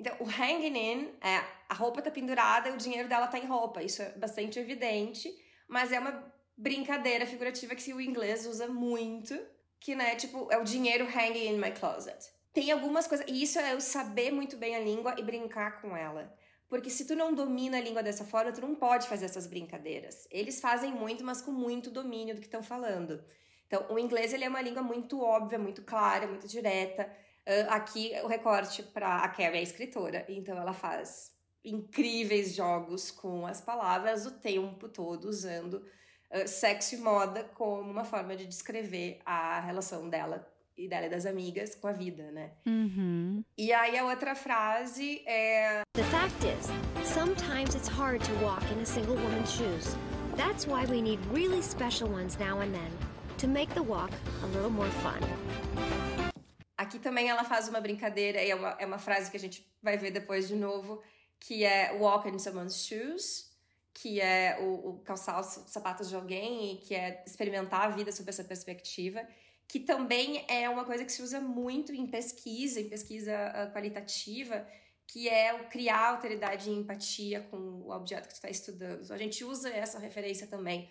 Então, 0.00 0.16
o 0.18 0.24
hanging 0.24 0.78
in, 0.78 1.14
é, 1.20 1.44
a 1.68 1.74
roupa 1.74 2.00
tá 2.00 2.10
pendurada 2.10 2.70
e 2.70 2.72
o 2.72 2.78
dinheiro 2.78 3.06
dela 3.06 3.26
tá 3.26 3.38
em 3.38 3.44
roupa. 3.44 3.82
Isso 3.82 4.00
é 4.00 4.08
bastante 4.12 4.58
evidente, 4.58 5.30
mas 5.68 5.92
é 5.92 5.98
uma 6.00 6.24
brincadeira 6.56 7.26
figurativa 7.26 7.74
que 7.74 7.92
o 7.92 8.00
inglês 8.00 8.46
usa 8.46 8.66
muito, 8.66 9.38
que, 9.78 9.94
né, 9.94 10.16
tipo, 10.16 10.50
é 10.50 10.56
o 10.56 10.64
dinheiro 10.64 11.04
hanging 11.04 11.48
in 11.48 11.58
my 11.58 11.70
closet. 11.70 12.18
Tem 12.50 12.72
algumas 12.72 13.06
coisas, 13.06 13.26
e 13.28 13.42
isso 13.42 13.58
é 13.58 13.74
eu 13.74 13.80
saber 13.80 14.32
muito 14.32 14.56
bem 14.56 14.74
a 14.74 14.80
língua 14.80 15.14
e 15.18 15.22
brincar 15.22 15.82
com 15.82 15.94
ela. 15.94 16.34
Porque 16.66 16.88
se 16.88 17.06
tu 17.06 17.14
não 17.14 17.34
domina 17.34 17.76
a 17.76 17.80
língua 17.80 18.02
dessa 18.02 18.24
forma, 18.24 18.52
tu 18.52 18.62
não 18.62 18.74
pode 18.74 19.06
fazer 19.06 19.26
essas 19.26 19.46
brincadeiras. 19.46 20.26
Eles 20.30 20.60
fazem 20.60 20.92
muito, 20.92 21.22
mas 21.22 21.42
com 21.42 21.52
muito 21.52 21.90
domínio 21.90 22.34
do 22.34 22.40
que 22.40 22.46
estão 22.46 22.62
falando. 22.62 23.22
Então, 23.66 23.86
o 23.90 23.98
inglês 23.98 24.32
ele 24.32 24.44
é 24.44 24.48
uma 24.48 24.62
língua 24.62 24.82
muito 24.82 25.20
óbvia, 25.20 25.58
muito 25.58 25.82
clara, 25.82 26.26
muito 26.26 26.48
direta. 26.48 27.10
Uh, 27.46 27.70
aqui, 27.70 28.12
o 28.22 28.26
recorte 28.26 28.82
para 28.82 29.18
a 29.18 29.28
Carrie 29.28 29.56
é 29.56 29.60
a 29.60 29.62
escritora, 29.62 30.24
então 30.28 30.56
ela 30.56 30.72
faz 30.72 31.32
incríveis 31.64 32.54
jogos 32.54 33.10
com 33.10 33.46
as 33.46 33.60
palavras 33.60 34.26
o 34.26 34.30
tempo 34.30 34.88
todo, 34.88 35.24
usando 35.26 35.74
uh, 35.74 36.46
sexo 36.46 36.94
e 36.94 36.98
moda 36.98 37.44
como 37.54 37.90
uma 37.90 38.04
forma 38.04 38.36
de 38.36 38.46
descrever 38.46 39.20
a 39.24 39.60
relação 39.60 40.08
dela 40.08 40.46
e 40.76 40.88
dela 40.88 41.06
e 41.06 41.10
das 41.10 41.26
amigas 41.26 41.74
com 41.74 41.88
a 41.88 41.92
vida, 41.92 42.30
né? 42.30 42.52
Uhum. 42.66 43.44
E 43.56 43.72
aí 43.72 43.98
a 43.98 44.04
outra 44.04 44.34
frase 44.34 45.22
é. 45.26 45.82
The 45.94 46.04
fact 46.04 46.46
is, 46.46 46.66
sometimes 47.06 47.74
it's 47.74 47.88
hard 47.88 48.22
to 48.24 48.32
walk 48.44 48.64
in 48.72 48.80
a 48.80 48.86
single 48.86 49.16
woman's 49.16 49.52
shoes. 49.52 49.96
That's 50.36 50.66
why 50.66 50.86
we 50.86 51.02
need 51.02 51.20
really 51.32 51.62
special 51.62 52.08
ones 52.08 52.38
now 52.38 52.60
and 52.60 52.72
then 52.72 52.90
to 53.38 53.48
make 53.48 53.74
the 53.74 53.82
walk 53.82 54.10
a 54.42 54.46
little 54.46 54.70
more 54.70 54.90
fun. 55.02 55.20
Aqui 56.90 56.98
também 56.98 57.28
ela 57.28 57.44
faz 57.44 57.68
uma 57.68 57.80
brincadeira, 57.80 58.42
e 58.42 58.50
é 58.50 58.54
uma, 58.54 58.70
é 58.80 58.84
uma 58.84 58.98
frase 58.98 59.30
que 59.30 59.36
a 59.36 59.40
gente 59.40 59.64
vai 59.80 59.96
ver 59.96 60.10
depois 60.10 60.48
de 60.48 60.56
novo, 60.56 61.00
que 61.38 61.62
é 61.62 61.92
walk 61.92 62.28
in 62.28 62.36
someone's 62.36 62.84
shoes, 62.84 63.48
que 63.94 64.20
é 64.20 64.58
o, 64.60 64.88
o 64.88 64.98
calçar 65.04 65.38
os 65.38 65.46
sapatos 65.70 66.08
de 66.08 66.16
alguém 66.16 66.74
e 66.74 66.76
que 66.78 66.92
é 66.92 67.22
experimentar 67.24 67.82
a 67.82 67.88
vida 67.90 68.10
sob 68.10 68.28
essa 68.28 68.42
perspectiva 68.42 69.24
que 69.68 69.78
também 69.78 70.44
é 70.48 70.68
uma 70.68 70.84
coisa 70.84 71.04
que 71.04 71.12
se 71.12 71.22
usa 71.22 71.40
muito 71.40 71.92
em 71.92 72.04
pesquisa, 72.04 72.80
em 72.80 72.88
pesquisa 72.88 73.32
uh, 73.32 73.72
qualitativa, 73.72 74.66
que 75.06 75.28
é 75.28 75.54
o 75.54 75.68
criar 75.68 76.08
alteridade 76.08 76.68
e 76.68 76.74
empatia 76.74 77.40
com 77.42 77.56
o 77.56 77.92
objeto 77.92 78.26
que 78.26 78.34
tu 78.34 78.38
está 78.38 78.50
estudando. 78.50 79.04
Então, 79.04 79.14
a 79.14 79.18
gente 79.18 79.44
usa 79.44 79.70
essa 79.70 80.00
referência 80.00 80.48
também, 80.48 80.90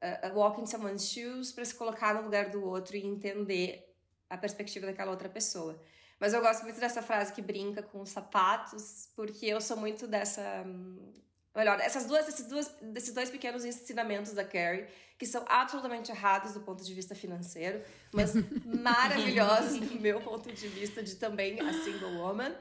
uh, 0.00 0.38
walk 0.38 0.60
in 0.60 0.66
someone's 0.66 1.10
shoes, 1.10 1.50
para 1.50 1.64
se 1.64 1.74
colocar 1.74 2.14
no 2.14 2.22
lugar 2.22 2.48
do 2.50 2.64
outro 2.64 2.96
e 2.96 3.04
entender 3.04 3.91
a 4.32 4.38
perspectiva 4.38 4.86
daquela 4.86 5.10
outra 5.10 5.28
pessoa. 5.28 5.78
Mas 6.18 6.32
eu 6.32 6.40
gosto 6.40 6.62
muito 6.62 6.80
dessa 6.80 7.02
frase 7.02 7.32
que 7.32 7.42
brinca 7.42 7.82
com 7.82 8.00
os 8.00 8.08
sapatos, 8.08 9.10
porque 9.14 9.46
eu 9.46 9.60
sou 9.60 9.76
muito 9.76 10.06
dessa. 10.06 10.64
Um, 10.66 11.12
melhor, 11.54 11.78
essas 11.80 12.06
duas, 12.06 12.26
esses, 12.26 12.46
duas, 12.46 12.68
desses 12.80 13.12
dois 13.12 13.28
pequenos 13.28 13.64
ensinamentos 13.64 14.32
da 14.32 14.42
Carrie, 14.42 14.86
que 15.18 15.26
são 15.26 15.44
absolutamente 15.46 16.10
errados 16.10 16.54
do 16.54 16.60
ponto 16.60 16.82
de 16.82 16.94
vista 16.94 17.14
financeiro, 17.14 17.82
mas 18.10 18.32
maravilhosos 18.64 19.80
do 19.80 20.00
meu 20.00 20.20
ponto 20.20 20.50
de 20.50 20.68
vista 20.68 21.02
de 21.02 21.16
também 21.16 21.60
a 21.60 21.72
single 21.84 22.14
woman. 22.14 22.54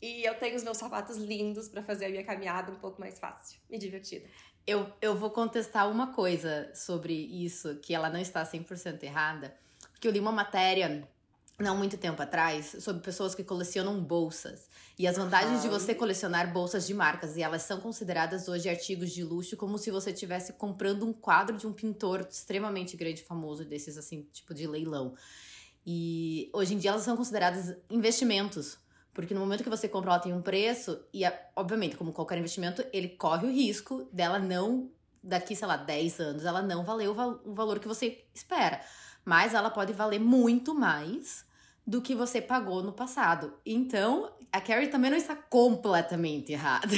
E 0.00 0.24
eu 0.24 0.34
tenho 0.36 0.56
os 0.56 0.64
meus 0.64 0.78
sapatos 0.78 1.18
lindos 1.18 1.68
para 1.68 1.82
fazer 1.82 2.06
a 2.06 2.08
minha 2.08 2.24
caminhada 2.24 2.72
um 2.72 2.76
pouco 2.76 2.98
mais 2.98 3.18
fácil 3.18 3.60
e 3.68 3.76
divertida. 3.76 4.26
Eu, 4.66 4.90
eu 5.02 5.14
vou 5.14 5.30
contestar 5.30 5.90
uma 5.90 6.14
coisa 6.14 6.70
sobre 6.74 7.12
isso, 7.12 7.76
que 7.82 7.92
ela 7.92 8.08
não 8.08 8.20
está 8.20 8.42
100% 8.42 9.02
errada, 9.02 9.54
porque 10.00 10.08
eu 10.08 10.12
li 10.12 10.18
uma 10.18 10.32
matéria 10.32 11.06
não 11.58 11.76
muito 11.76 11.98
tempo 11.98 12.22
atrás, 12.22 12.74
sobre 12.80 13.02
pessoas 13.02 13.34
que 13.34 13.44
colecionam 13.44 14.02
bolsas. 14.02 14.66
E 14.98 15.06
as 15.06 15.18
vantagens 15.18 15.60
de 15.60 15.68
você 15.68 15.94
colecionar 15.94 16.50
bolsas 16.50 16.86
de 16.86 16.94
marcas. 16.94 17.36
E 17.36 17.42
elas 17.42 17.60
são 17.64 17.78
consideradas 17.78 18.48
hoje 18.48 18.70
artigos 18.70 19.10
de 19.10 19.22
luxo, 19.22 19.58
como 19.58 19.76
se 19.76 19.90
você 19.90 20.10
estivesse 20.10 20.54
comprando 20.54 21.06
um 21.06 21.12
quadro 21.12 21.54
de 21.54 21.66
um 21.66 21.72
pintor 21.74 22.26
extremamente 22.30 22.96
grande, 22.96 23.22
famoso, 23.22 23.62
desses 23.62 23.98
assim, 23.98 24.26
tipo 24.32 24.54
de 24.54 24.66
leilão. 24.66 25.14
E 25.86 26.48
hoje 26.54 26.72
em 26.72 26.78
dia 26.78 26.92
elas 26.92 27.02
são 27.02 27.14
consideradas 27.14 27.76
investimentos. 27.90 28.78
Porque 29.12 29.34
no 29.34 29.40
momento 29.40 29.62
que 29.62 29.68
você 29.68 29.86
compra, 29.86 30.12
ela 30.12 30.18
tem 30.18 30.32
um 30.32 30.40
preço, 30.40 30.98
e 31.12 31.24
obviamente, 31.54 31.94
como 31.94 32.10
qualquer 32.10 32.38
investimento, 32.38 32.82
ele 32.90 33.10
corre 33.10 33.46
o 33.46 33.52
risco 33.52 34.08
dela 34.10 34.38
não, 34.38 34.90
daqui, 35.22 35.54
sei 35.54 35.68
lá, 35.68 35.76
10 35.76 36.20
anos, 36.20 36.44
ela 36.46 36.62
não 36.62 36.84
valer 36.84 37.10
o, 37.10 37.12
val 37.12 37.38
o 37.44 37.52
valor 37.52 37.78
que 37.78 37.88
você 37.88 38.24
espera. 38.32 38.80
Mas 39.30 39.54
ela 39.54 39.70
pode 39.70 39.92
valer 39.92 40.18
muito 40.18 40.74
mais 40.74 41.46
do 41.86 42.02
que 42.02 42.16
você 42.16 42.42
pagou 42.42 42.82
no 42.82 42.92
passado. 42.92 43.54
Então, 43.64 44.28
a 44.50 44.60
Carrie 44.60 44.88
também 44.88 45.08
não 45.08 45.16
está 45.16 45.36
completamente 45.36 46.50
errada. 46.50 46.88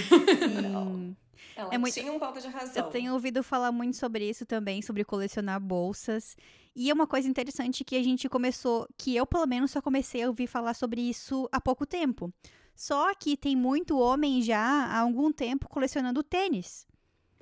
não. 0.63 1.15
Ela 1.55 1.75
é 1.75 1.77
muito... 1.77 1.93
tinha 1.93 2.11
um 2.11 2.19
ponto 2.19 2.41
de 2.41 2.49
razão. 2.49 2.87
Eu 2.87 2.91
tenho 2.91 3.13
ouvido 3.13 3.43
falar 3.43 3.71
muito 3.71 3.99
sobre 3.99 4.27
isso 4.27 4.47
também, 4.47 4.81
sobre 4.81 5.05
colecionar 5.05 5.61
bolsas. 5.61 6.35
E 6.75 6.89
é 6.89 6.95
uma 6.95 7.07
coisa 7.07 7.29
interessante 7.29 7.85
que 7.85 7.97
a 7.97 8.03
gente 8.03 8.27
começou, 8.31 8.89
que 8.97 9.15
eu 9.15 9.27
pelo 9.27 9.47
menos 9.47 9.71
só 9.71 9.83
comecei 9.83 10.23
a 10.23 10.29
ouvir 10.29 10.47
falar 10.47 10.73
sobre 10.73 11.03
isso 11.03 11.47
há 11.53 11.61
pouco 11.61 11.85
tempo. 11.85 12.33
Só 12.75 13.15
que 13.15 13.37
tem 13.37 13.55
muito 13.55 13.99
homem 13.99 14.41
já 14.41 14.59
há 14.59 15.01
algum 15.01 15.31
tempo 15.31 15.69
colecionando 15.69 16.23
tênis. 16.23 16.87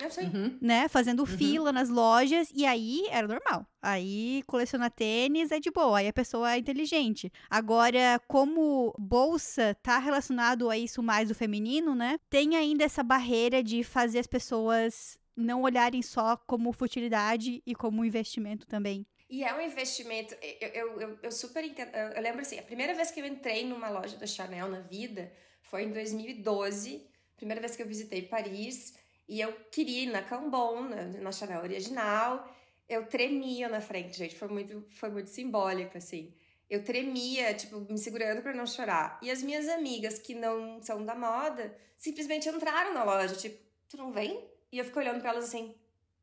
Eu 0.00 0.10
sei. 0.10 0.24
Uhum. 0.26 0.58
Né? 0.60 0.88
Fazendo 0.88 1.20
Uhum. 1.20 1.26
fila 1.26 1.72
nas 1.72 1.88
lojas. 1.88 2.50
E 2.54 2.64
aí 2.66 3.06
era 3.10 3.26
normal. 3.28 3.66
Aí 3.82 4.42
colecionar 4.46 4.90
tênis 4.90 5.50
é 5.50 5.60
de 5.60 5.70
boa. 5.70 5.98
Aí 5.98 6.08
a 6.08 6.12
pessoa 6.12 6.52
é 6.52 6.58
inteligente. 6.58 7.32
Agora, 7.48 8.20
como 8.26 8.94
bolsa 8.98 9.76
tá 9.82 9.98
relacionado 9.98 10.70
a 10.70 10.78
isso 10.78 11.02
mais 11.02 11.28
do 11.28 11.34
feminino, 11.34 11.94
né? 11.94 12.18
Tem 12.28 12.56
ainda 12.56 12.84
essa 12.84 13.02
barreira 13.02 13.62
de 13.62 13.82
fazer 13.84 14.18
as 14.18 14.26
pessoas 14.26 15.18
não 15.36 15.62
olharem 15.62 16.02
só 16.02 16.36
como 16.36 16.72
futilidade 16.72 17.62
e 17.66 17.74
como 17.74 18.04
investimento 18.04 18.66
também. 18.66 19.06
E 19.28 19.44
é 19.44 19.54
um 19.54 19.60
investimento, 19.60 20.34
eu, 20.60 20.68
eu, 20.68 21.00
eu, 21.00 21.18
eu 21.22 21.30
super 21.32 21.64
entendo. 21.64 21.94
Eu 21.94 22.20
lembro 22.20 22.40
assim, 22.40 22.58
a 22.58 22.62
primeira 22.62 22.92
vez 22.94 23.10
que 23.12 23.20
eu 23.20 23.26
entrei 23.26 23.64
numa 23.64 23.88
loja 23.88 24.16
da 24.16 24.26
Chanel 24.26 24.68
na 24.68 24.80
vida 24.80 25.32
foi 25.62 25.84
em 25.84 25.92
2012, 25.92 27.06
primeira 27.36 27.60
vez 27.60 27.76
que 27.76 27.82
eu 27.82 27.86
visitei 27.86 28.22
Paris. 28.22 28.94
E 29.30 29.40
eu 29.40 29.52
queria 29.70 30.02
ir 30.02 30.06
na 30.06 30.22
Cambon, 30.22 30.88
na, 30.88 31.04
na 31.04 31.30
Chanel 31.30 31.62
original. 31.62 32.52
Eu 32.88 33.06
tremia 33.06 33.68
na 33.68 33.80
frente, 33.80 34.18
gente. 34.18 34.34
Foi 34.34 34.48
muito, 34.48 34.84
foi 34.90 35.08
muito 35.08 35.30
simbólico, 35.30 35.96
assim. 35.96 36.34
Eu 36.68 36.82
tremia, 36.82 37.54
tipo, 37.54 37.78
me 37.78 37.96
segurando 37.96 38.42
para 38.42 38.52
não 38.52 38.66
chorar. 38.66 39.20
E 39.22 39.30
as 39.30 39.40
minhas 39.40 39.68
amigas, 39.68 40.18
que 40.18 40.34
não 40.34 40.82
são 40.82 41.04
da 41.04 41.14
moda, 41.14 41.72
simplesmente 41.96 42.48
entraram 42.48 42.92
na 42.92 43.04
loja. 43.04 43.36
Tipo, 43.36 43.56
tu 43.88 43.96
não 43.96 44.10
vem? 44.10 44.50
E 44.72 44.78
eu 44.78 44.84
fico 44.84 44.98
olhando 44.98 45.20
para 45.20 45.30
elas 45.30 45.44
assim, 45.44 45.76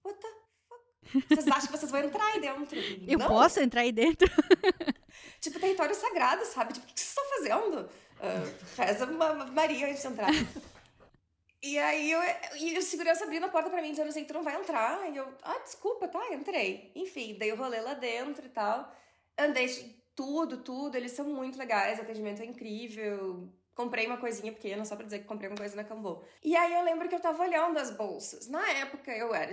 what 0.04 0.20
the 0.20 0.28
fuck? 0.68 1.28
Vocês 1.30 1.48
acham 1.48 1.72
que 1.72 1.78
vocês 1.78 1.90
vão 1.90 2.02
entrar 2.02 2.26
aí 2.26 2.42
dentro? 2.42 2.78
Eu 3.08 3.20
não. 3.20 3.28
posso 3.30 3.62
entrar 3.62 3.82
aí 3.82 3.94
dentro? 3.94 4.30
tipo, 5.40 5.58
território 5.62 5.96
sagrado, 5.96 6.44
sabe? 6.44 6.74
Tipo, 6.74 6.86
o 6.86 6.94
que 6.94 7.00
vocês 7.00 7.10
estão 7.10 7.26
fazendo? 7.30 7.90
Uh, 8.20 8.76
reza 8.76 9.06
uma 9.06 9.46
Maria 9.46 9.88
antes 9.88 10.02
de 10.02 10.08
entrar. 10.10 10.32
E 11.62 11.78
aí 11.80 12.12
eu, 12.12 12.22
e 12.60 12.78
o 12.78 12.82
segurança 12.82 13.24
abrindo 13.24 13.46
a 13.46 13.50
porta 13.50 13.70
pra 13.70 13.82
mim, 13.82 13.92
dizendo 13.92 14.10
assim, 14.10 14.26
tu 14.26 14.34
não 14.34 14.44
vai 14.44 14.56
entrar? 14.56 15.12
E 15.12 15.18
eu, 15.18 15.28
ah, 15.42 15.60
desculpa, 15.60 16.08
tá, 16.08 16.34
entrei. 16.34 16.92
Enfim, 16.96 17.36
daí 17.38 17.50
eu 17.50 17.56
rolei 17.58 17.82
lá 17.82 17.94
dentro 17.96 18.46
e 18.46 18.50
tal. 18.50 18.92
Andei 19.38 19.68
tudo, 20.16 20.58
tudo, 20.58 20.96
eles 20.96 21.12
são 21.12 21.26
muito 21.26 21.58
legais, 21.58 22.00
o 22.00 22.02
atendimento 22.02 22.42
é 22.42 22.46
incrível. 22.46 23.52
Comprei 23.74 24.08
uma 24.08 24.18
coisinha 24.18 24.52
pequena, 24.52 24.86
só 24.86 24.96
pra 24.96 25.06
dizer 25.06 25.20
que 25.20 25.26
comprei 25.26 25.50
uma 25.50 25.58
coisa 25.58 25.76
na 25.76 25.84
Cambô. 25.84 26.24
E 26.44 26.56
aí 26.56 26.74
eu 26.74 26.84
lembro 26.84 27.08
que 27.08 27.16
eu 27.16 27.20
tava 27.20 27.44
olhando 27.44 27.78
as 27.78 27.92
bolsas. 27.92 28.48
Na 28.48 28.68
época 28.72 29.12
eu 29.12 29.34
era. 29.34 29.52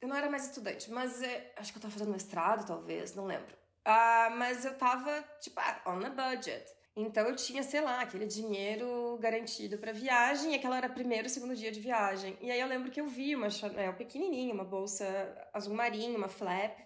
Eu 0.00 0.08
não 0.08 0.16
era 0.16 0.30
mais 0.30 0.46
estudante, 0.46 0.90
mas 0.90 1.20
é, 1.22 1.52
acho 1.56 1.72
que 1.72 1.78
eu 1.78 1.82
tava 1.82 1.92
fazendo 1.92 2.12
mestrado, 2.12 2.66
talvez, 2.66 3.14
não 3.14 3.26
lembro. 3.26 3.54
Ah, 3.84 4.30
mas 4.36 4.64
eu 4.64 4.76
tava, 4.78 5.22
tipo, 5.40 5.60
ah, 5.60 5.82
on 5.86 6.04
a 6.06 6.08
budget. 6.08 6.64
Então 6.96 7.26
eu 7.26 7.36
tinha, 7.36 7.62
sei 7.62 7.80
lá, 7.80 8.00
aquele 8.00 8.26
dinheiro 8.26 9.16
garantido 9.20 9.78
para 9.78 9.92
viagem, 9.92 10.52
e 10.52 10.54
aquela 10.56 10.76
era 10.76 10.88
primeiro 10.88 11.26
e 11.26 11.30
segundo 11.30 11.54
dia 11.54 11.70
de 11.70 11.80
viagem. 11.80 12.36
E 12.40 12.50
aí 12.50 12.60
eu 12.60 12.66
lembro 12.66 12.90
que 12.90 13.00
eu 13.00 13.06
vi 13.06 13.34
uma 13.34 13.48
Chanel 13.48 13.94
pequenininha, 13.94 14.52
uma 14.52 14.64
bolsa 14.64 15.06
azul 15.52 15.74
marinho, 15.74 16.18
uma 16.18 16.28
flap, 16.28 16.76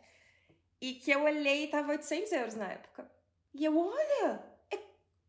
e 0.80 0.94
que 0.94 1.10
eu 1.10 1.22
olhei 1.24 1.64
e 1.64 1.68
tava 1.68 1.92
800 1.92 2.32
euros 2.32 2.54
na 2.54 2.70
época. 2.70 3.10
E 3.54 3.64
eu, 3.64 3.76
olha, 3.78 4.44
é, 4.70 4.78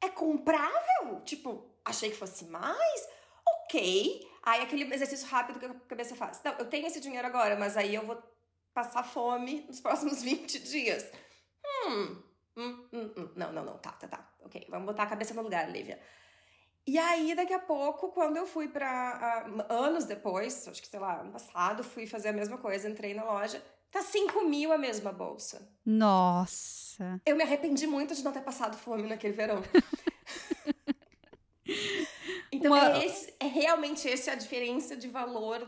é 0.01 0.09
comprável? 0.09 1.21
Tipo, 1.23 1.65
achei 1.83 2.09
que 2.09 2.17
fosse 2.17 2.45
mais? 2.45 3.07
Ok. 3.47 4.27
Aí 4.43 4.61
aquele 4.61 4.93
exercício 4.93 5.27
rápido 5.27 5.59
que 5.59 5.65
a 5.65 5.73
cabeça 5.87 6.15
faz. 6.15 6.41
Não, 6.43 6.53
eu 6.53 6.65
tenho 6.69 6.85
esse 6.87 6.99
dinheiro 6.99 7.25
agora, 7.25 7.55
mas 7.55 7.77
aí 7.77 7.95
eu 7.95 8.05
vou 8.05 8.21
passar 8.73 9.03
fome 9.03 9.61
nos 9.67 9.79
próximos 9.79 10.21
20 10.23 10.59
dias. 10.59 11.09
Hum, 11.65 12.21
Hum, 12.57 12.87
hum, 12.93 13.11
hum. 13.17 13.29
Não, 13.35 13.51
não, 13.51 13.65
não, 13.65 13.77
tá, 13.77 13.91
tá, 13.91 14.07
tá. 14.07 14.29
Ok, 14.43 14.65
vamos 14.69 14.85
botar 14.85 15.03
a 15.03 15.07
cabeça 15.07 15.33
no 15.33 15.41
lugar, 15.41 15.69
Lívia. 15.69 15.99
E 16.87 16.97
aí, 16.99 17.33
daqui 17.35 17.53
a 17.53 17.59
pouco, 17.59 18.09
quando 18.09 18.37
eu 18.37 18.45
fui 18.45 18.67
pra. 18.67 19.45
Uh, 19.47 19.73
anos 19.73 20.05
depois, 20.05 20.67
acho 20.67 20.81
que 20.81 20.87
sei 20.87 20.99
lá, 20.99 21.21
ano 21.21 21.31
passado, 21.31 21.83
fui 21.83 22.05
fazer 22.05 22.29
a 22.29 22.33
mesma 22.33 22.57
coisa, 22.57 22.89
entrei 22.89 23.13
na 23.13 23.23
loja. 23.23 23.63
Tá 23.91 24.01
5 24.01 24.43
mil 24.45 24.71
a 24.71 24.77
mesma 24.77 25.11
bolsa. 25.11 25.67
Nossa. 25.85 27.21
Eu 27.25 27.35
me 27.35 27.43
arrependi 27.43 27.87
muito 27.87 28.13
de 28.13 28.23
não 28.23 28.31
ter 28.31 28.41
passado 28.41 28.77
fome 28.77 29.07
naquele 29.07 29.33
verão. 29.33 29.63
então, 32.51 32.71
Uma- 32.71 32.97
é, 32.97 33.05
esse- 33.05 33.33
é 33.39 33.45
realmente 33.47 34.07
essa 34.09 34.33
a 34.33 34.35
diferença 34.35 34.95
de 34.95 35.07
valor 35.07 35.65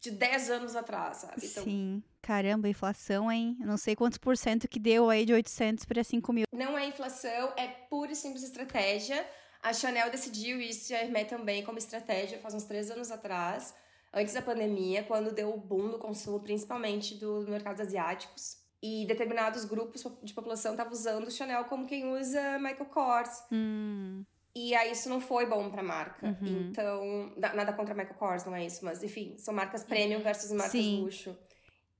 de 0.00 0.10
10 0.10 0.50
anos 0.50 0.76
atrás, 0.76 1.18
sabe? 1.18 1.46
Então, 1.46 1.64
Sim. 1.64 2.02
Caramba, 2.30 2.68
inflação, 2.68 3.28
hein? 3.28 3.56
Eu 3.60 3.66
não 3.66 3.76
sei 3.76 3.96
quantos 3.96 4.16
por 4.16 4.36
cento 4.36 4.68
que 4.68 4.78
deu 4.78 5.10
aí 5.10 5.26
de 5.26 5.32
800 5.32 5.84
para 5.84 6.04
5 6.04 6.32
mil. 6.32 6.44
Não 6.54 6.78
é 6.78 6.86
inflação, 6.86 7.52
é 7.56 7.66
pura 7.66 8.12
e 8.12 8.14
simples 8.14 8.44
estratégia. 8.44 9.26
A 9.60 9.72
Chanel 9.72 10.12
decidiu 10.12 10.60
isso 10.60 10.92
e 10.92 10.94
a 10.94 11.02
Hermès 11.02 11.26
também 11.28 11.64
como 11.64 11.76
estratégia 11.76 12.38
faz 12.38 12.54
uns 12.54 12.62
três 12.62 12.88
anos 12.88 13.10
atrás, 13.10 13.74
antes 14.14 14.32
da 14.32 14.40
pandemia, 14.40 15.02
quando 15.02 15.34
deu 15.34 15.52
o 15.52 15.58
boom 15.58 15.90
do 15.90 15.98
consumo, 15.98 16.38
principalmente 16.38 17.16
dos 17.16 17.48
mercados 17.48 17.80
asiáticos. 17.80 18.58
E 18.80 19.06
determinados 19.06 19.64
grupos 19.64 20.04
de 20.22 20.32
população 20.32 20.74
estavam 20.74 20.92
usando 20.92 21.26
o 21.26 21.30
Chanel 21.32 21.64
como 21.64 21.84
quem 21.84 22.12
usa 22.16 22.60
Michael 22.60 22.86
Kors. 22.86 23.42
Hum. 23.50 24.24
E 24.54 24.72
aí 24.76 24.92
isso 24.92 25.08
não 25.08 25.20
foi 25.20 25.46
bom 25.46 25.68
pra 25.68 25.82
marca. 25.82 26.26
Uhum. 26.28 26.68
Então, 26.70 27.32
da- 27.36 27.54
nada 27.54 27.72
contra 27.72 27.92
a 27.92 27.96
Michael 27.96 28.16
Kors, 28.16 28.44
não 28.44 28.54
é 28.54 28.64
isso, 28.64 28.84
mas 28.84 29.02
enfim, 29.02 29.34
são 29.36 29.52
marcas 29.52 29.82
premium 29.82 30.20
versus 30.22 30.52
marcas 30.52 30.70
Sim. 30.72 31.00
luxo. 31.02 31.36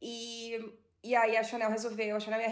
E, 0.01 0.59
e 1.02 1.14
aí 1.14 1.36
a 1.36 1.43
Chanel 1.43 1.70
resolveu, 1.70 2.16
a 2.16 2.20
Chanel 2.20 2.40
e 2.40 2.44
a 2.44 2.51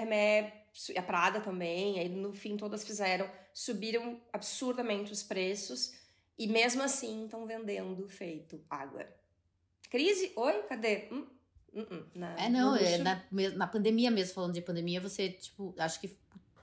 e 0.94 0.98
a 0.98 1.02
Prada 1.02 1.40
também, 1.40 1.98
aí 1.98 2.08
no 2.08 2.32
fim 2.32 2.56
todas 2.56 2.84
fizeram, 2.84 3.28
subiram 3.52 4.20
absurdamente 4.32 5.10
os 5.12 5.22
preços 5.22 5.92
e 6.38 6.46
mesmo 6.46 6.82
assim 6.82 7.24
estão 7.24 7.46
vendendo 7.46 8.08
feito 8.08 8.64
água. 8.70 9.04
Crise? 9.90 10.32
Oi? 10.36 10.62
Cadê? 10.68 11.08
Hum, 11.10 11.26
hum, 11.74 11.86
hum, 11.90 12.04
na- 12.14 12.38
É, 12.38 12.48
não, 12.48 12.76
é 12.76 12.98
na, 12.98 13.24
na 13.56 13.66
pandemia 13.66 14.10
mesmo, 14.10 14.34
falando 14.34 14.52
de 14.54 14.60
pandemia, 14.60 15.00
você, 15.00 15.30
tipo, 15.30 15.74
acho 15.78 16.00
que, 16.00 16.08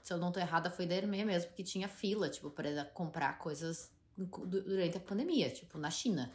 se 0.02 0.12
eu 0.12 0.16
não 0.18 0.30
tô 0.32 0.38
errada, 0.40 0.70
foi 0.70 0.86
da 0.86 0.94
Hermès 0.94 1.26
mesmo, 1.26 1.48
porque 1.48 1.62
tinha 1.64 1.88
fila, 1.88 2.28
tipo, 2.30 2.48
pra 2.50 2.84
comprar 2.86 3.36
coisas 3.38 3.90
du- 4.16 4.62
durante 4.62 4.96
a 4.96 5.00
pandemia, 5.00 5.50
tipo, 5.50 5.76
na 5.76 5.90
China. 5.90 6.32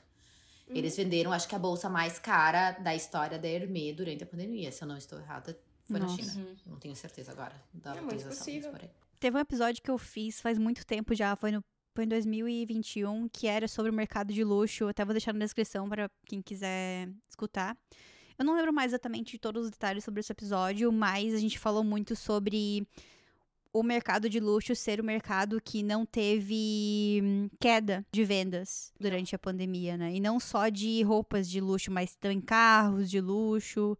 Uhum. 0.71 0.77
Eles 0.77 0.95
venderam, 0.95 1.31
acho 1.31 1.47
que 1.47 1.55
a 1.55 1.59
bolsa 1.59 1.89
mais 1.89 2.17
cara 2.17 2.71
da 2.71 2.95
história 2.95 3.37
da 3.37 3.47
Hermès 3.47 3.95
durante 3.95 4.23
a 4.23 4.27
pandemia, 4.27 4.71
se 4.71 4.83
eu 4.83 4.87
não 4.87 4.97
estou 4.97 5.19
errada, 5.19 5.57
foi 5.83 5.99
Nossa. 5.99 6.17
na 6.17 6.23
China. 6.23 6.45
Uhum. 6.45 6.55
Não 6.65 6.79
tenho 6.79 6.95
certeza 6.95 7.31
agora 7.31 7.61
da 7.73 7.95
É 7.95 8.01
muito 8.01 8.25
mas 8.25 8.37
possível. 8.37 8.73
Teve 9.19 9.37
um 9.37 9.39
episódio 9.39 9.83
que 9.83 9.91
eu 9.91 9.97
fiz 9.97 10.39
faz 10.39 10.57
muito 10.57 10.85
tempo 10.85 11.13
já, 11.13 11.35
foi 11.35 11.51
no 11.51 11.61
foi 11.93 12.05
em 12.05 12.07
2021, 12.07 13.27
que 13.27 13.47
era 13.47 13.67
sobre 13.67 13.91
o 13.91 13.93
mercado 13.93 14.33
de 14.33 14.45
luxo. 14.45 14.85
Eu 14.85 14.87
até 14.87 15.03
vou 15.03 15.13
deixar 15.13 15.33
na 15.33 15.39
descrição 15.39 15.89
para 15.89 16.09
quem 16.25 16.41
quiser 16.41 17.09
escutar. 17.29 17.77
Eu 18.39 18.45
não 18.45 18.55
lembro 18.55 18.71
mais 18.71 18.91
exatamente 18.91 19.33
de 19.33 19.39
todos 19.39 19.65
os 19.65 19.71
detalhes 19.71 20.03
sobre 20.03 20.21
esse 20.21 20.31
episódio, 20.31 20.89
mas 20.89 21.33
a 21.33 21.37
gente 21.37 21.59
falou 21.59 21.83
muito 21.83 22.15
sobre 22.15 22.87
o 23.73 23.83
mercado 23.83 24.29
de 24.29 24.39
luxo 24.39 24.75
ser 24.75 24.99
o 24.99 25.03
mercado 25.03 25.61
que 25.61 25.81
não 25.81 26.05
teve 26.05 27.21
hum, 27.23 27.49
queda 27.59 28.05
de 28.11 28.23
vendas 28.23 28.93
durante 28.99 29.35
a 29.35 29.39
pandemia, 29.39 29.97
né? 29.97 30.13
E 30.13 30.19
não 30.19 30.39
só 30.39 30.69
de 30.69 31.01
roupas 31.03 31.49
de 31.49 31.61
luxo, 31.61 31.91
mas 31.91 32.15
também 32.15 32.41
carros 32.41 33.09
de 33.09 33.21
luxo. 33.21 33.97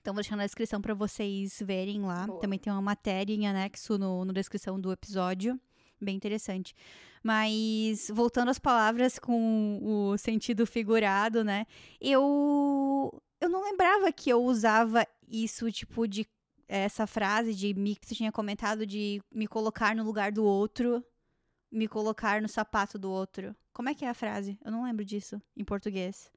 Então, 0.00 0.12
vou 0.12 0.22
deixar 0.22 0.36
na 0.36 0.44
descrição 0.44 0.80
para 0.80 0.94
vocês 0.94 1.62
verem 1.64 2.02
lá. 2.02 2.26
Boa. 2.26 2.40
Também 2.40 2.58
tem 2.58 2.72
uma 2.72 2.82
matéria 2.82 3.32
em 3.32 3.46
anexo 3.46 3.96
no, 3.96 4.24
na 4.24 4.32
descrição 4.32 4.80
do 4.80 4.92
episódio. 4.92 5.58
Bem 6.00 6.16
interessante. 6.16 6.74
Mas, 7.22 8.10
voltando 8.12 8.50
às 8.50 8.58
palavras 8.58 9.18
com 9.18 9.80
o 9.82 10.18
sentido 10.18 10.66
figurado, 10.66 11.42
né? 11.42 11.66
Eu, 12.00 13.22
eu 13.40 13.48
não 13.48 13.62
lembrava 13.64 14.12
que 14.12 14.28
eu 14.28 14.42
usava 14.42 15.06
isso, 15.26 15.70
tipo, 15.72 16.06
de 16.06 16.26
essa 16.68 17.06
frase 17.06 17.54
de 17.54 17.74
me 17.74 17.94
que 17.96 18.06
tu 18.06 18.14
tinha 18.14 18.32
comentado 18.32 18.86
de 18.86 19.20
me 19.32 19.46
colocar 19.46 19.94
no 19.94 20.02
lugar 20.04 20.32
do 20.32 20.44
outro, 20.44 21.04
me 21.70 21.88
colocar 21.88 22.40
no 22.40 22.48
sapato 22.48 22.98
do 22.98 23.10
outro. 23.10 23.54
Como 23.72 23.88
é 23.88 23.94
que 23.94 24.04
é 24.04 24.08
a 24.08 24.14
frase? 24.14 24.58
Eu 24.64 24.70
não 24.70 24.84
lembro 24.84 25.04
disso 25.04 25.40
em 25.56 25.64
português. 25.64 26.30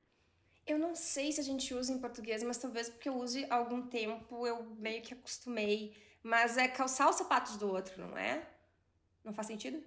Eu 0.65 0.77
não 0.77 0.95
sei 0.95 1.31
se 1.31 1.39
a 1.39 1.43
gente 1.43 1.73
usa 1.73 1.93
em 1.93 1.99
português, 1.99 2.43
mas 2.43 2.57
talvez 2.57 2.89
porque 2.89 3.07
eu 3.07 3.15
use 3.17 3.45
há 3.49 3.55
algum 3.55 3.83
tempo, 3.83 4.45
eu 4.45 4.63
meio 4.77 5.01
que 5.01 5.13
acostumei. 5.13 5.95
Mas 6.23 6.57
é 6.57 6.67
calçar 6.67 7.09
os 7.09 7.15
sapatos 7.15 7.55
do 7.55 7.69
outro, 7.69 8.05
não 8.05 8.17
é? 8.17 8.45
Não 9.23 9.33
faz 9.33 9.47
sentido? 9.47 9.81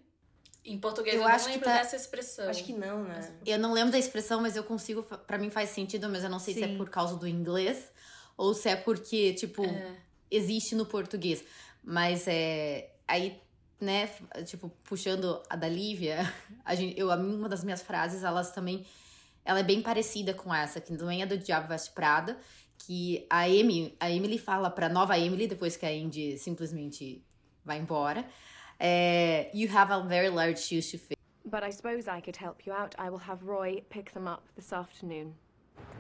Em 0.65 0.79
português 0.79 1.17
Eu 1.17 1.23
eu, 1.23 1.29
não 1.29 1.35
acho 1.35 1.45
que 1.47 1.51
lembro 1.53 1.65
tá- 1.67 1.77
dessa 1.79 1.97
expressão. 1.97 2.49
Acho 2.49 2.65
que 2.65 2.73
não, 2.73 3.03
né? 3.03 3.39
Eu 3.45 3.59
não 3.59 3.73
lembro 3.73 3.93
da 3.93 3.99
expressão, 3.99 4.41
mas 4.41 4.57
eu 4.57 4.65
consigo. 4.65 5.03
Pra 5.03 5.37
mim 5.37 5.51
faz 5.51 5.71
sentido, 5.71 6.09
mas 6.09 6.23
eu 6.25 6.31
não 6.31 6.39
sei 6.39 6.55
se 6.55 6.63
é 6.63 6.69
Sim. 6.69 6.77
por 6.79 6.89
causa 6.89 7.17
do 7.17 7.27
inglês 7.27 7.91
ou 8.37 8.55
se 8.55 8.69
é 8.71 8.77
porque, 8.77 9.35
tipo, 9.35 9.65
É. 9.65 9.97
existe 10.31 10.75
no 10.75 10.87
português. 10.87 11.45
Mas 11.83 12.27
é. 12.29 12.93
Aí, 13.09 13.41
né, 13.81 14.09
tipo, 14.47 14.69
puxando 14.85 15.43
a 15.49 15.57
da 15.57 15.69
Lívia, 15.69 16.33
a 16.65 16.75
gente, 16.75 16.99
eu, 16.99 17.11
a 17.11 17.17
mim, 17.17 17.35
uma 17.35 17.49
das 17.49 17.65
minhas 17.65 17.83
frases, 17.83 18.23
elas 18.23 18.53
também. 18.53 18.87
Ela 19.45 19.61
é 19.61 19.63
bem 19.63 19.81
parecida 19.81 20.35
com 20.35 20.55
essa, 20.55 20.81
que 20.81 20.95
também 20.97 21.23
é 21.23 21.27
do 21.27 21.37
Diabo 21.37 21.67
Veste 21.69 21.93
Prada, 21.93 22.39
que 22.79 23.27
a 23.31 23.45
Amy, 23.45 23.97
a 23.99 24.11
Emily 24.11 24.39
fala 24.39 24.71
pra 24.71 24.89
nova 24.89 25.19
Emily, 25.19 25.47
depois 25.47 25.77
que 25.77 25.87
a 25.87 25.93
Indy 25.93 26.39
simplesmente 26.39 27.25
vai 27.65 27.79
embora. 27.79 28.25
É, 28.79 29.51
you 29.55 29.69
have 29.75 29.91
a 29.93 30.01
very 30.01 30.29
large 30.29 30.61
shoes 30.61 30.91
to 30.91 30.99
fill. 30.99 31.17
But 31.45 31.63
I 31.63 31.71
suppose 31.71 32.07
I 32.07 32.21
could 32.21 32.37
help 32.37 32.67
you 32.67 32.73
out. 32.73 32.95
I 32.99 33.11
will 33.11 33.23
have 33.27 33.45
Roy 33.45 33.83
pick 33.89 34.13
them 34.13 34.29
up 34.29 34.43
this 34.57 34.73
afternoon. 34.73 35.35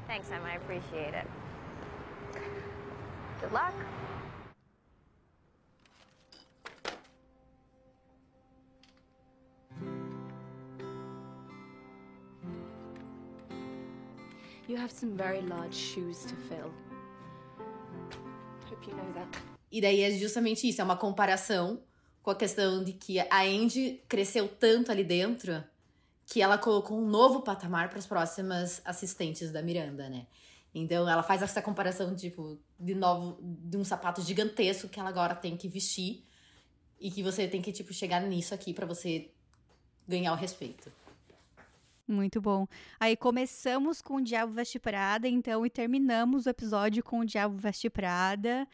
Thanks, 0.06 0.30
Emma. 0.30 0.48
I 0.48 0.56
appreciate 0.56 1.14
it. 1.14 1.26
Good 3.40 3.52
luck. 3.52 3.74
You 14.70 14.78
have 14.78 14.92
some 14.92 15.16
very 15.16 15.40
large 15.40 15.74
shoes 15.74 16.24
to 16.26 16.36
fill. 16.48 16.70
Hope 18.70 18.88
you 18.88 18.94
know 18.94 19.12
that. 19.14 19.26
E 19.68 19.80
daí 19.80 20.00
é 20.00 20.12
justamente 20.12 20.68
isso, 20.68 20.80
é 20.80 20.84
uma 20.84 20.96
comparação 20.96 21.82
com 22.22 22.30
a 22.30 22.36
questão 22.36 22.84
de 22.84 22.92
que 22.92 23.18
a 23.18 23.42
Andy 23.42 24.00
cresceu 24.08 24.46
tanto 24.46 24.92
ali 24.92 25.02
dentro 25.02 25.64
que 26.24 26.40
ela 26.40 26.56
colocou 26.56 26.96
um 26.96 27.04
novo 27.04 27.42
patamar 27.42 27.88
para 27.88 27.98
as 27.98 28.06
próximas 28.06 28.80
assistentes 28.84 29.50
da 29.50 29.60
Miranda, 29.60 30.08
né? 30.08 30.28
Então 30.72 31.08
ela 31.08 31.24
faz 31.24 31.42
essa 31.42 31.60
comparação, 31.60 32.14
tipo, 32.14 32.56
de 32.78 32.94
novo, 32.94 33.38
de 33.42 33.76
um 33.76 33.82
sapato 33.82 34.22
gigantesco 34.22 34.88
que 34.88 35.00
ela 35.00 35.08
agora 35.08 35.34
tem 35.34 35.56
que 35.56 35.66
vestir 35.66 36.24
e 37.00 37.10
que 37.10 37.24
você 37.24 37.48
tem 37.48 37.60
que, 37.60 37.72
tipo, 37.72 37.92
chegar 37.92 38.20
nisso 38.20 38.54
aqui 38.54 38.72
para 38.72 38.86
você 38.86 39.32
ganhar 40.06 40.32
o 40.32 40.36
respeito. 40.36 40.92
Muito 42.10 42.40
bom. 42.40 42.66
Aí 42.98 43.16
começamos 43.16 44.02
com 44.02 44.16
o 44.16 44.20
Diabo 44.20 44.52
Veste 44.52 44.78
Prada, 44.80 45.28
então, 45.28 45.64
e 45.64 45.70
terminamos 45.70 46.44
o 46.46 46.48
episódio 46.50 47.04
com 47.04 47.20
o 47.20 47.24
Diabo 47.24 47.56
Veste 47.56 47.88
Prada. 47.88 48.66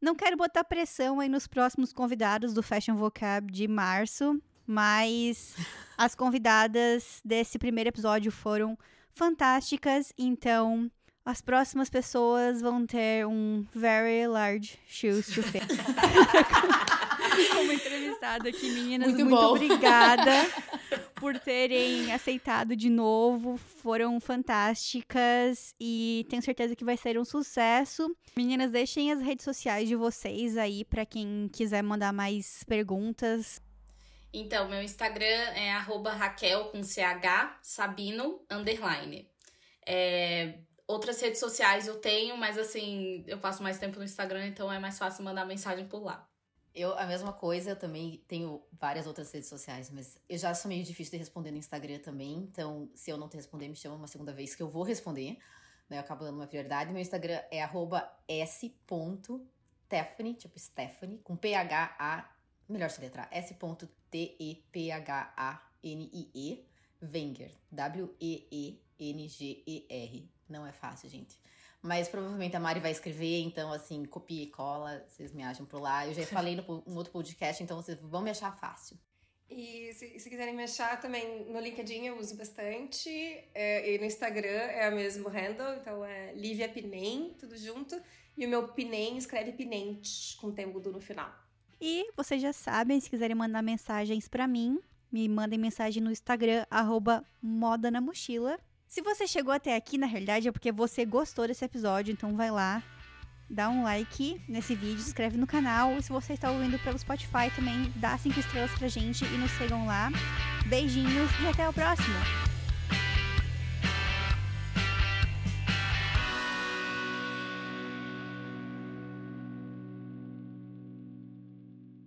Não 0.00 0.14
quero 0.14 0.36
botar 0.36 0.62
pressão 0.64 1.18
aí 1.20 1.28
nos 1.28 1.46
próximos 1.46 1.92
convidados 1.92 2.52
do 2.52 2.62
Fashion 2.62 2.96
Vocab 2.96 3.50
de 3.50 3.66
março, 3.66 4.38
mas 4.66 5.54
as 5.96 6.14
convidadas 6.14 7.20
desse 7.24 7.58
primeiro 7.58 7.88
episódio 7.88 8.30
foram 8.30 8.76
fantásticas, 9.14 10.12
então 10.18 10.90
as 11.24 11.40
próximas 11.40 11.88
pessoas 11.88 12.60
vão 12.60 12.84
ter 12.84 13.24
um 13.26 13.64
very 13.72 14.26
large 14.26 14.78
shoes 14.86 15.26
to 15.26 15.42
fill. 15.42 15.62
Como 17.54 17.72
entrevistada 17.72 18.48
aqui, 18.48 18.70
meninas, 18.70 19.08
Muito 19.08 19.24
muito, 19.24 19.40
bom. 19.40 19.54
obrigada 19.54 20.32
por 21.22 21.38
terem 21.38 22.12
aceitado 22.12 22.74
de 22.74 22.90
novo. 22.90 23.56
Foram 23.56 24.18
fantásticas 24.18 25.72
e 25.80 26.26
tenho 26.28 26.42
certeza 26.42 26.74
que 26.74 26.84
vai 26.84 26.96
ser 26.96 27.16
um 27.16 27.24
sucesso. 27.24 28.12
Meninas, 28.36 28.72
deixem 28.72 29.12
as 29.12 29.22
redes 29.22 29.44
sociais 29.44 29.88
de 29.88 29.94
vocês 29.94 30.56
aí 30.56 30.84
para 30.84 31.06
quem 31.06 31.48
quiser 31.52 31.80
mandar 31.80 32.12
mais 32.12 32.64
perguntas. 32.64 33.62
Então, 34.32 34.68
meu 34.68 34.82
Instagram 34.82 35.24
é 35.24 35.70
Raquel 35.70 36.64
com 36.70 36.82
CH 36.82 37.56
Sabino 37.62 38.44
underline. 38.50 39.30
É, 39.86 40.58
outras 40.88 41.20
redes 41.20 41.38
sociais 41.38 41.86
eu 41.86 42.00
tenho, 42.00 42.36
mas 42.36 42.58
assim, 42.58 43.22
eu 43.28 43.38
passo 43.38 43.62
mais 43.62 43.78
tempo 43.78 43.96
no 43.96 44.04
Instagram, 44.04 44.48
então 44.48 44.72
é 44.72 44.80
mais 44.80 44.98
fácil 44.98 45.22
mandar 45.22 45.44
mensagem 45.44 45.86
por 45.86 46.02
lá. 46.02 46.28
Eu, 46.74 46.98
a 46.98 47.06
mesma 47.06 47.34
coisa, 47.34 47.68
eu 47.70 47.76
também 47.76 48.24
tenho 48.26 48.62
várias 48.72 49.06
outras 49.06 49.30
redes 49.30 49.48
sociais, 49.48 49.90
mas 49.90 50.18
eu 50.26 50.38
já 50.38 50.54
sou 50.54 50.70
meio 50.70 50.82
difícil 50.82 51.10
de 51.10 51.18
responder 51.18 51.50
no 51.50 51.58
Instagram 51.58 51.98
também, 51.98 52.38
então 52.38 52.88
se 52.94 53.10
eu 53.10 53.18
não 53.18 53.28
te 53.28 53.36
responder, 53.36 53.68
me 53.68 53.76
chama 53.76 53.96
uma 53.96 54.06
segunda 54.06 54.32
vez 54.32 54.54
que 54.54 54.62
eu 54.62 54.70
vou 54.70 54.82
responder, 54.82 55.36
né? 55.88 55.98
Eu 55.98 56.00
acabo 56.00 56.24
dando 56.24 56.36
uma 56.36 56.46
prioridade. 56.46 56.90
Meu 56.90 57.02
Instagram 57.02 57.42
é 57.50 57.60
s.stephanie, 58.28 60.34
tipo 60.34 60.58
Stephanie, 60.58 61.18
com 61.18 61.36
P-H-A, 61.36 62.34
melhor 62.66 62.88
se 62.88 63.02
letrar, 63.02 63.28
S.T-E-P-H-A-N-I-E, 63.30 63.66
Wenger, 67.02 67.54
W-E-E-N-G-E-R. 67.70 68.80
Não 70.48 70.66
é 70.66 70.72
fácil, 70.72 71.10
gente. 71.10 71.38
Mas 71.82 72.08
provavelmente 72.08 72.54
a 72.54 72.60
Mari 72.60 72.78
vai 72.78 72.92
escrever, 72.92 73.40
então 73.40 73.72
assim, 73.72 74.04
copia 74.04 74.44
e 74.44 74.46
cola, 74.46 75.04
vocês 75.08 75.32
me 75.32 75.42
acham 75.42 75.66
por 75.66 75.80
lá. 75.80 76.06
Eu 76.06 76.14
já 76.14 76.24
falei 76.26 76.54
no 76.54 76.82
um 76.86 76.94
outro 76.94 77.12
podcast, 77.12 77.62
então 77.62 77.76
vocês 77.76 77.98
vão 78.00 78.22
me 78.22 78.30
achar 78.30 78.56
fácil. 78.56 78.96
E 79.50 79.92
se, 79.92 80.18
se 80.18 80.30
quiserem 80.30 80.54
me 80.54 80.62
achar 80.62 80.98
também 80.98 81.44
no 81.50 81.60
LinkedIn 81.60 82.06
eu 82.06 82.18
uso 82.18 82.36
bastante. 82.36 83.10
É, 83.54 83.94
e 83.94 83.98
no 83.98 84.04
Instagram 84.04 84.48
é 84.48 84.88
o 84.88 84.94
mesmo 84.94 85.28
handle, 85.28 85.76
então 85.80 86.04
é 86.04 86.32
Lívia 86.34 86.68
Pinem, 86.68 87.34
tudo 87.38 87.56
junto. 87.58 88.00
E 88.36 88.46
o 88.46 88.48
meu 88.48 88.68
Pinem 88.68 89.18
escreve 89.18 89.52
Pinente, 89.52 90.36
com 90.36 90.50
temudo 90.50 90.90
no 90.90 91.00
final. 91.00 91.30
E 91.80 92.06
vocês 92.16 92.40
já 92.40 92.52
sabem, 92.52 93.00
se 93.00 93.10
quiserem 93.10 93.36
mandar 93.36 93.60
mensagens 93.60 94.28
pra 94.28 94.46
mim, 94.46 94.80
me 95.10 95.28
mandem 95.28 95.58
mensagem 95.58 96.02
no 96.02 96.10
Instagram, 96.10 96.64
arroba 96.70 97.24
Moda 97.42 97.90
na 97.90 98.00
Mochila. 98.00 98.58
Se 98.92 99.00
você 99.00 99.26
chegou 99.26 99.54
até 99.54 99.74
aqui, 99.74 99.96
na 99.96 100.06
realidade, 100.06 100.48
é 100.48 100.52
porque 100.52 100.70
você 100.70 101.06
gostou 101.06 101.46
desse 101.48 101.64
episódio, 101.64 102.12
então 102.12 102.36
vai 102.36 102.50
lá, 102.50 102.82
dá 103.48 103.70
um 103.70 103.82
like 103.82 104.38
nesse 104.46 104.74
vídeo, 104.74 105.00
se 105.00 105.08
inscreve 105.08 105.38
no 105.38 105.46
canal. 105.46 105.96
E 105.96 106.02
se 106.02 106.12
você 106.12 106.34
está 106.34 106.50
ouvindo 106.50 106.78
pelo 106.80 106.98
Spotify 106.98 107.50
também, 107.56 107.90
dá 107.96 108.18
cinco 108.18 108.38
estrelas 108.38 108.70
pra 108.72 108.88
gente 108.88 109.24
e 109.24 109.38
nos 109.38 109.50
sigam 109.52 109.86
lá. 109.86 110.10
Beijinhos 110.66 111.30
e 111.42 111.46
até 111.46 111.66
o 111.66 111.72
próximo! 111.72 112.51